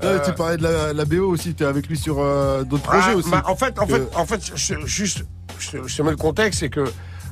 Ouais, 0.04 0.22
tu 0.26 0.32
parlais 0.34 0.58
de 0.58 0.64
la, 0.64 0.94
la 0.94 1.06
BO 1.06 1.28
aussi. 1.30 1.54
Tu 1.56 1.64
es 1.64 1.66
avec 1.68 1.88
lui 1.88 1.98
sur 1.98 2.18
euh, 2.20 2.64
d'autres 2.64 2.84
Ah, 2.90 3.00
projets 3.00 3.14
aussi. 3.16 3.30
bah, 3.30 3.44
en 3.48 3.56
fait, 3.56 3.78
en 3.80 3.86
Que- 3.88 3.94
fait, 3.94 4.08
en 4.16 4.26
fait, 4.26 4.52
je- 4.56 4.86
juste, 4.86 5.24
je, 5.60 5.78
je 5.86 5.96
te 5.98 6.02
mets 6.02 6.12
le 6.12 6.18
contexte, 6.18 6.60
c'est 6.60 6.70
que 6.70 6.86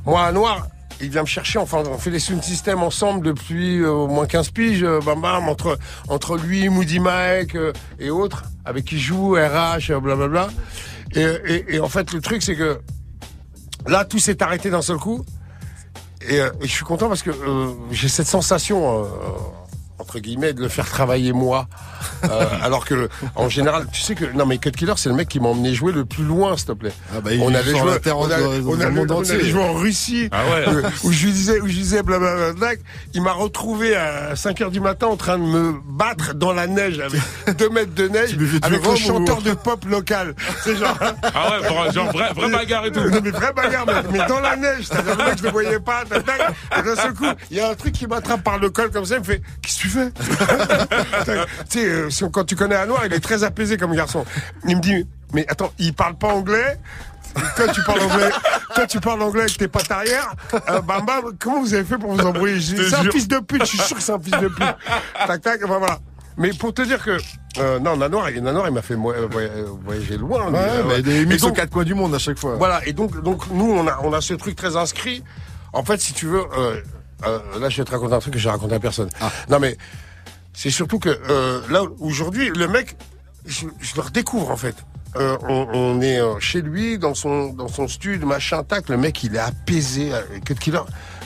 moi, 0.06 0.24
à 0.26 0.32
Noir, 0.32 0.68
il 1.02 1.10
vient 1.10 1.22
me 1.22 1.28
chercher. 1.28 1.60
Enfin, 1.60 1.84
on 1.90 1.98
fait 1.98 2.12
des 2.12 2.20
sound 2.20 2.44
systems 2.44 2.84
ensemble 2.84 3.26
depuis 3.26 3.80
euh, 3.80 3.90
au 3.90 4.08
moins 4.08 4.26
15 4.26 4.50
piges, 4.52 4.84
euh, 4.84 5.00
bam 5.06 5.22
bam, 5.22 5.50
entre 5.50 5.78
entre 6.08 6.38
lui, 6.38 6.70
Moody 6.70 7.00
Mike 7.00 7.56
euh, 7.56 7.74
et 8.00 8.10
autres, 8.10 8.44
avec 8.66 8.86
qui 8.86 9.00
joue, 9.00 9.34
RH, 9.34 9.92
euh, 9.92 10.00
blablabla. 10.00 10.50
Et, 11.16 11.22
et, 11.22 11.76
et 11.76 11.80
en 11.80 11.90
fait, 11.90 12.14
le 12.14 12.22
truc, 12.22 12.42
c'est 12.42 12.56
que 12.56 12.80
là, 13.88 14.06
tout 14.06 14.20
s'est 14.20 14.42
arrêté 14.42 14.70
d'un 14.70 14.82
seul 14.82 14.98
coup. 14.98 15.24
Et, 16.28 16.40
euh, 16.40 16.50
je 16.62 16.68
suis 16.68 16.86
content 16.86 17.08
parce 17.08 17.24
que 17.24 17.32
j'ai 17.92 18.08
cette 18.08 18.28
sensation. 18.28 19.06
Entre 20.04 20.20
guillemets, 20.20 20.52
de 20.54 20.62
le 20.62 20.68
faire 20.68 20.88
travailler 20.90 21.32
moi. 21.32 21.68
Euh, 22.26 22.46
alors 22.62 22.84
que, 22.86 23.08
en 23.36 23.48
général, 23.48 23.88
tu 23.92 24.02
sais 24.02 24.16
que, 24.16 24.26
non 24.36 24.46
mais 24.46 24.58
Cut 24.58 24.72
Killer, 24.72 24.94
c'est 24.98 25.08
le 25.10 25.16
mec 25.16 25.30
qui 25.30 25.40
m'a 25.40 25.48
emmené 25.48 25.74
jouer 25.74 25.94
le 25.94 26.04
plus 26.04 26.24
loin, 26.26 26.58
s'il 26.58 26.68
te 26.68 26.72
plaît. 26.74 26.92
Ah 27.16 27.22
bah, 27.22 27.32
on 27.40 27.54
avait 27.56 27.72
joué, 27.72 27.80
on, 28.12 28.20
on 28.70 29.22
allait 29.30 29.50
jouer 29.50 29.64
en 29.64 29.74
Russie, 29.74 30.28
Ah 30.34 30.44
ouais. 30.46 30.66
euh, 30.68 30.90
où 31.06 31.12
je 31.14 31.26
lui 31.26 31.32
disais, 31.32 31.62
où 31.62 31.68
je 31.68 31.74
disais, 31.74 32.04
blablabla. 32.04 32.74
Il 33.14 33.22
m'a 33.22 33.32
retrouvé 33.32 33.96
à 33.96 34.36
5 34.36 34.60
heures 34.62 34.72
du 34.72 34.82
matin 34.82 35.08
en 35.08 35.16
train 35.16 35.38
de 35.38 35.44
me 35.44 35.74
battre 35.86 36.34
dans 36.34 36.52
la 36.52 36.68
neige 36.68 37.00
avec 37.00 37.22
2 37.58 37.70
mètres 37.70 37.94
de 37.96 38.08
neige, 38.10 38.38
avec 38.62 38.86
ou- 38.86 38.96
chanteur 38.98 39.42
de 39.42 39.52
pop 39.54 39.86
local. 39.86 40.36
C'est 40.64 40.76
genre, 40.76 40.98
Ah 41.34 41.60
ouais, 41.62 41.92
genre, 41.94 42.12
vrai, 42.12 42.34
vrai 42.36 42.50
bagarre 42.52 42.86
et 42.88 42.92
tout. 42.92 43.00
non, 43.00 43.20
mais 43.24 43.32
vraie 43.32 43.54
bagarre, 43.54 43.86
mais, 43.88 44.18
mais 44.20 44.28
dans 44.28 44.40
la 44.42 44.56
neige. 44.58 44.86
C'est-à-dire, 44.90 45.16
le 45.18 45.24
mec, 45.26 45.38
je 45.38 45.44
le 45.44 45.50
voyais 45.52 45.80
pas, 45.80 46.04
tac, 46.10 46.26
tac. 46.26 46.42
Et 46.78 46.82
d'un 46.84 46.96
seul 46.96 47.14
coup, 47.14 47.26
il 47.52 47.58
y 47.58 47.60
a 47.62 47.70
un 47.70 47.76
truc 47.76 47.94
qui 47.94 48.08
m'attrape 48.08 48.44
par 48.44 48.58
le 48.58 48.70
col 48.70 48.92
comme 48.92 49.06
ça, 49.06 49.16
il 49.16 49.20
me 49.20 49.24
fait, 49.26 49.42
qu'est-ce 49.62 49.78
que 49.78 49.82
tu 49.84 49.88
fais? 49.94 50.12
Tu 51.70 51.80
sais, 51.80 51.86
euh, 51.86 52.10
si 52.10 52.24
quand 52.32 52.44
tu 52.44 52.56
connais 52.56 52.76
un 52.76 52.86
noir, 52.86 53.04
il 53.06 53.14
est 53.14 53.20
très 53.20 53.44
apaisé 53.44 53.78
comme 53.78 53.96
garçon. 53.96 54.26
Il 54.68 54.78
me 54.78 54.82
dit, 54.82 55.08
mais 55.34 55.46
attends, 55.50 55.72
il 55.80 55.94
parle 55.94 56.16
pas 56.16 56.30
anglais? 56.30 56.80
Toi, 57.56 57.68
tu 57.74 57.82
parles 57.84 58.02
anglais, 58.02 58.30
toi, 58.76 58.86
tu 58.86 59.00
parles 59.00 59.22
anglais 59.24 59.42
avec 59.42 59.58
tes 59.58 59.68
pattes 59.68 59.90
arrière? 59.90 60.36
Euh, 60.70 60.82
bam, 60.82 61.04
bam, 61.06 61.24
comment 61.40 61.62
vous 61.62 61.74
avez 61.74 61.84
fait 61.84 61.98
pour 61.98 62.14
vous 62.14 62.24
embrouiller? 62.26 62.60
C'est 62.62 62.94
un 62.96 63.10
fils 63.12 63.28
de 63.28 63.40
pute, 63.40 63.62
je 63.62 63.70
suis 63.70 63.78
sûr 63.80 63.98
que 63.98 64.04
c'est 64.04 64.12
un 64.12 64.20
fils 64.20 64.38
de 64.40 64.48
pute. 64.50 64.76
Tac, 65.26 65.42
tac, 65.42 65.62
enfin, 65.64 65.80
voilà. 65.80 65.98
Mais 66.38 66.52
pour 66.52 66.74
te 66.76 66.82
dire 66.84 67.04
que, 67.04 67.18
euh, 67.60 67.80
non, 67.80 67.98
Nanoir, 67.98 68.30
il- 68.30 68.42
Nanoir, 68.44 68.68
il 68.68 68.74
m'a 68.74 68.82
fait 68.84 68.94
euh, 68.94 69.28
voy- 69.32 69.46
euh, 69.46 69.66
voyager 69.84 70.18
loin. 70.18 70.48
lui. 70.50 70.58
Ouais, 70.58 70.62
Euh, 70.64 70.84
mais 70.88 71.02
des 71.02 71.22
Et 71.22 71.26
mix 71.26 71.44
aux 71.44 71.48
donc- 71.48 71.56
quatre 71.56 71.70
coins 71.72 71.84
du 71.84 71.94
monde 71.96 72.14
à 72.14 72.20
chaque 72.20 72.38
fois. 72.40 72.56
voilà, 72.56 72.86
et 72.88 72.94
donc, 72.94 73.22
donc 73.24 73.50
nous, 73.52 73.72
on 73.72 73.88
a, 73.88 74.00
on 74.04 74.14
a 74.14 74.22
ce 74.22 74.34
truc 74.36 74.56
très 74.56 74.76
inscrit. 74.76 75.24
En 75.74 75.84
fait, 75.84 76.00
si 76.02 76.14
tu 76.14 76.28
veux, 76.28 76.44
euh, 76.58 76.82
euh, 77.28 77.60
là, 77.60 77.70
je 77.70 77.78
vais 77.78 77.86
te 77.86 77.92
raconter 77.92 78.14
un 78.14 78.20
truc 78.20 78.34
que 78.34 78.40
j'ai 78.40 78.50
raconté 78.50 78.76
à 78.76 78.80
personne. 78.80 79.10
Non, 79.50 79.60
mais 79.60 79.78
c'est 80.54 80.70
surtout 80.70 81.00
que 81.00 81.10
euh, 81.30 81.62
là, 81.70 81.84
aujourd'hui, 82.00 82.50
le 82.50 82.68
mec, 82.68 82.96
je, 83.46 83.66
je 83.80 83.96
le 83.96 84.02
redécouvre 84.02 84.52
en 84.52 84.58
fait. 84.58 84.76
Euh, 85.16 85.38
on, 85.48 85.68
on 85.74 86.02
est 86.02 86.20
chez 86.40 86.62
lui, 86.62 86.98
dans 86.98 87.14
son, 87.14 87.54
dans 87.54 87.68
son 87.68 87.88
studio, 87.88 88.26
machin, 88.28 88.64
tac. 88.64 88.90
Le 88.90 88.98
mec, 88.98 89.24
il 89.24 89.36
est 89.36 89.40
apaisé. 89.40 90.12
Cut 90.46 90.56
Killer. 90.56 90.82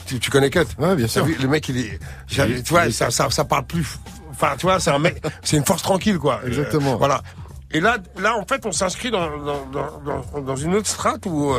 Tu, 0.06 0.20
tu 0.20 0.30
connais 0.30 0.50
Cut? 0.50 0.66
Ouais, 0.78 0.96
bien 0.96 1.08
sûr. 1.08 1.24
Vu, 1.26 1.38
Le 1.42 1.48
mec, 1.48 1.68
il 1.70 1.78
est. 1.78 2.00
Tu 2.28 2.42
vois, 2.70 2.92
ça, 2.92 3.12
ça, 3.12 3.30
ça 3.30 3.46
parle 3.46 3.66
plus. 3.66 4.00
Enfin, 4.30 4.56
tu 4.58 4.66
vois, 4.66 4.80
c'est 4.80 4.92
un 4.92 5.00
mec. 5.00 5.22
C'est 5.42 5.58
une 5.58 5.66
force 5.66 5.82
tranquille, 5.82 6.20
quoi. 6.20 6.42
Exactement. 6.46 6.98
Voilà. 6.98 7.24
Et 7.72 7.80
là, 7.80 7.98
là, 8.20 8.38
en 8.38 8.46
fait, 8.46 8.66
on 8.66 8.72
s'inscrit 8.72 9.10
dans, 9.10 9.38
dans, 9.38 9.66
dans, 9.66 10.22
dans, 10.34 10.42
dans 10.42 10.56
une 10.56 10.76
autre 10.76 10.88
strate 10.88 11.26
où, 11.26 11.54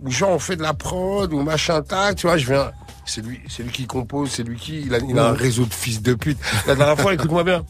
où 0.00 0.10
genre 0.10 0.30
on 0.30 0.38
fait 0.38 0.56
de 0.56 0.62
la 0.62 0.74
prod 0.74 1.32
ou 1.32 1.42
machin 1.42 1.82
tac, 1.82 2.16
tu 2.16 2.26
vois, 2.26 2.36
je 2.36 2.46
viens. 2.46 2.72
C'est 3.06 3.20
lui, 3.24 3.40
c'est 3.48 3.62
lui 3.62 3.70
qui 3.70 3.86
compose, 3.86 4.30
c'est 4.30 4.42
lui 4.42 4.56
qui. 4.56 4.82
Il 4.82 4.94
a, 4.94 4.98
il 4.98 5.18
a 5.18 5.28
un 5.28 5.34
réseau 5.34 5.64
de 5.66 5.74
fils 5.74 6.00
de 6.00 6.14
pute. 6.14 6.38
La 6.66 6.74
dernière 6.74 6.98
fois, 6.98 7.12
écoute-moi 7.12 7.44
bien. 7.44 7.64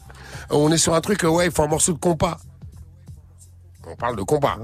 On 0.49 0.71
est 0.71 0.77
sur 0.77 0.93
un 0.93 1.01
truc, 1.01 1.23
euh, 1.23 1.27
ouais, 1.27 1.47
il 1.47 1.51
faut 1.51 1.63
un 1.63 1.67
morceau 1.67 1.93
de 1.93 1.97
compas. 1.97 2.37
On 3.87 3.95
parle 3.95 4.15
de 4.15 4.23
compas. 4.23 4.57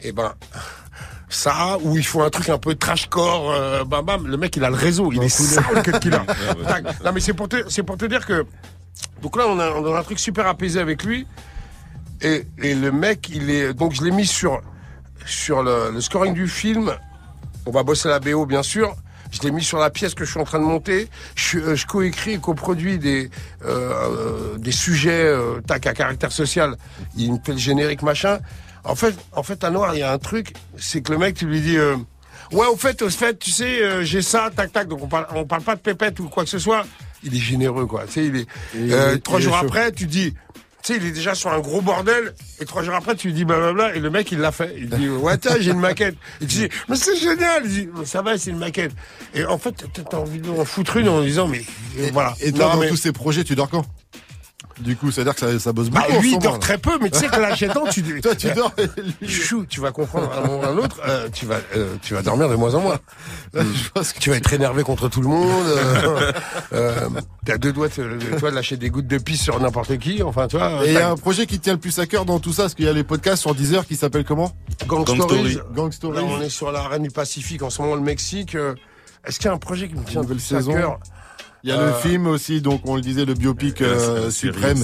Et 0.00 0.12
ben, 0.12 0.34
ça, 1.28 1.78
où 1.82 1.96
il 1.96 2.04
faut 2.04 2.22
un 2.22 2.30
truc 2.30 2.48
un 2.48 2.58
peu 2.58 2.74
trashcore, 2.74 3.52
euh, 3.52 3.84
bam 3.84 4.04
bam, 4.04 4.26
le 4.26 4.36
mec 4.36 4.56
il 4.56 4.64
a 4.64 4.70
le 4.70 4.76
réseau, 4.76 5.12
il 5.12 5.22
est 5.22 5.28
sale 5.28 5.82
killer. 6.00 6.18
Tac. 6.66 7.02
Non 7.04 7.12
mais 7.12 7.20
c'est 7.20 7.32
pour 7.32 7.48
te, 7.48 7.68
c'est 7.68 7.82
pour 7.82 7.96
te 7.96 8.04
dire 8.04 8.26
que, 8.26 8.44
donc 9.22 9.36
là 9.36 9.44
on 9.48 9.58
a, 9.58 9.70
on 9.70 9.94
a 9.94 9.98
un 9.98 10.02
truc 10.02 10.18
super 10.18 10.46
apaisé 10.46 10.78
avec 10.78 11.04
lui, 11.04 11.26
et, 12.20 12.46
et 12.62 12.74
le 12.74 12.92
mec 12.92 13.30
il 13.30 13.48
est, 13.50 13.72
donc 13.72 13.92
je 13.94 14.02
l'ai 14.02 14.10
mis 14.10 14.26
sur, 14.26 14.60
sur 15.26 15.62
le, 15.62 15.90
le 15.92 16.00
scoring 16.00 16.34
du 16.34 16.48
film, 16.48 16.92
on 17.66 17.70
va 17.70 17.82
bosser 17.82 18.08
la 18.08 18.18
BO 18.20 18.46
bien 18.46 18.62
sûr, 18.62 18.94
Je 19.30 19.40
l'ai 19.42 19.50
mis 19.50 19.62
sur 19.64 19.78
la 19.78 19.88
pièce 19.90 20.14
que 20.14 20.24
je 20.24 20.30
suis 20.30 20.40
en 20.40 20.44
train 20.44 20.58
de 20.58 20.64
monter. 20.64 21.08
Je, 21.36 21.58
euh, 21.58 21.74
je 21.74 21.86
coécris 21.86 22.32
et 22.32 22.38
coproduis 22.38 22.98
des 22.98 23.30
euh, 23.64 23.92
euh, 23.92 24.58
des 24.58 24.72
sujets 24.72 25.24
euh, 25.24 25.60
tac 25.66 25.86
à 25.86 25.94
caractère 25.94 26.32
social. 26.32 26.76
Il 27.16 27.32
me 27.32 27.38
fait 27.44 27.52
le 27.52 27.58
générique 27.58 28.02
machin. 28.02 28.40
En 28.84 28.94
fait, 28.96 29.14
en 29.32 29.42
fait, 29.42 29.62
à 29.64 29.70
Noir, 29.70 29.94
il 29.94 30.00
y 30.00 30.02
a 30.02 30.12
un 30.12 30.18
truc, 30.18 30.54
c'est 30.76 31.02
que 31.02 31.12
le 31.12 31.18
mec, 31.18 31.36
tu 31.36 31.46
lui 31.46 31.60
dis. 31.60 31.76
euh, 31.78 31.96
Ouais, 32.50 32.66
au 32.66 32.76
fait, 32.76 33.00
au 33.00 33.08
fait, 33.08 33.38
tu 33.38 33.50
sais, 33.50 34.04
j'ai 34.04 34.20
ça, 34.20 34.50
tac, 34.54 34.70
tac. 34.72 34.86
Donc 34.86 35.02
on 35.02 35.06
parle, 35.08 35.26
on 35.34 35.46
parle 35.46 35.62
pas 35.62 35.74
de 35.76 35.80
pépette 35.80 36.20
ou 36.20 36.28
quoi 36.28 36.44
que 36.44 36.50
ce 36.50 36.58
soit. 36.58 36.84
Il 37.22 37.34
est 37.34 37.38
généreux, 37.38 37.86
quoi. 37.86 38.04
Tu 38.06 38.12
sais, 38.12 38.26
il 38.26 38.36
est. 38.36 38.46
Il 38.74 39.20
trois 39.22 39.38
il 39.38 39.44
jours 39.44 39.56
après, 39.56 39.90
tu 39.92 40.06
dis. 40.06 40.34
Tu 40.82 40.92
sais, 40.94 40.98
il 40.98 41.06
est 41.06 41.12
déjà 41.12 41.34
sur 41.36 41.52
un 41.52 41.60
gros 41.60 41.80
bordel, 41.80 42.34
et 42.60 42.64
trois 42.64 42.82
jours 42.82 42.94
après, 42.94 43.14
tu 43.14 43.28
lui 43.28 43.34
dis 43.34 43.44
blablabla, 43.44 43.94
et 43.94 44.00
le 44.00 44.10
mec, 44.10 44.32
il 44.32 44.38
l'a 44.40 44.50
fait. 44.50 44.74
Il 44.76 44.88
dit, 44.88 45.08
ouais, 45.08 45.38
tiens, 45.38 45.54
j'ai 45.60 45.70
une 45.70 45.78
maquette. 45.78 46.16
Et 46.40 46.46
tu 46.46 46.56
dis, 46.58 46.68
mais 46.88 46.96
c'est 46.96 47.16
génial. 47.16 47.62
Il 47.64 47.70
dit, 47.70 47.88
Mais 47.96 48.04
ça 48.04 48.20
va, 48.20 48.36
c'est 48.36 48.50
une 48.50 48.58
maquette. 48.58 48.90
Et 49.32 49.44
en 49.44 49.58
fait, 49.58 49.84
t'as- 49.92 50.16
envie 50.18 50.40
d'en 50.40 50.64
foutre 50.64 50.96
une 50.96 51.08
en 51.08 51.20
disant, 51.22 51.46
mais 51.46 51.62
euh, 51.98 52.08
voilà. 52.12 52.34
Et 52.40 52.50
toi, 52.52 52.66
Non, 52.66 52.74
dans 52.74 52.80
mais- 52.80 52.88
tous 52.88 52.96
ces 52.96 53.12
projets, 53.12 53.44
tu 53.44 53.54
dors 53.54 53.68
quand? 53.70 53.84
Du 54.80 54.96
coup, 54.96 55.10
c'est-à-dire 55.10 55.34
que 55.34 55.40
ça, 55.40 55.58
ça 55.58 55.72
bosse 55.72 55.90
bah, 55.90 56.02
beaucoup. 56.06 56.18
en 56.18 56.20
lui, 56.22 56.32
il 56.32 56.38
dort 56.38 56.54
là. 56.54 56.58
très 56.58 56.78
peu, 56.78 56.98
mais 57.00 57.10
tu 57.10 57.18
sais 57.18 57.28
que 57.28 57.40
là, 57.40 57.54
j'attends, 57.54 57.86
tu 57.86 58.02
Toi, 58.22 58.34
tu 58.34 58.50
dors. 58.52 58.72
Chou, 59.26 59.66
tu 59.68 59.80
vas 59.80 59.92
comprendre 59.92 60.30
à 60.32 60.38
un 60.38 60.46
moment 60.46 60.60
ou 60.60 60.62
à 60.64 60.68
un 60.68 60.76
autre, 60.78 61.00
euh, 61.06 61.28
tu 61.32 61.46
vas, 61.46 61.60
euh, 61.76 61.94
tu 62.02 62.14
vas 62.14 62.22
dormir 62.22 62.48
de 62.48 62.54
moins 62.54 62.74
en 62.74 62.80
moins. 62.80 62.98
tu 64.20 64.30
vas 64.30 64.36
être 64.36 64.52
énervé 64.52 64.82
contre 64.82 65.08
tout 65.08 65.20
le 65.20 65.28
monde. 65.28 65.66
Euh, 65.66 66.32
euh, 66.72 67.08
T'as 67.44 67.58
deux 67.58 67.72
doigts 67.72 67.88
de, 67.88 68.38
toi, 68.38 68.50
de 68.50 68.54
lâcher 68.54 68.76
des 68.76 68.90
gouttes 68.90 69.06
de 69.06 69.18
pisse 69.18 69.42
sur 69.42 69.58
n'importe 69.60 69.98
qui. 69.98 70.22
Enfin, 70.22 70.46
tu 70.46 70.56
vois. 70.56 70.84
Et 70.86 70.88
il 70.88 70.94
y 70.94 70.98
a 70.98 71.10
un 71.10 71.16
projet 71.16 71.46
qui 71.46 71.58
te 71.58 71.64
tient 71.64 71.72
le 71.72 71.78
plus 71.80 71.98
à 71.98 72.06
cœur 72.06 72.24
dans 72.24 72.38
tout 72.38 72.52
ça, 72.52 72.62
parce 72.62 72.74
qu'il 72.74 72.84
y 72.84 72.88
a 72.88 72.92
les 72.92 73.04
podcasts 73.04 73.42
sur 73.42 73.54
Deezer 73.54 73.86
qui 73.86 73.96
s'appellent 73.96 74.24
comment? 74.24 74.52
Gang 74.86 75.04
Gang 75.04 75.16
Stories. 75.16 75.52
Story. 75.52 75.74
Gang 75.74 75.92
Stories. 75.92 76.16
Là, 76.16 76.24
on 76.24 76.40
est 76.40 76.48
sur 76.48 76.70
la 76.72 76.86
reine 76.86 77.02
du 77.02 77.10
Pacifique, 77.10 77.62
en 77.62 77.70
ce 77.70 77.82
moment, 77.82 77.94
le 77.94 78.02
Mexique. 78.02 78.54
Euh, 78.54 78.74
Est-ce 79.24 79.38
qu'il 79.38 79.46
y 79.46 79.48
a 79.48 79.52
un 79.52 79.58
projet 79.58 79.88
qui 79.88 79.94
me 79.94 80.04
tient 80.04 80.22
Nouvelle 80.22 80.38
plus 80.38 80.56
à 80.56 80.62
cœur? 80.62 80.98
Il 81.64 81.70
y 81.70 81.72
a 81.72 81.78
Euh, 81.78 81.88
le 81.88 81.94
film 81.94 82.26
aussi, 82.26 82.60
donc 82.60 82.80
on 82.86 82.96
le 82.96 83.00
disait, 83.02 83.24
le 83.24 83.34
biopic 83.34 83.78
la- 83.80 83.86
euh, 83.86 84.24
la 84.24 84.30
suprême. 84.32 84.82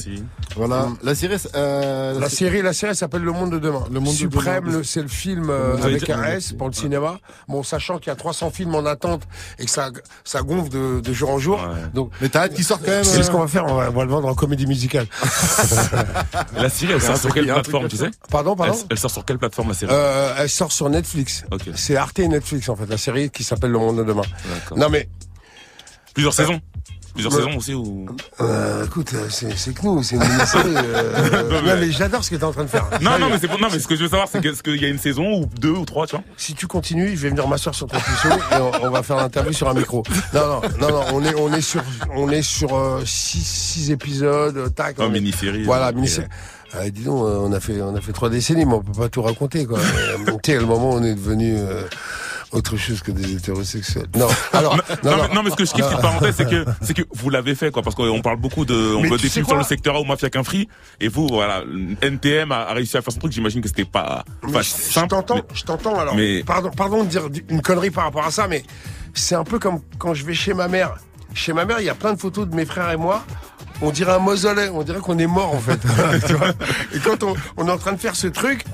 Voilà. 0.56 0.86
Mm. 0.86 0.96
La 1.02 1.14
série, 1.16 1.36
euh, 1.56 2.18
La 2.20 2.28
série, 2.28 2.62
la 2.62 2.72
série 2.72 2.94
s'appelle 2.94 3.22
Le 3.22 3.32
Monde 3.32 3.50
de 3.52 3.59
demain. 3.59 3.84
Le 3.92 3.98
Monde 4.00 4.12
de 4.12 4.18
Suprême, 4.18 4.64
demain. 4.64 4.78
le- 4.78 4.84
c'est 4.84 5.02
le 5.02 5.09
film 5.09 5.50
euh, 5.50 5.76
avec 5.82 6.09
un 6.09 6.22
S 6.24 6.52
pour 6.52 6.68
le 6.68 6.72
cinéma. 6.72 7.18
Bon, 7.48 7.62
sachant 7.64 7.98
qu'il 7.98 8.09
y 8.09 8.10
a 8.10 8.16
300 8.16 8.50
films 8.50 8.74
en 8.76 8.86
attente 8.86 9.22
et 9.59 9.64
que 9.64 9.70
ça, 9.70 9.90
ça 10.24 10.42
gonfle 10.42 10.68
de, 10.70 11.00
de 11.00 11.12
jour 11.12 11.30
en 11.30 11.38
jour. 11.38 11.60
Donc, 11.94 12.12
mais 12.20 12.28
t'as 12.28 12.42
hâte 12.44 12.55
qu'il 12.55 12.64
sorte 12.64 12.82
quand 12.84 12.90
même. 12.92 13.05
C'est 13.05 13.22
ce 13.22 13.28
euh, 13.28 13.32
qu'on 13.32 13.40
va 13.40 13.48
faire. 13.48 13.64
On 13.66 13.74
va, 13.74 13.88
on 13.90 13.92
va 13.92 14.05
le 14.05 14.10
vendre 14.10 14.28
en 14.28 14.34
comédie 14.34 14.66
musicale. 14.66 15.06
La 16.56 16.68
série, 16.68 16.92
elle 16.92 17.02
sort 17.02 17.16
sur 17.16 17.32
quelle 17.32 17.46
plateforme, 17.46 17.88
tu 17.88 17.96
sais 17.96 18.10
Pardon, 18.30 18.55
pardon. 18.56 18.74
elle, 18.74 18.86
elle 18.90 18.98
sort 18.98 19.10
sur 19.10 19.24
quelle 19.24 19.38
plateforme 19.38 19.68
la 19.68 19.74
série 19.74 19.92
Euh, 19.94 20.34
elle 20.38 20.48
sort 20.48 20.72
sur 20.72 20.88
Netflix. 20.90 21.44
C'est 21.74 21.96
Arte 21.96 22.18
et 22.20 22.28
Netflix 22.28 22.68
en 22.68 22.76
fait, 22.76 22.86
la 22.86 22.98
série 22.98 23.30
qui 23.30 23.44
s'appelle 23.44 23.70
Le 23.70 23.78
Monde 23.78 23.98
de 23.98 24.05
demain. 24.05 24.22
Non 24.76 24.88
mais 24.90 25.09
Plusieurs 26.19 26.35
saisons 26.35 26.61
Plusieurs 27.15 27.32
Ouais. 27.32 27.43
saisons 27.45 27.57
aussi 27.59 27.74
ou 27.74 28.07
euh, 28.40 28.85
écoute, 28.85 29.12
euh, 29.15 29.27
c'est 29.31 29.73
que 29.74 29.82
nous, 29.85 30.03
c'est 30.03 30.16
une 30.16 30.23
mini-série. 30.23 30.74
euh, 30.77 31.51
Non, 31.51 31.62
mais- 31.81 31.90
j'adore 31.93 32.23
ce 32.24 32.31
que 32.31 32.36
t'es 32.36 32.43
en 32.45 32.51
train 32.53 32.65
de 32.65 32.69
faire. 32.69 32.86
Non, 33.01 33.19
non, 33.20 33.28
mais 33.31 33.39
c'est 33.40 33.47
pour- 33.49 33.61
non, 33.61 33.69
mais 33.73 33.78
ce 33.78 33.86
que 33.89 33.95
je 33.97 34.03
veux 34.03 34.09
savoir, 34.09 34.28
c'est 34.31 34.40
qu'il 34.40 34.81
y 34.81 34.85
a 34.85 34.89
une 34.89 34.99
saison 34.99 35.40
ou 35.40 35.47
deux 35.47 35.70
ou 35.70 35.85
trois, 35.85 36.07
tu 36.09 36.16
vois 36.16 36.24
Si 36.36 36.55
tu 36.55 36.66
continues, 36.66 37.11
je 37.16 37.23
vais 37.23 37.28
venir 37.31 37.47
m'asseoir 37.49 37.74
sur 37.74 37.86
ton 37.86 37.99
puceau 37.99 38.28
et 38.31 38.57
on, 38.61 38.86
on 38.86 38.90
va 38.90 39.03
faire 39.05 39.16
l'interview 39.16 39.53
sur 39.53 39.69
un 39.69 39.74
micro. 39.74 40.03
Non, 40.35 40.40
non, 40.47 40.61
non, 40.81 40.89
non, 40.90 41.05
on 41.15 41.24
est, 41.24 41.35
on 41.36 41.53
est 41.53 41.61
sur, 41.61 41.82
on 42.15 42.31
est 42.31 42.43
sur 42.43 42.77
euh, 42.77 43.03
six, 43.05 43.45
six 43.45 43.90
épisodes, 43.93 44.57
euh, 44.57 44.69
tac. 44.69 44.97
Oh, 44.99 45.09
mini-série, 45.09 45.62
Voilà, 45.65 45.89
euh, 45.89 45.93
mini-série. 45.93 46.27
Euh, 46.77 46.90
dis 46.90 47.03
donc, 47.05 47.24
euh, 47.24 47.39
on 47.40 47.53
a 47.53 47.59
fait, 47.61 47.81
on 47.81 47.95
a 47.97 48.01
fait 48.01 48.12
trois 48.12 48.28
décennies, 48.28 48.66
mais 48.66 48.74
on 48.74 48.82
peut 48.82 48.93
pas 49.01 49.09
tout 49.09 49.23
raconter, 49.23 49.65
quoi. 49.66 49.78
Euh, 49.78 50.16
tu 50.43 50.53
sais, 50.53 50.57
à 50.59 50.61
le 50.61 50.66
moment 50.66 50.90
où 50.90 50.95
on 50.99 51.03
est 51.03 51.15
devenu 51.15 51.55
euh, 51.57 51.82
autre 52.52 52.76
chose 52.76 53.02
que 53.02 53.10
des 53.10 53.34
hétérosexuels. 53.34 54.06
Non, 54.16 54.28
alors, 54.52 54.76
non, 54.76 54.82
mais, 55.04 55.34
non, 55.34 55.42
mais 55.42 55.50
ce 55.50 55.56
que 55.56 55.64
je 55.64 55.72
kiffe, 55.72 55.84
cette 55.88 56.00
parenthèse, 56.00 56.34
c'est 56.36 56.48
que, 56.48 56.64
c'est 56.80 56.94
que 56.94 57.02
vous 57.12 57.28
l'avez 57.30 57.54
fait, 57.54 57.70
quoi, 57.70 57.82
parce 57.82 57.94
qu'on 57.94 58.20
parle 58.22 58.38
beaucoup 58.38 58.64
de, 58.64 58.94
on 58.94 59.02
veut 59.02 59.18
des 59.18 59.28
sur 59.28 59.54
le 59.56 59.62
secteur 59.62 59.96
A 59.96 60.00
ou 60.00 60.04
Mafia 60.04 60.30
qu'un 60.30 60.42
free, 60.44 60.68
et 61.00 61.08
vous, 61.08 61.26
voilà, 61.28 61.62
NTM 62.02 62.50
a, 62.52 62.60
a 62.68 62.72
réussi 62.74 62.96
à 62.96 63.02
faire 63.02 63.12
son 63.12 63.18
truc, 63.20 63.32
j'imagine 63.32 63.60
que 63.60 63.68
c'était 63.68 63.84
pas, 63.84 64.24
Mais 64.44 64.52
pas 64.52 64.62
je- 64.62 64.94
t'entends, 64.94 65.42
je 65.52 65.62
t'entends 65.64 65.98
alors. 65.98 66.14
mais- 66.14 66.42
Pardon, 66.44 66.70
pardon 66.70 67.04
de 67.04 67.08
dire 67.08 67.22
une 67.48 67.60
connerie 67.62 67.90
par 67.90 68.04
rapport 68.04 68.24
à 68.24 68.30
ça, 68.30 68.48
mais 68.48 68.62
c'est 69.14 69.34
un 69.34 69.44
peu 69.44 69.58
comme 69.58 69.80
quand 69.98 70.14
je 70.14 70.24
vais 70.24 70.34
chez 70.34 70.54
ma 70.54 70.68
mère. 70.68 70.94
Chez 71.34 71.52
ma 71.52 71.64
mère, 71.66 71.80
il 71.80 71.84
y 71.84 71.90
a 71.90 71.94
plein 71.94 72.14
de 72.14 72.18
photos 72.18 72.48
de 72.48 72.54
mes 72.54 72.64
frères 72.64 72.90
et 72.90 72.96
moi. 72.96 73.22
On 73.82 73.90
dirait 73.90 74.12
un 74.12 74.18
mausolée, 74.18 74.70
on 74.72 74.82
dirait 74.82 74.98
qu'on 75.00 75.18
est 75.18 75.26
mort 75.26 75.54
en 75.54 75.60
fait. 75.60 75.78
Tu 76.26 76.32
vois? 76.32 76.48
Et 76.94 76.98
quand 77.00 77.22
on, 77.22 77.34
on 77.58 77.68
est 77.68 77.70
en 77.70 77.76
train 77.78 77.92
de 77.92 77.98
faire 78.00 78.16
ce 78.16 78.26
truc, 78.26 78.64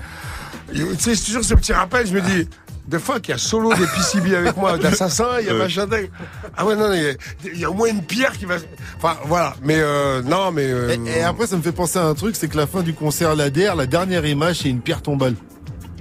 tu 0.72 0.80
sais, 0.98 1.14
c'est 1.16 1.24
toujours 1.26 1.44
ce 1.44 1.54
petit 1.54 1.72
rappel, 1.72 2.06
je 2.06 2.14
me 2.14 2.20
dis. 2.20 2.48
De 2.86 2.98
fuck, 2.98 3.28
il 3.28 3.30
y 3.30 3.34
a 3.34 3.38
solo 3.38 3.72
des 3.74 3.86
PCB 3.86 4.34
avec 4.36 4.56
moi, 4.58 4.76
d'assassin, 4.78 5.40
il 5.40 5.46
y 5.46 5.50
a 5.50 5.54
machin. 5.54 5.86
de- 5.86 6.08
Ah 6.56 6.66
ouais, 6.66 6.76
non, 6.76 6.92
il 6.92 7.02
y, 7.02 7.06
a- 7.08 7.14
il 7.54 7.58
y 7.60 7.64
a 7.64 7.70
au 7.70 7.74
moins 7.74 7.88
une 7.88 8.02
pierre 8.02 8.32
qui 8.36 8.44
va. 8.44 8.56
Enfin, 8.98 9.16
voilà. 9.24 9.54
Mais 9.62 9.76
euh, 9.78 10.20
non, 10.22 10.52
mais. 10.52 10.64
euh, 10.66 10.94
Et, 11.06 11.18
et 11.18 11.22
après, 11.22 11.46
ça 11.46 11.56
me 11.56 11.62
fait 11.62 11.72
penser 11.72 11.98
à 11.98 12.04
un 12.04 12.14
truc, 12.14 12.36
c'est 12.36 12.48
que 12.48 12.56
la 12.58 12.66
fin 12.66 12.82
du 12.82 12.92
concert 12.92 13.34
l'ADR, 13.34 13.74
la 13.74 13.86
dernière 13.86 14.26
image, 14.26 14.58
c'est 14.62 14.68
une 14.68 14.80
pierre 14.82 15.00
tombale. 15.00 15.34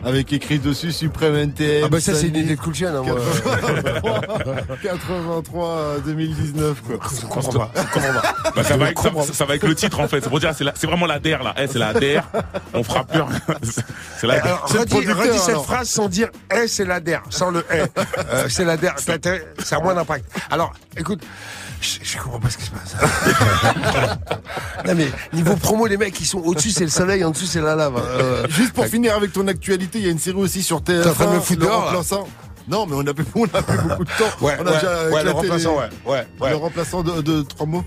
Avec 0.05 0.33
écrit 0.33 0.59
dessus 0.59 0.91
Suprême 0.91 1.35
NTM. 1.35 1.83
Ah 1.85 1.87
bah 1.89 1.99
ça, 2.01 2.13
c'est 2.13 2.27
une 2.27 2.35
idée 2.35 2.55
de 2.55 2.61
Cool 2.61 2.75
Chain, 2.75 2.93
hein, 2.95 3.03
moi. 3.05 3.17
83 4.81 5.67
euh, 5.69 5.99
2019 6.05 6.81
quoi. 6.81 6.95
Je 7.19 7.25
comprends 7.25 7.51
pas. 7.51 7.71
Je 7.75 7.81
comprends 7.93 8.13
pas. 8.21 8.51
Bah, 8.55 8.63
ça, 8.63 8.77
va 8.77 8.85
avec, 8.85 8.99
ça, 8.99 9.09
comprends. 9.09 9.23
ça 9.33 9.45
va 9.45 9.51
avec 9.51 9.63
le 9.63 9.75
titre 9.75 9.99
en 9.99 10.07
fait. 10.07 10.21
C'est 10.21 10.29
pour 10.29 10.39
dire, 10.39 10.53
c'est 10.55 10.63
la- 10.63 10.73
c'est 10.75 10.87
vraiment 10.87 11.05
la 11.05 11.19
DER 11.19 11.37
là. 11.43 11.53
Eh, 11.57 11.67
c'est 11.67 11.79
la 11.79 11.93
DER. 11.93 12.21
On 12.73 12.83
fera 12.83 13.03
plus 13.05 13.21
rien. 13.21 13.39
C'est 14.19 14.27
la 14.27 14.35
Alors, 14.43 14.65
C'est 14.69 14.77
le 14.77 14.81
redis, 14.97 15.11
redis 15.11 15.39
cette 15.39 15.49
alors. 15.49 15.65
phrse 15.65 15.89
sans 15.89 16.09
dire 16.09 16.29
Eh, 16.53 16.67
c'est 16.67 16.85
la 16.85 16.99
DER, 16.99 17.19
sans 17.29 17.51
le 17.51 17.65
Eh. 17.73 17.81
Euh, 18.29 18.45
c'est 18.49 18.65
la 18.65 18.77
DER, 18.77 18.93
ça 18.97 19.75
a 19.77 19.79
moins 19.79 19.95
d'impact. 19.95 20.25
Alors, 20.51 20.73
écoute, 20.97 21.21
je, 21.81 21.97
je 22.01 22.17
comprends 22.17 22.39
pas 22.39 22.49
ce 22.49 22.57
qui 22.57 22.65
se 22.65 22.71
passe. 22.71 22.95
non 24.85 24.93
mais, 24.95 25.07
niveau 25.33 25.55
promo, 25.55 25.85
les 25.85 25.97
mecs, 25.97 26.19
ils 26.19 26.25
sont 26.25 26.39
au-dessus, 26.39 26.71
c'est 26.71 26.83
le 26.85 26.89
soleil, 26.89 27.23
en 27.23 27.31
dessous, 27.31 27.45
c'est 27.45 27.61
la 27.61 27.75
lave. 27.75 27.95
Euh, 27.97 28.45
Juste 28.49 28.73
pour 28.73 28.85
finir 28.85 29.15
avec 29.15 29.33
ton 29.33 29.47
actualité, 29.47 29.92
il 29.99 30.05
y 30.05 30.07
a 30.07 30.11
une 30.11 30.19
série 30.19 30.37
aussi 30.37 30.63
sur 30.63 30.79
TF1. 30.81 31.03
T'es 31.03 31.09
en 31.09 31.13
train 31.13 31.25
de 31.27 31.35
me 31.35 31.39
foutre 31.39 31.61
dehors. 31.61 32.03
Non, 32.67 32.85
mais 32.85 32.95
on 32.95 33.05
a 33.05 33.13
plus, 33.13 33.25
on 33.35 33.43
a 33.45 33.61
plus 33.61 33.77
beaucoup 33.77 34.05
de 34.05 34.09
temps. 34.11 34.45
Ouais, 34.45 34.55
on 34.59 34.65
a 34.65 34.71
ouais, 34.71 34.75
déjà 34.75 35.09
ouais, 35.09 35.23
le 35.23 35.31
remplaçant, 35.31 35.77
les- 36.05 36.11
ouais. 36.11 36.27
Le 36.49 36.55
remplaçant 36.55 37.03
de, 37.03 37.21
de 37.21 37.41
trois 37.41 37.65
mots. 37.65 37.83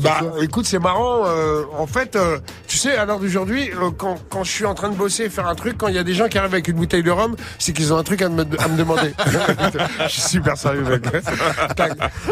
Bah, 0.00 0.20
écoute, 0.40 0.66
c'est 0.66 0.78
marrant. 0.78 1.22
euh, 1.26 1.64
en 1.76 1.88
fait, 1.88 2.14
euh, 2.14 2.38
tu 2.68 2.78
sais, 2.78 2.94
à 2.94 3.04
l'heure 3.06 3.18
d'aujourd'hui, 3.18 3.70
euh, 3.72 3.90
quand, 3.90 4.18
quand 4.30 4.44
je 4.44 4.50
suis 4.52 4.64
en 4.64 4.72
train 4.74 4.88
de 4.88 4.94
bosser, 4.94 5.28
faire 5.28 5.48
un 5.48 5.56
truc, 5.56 5.76
quand 5.78 5.88
il 5.88 5.96
y 5.96 5.98
a 5.98 6.04
des 6.04 6.14
gens 6.14 6.28
qui 6.28 6.38
arrivent 6.38 6.52
avec 6.52 6.68
une 6.68 6.76
bouteille 6.76 7.02
de 7.02 7.10
rhum, 7.10 7.34
c'est 7.58 7.72
qu'ils 7.72 7.92
ont 7.92 7.96
un 7.96 8.04
truc 8.04 8.22
à 8.22 8.28
me, 8.28 8.42
à 8.42 8.68
me 8.68 8.76
demander. 8.76 9.12
je 10.04 10.08
suis 10.08 10.22
super 10.22 10.56
sérieux, 10.56 10.84
mec. 10.84 11.02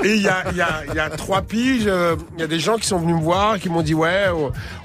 Et 0.04 0.14
il 0.14 0.22
y 0.22 0.28
a, 0.28 0.44
y, 0.52 0.60
a, 0.60 0.84
y 0.94 0.98
a 1.00 1.10
trois 1.10 1.42
piges, 1.42 1.90
il 2.36 2.40
y 2.40 2.44
a 2.44 2.46
des 2.46 2.60
gens 2.60 2.76
qui 2.76 2.86
sont 2.86 2.98
venus 3.00 3.16
me 3.16 3.22
voir, 3.22 3.58
qui 3.58 3.68
m'ont 3.70 3.82
dit, 3.82 3.94
ouais, 3.94 4.26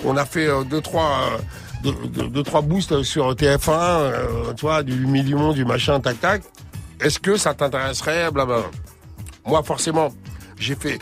on 0.03 0.18
a 0.18 0.26
fait 0.26 0.48
deux, 0.68 0.82
trois... 0.82 1.30
deux, 1.91 2.27
deux- 2.30 2.43
trois 2.43 2.61
boosts 2.61 3.03
sur 3.03 3.34
TF1, 3.35 3.72
euh, 3.72 4.53
tu 4.55 4.61
vois, 4.61 4.84
du 4.84 4.93
million, 5.05 5.51
du 5.53 5.65
machin, 5.65 5.99
tac, 5.99 6.19
tac. 6.22 6.41
Est-ce 6.99 7.19
que 7.19 7.35
ça 7.38 7.53
t'intéresserait, 7.53 8.31
blablabla. 8.31 8.65
Moi, 9.45 9.61
forcément, 9.64 10.10
j'ai 10.57 10.76
fait 10.76 10.99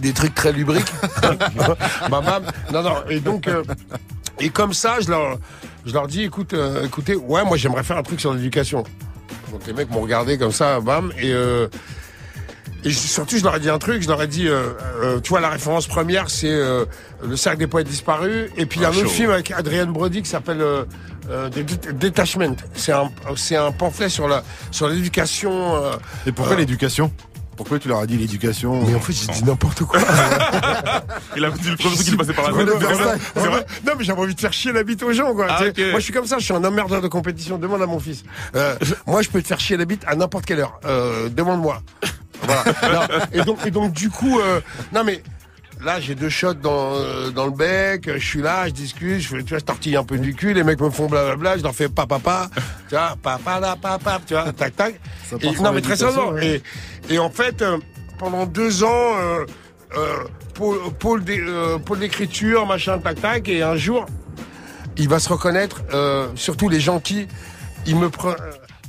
des 0.00 0.12
trucs 0.12 0.34
très 0.34 0.52
lubriques. 0.52 0.92
Bam, 2.10 2.24
bam. 2.24 2.42
Non, 2.72 2.82
non. 2.82 2.94
Et 3.08 3.20
donc, 3.20 3.48
euh, 3.48 3.64
et 4.38 4.48
comme 4.50 4.72
ça, 4.72 4.96
je 5.00 5.10
leur, 5.10 5.38
je 5.84 5.92
leur 5.92 6.06
dis, 6.06 6.22
écoute, 6.22 6.52
euh, 6.54 6.86
écoutez, 6.86 7.16
ouais, 7.16 7.44
moi, 7.44 7.56
j'aimerais 7.56 7.82
faire 7.82 7.96
un 7.98 8.02
truc 8.02 8.20
sur 8.20 8.32
l'éducation. 8.32 8.84
Donc 9.50 9.66
les 9.66 9.72
mecs 9.72 9.90
m'ont 9.90 10.00
regardé 10.02 10.38
comme 10.38 10.52
ça, 10.52 10.78
bam, 10.80 11.12
et 11.18 11.32
euh, 11.32 11.66
et 12.84 12.90
surtout, 12.92 13.36
je 13.36 13.44
leur 13.44 13.56
ai 13.56 13.60
dit 13.60 13.68
un 13.70 13.78
truc, 13.78 14.02
je 14.02 14.08
leur 14.08 14.22
ai 14.22 14.26
dit, 14.26 14.48
euh, 14.48 14.70
euh, 15.02 15.20
tu 15.20 15.28
vois, 15.30 15.40
la 15.40 15.50
référence 15.50 15.86
première, 15.86 16.30
c'est 16.30 16.48
euh, 16.50 16.84
Le 17.22 17.36
cercle 17.36 17.58
des 17.58 17.66
poètes 17.66 17.86
disparus, 17.88 18.50
et 18.56 18.64
puis 18.66 18.80
il 18.80 18.82
y 18.82 18.86
a 18.86 18.88
Ah, 18.88 18.96
un 18.96 18.98
autre 18.98 19.10
film 19.10 19.30
avec 19.30 19.50
Adrienne 19.50 19.92
Brody 19.92 20.22
qui 20.22 20.28
s'appelle 20.30 20.60
euh, 20.62 20.84
euh, 21.30 21.48
Detachment. 21.92 22.56
C'est 22.74 22.92
un, 22.92 23.10
c'est 23.36 23.56
un 23.56 23.70
pamphlet 23.72 24.08
sur 24.08 24.26
la, 24.28 24.42
sur 24.70 24.88
l'éducation. 24.88 25.76
euh, 25.76 25.92
Et 26.26 26.32
pourquoi 26.32 26.56
l'éducation? 26.56 27.12
Pourquoi 27.60 27.78
tu 27.78 27.88
leur 27.88 27.98
as 27.98 28.06
dit 28.06 28.16
l'éducation 28.16 28.86
Mais 28.86 28.94
en 28.94 29.00
fait, 29.00 29.12
j'ai 29.12 29.26
dit 29.26 29.44
n'importe 29.44 29.84
quoi. 29.84 30.00
Il 31.36 31.44
a 31.44 31.50
dit 31.50 31.68
le 31.68 31.76
premier 31.76 31.94
truc 31.94 32.06
qui 32.06 32.16
passait 32.16 32.32
par 32.32 32.50
la 32.50 32.64
tête. 32.64 32.74
C'est 33.34 33.46
vrai 33.46 33.66
Non, 33.86 33.92
mais 33.98 34.02
j'avais 34.04 34.18
envie 34.18 34.34
de 34.34 34.40
faire 34.40 34.54
chier 34.54 34.72
la 34.72 34.82
bite 34.82 35.02
aux 35.02 35.12
gens, 35.12 35.34
quoi. 35.34 35.46
Ah. 35.50 35.60
Moi, 35.60 35.98
je 35.98 36.04
suis 36.04 36.12
comme 36.14 36.24
ça, 36.24 36.38
je 36.38 36.44
suis 36.44 36.54
un 36.54 36.64
emmerdeur 36.64 37.02
de 37.02 37.08
compétition. 37.08 37.58
Demande 37.58 37.82
à 37.82 37.86
mon 37.86 38.00
fils. 38.00 38.24
Euh, 38.54 38.76
moi, 39.06 39.20
je 39.20 39.28
peux 39.28 39.42
te 39.42 39.46
faire 39.46 39.60
chier 39.60 39.76
la 39.76 39.84
bite 39.84 40.04
à 40.06 40.16
n'importe 40.16 40.46
quelle 40.46 40.60
heure. 40.60 40.80
Euh, 40.86 41.28
Demande-moi. 41.28 41.82
Voilà. 42.44 42.64
Non, 42.94 43.18
et 43.34 43.42
donc, 43.42 43.58
et 43.66 43.70
donc, 43.70 43.92
du 43.92 44.08
coup, 44.08 44.40
euh, 44.40 44.62
non, 44.94 45.04
mais. 45.04 45.22
Là, 45.82 45.98
j'ai 45.98 46.14
deux 46.14 46.28
shots 46.28 46.54
dans, 46.54 46.94
euh, 46.94 47.30
dans 47.30 47.46
le 47.46 47.52
bec, 47.52 48.10
je 48.12 48.18
suis 48.24 48.42
là, 48.42 48.66
je 48.68 48.72
discute, 48.72 49.18
je 49.20 49.28
fais, 49.28 49.42
tu 49.42 49.48
vois, 49.50 49.58
je 49.60 49.64
tortille 49.64 49.96
un 49.96 50.04
peu 50.04 50.18
du 50.18 50.34
cul, 50.34 50.52
les 50.52 50.62
mecs 50.62 50.78
me 50.80 50.90
font 50.90 51.06
blablabla, 51.06 51.56
je 51.56 51.62
leur 51.62 51.74
fais 51.74 51.88
papa, 51.88 52.18
papa, 52.18 52.50
tu 52.88 52.94
vois, 52.96 53.16
papa, 53.22 53.60
là, 53.60 53.76
papa, 53.80 54.20
tu 54.26 54.34
vois, 54.34 54.52
tac, 54.52 54.76
tac. 54.76 55.00
Et- 55.40 55.46
non, 55.62 55.72
mais 55.72 55.80
très 55.80 55.96
sérieusement. 55.96 56.28
ouais. 56.32 56.62
Et, 57.08 57.14
et 57.14 57.18
en 57.18 57.30
fait, 57.30 57.62
euh, 57.62 57.78
pendant 58.18 58.44
deux 58.44 58.84
ans, 58.84 59.16
euh, 59.16 59.46
euh, 59.96 60.16
pôle, 60.54 60.78
pôle 60.98 61.24
d'é- 61.24 61.40
euh, 61.40 61.78
pôle 61.78 62.00
d'écriture, 62.00 62.66
machin, 62.66 62.98
tac, 62.98 63.18
tac, 63.20 63.48
et 63.48 63.62
un 63.62 63.76
jour, 63.76 64.04
il 64.98 65.08
va 65.08 65.18
se 65.18 65.30
reconnaître, 65.30 65.80
euh, 65.94 66.28
surtout 66.34 66.68
les 66.68 66.80
qui, 67.00 67.26
ils 67.86 67.96
me, 67.96 68.08
pre- 68.08 68.36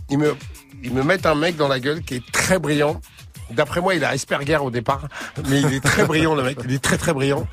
ils 0.09 0.17
me, 0.17 0.35
ils 0.83 0.91
me 0.93 1.03
mettent 1.03 1.25
un 1.25 1.35
mec 1.35 1.55
dans 1.55 1.69
la 1.69 1.79
gueule 1.79 2.01
qui 2.01 2.15
est 2.15 2.31
très 2.33 2.59
brillant, 2.59 2.99
D'après 3.53 3.81
moi, 3.81 3.95
il 3.95 4.03
a 4.03 4.09
Asperger 4.09 4.57
au 4.57 4.71
départ, 4.71 5.07
mais 5.47 5.61
il 5.61 5.73
est 5.73 5.83
très 5.83 6.05
brillant 6.05 6.35
le 6.35 6.43
mec. 6.43 6.57
Il 6.65 6.73
est 6.73 6.83
très 6.83 6.97
très 6.97 7.13
brillant. 7.13 7.47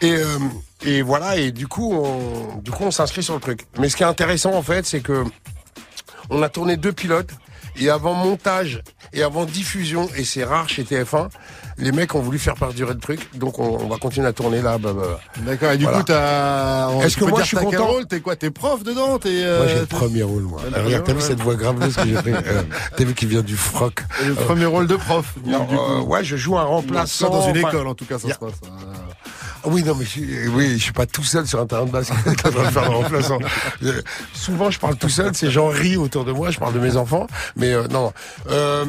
Et 0.00 0.12
euh, 0.12 0.38
et 0.84 1.02
voilà. 1.02 1.36
Et 1.36 1.52
du 1.52 1.68
coup, 1.68 1.92
on, 1.94 2.58
du 2.58 2.70
coup, 2.70 2.84
on 2.84 2.90
s'inscrit 2.90 3.22
sur 3.22 3.34
le 3.34 3.40
truc. 3.40 3.66
Mais 3.78 3.88
ce 3.88 3.96
qui 3.96 4.02
est 4.02 4.06
intéressant 4.06 4.54
en 4.54 4.62
fait, 4.62 4.86
c'est 4.86 5.00
que 5.00 5.24
on 6.30 6.42
a 6.42 6.48
tourné 6.48 6.76
deux 6.76 6.92
pilotes. 6.92 7.30
Et 7.76 7.88
avant 7.88 8.12
montage 8.12 8.82
et 9.14 9.22
avant 9.22 9.46
diffusion, 9.46 10.08
et 10.16 10.24
c'est 10.24 10.44
rare 10.44 10.68
chez 10.68 10.82
TF1, 10.82 11.28
les 11.78 11.92
mecs 11.92 12.14
ont 12.14 12.20
voulu 12.20 12.38
faire 12.38 12.54
perdurer 12.54 12.94
le 12.94 12.98
truc, 13.00 13.28
donc 13.38 13.58
on, 13.58 13.78
on 13.82 13.88
va 13.88 13.96
continuer 13.96 14.26
à 14.28 14.32
tourner 14.32 14.60
là. 14.62 14.78
Bah, 14.78 14.92
bah. 14.92 15.20
D'accord, 15.38 15.72
et 15.72 15.76
du 15.78 15.84
Voilà. 15.84 15.98
coup, 15.98 16.04
t'as. 16.04 16.90
Est-ce 17.04 17.16
que 17.16 17.24
moi 17.24 17.40
je 17.42 17.46
suis 17.46 17.56
content 17.56 17.86
rôle 17.86 18.06
T'es 18.06 18.20
quoi 18.20 18.36
T'es 18.36 18.50
prof 18.50 18.82
dedans 18.82 19.18
T'es. 19.18 19.28
euh, 19.44 19.58
Moi 19.58 19.66
j'ai 19.68 19.80
le 19.80 19.86
premier 19.86 20.22
rôle 20.22 20.42
moi. 20.42 20.60
Euh, 20.64 20.70
premier 20.70 20.84
Regarde, 20.86 21.04
t'as 21.04 21.12
vu 21.14 21.20
cette 21.20 21.40
voix 21.40 21.54
graveleuse 21.54 21.94
que 21.96 22.06
j'ai 22.06 22.14
pris 22.14 22.32
euh, 22.32 22.62
T'as 22.96 23.04
vu 23.04 23.14
qu'il 23.14 23.28
vient 23.28 23.42
du 23.42 23.56
froc. 23.56 24.02
Le 24.24 24.32
Euh, 24.32 24.34
premier 24.34 24.66
rôle 24.66 24.86
de 24.86 24.96
prof. 24.96 25.34
du- 25.44 25.50
non, 25.50 25.64
du 25.64 25.76
coup. 25.76 25.82
euh, 25.82 26.00
ouais, 26.00 26.22
je 26.24 26.36
joue 26.36 26.58
un 26.58 26.64
remplaçant. 26.64 27.30
Dans 27.30 27.48
une 27.48 27.56
école, 27.56 27.86
en 27.86 27.94
tout 27.94 28.04
cas, 28.04 28.18
ça 28.18 28.28
se 28.32 28.38
passe. 28.38 28.52
Ah 29.64 29.68
Oui, 29.68 29.84
non, 29.84 29.94
mais 29.94 30.04
je, 30.04 30.48
oui, 30.48 30.72
je 30.76 30.82
suis 30.82 30.92
pas 30.92 31.06
tout 31.06 31.22
seul 31.22 31.46
sur 31.46 31.60
un 31.60 31.66
terrain 31.66 31.84
de 31.84 31.90
basket 31.92 32.16
en 32.26 32.34
train 32.34 32.50
de 32.50 32.70
faire 32.70 32.90
le 32.90 32.96
remplaçant. 32.96 33.38
Je- 33.80 33.90
souvent, 34.34 34.70
je 34.72 34.78
parle 34.80 34.96
tout 34.96 35.08
seul, 35.08 35.34
ces 35.36 35.50
gens 35.52 35.68
rient 35.68 35.96
autour 35.96 36.24
de 36.24 36.32
moi, 36.32 36.50
je 36.50 36.58
parle 36.58 36.74
de 36.74 36.80
mes 36.80 36.96
enfants, 36.96 37.28
mais 37.56 37.72
euh, 37.72 37.86
non. 37.88 38.12
Euh, 38.50 38.84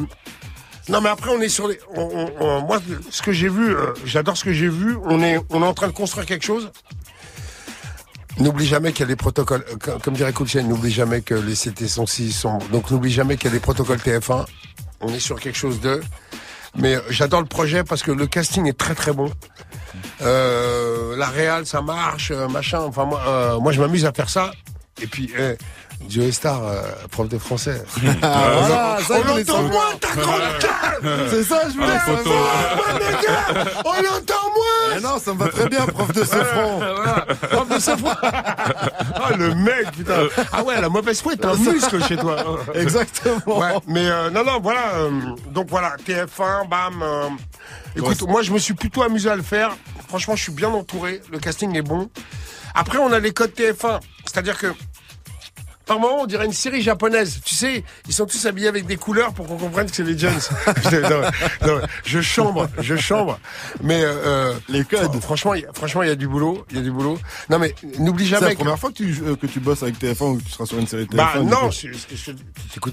non, 0.88 1.00
mais 1.00 1.08
après, 1.08 1.30
on 1.30 1.40
est 1.40 1.48
sur 1.48 1.68
les. 1.68 1.78
moi, 1.96 2.80
ce 3.10 3.22
que 3.22 3.32
j'ai 3.32 3.48
vu, 3.48 3.74
euh, 3.74 3.94
j'adore 4.04 4.36
ce 4.36 4.44
que 4.44 4.52
j'ai 4.52 4.68
vu. 4.68 4.96
On 5.04 5.22
est, 5.22 5.38
on 5.50 5.62
est 5.62 5.66
en 5.66 5.74
train 5.74 5.86
de 5.86 5.92
construire 5.92 6.26
quelque 6.26 6.44
chose. 6.44 6.70
N'oublie 8.38 8.66
jamais 8.66 8.92
qu'il 8.92 9.00
y 9.00 9.04
a 9.04 9.06
des 9.06 9.16
protocoles, 9.16 9.64
euh, 9.70 9.98
comme, 9.98 10.14
dirait 10.14 10.32
Coulchen, 10.32 10.68
n'oublie 10.68 10.90
jamais 10.90 11.22
que 11.22 11.34
les 11.34 11.54
CT 11.54 11.86
sont 11.86 12.06
6 12.06 12.32
sont. 12.32 12.58
Donc 12.72 12.90
n'oublie 12.90 13.12
jamais 13.12 13.36
qu'il 13.36 13.46
y 13.46 13.50
a 13.50 13.52
des 13.52 13.60
protocoles 13.60 13.98
TF1. 13.98 14.44
On 15.00 15.08
est 15.14 15.20
sur 15.20 15.40
quelque 15.40 15.56
chose 15.56 15.80
de. 15.80 16.02
Mais 16.76 16.96
euh, 16.96 17.00
j'adore 17.08 17.40
le 17.40 17.46
projet 17.46 17.84
parce 17.84 18.02
que 18.02 18.10
le 18.10 18.26
casting 18.26 18.66
est 18.68 18.76
très 18.76 18.94
très 18.94 19.12
bon. 19.12 19.30
La 20.20 21.28
réal, 21.28 21.64
ça 21.64 21.80
marche, 21.80 22.32
machin. 22.32 22.80
Enfin 22.80 23.04
moi, 23.04 23.58
moi 23.60 23.72
je 23.72 23.80
m'amuse 23.80 24.04
à 24.04 24.12
faire 24.12 24.28
ça. 24.28 24.50
Et 25.02 25.06
puis, 25.06 25.30
eh, 25.38 25.56
Joe 26.08 26.30
Star, 26.30 26.62
euh, 26.64 26.82
prof 27.10 27.28
de 27.28 27.38
français. 27.38 27.82
Ah, 28.22 28.42
voilà, 28.60 28.98
ça, 29.06 29.14
on 29.20 29.36
l'entend 29.36 29.62
moins, 29.62 29.94
ta 30.00 30.08
grande 30.14 30.40
gueule 30.60 31.28
C'est 31.30 31.42
ça, 31.44 31.62
je 31.68 31.74
voulais 31.74 31.86
Ah, 31.94 32.00
photo. 32.00 32.30
Ouais, 32.30 33.22
gars, 33.22 33.64
on 33.84 33.92
l'entend 34.02 34.50
moins 34.54 34.96
Eh 34.96 35.00
non, 35.00 35.18
ça 35.18 35.34
me 35.34 35.38
va 35.38 35.48
très 35.48 35.68
bien, 35.68 35.86
prof 35.86 36.12
de 36.12 36.24
Sofran. 36.24 36.78
Voilà, 36.78 37.26
prof 37.50 37.68
de 37.68 37.78
Sofran. 37.78 38.14
Ah, 39.16 39.32
le 39.36 39.54
mec, 39.54 39.90
putain. 39.96 40.24
Ah 40.52 40.62
ouais, 40.62 40.80
la 40.80 40.88
mauvaise 40.88 41.20
foi 41.22 41.32
est 41.32 41.44
un 41.44 41.54
muscle 41.54 42.02
chez 42.04 42.16
toi. 42.16 42.36
Exactement. 42.74 43.58
Ouais, 43.58 43.72
mais 43.86 44.08
euh, 44.08 44.30
non, 44.30 44.44
non, 44.44 44.60
voilà. 44.60 44.94
euh, 44.96 45.10
donc 45.50 45.68
voilà, 45.70 45.96
TF1, 46.06 46.68
bam. 46.68 47.02
euh, 47.02 47.28
écoute, 47.96 48.20
moi, 48.28 48.42
je 48.42 48.52
me 48.52 48.58
suis 48.58 48.74
plutôt 48.74 49.02
amusé 49.02 49.30
à 49.30 49.36
le 49.36 49.42
faire. 49.42 49.76
Franchement, 50.08 50.36
je 50.36 50.42
suis 50.42 50.52
bien 50.52 50.68
entouré. 50.68 51.22
Le 51.32 51.38
casting 51.38 51.74
est 51.76 51.82
bon. 51.82 52.10
Après, 52.74 52.98
on 52.98 53.12
a 53.12 53.18
les 53.18 53.32
codes 53.32 53.52
TF1. 53.52 54.00
C'est-à-dire 54.26 54.58
que 54.58 54.66
par 55.86 55.98
moment, 56.00 56.22
on 56.22 56.26
dirait 56.26 56.46
une 56.46 56.52
série 56.52 56.82
japonaise. 56.82 57.40
Tu 57.44 57.54
sais, 57.54 57.84
ils 58.08 58.14
sont 58.14 58.26
tous 58.26 58.44
habillés 58.46 58.68
avec 58.68 58.86
des 58.86 58.96
couleurs 58.96 59.32
pour 59.34 59.46
qu'on 59.46 59.56
comprenne 59.56 59.88
que 59.90 59.94
c'est 59.96 60.02
les 60.02 60.16
Jones. 60.18 60.32
je, 60.90 60.96
non, 60.96 61.20
non, 61.66 61.80
je 62.04 62.20
chambre, 62.20 62.68
je 62.78 62.96
chambre. 62.96 63.38
Mais 63.82 64.00
euh, 64.02 64.54
les 64.68 64.84
codes. 64.84 65.20
franchement, 65.20 65.54
il 65.54 65.62
y 65.62 65.66
a- 65.66 65.72
franchement, 65.72 66.02
il 66.02 66.08
y 66.08 66.12
a 66.12 66.16
du 66.16 66.28
boulot, 66.28 66.64
il 66.70 66.76
y 66.76 66.80
a 66.80 66.82
du 66.82 66.90
boulot. 66.90 67.18
Non, 67.50 67.58
mais 67.58 67.74
n'oublie 67.98 68.24
C'est 68.24 68.30
jamais. 68.30 68.46
la 68.46 68.52
que- 68.52 68.60
première 68.60 68.78
fois 68.78 68.90
que 68.90 68.96
tu, 68.96 69.22
euh, 69.24 69.36
que 69.36 69.46
tu 69.46 69.60
bosses 69.60 69.82
avec 69.82 69.98
TF1 69.98 70.24
ou 70.32 70.36
que 70.38 70.42
tu 70.44 70.50
seras 70.50 70.66
sur 70.66 70.78
une 70.78 70.86
série 70.86 71.04
TF1 71.04 71.16
Bah 71.16 71.32
non, 71.42 71.68
tu 71.70 71.92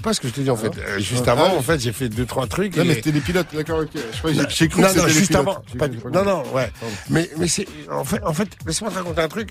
pas 0.02 0.12
ce 0.14 0.20
que 0.20 0.28
je 0.28 0.32
te 0.32 0.40
dis 0.40 0.50
en 0.50 0.56
fait. 0.56 0.72
Euh, 0.78 0.98
juste 0.98 1.24
Ah, 1.28 1.32
avant, 1.32 1.50
ah, 1.52 1.56
en 1.58 1.62
fait, 1.62 1.78
j'ai 1.80 1.92
fait 1.92 2.08
deux 2.08 2.26
trois 2.26 2.46
trucs. 2.46 2.76
Non, 2.76 2.82
et- 2.82 2.88
mais 2.88 2.94
c'était 2.94 3.12
des 3.12 3.20
pilotes, 3.20 3.46
d'accord, 3.54 3.80
ok. 3.80 3.88
Je 3.94 4.18
crois 4.18 4.32
j'ai- 4.48 4.68
cru 4.68 4.80
non, 4.80 4.88
que 4.88 4.94
c'était 4.94 5.08
juste 5.10 5.28
pilotes. 5.28 5.48
avant. 5.48 5.62
Pas- 5.78 5.88
non, 6.10 6.24
non, 6.24 6.42
ouais. 6.52 6.70
Mais, 7.08 7.30
mais 7.38 7.46
c'est, 7.48 7.66
en 7.90 8.04
fait, 8.04 8.20
en 8.24 8.32
fait, 8.32 8.48
laisse-moi 8.66 8.90
te 8.90 8.96
raconter 8.96 9.20
un 9.22 9.28
truc. 9.28 9.50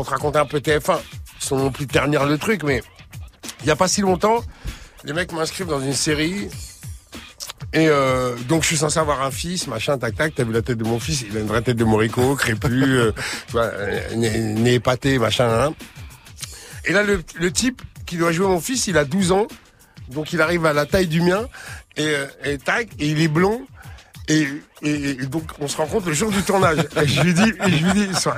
Pour 0.00 0.06
te 0.06 0.12
raconter 0.12 0.38
un 0.38 0.46
peu 0.46 0.60
TF1, 0.60 0.98
sans 1.38 1.58
non 1.58 1.70
plus 1.70 1.86
ternir 1.86 2.24
le 2.24 2.38
truc, 2.38 2.62
mais 2.62 2.82
il 3.60 3.66
y 3.66 3.70
a 3.70 3.76
pas 3.76 3.86
si 3.86 4.00
longtemps, 4.00 4.42
les 5.04 5.12
mecs 5.12 5.30
m'inscrivent 5.30 5.66
dans 5.66 5.82
une 5.82 5.92
série. 5.92 6.48
Et 7.74 7.86
euh, 7.86 8.34
donc 8.48 8.62
je 8.62 8.68
suis 8.68 8.76
censé 8.78 8.98
avoir 8.98 9.20
un 9.20 9.30
fils, 9.30 9.66
machin, 9.66 9.98
tac 9.98 10.14
tac. 10.14 10.34
T'as 10.34 10.44
vu 10.44 10.54
la 10.54 10.62
tête 10.62 10.78
de 10.78 10.84
mon 10.84 10.98
fils? 10.98 11.20
Il 11.28 11.36
a 11.36 11.40
une 11.40 11.46
vraie 11.46 11.60
tête 11.60 11.76
de 11.76 11.84
Morico, 11.84 12.34
crépue, 12.34 12.82
euh, 12.82 13.12
euh, 13.56 14.64
épaté, 14.64 15.18
machin. 15.18 15.74
Et 16.86 16.94
là, 16.94 17.02
le, 17.02 17.52
type 17.52 17.82
qui 18.06 18.16
doit 18.16 18.32
jouer 18.32 18.46
mon 18.46 18.58
fils, 18.58 18.86
il 18.86 18.96
a 18.96 19.04
12 19.04 19.32
ans, 19.32 19.48
donc 20.08 20.32
il 20.32 20.40
arrive 20.40 20.64
à 20.64 20.72
la 20.72 20.86
taille 20.86 21.08
du 21.08 21.20
mien 21.20 21.46
et, 21.98 22.06
euh, 22.06 22.26
et 22.42 22.56
tac, 22.56 22.88
et 22.98 23.06
il 23.06 23.20
est 23.20 23.28
blond. 23.28 23.66
Et, 24.30 24.46
et, 24.82 25.10
et 25.10 25.26
donc 25.26 25.42
on 25.60 25.66
se 25.66 25.76
rencontre 25.76 26.06
le 26.06 26.14
jour 26.14 26.30
du 26.30 26.40
tournage. 26.42 26.78
Et 27.02 27.06
je 27.06 27.20
lui 27.22 27.34
dis, 27.34 27.42
et 27.66 27.70
je 27.70 27.84
lui 27.84 27.92
dis 28.06 28.14
sur, 28.14 28.32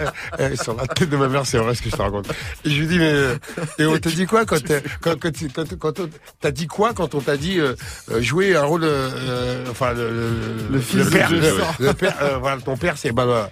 sur 0.61 0.75
la 0.75 0.87
tête 0.87 1.11
de 1.11 1.17
ma 1.19 1.29
mère, 1.29 1.45
c'est 1.45 1.59
vrai 1.59 1.75
ce 1.75 1.83
que 1.83 1.91
je 1.91 1.97
te 1.97 2.01
raconte. 2.03 2.29
Et 2.65 2.71
je 2.71 2.81
lui 2.81 2.87
dis 2.89 2.99
mais 2.99 3.13
euh, 3.13 3.37
et 3.79 3.85
on 3.85 3.99
te 3.99 4.09
dit 4.09 4.25
quoi 4.27 4.47
quand 4.47 4.63
t'es- 4.65 4.83
quand 5.03 5.21
quand, 5.21 5.31
quand, 5.55 5.79
quand 5.79 6.01
on- 6.01 6.09
t'as 6.41 6.51
dit 6.51 6.67
quoi 6.67 6.95
quand 6.95 7.15
on 7.15 7.21
t'a 7.21 7.37
dit 7.37 7.61
euh, 7.61 7.75
euh, 8.11 8.23
jouer 8.23 8.57
un 8.57 8.63
rôle 8.65 8.85
euh, 8.85 9.11
euh, 9.13 9.65
enfin 9.71 9.93
le, 9.93 10.09
le, 10.11 10.31
Le 10.73 10.81
fils 10.81 11.05
de 11.05 11.11
père 11.11 11.31
le, 11.31 11.87
le 11.87 11.93
père 11.93 12.17
euh, 12.23 12.39
voilà 12.39 12.61
ton 12.63 12.77
père 12.79 12.97
c'est 12.97 13.13
bah, 13.13 13.27
bah. 13.27 13.51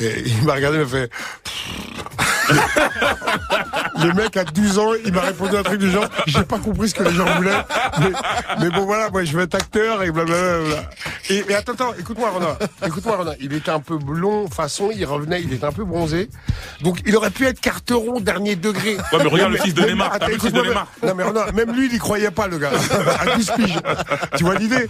Et 0.00 0.22
il 0.26 0.44
m'a 0.44 0.54
regardé, 0.54 0.78
il 0.78 0.84
m'a 0.84 0.88
fait. 0.88 1.10
le 4.02 4.12
mec 4.12 4.36
a 4.36 4.44
12 4.44 4.78
ans, 4.78 4.92
il 5.04 5.12
m'a 5.12 5.22
répondu 5.22 5.56
un 5.56 5.62
truc 5.62 5.80
du 5.80 5.90
genre, 5.90 6.06
j'ai 6.26 6.44
pas 6.44 6.58
compris 6.58 6.88
ce 6.90 6.94
que 6.94 7.02
les 7.02 7.12
gens 7.12 7.24
voulaient, 7.36 7.64
mais, 8.00 8.10
mais 8.60 8.70
bon 8.70 8.84
voilà, 8.84 9.10
moi 9.10 9.24
je 9.24 9.36
veux 9.36 9.42
être 9.42 9.54
acteur 9.54 10.02
et 10.02 10.10
blablabla. 10.10 10.82
Et, 11.30 11.44
et 11.48 11.54
attends, 11.54 11.72
attends, 11.72 11.94
écoute-moi 11.98 12.30
Ronan, 12.30 12.56
écoute-moi 12.86 13.16
Ronan, 13.16 13.32
il 13.40 13.52
était 13.52 13.70
un 13.70 13.80
peu 13.80 13.98
blond 13.98 14.48
façon, 14.48 14.90
il 14.94 15.04
revenait, 15.04 15.42
il 15.42 15.52
était 15.52 15.66
un 15.66 15.72
peu 15.72 15.84
bronzé, 15.84 16.28
donc 16.82 17.00
il 17.06 17.16
aurait 17.16 17.30
pu 17.30 17.46
être 17.46 17.60
carteron 17.60 18.20
dernier 18.20 18.56
degré. 18.56 18.96
Ouais, 18.96 19.18
mais 19.18 19.28
regarde 19.28 19.52
le 19.52 19.58
fils 19.58 19.74
de 19.74 19.82
Neymar, 19.82 20.10
t'as 20.10 20.16
attends, 20.16 20.26
vu 20.26 20.32
le 20.34 20.40
fils 20.40 20.52
de 20.52 20.60
Neymar 20.60 20.86
Non 21.02 21.14
mais 21.14 21.24
Ronan, 21.24 21.40
même 21.54 21.72
lui 21.72 21.86
il 21.86 21.94
y 21.94 21.98
croyait 21.98 22.30
pas 22.30 22.46
le 22.46 22.58
gars, 22.58 22.70
à 23.20 23.36
12 23.36 23.50
piges. 23.56 23.78
Tu 24.36 24.44
vois 24.44 24.54
l'idée? 24.54 24.88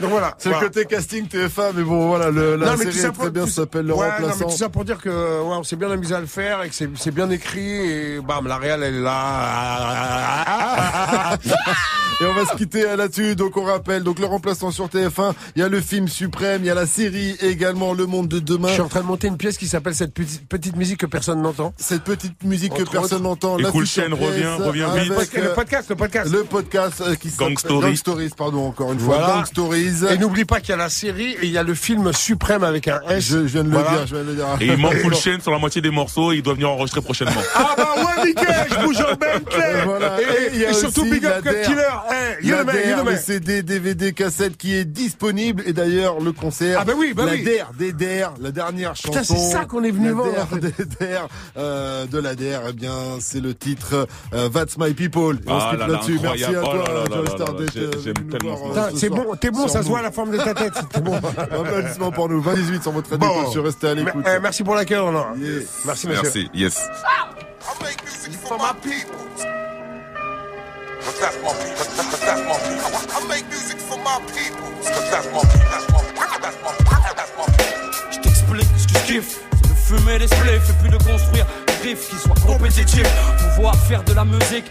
Donc 0.00 0.10
voilà. 0.10 0.34
C'est 0.38 0.50
le 0.50 0.60
côté 0.60 0.84
casting 0.84 1.26
TF1, 1.26 1.72
mais 1.74 1.82
bon, 1.82 2.08
voilà, 2.08 2.30
le, 2.30 2.56
la 2.56 2.66
Non, 2.66 2.72
mais 2.78 2.92
série 2.92 3.06
est 3.06 3.12
très 3.12 3.30
bien, 3.30 3.46
ça 3.46 3.52
s'appelle 3.62 3.86
Le 3.86 3.94
ouais, 3.94 4.08
Remplaçant. 4.42 4.56
tout 4.56 4.58
ça 4.64 4.68
pour 4.68 4.84
dire 4.84 4.98
que 4.98 5.08
ouais, 5.08 5.56
on 5.56 5.62
s'est 5.64 5.76
bien 5.76 5.90
amusé 5.90 6.14
à 6.14 6.20
le 6.20 6.26
faire 6.26 6.62
et 6.62 6.68
que 6.68 6.74
c'est 6.74 6.88
c'est 6.96 7.10
bien 7.10 7.30
écrit 7.30 7.60
et 7.60 8.20
bam, 8.20 8.46
la 8.46 8.58
réelle 8.58 8.82
elle 8.82 8.96
est 8.96 9.00
là. 9.00 10.38
Et 12.22 12.24
on 12.24 12.34
va 12.34 12.44
se 12.44 12.56
quitter 12.56 12.86
euh, 12.86 12.94
là-dessus. 12.94 13.34
Donc 13.34 13.56
on 13.56 13.64
rappelle, 13.64 14.04
donc 14.04 14.20
le 14.20 14.26
remplaçant 14.26 14.70
sur 14.70 14.86
TF1, 14.86 15.32
il 15.56 15.60
y 15.60 15.62
a 15.64 15.68
le 15.68 15.80
film 15.80 16.06
suprême, 16.06 16.62
il 16.62 16.66
y 16.66 16.70
a 16.70 16.74
la 16.74 16.86
série 16.86 17.36
également 17.40 17.94
Le 17.94 18.06
Monde 18.06 18.28
de 18.28 18.38
demain. 18.38 18.68
Je 18.68 18.74
suis 18.74 18.82
en 18.82 18.88
train 18.88 19.00
de 19.00 19.06
monter 19.06 19.26
une 19.26 19.36
pièce 19.36 19.58
qui 19.58 19.66
s'appelle 19.66 19.94
cette 19.94 20.14
petite, 20.14 20.46
petite 20.48 20.76
musique 20.76 20.98
que 20.98 21.06
personne 21.06 21.42
n'entend. 21.42 21.74
Cette 21.78 22.04
petite 22.04 22.44
musique 22.44 22.74
que 22.74 22.84
personne 22.84 23.24
n'entend. 23.24 23.56
La 23.56 23.70
Cool 23.70 23.86
Chain 23.86 24.10
revient, 24.12 24.46
revient 24.62 24.86
vite. 24.94 25.34
Le 25.34 25.54
podcast, 25.54 25.90
le 25.90 25.96
podcast. 25.96 26.30
Le 26.30 26.44
podcast 26.44 27.00
euh, 27.00 27.14
qui 27.16 27.30
Gang 27.30 27.58
Stories. 27.58 27.86
Gang 27.86 27.96
Stories, 27.96 28.30
pardon, 28.36 28.68
encore 28.68 28.92
une 28.92 29.00
fois. 29.00 29.16
Voilà. 29.16 29.34
Gang 29.34 29.46
Stories. 29.46 30.04
Et 30.12 30.18
n'oublie 30.18 30.44
pas 30.44 30.60
qu'il 30.60 30.70
y 30.70 30.74
a 30.74 30.76
la 30.76 30.90
série 30.90 31.32
et 31.32 31.46
il 31.46 31.50
y 31.50 31.58
a 31.58 31.64
le 31.64 31.74
film 31.74 32.12
suprême 32.12 32.62
avec 32.62 32.86
un 32.86 33.00
S. 33.08 33.24
Je, 33.24 33.38
je 33.48 33.52
viens 33.52 33.64
de 33.64 33.70
le 33.70 33.78
dire, 33.78 34.06
je 34.06 34.14
viens 34.14 34.24
de 34.24 34.28
le 34.28 34.31
dire. 34.31 34.31
Et 34.60 34.66
il 34.66 34.76
manque 34.76 34.94
full 35.02 35.14
chaîne 35.14 35.40
sur 35.40 35.50
la 35.52 35.58
moitié 35.58 35.80
des 35.82 35.90
morceaux, 35.90 36.32
il 36.32 36.42
doit 36.42 36.54
venir 36.54 36.70
enregistrer 36.70 37.00
prochainement. 37.02 37.40
Ah 37.54 37.74
bah 37.76 37.88
ouais, 37.96 38.26
nickel, 38.28 38.46
je 38.70 38.84
bouge 38.86 39.00
en 39.00 39.14
Bentley. 39.16 39.82
Voilà. 39.84 40.16
Et, 40.20 40.60
et 40.60 40.72
surtout 40.74 41.04
Big 41.04 41.24
Up 41.26 41.42
Cut. 41.42 41.50
Killer. 41.64 41.82
Eh, 42.40 42.46
you 42.46 42.54
La 42.54 42.64
the 42.64 43.04
le. 43.10 43.16
CD, 43.16 43.62
DVD, 43.62 44.12
cassette 44.12 44.56
qui 44.56 44.74
est 44.74 44.84
disponible 44.84 45.62
et 45.66 45.72
d'ailleurs 45.72 46.20
le 46.20 46.32
concert. 46.32 46.78
Ah 46.80 46.84
bah 46.84 46.92
oui, 46.96 47.12
bah 47.14 47.24
la 47.26 47.32
oui. 47.32 47.42
DER, 47.42 47.64
des 47.78 47.92
DER, 47.92 48.28
la 48.40 48.50
dernière 48.50 48.94
chanson. 48.96 49.12
Putain, 49.20 49.24
c'est 49.24 49.36
ça 49.52 49.64
qu'on 49.64 49.82
est 49.84 49.90
venu 49.90 50.10
voir, 50.10 50.28
en 50.42 50.46
fait. 50.46 50.60
DER, 51.00 51.28
euh, 51.56 52.06
de 52.06 52.18
la 52.18 52.34
DER, 52.34 52.58
eh 52.68 52.72
bien 52.72 52.92
c'est 53.20 53.40
le 53.40 53.54
titre 53.54 54.06
euh, 54.34 54.48
That's 54.48 54.76
My 54.78 54.94
People. 54.94 55.36
Et 55.46 55.50
on 55.50 55.58
se 55.58 55.64
Ah 55.64 55.68
quitte 55.70 55.80
là 55.80 55.86
là, 55.86 55.92
là-dessus. 55.94 56.18
Merci 56.22 56.44
à 56.44 56.52
toi, 56.52 56.62
Oh 56.72 56.76
là 56.76 56.94
là 56.94 57.04
Joe 57.16 57.24
là 57.24 57.30
Star, 57.30 57.52
là, 57.54 57.60
d'être 57.60 57.72
j'ai- 57.74 57.80
euh, 58.10 58.14
nous 58.24 58.30
tellement 58.30 58.58
C'est 58.94 59.08
bon, 59.10 59.34
t'es 59.40 59.50
bon, 59.50 59.68
ça 59.68 59.82
se 59.82 59.88
voit 59.88 59.98
à 59.98 60.02
la 60.02 60.12
forme 60.12 60.30
de 60.30 60.38
ta 60.38 60.54
tête. 60.54 60.72
C'est 60.92 61.02
bon. 61.02 61.16
Applaudissements 61.16 62.12
pour 62.12 62.28
nous. 62.28 62.40
20 62.40 62.54
18 62.54 62.82
sur 62.82 62.92
votre 62.92 63.10
radio. 63.10 63.28
Bon. 63.28 63.50
Je 63.52 63.58
restez 63.60 63.88
à 63.88 63.94
l'écoute. 63.94 64.21
Eh, 64.26 64.38
merci 64.40 64.62
pour 64.62 64.74
l'accueil, 64.74 64.98
Ronan. 64.98 65.34
Yeah. 65.36 65.60
Merci, 65.84 66.06
monsieur. 66.06 66.22
Merci, 66.22 66.50
yes. 66.54 66.88
Je 78.10 78.18
t'explique 78.20 78.68
ce 78.76 78.86
que 78.86 78.98
je 78.98 79.06
kiffe, 79.06 79.38
c'est 79.54 79.68
de 79.68 79.74
fumer 79.74 80.18
des 80.18 80.26
spliffs 80.26 80.70
et 80.70 80.82
puis 80.82 80.90
de 80.90 80.96
construire 80.98 81.46
des 81.66 81.88
riffs 81.88 82.08
qui 82.08 82.16
soient 82.16 82.34
compétitifs. 82.46 83.08
Pouvoir 83.56 83.74
faire 83.76 84.02
de 84.04 84.14
la 84.14 84.24
musique 84.24 84.70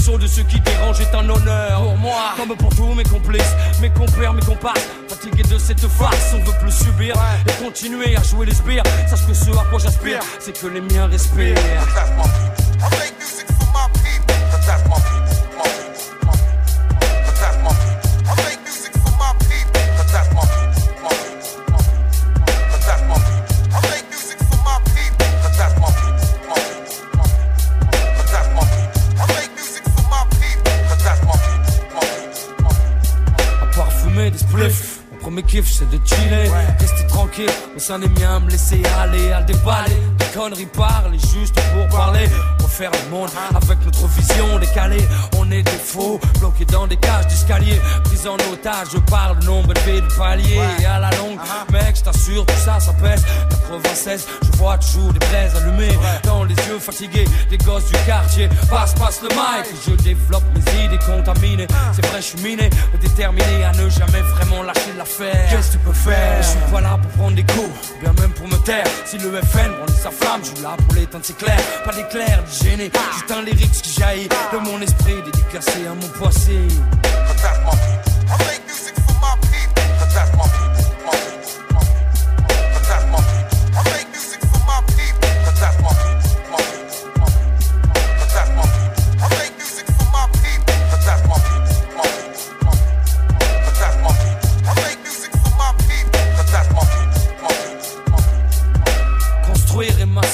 saut 0.00 0.18
de 0.18 0.26
ceux 0.26 0.42
qui 0.42 0.58
dérangent 0.60 1.00
est 1.00 1.14
un 1.14 1.28
honneur 1.28 1.82
pour 1.82 1.96
moi. 1.98 2.34
Comme 2.36 2.56
pour 2.56 2.74
tous 2.74 2.94
mes 2.94 3.04
complices, 3.04 3.54
mes 3.80 3.90
compères, 3.90 4.32
mes 4.32 4.42
comparses. 4.42 4.86
Fatigué 5.08 5.42
de 5.42 5.58
cette 5.58 5.86
farce, 5.86 6.34
on 6.34 6.38
veut 6.38 6.58
plus 6.60 6.72
subir 6.72 7.14
et 7.46 7.64
continuer 7.64 8.16
à 8.16 8.22
jouer 8.22 8.46
les 8.46 8.54
spires. 8.54 8.82
Sache 9.08 9.26
que 9.26 9.34
ce 9.34 9.50
à 9.50 9.64
quoi 9.68 9.78
j'aspire, 9.78 10.20
c'est 10.38 10.58
que 10.58 10.66
les 10.66 10.80
miens 10.80 11.06
respirent. 11.06 11.56
Mon 35.12 35.18
premier 35.18 35.42
kiff 35.42 35.70
c'est 35.70 35.88
de 35.90 35.98
chiller, 36.04 36.50
rester 36.78 37.06
tranquille 37.08 37.50
au 37.76 37.78
sein 37.78 37.98
des 37.98 38.08
miens, 38.08 38.40
me 38.40 38.50
laisser 38.50 38.82
aller 39.00 39.32
à 39.32 39.42
déballer. 39.42 39.96
Des 40.18 40.38
conneries 40.38 40.66
parler 40.66 41.18
juste 41.18 41.54
pour 41.72 41.88
parler. 41.88 42.26
Refaire 42.70 42.92
le 43.04 43.10
monde 43.10 43.28
avec 43.56 43.84
notre 43.84 44.06
vision 44.06 44.58
décalée. 44.60 45.04
On 45.36 45.50
est 45.50 45.62
des 45.62 45.70
faux, 45.72 46.20
bloqués 46.38 46.64
dans 46.66 46.86
des 46.86 46.96
cages 46.96 47.26
d'escalier. 47.26 47.80
Pris 48.04 48.28
en 48.28 48.36
otage, 48.52 48.88
je 48.92 48.98
parle 48.98 49.40
de 49.40 49.46
nombre 49.46 49.72
élevé 49.76 50.00
de 50.00 50.06
paliers. 50.14 50.60
Et 50.80 50.86
à 50.86 51.00
la 51.00 51.10
longue, 51.16 51.38
mec, 51.72 51.96
je 51.96 52.02
t'assure, 52.02 52.46
tout 52.46 52.54
ça, 52.64 52.78
ça 52.78 52.92
pèse. 52.92 53.24
96, 53.58 54.26
je 54.42 54.58
vois 54.58 54.78
toujours 54.78 55.12
des 55.12 55.18
braises 55.18 55.56
allumées. 55.56 55.98
Dans 56.22 56.44
les 56.44 56.54
yeux 56.54 56.78
fatigués 56.78 57.24
des 57.50 57.58
gosses 57.58 57.86
du 57.86 57.98
quartier. 58.06 58.48
Passe, 58.70 58.94
passe 58.94 59.20
le 59.20 59.28
mic, 59.30 59.66
je 59.86 59.94
développe 60.04 60.44
mes 60.54 60.84
idées 60.84 60.98
contaminées. 61.04 61.66
C'est 61.92 62.06
vrai, 62.06 62.22
je 62.22 62.26
suis 62.26 62.38
miné, 62.38 62.70
mais 62.92 62.98
déterminé 63.00 63.64
à 63.64 63.72
ne 63.72 63.90
jamais 63.90 64.20
vraiment 64.20 64.62
lâcher 64.62 64.92
l'affaire. 64.96 65.50
Qu'est-ce 65.50 65.68
que 65.68 65.72
tu 65.72 65.78
peux 65.78 65.92
faire? 65.92 66.40
Je 66.40 66.46
suis 66.46 66.72
pas 66.72 66.80
là 66.80 66.96
pour 67.02 67.10
prendre 67.10 67.34
des 67.34 67.44
coups, 67.44 67.96
bien 68.00 68.12
même 68.20 68.30
pour 68.30 68.46
me 68.46 68.56
taire. 68.64 68.86
Si 69.04 69.18
le 69.18 69.32
FN 69.42 69.72
brandit 69.76 70.00
sa 70.00 70.12
flamme, 70.12 70.40
je 70.44 70.50
suis 70.50 70.62
là 70.62 70.76
pour 70.78 70.94
l'éteindre, 70.94 71.24
c'est 71.24 71.36
clair. 71.36 71.58
Pas 71.84 71.92
d'éclair, 71.92 72.44
gêner, 72.62 72.90
juste 73.12 73.30
un 73.30 73.42
lyrics 73.42 73.82
qui 73.82 74.00
jaillit 74.00 74.28
de 74.28 74.58
mon 74.58 74.80
esprit, 74.80 75.16
dédicacé 75.24 75.86
à 75.86 75.94
mon 75.94 76.08
passé. 76.18 76.58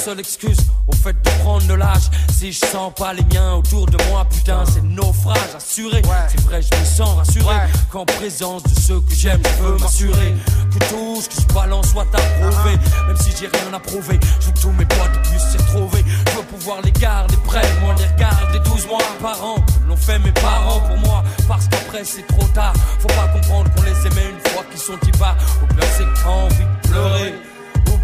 Seule 0.07 0.19
excuse 0.21 0.57
au 0.87 0.95
fait 0.95 1.11
de 1.11 1.29
prendre 1.41 1.67
de 1.67 1.73
l'âge. 1.73 2.09
Si 2.31 2.53
je 2.53 2.65
sens 2.65 2.93
pas 2.95 3.11
les 3.11 3.25
miens 3.25 3.55
autour 3.55 3.87
de 3.87 3.97
moi, 4.09 4.23
putain, 4.23 4.63
c'est 4.65 4.81
naufrage 4.81 5.53
assuré. 5.57 6.01
C'est 6.29 6.39
vrai, 6.45 6.61
je 6.61 6.79
me 6.79 6.85
sens 6.85 7.17
rassuré 7.17 7.55
qu'en 7.91 8.05
présence 8.05 8.63
de 8.63 8.79
ceux 8.79 9.01
que 9.01 9.13
j'aime, 9.13 9.41
je 9.43 9.63
veux 9.63 9.77
m'assurer 9.77 10.33
que 10.71 10.79
tout 10.87 11.19
ce 11.21 11.27
que 11.27 11.41
je 11.41 11.53
balance 11.53 11.89
soit 11.89 12.07
approuvé. 12.13 12.77
Même 13.05 13.17
si 13.17 13.31
j'ai 13.37 13.47
rien 13.47 13.73
à 13.73 13.79
prouver, 13.79 14.17
je 14.39 14.45
veux 14.45 14.51
que 14.53 14.59
tous 14.61 14.71
mes 14.71 14.85
potes 14.85 15.21
puissent 15.23 15.49
s'y 15.51 15.57
retrouver. 15.57 16.05
Je 16.31 16.37
veux 16.37 16.43
pouvoir 16.55 16.81
les 16.83 16.91
garder 16.93 17.35
près, 17.43 17.67
moi 17.81 17.93
les 17.97 18.05
regarder 18.05 18.59
12 18.59 18.87
mois 18.87 18.99
par 19.21 19.43
an, 19.43 19.55
l'ont 19.89 19.97
fait 19.97 20.19
mes 20.19 20.31
parents 20.31 20.79
pour 20.87 20.97
moi. 20.99 21.21
Parce 21.49 21.67
qu'après 21.67 22.05
c'est 22.05 22.25
trop 22.27 22.47
tard, 22.53 22.71
faut 22.99 23.09
pas 23.09 23.27
comprendre 23.33 23.69
qu'on 23.75 23.81
les 23.81 24.07
aimait 24.07 24.29
une 24.31 24.51
fois 24.51 24.63
qu'ils 24.71 24.79
sont 24.79 24.97
y 25.05 25.11
bas. 25.17 25.35
Au 25.61 25.65
pire, 25.73 25.89
c'est 25.97 26.27
envie 26.29 26.63
de 26.63 26.87
pleurer. 26.87 27.56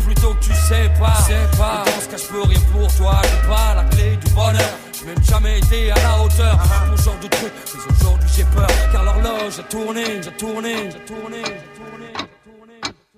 Plutôt 0.04 0.34
que 0.34 0.44
tu 0.44 0.54
sais 0.54 0.92
pas, 1.00 1.16
sais 1.26 1.58
pas. 1.58 1.84
Et 1.88 1.92
dans 1.92 2.02
ce 2.02 2.10
cas, 2.10 2.18
je 2.18 2.28
peux 2.28 2.42
rien 2.44 2.60
pour 2.72 2.94
toi. 2.96 3.22
J'ai 3.24 3.48
pas 3.48 3.76
la 3.76 3.84
clé 3.86 4.18
du 4.18 4.32
bonheur. 4.34 4.74
J'ai 4.98 5.06
même 5.06 5.24
jamais 5.24 5.60
été 5.60 5.92
à 5.92 5.96
la 5.96 6.22
hauteur. 6.22 6.58
Mon 6.90 6.98
genre 6.98 7.20
de 7.22 7.28
truc, 7.28 7.54
mais 7.74 7.94
aujourd'hui 7.96 8.30
j'ai 8.36 8.44
peur. 8.46 8.68
Car 8.92 9.04
l'horloge 9.04 9.60
a 9.60 9.64
tourné, 9.64 10.22
j'ai 10.22 10.32
tourné, 10.32 10.92
j'ai 10.92 11.00
tourné, 11.06 11.42
j'ai 11.44 11.70
tourné, 11.80 12.08
j'ai 12.16 12.42
tourné, 12.44 12.76
j'ai 12.84 13.14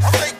tourné. 0.00 0.35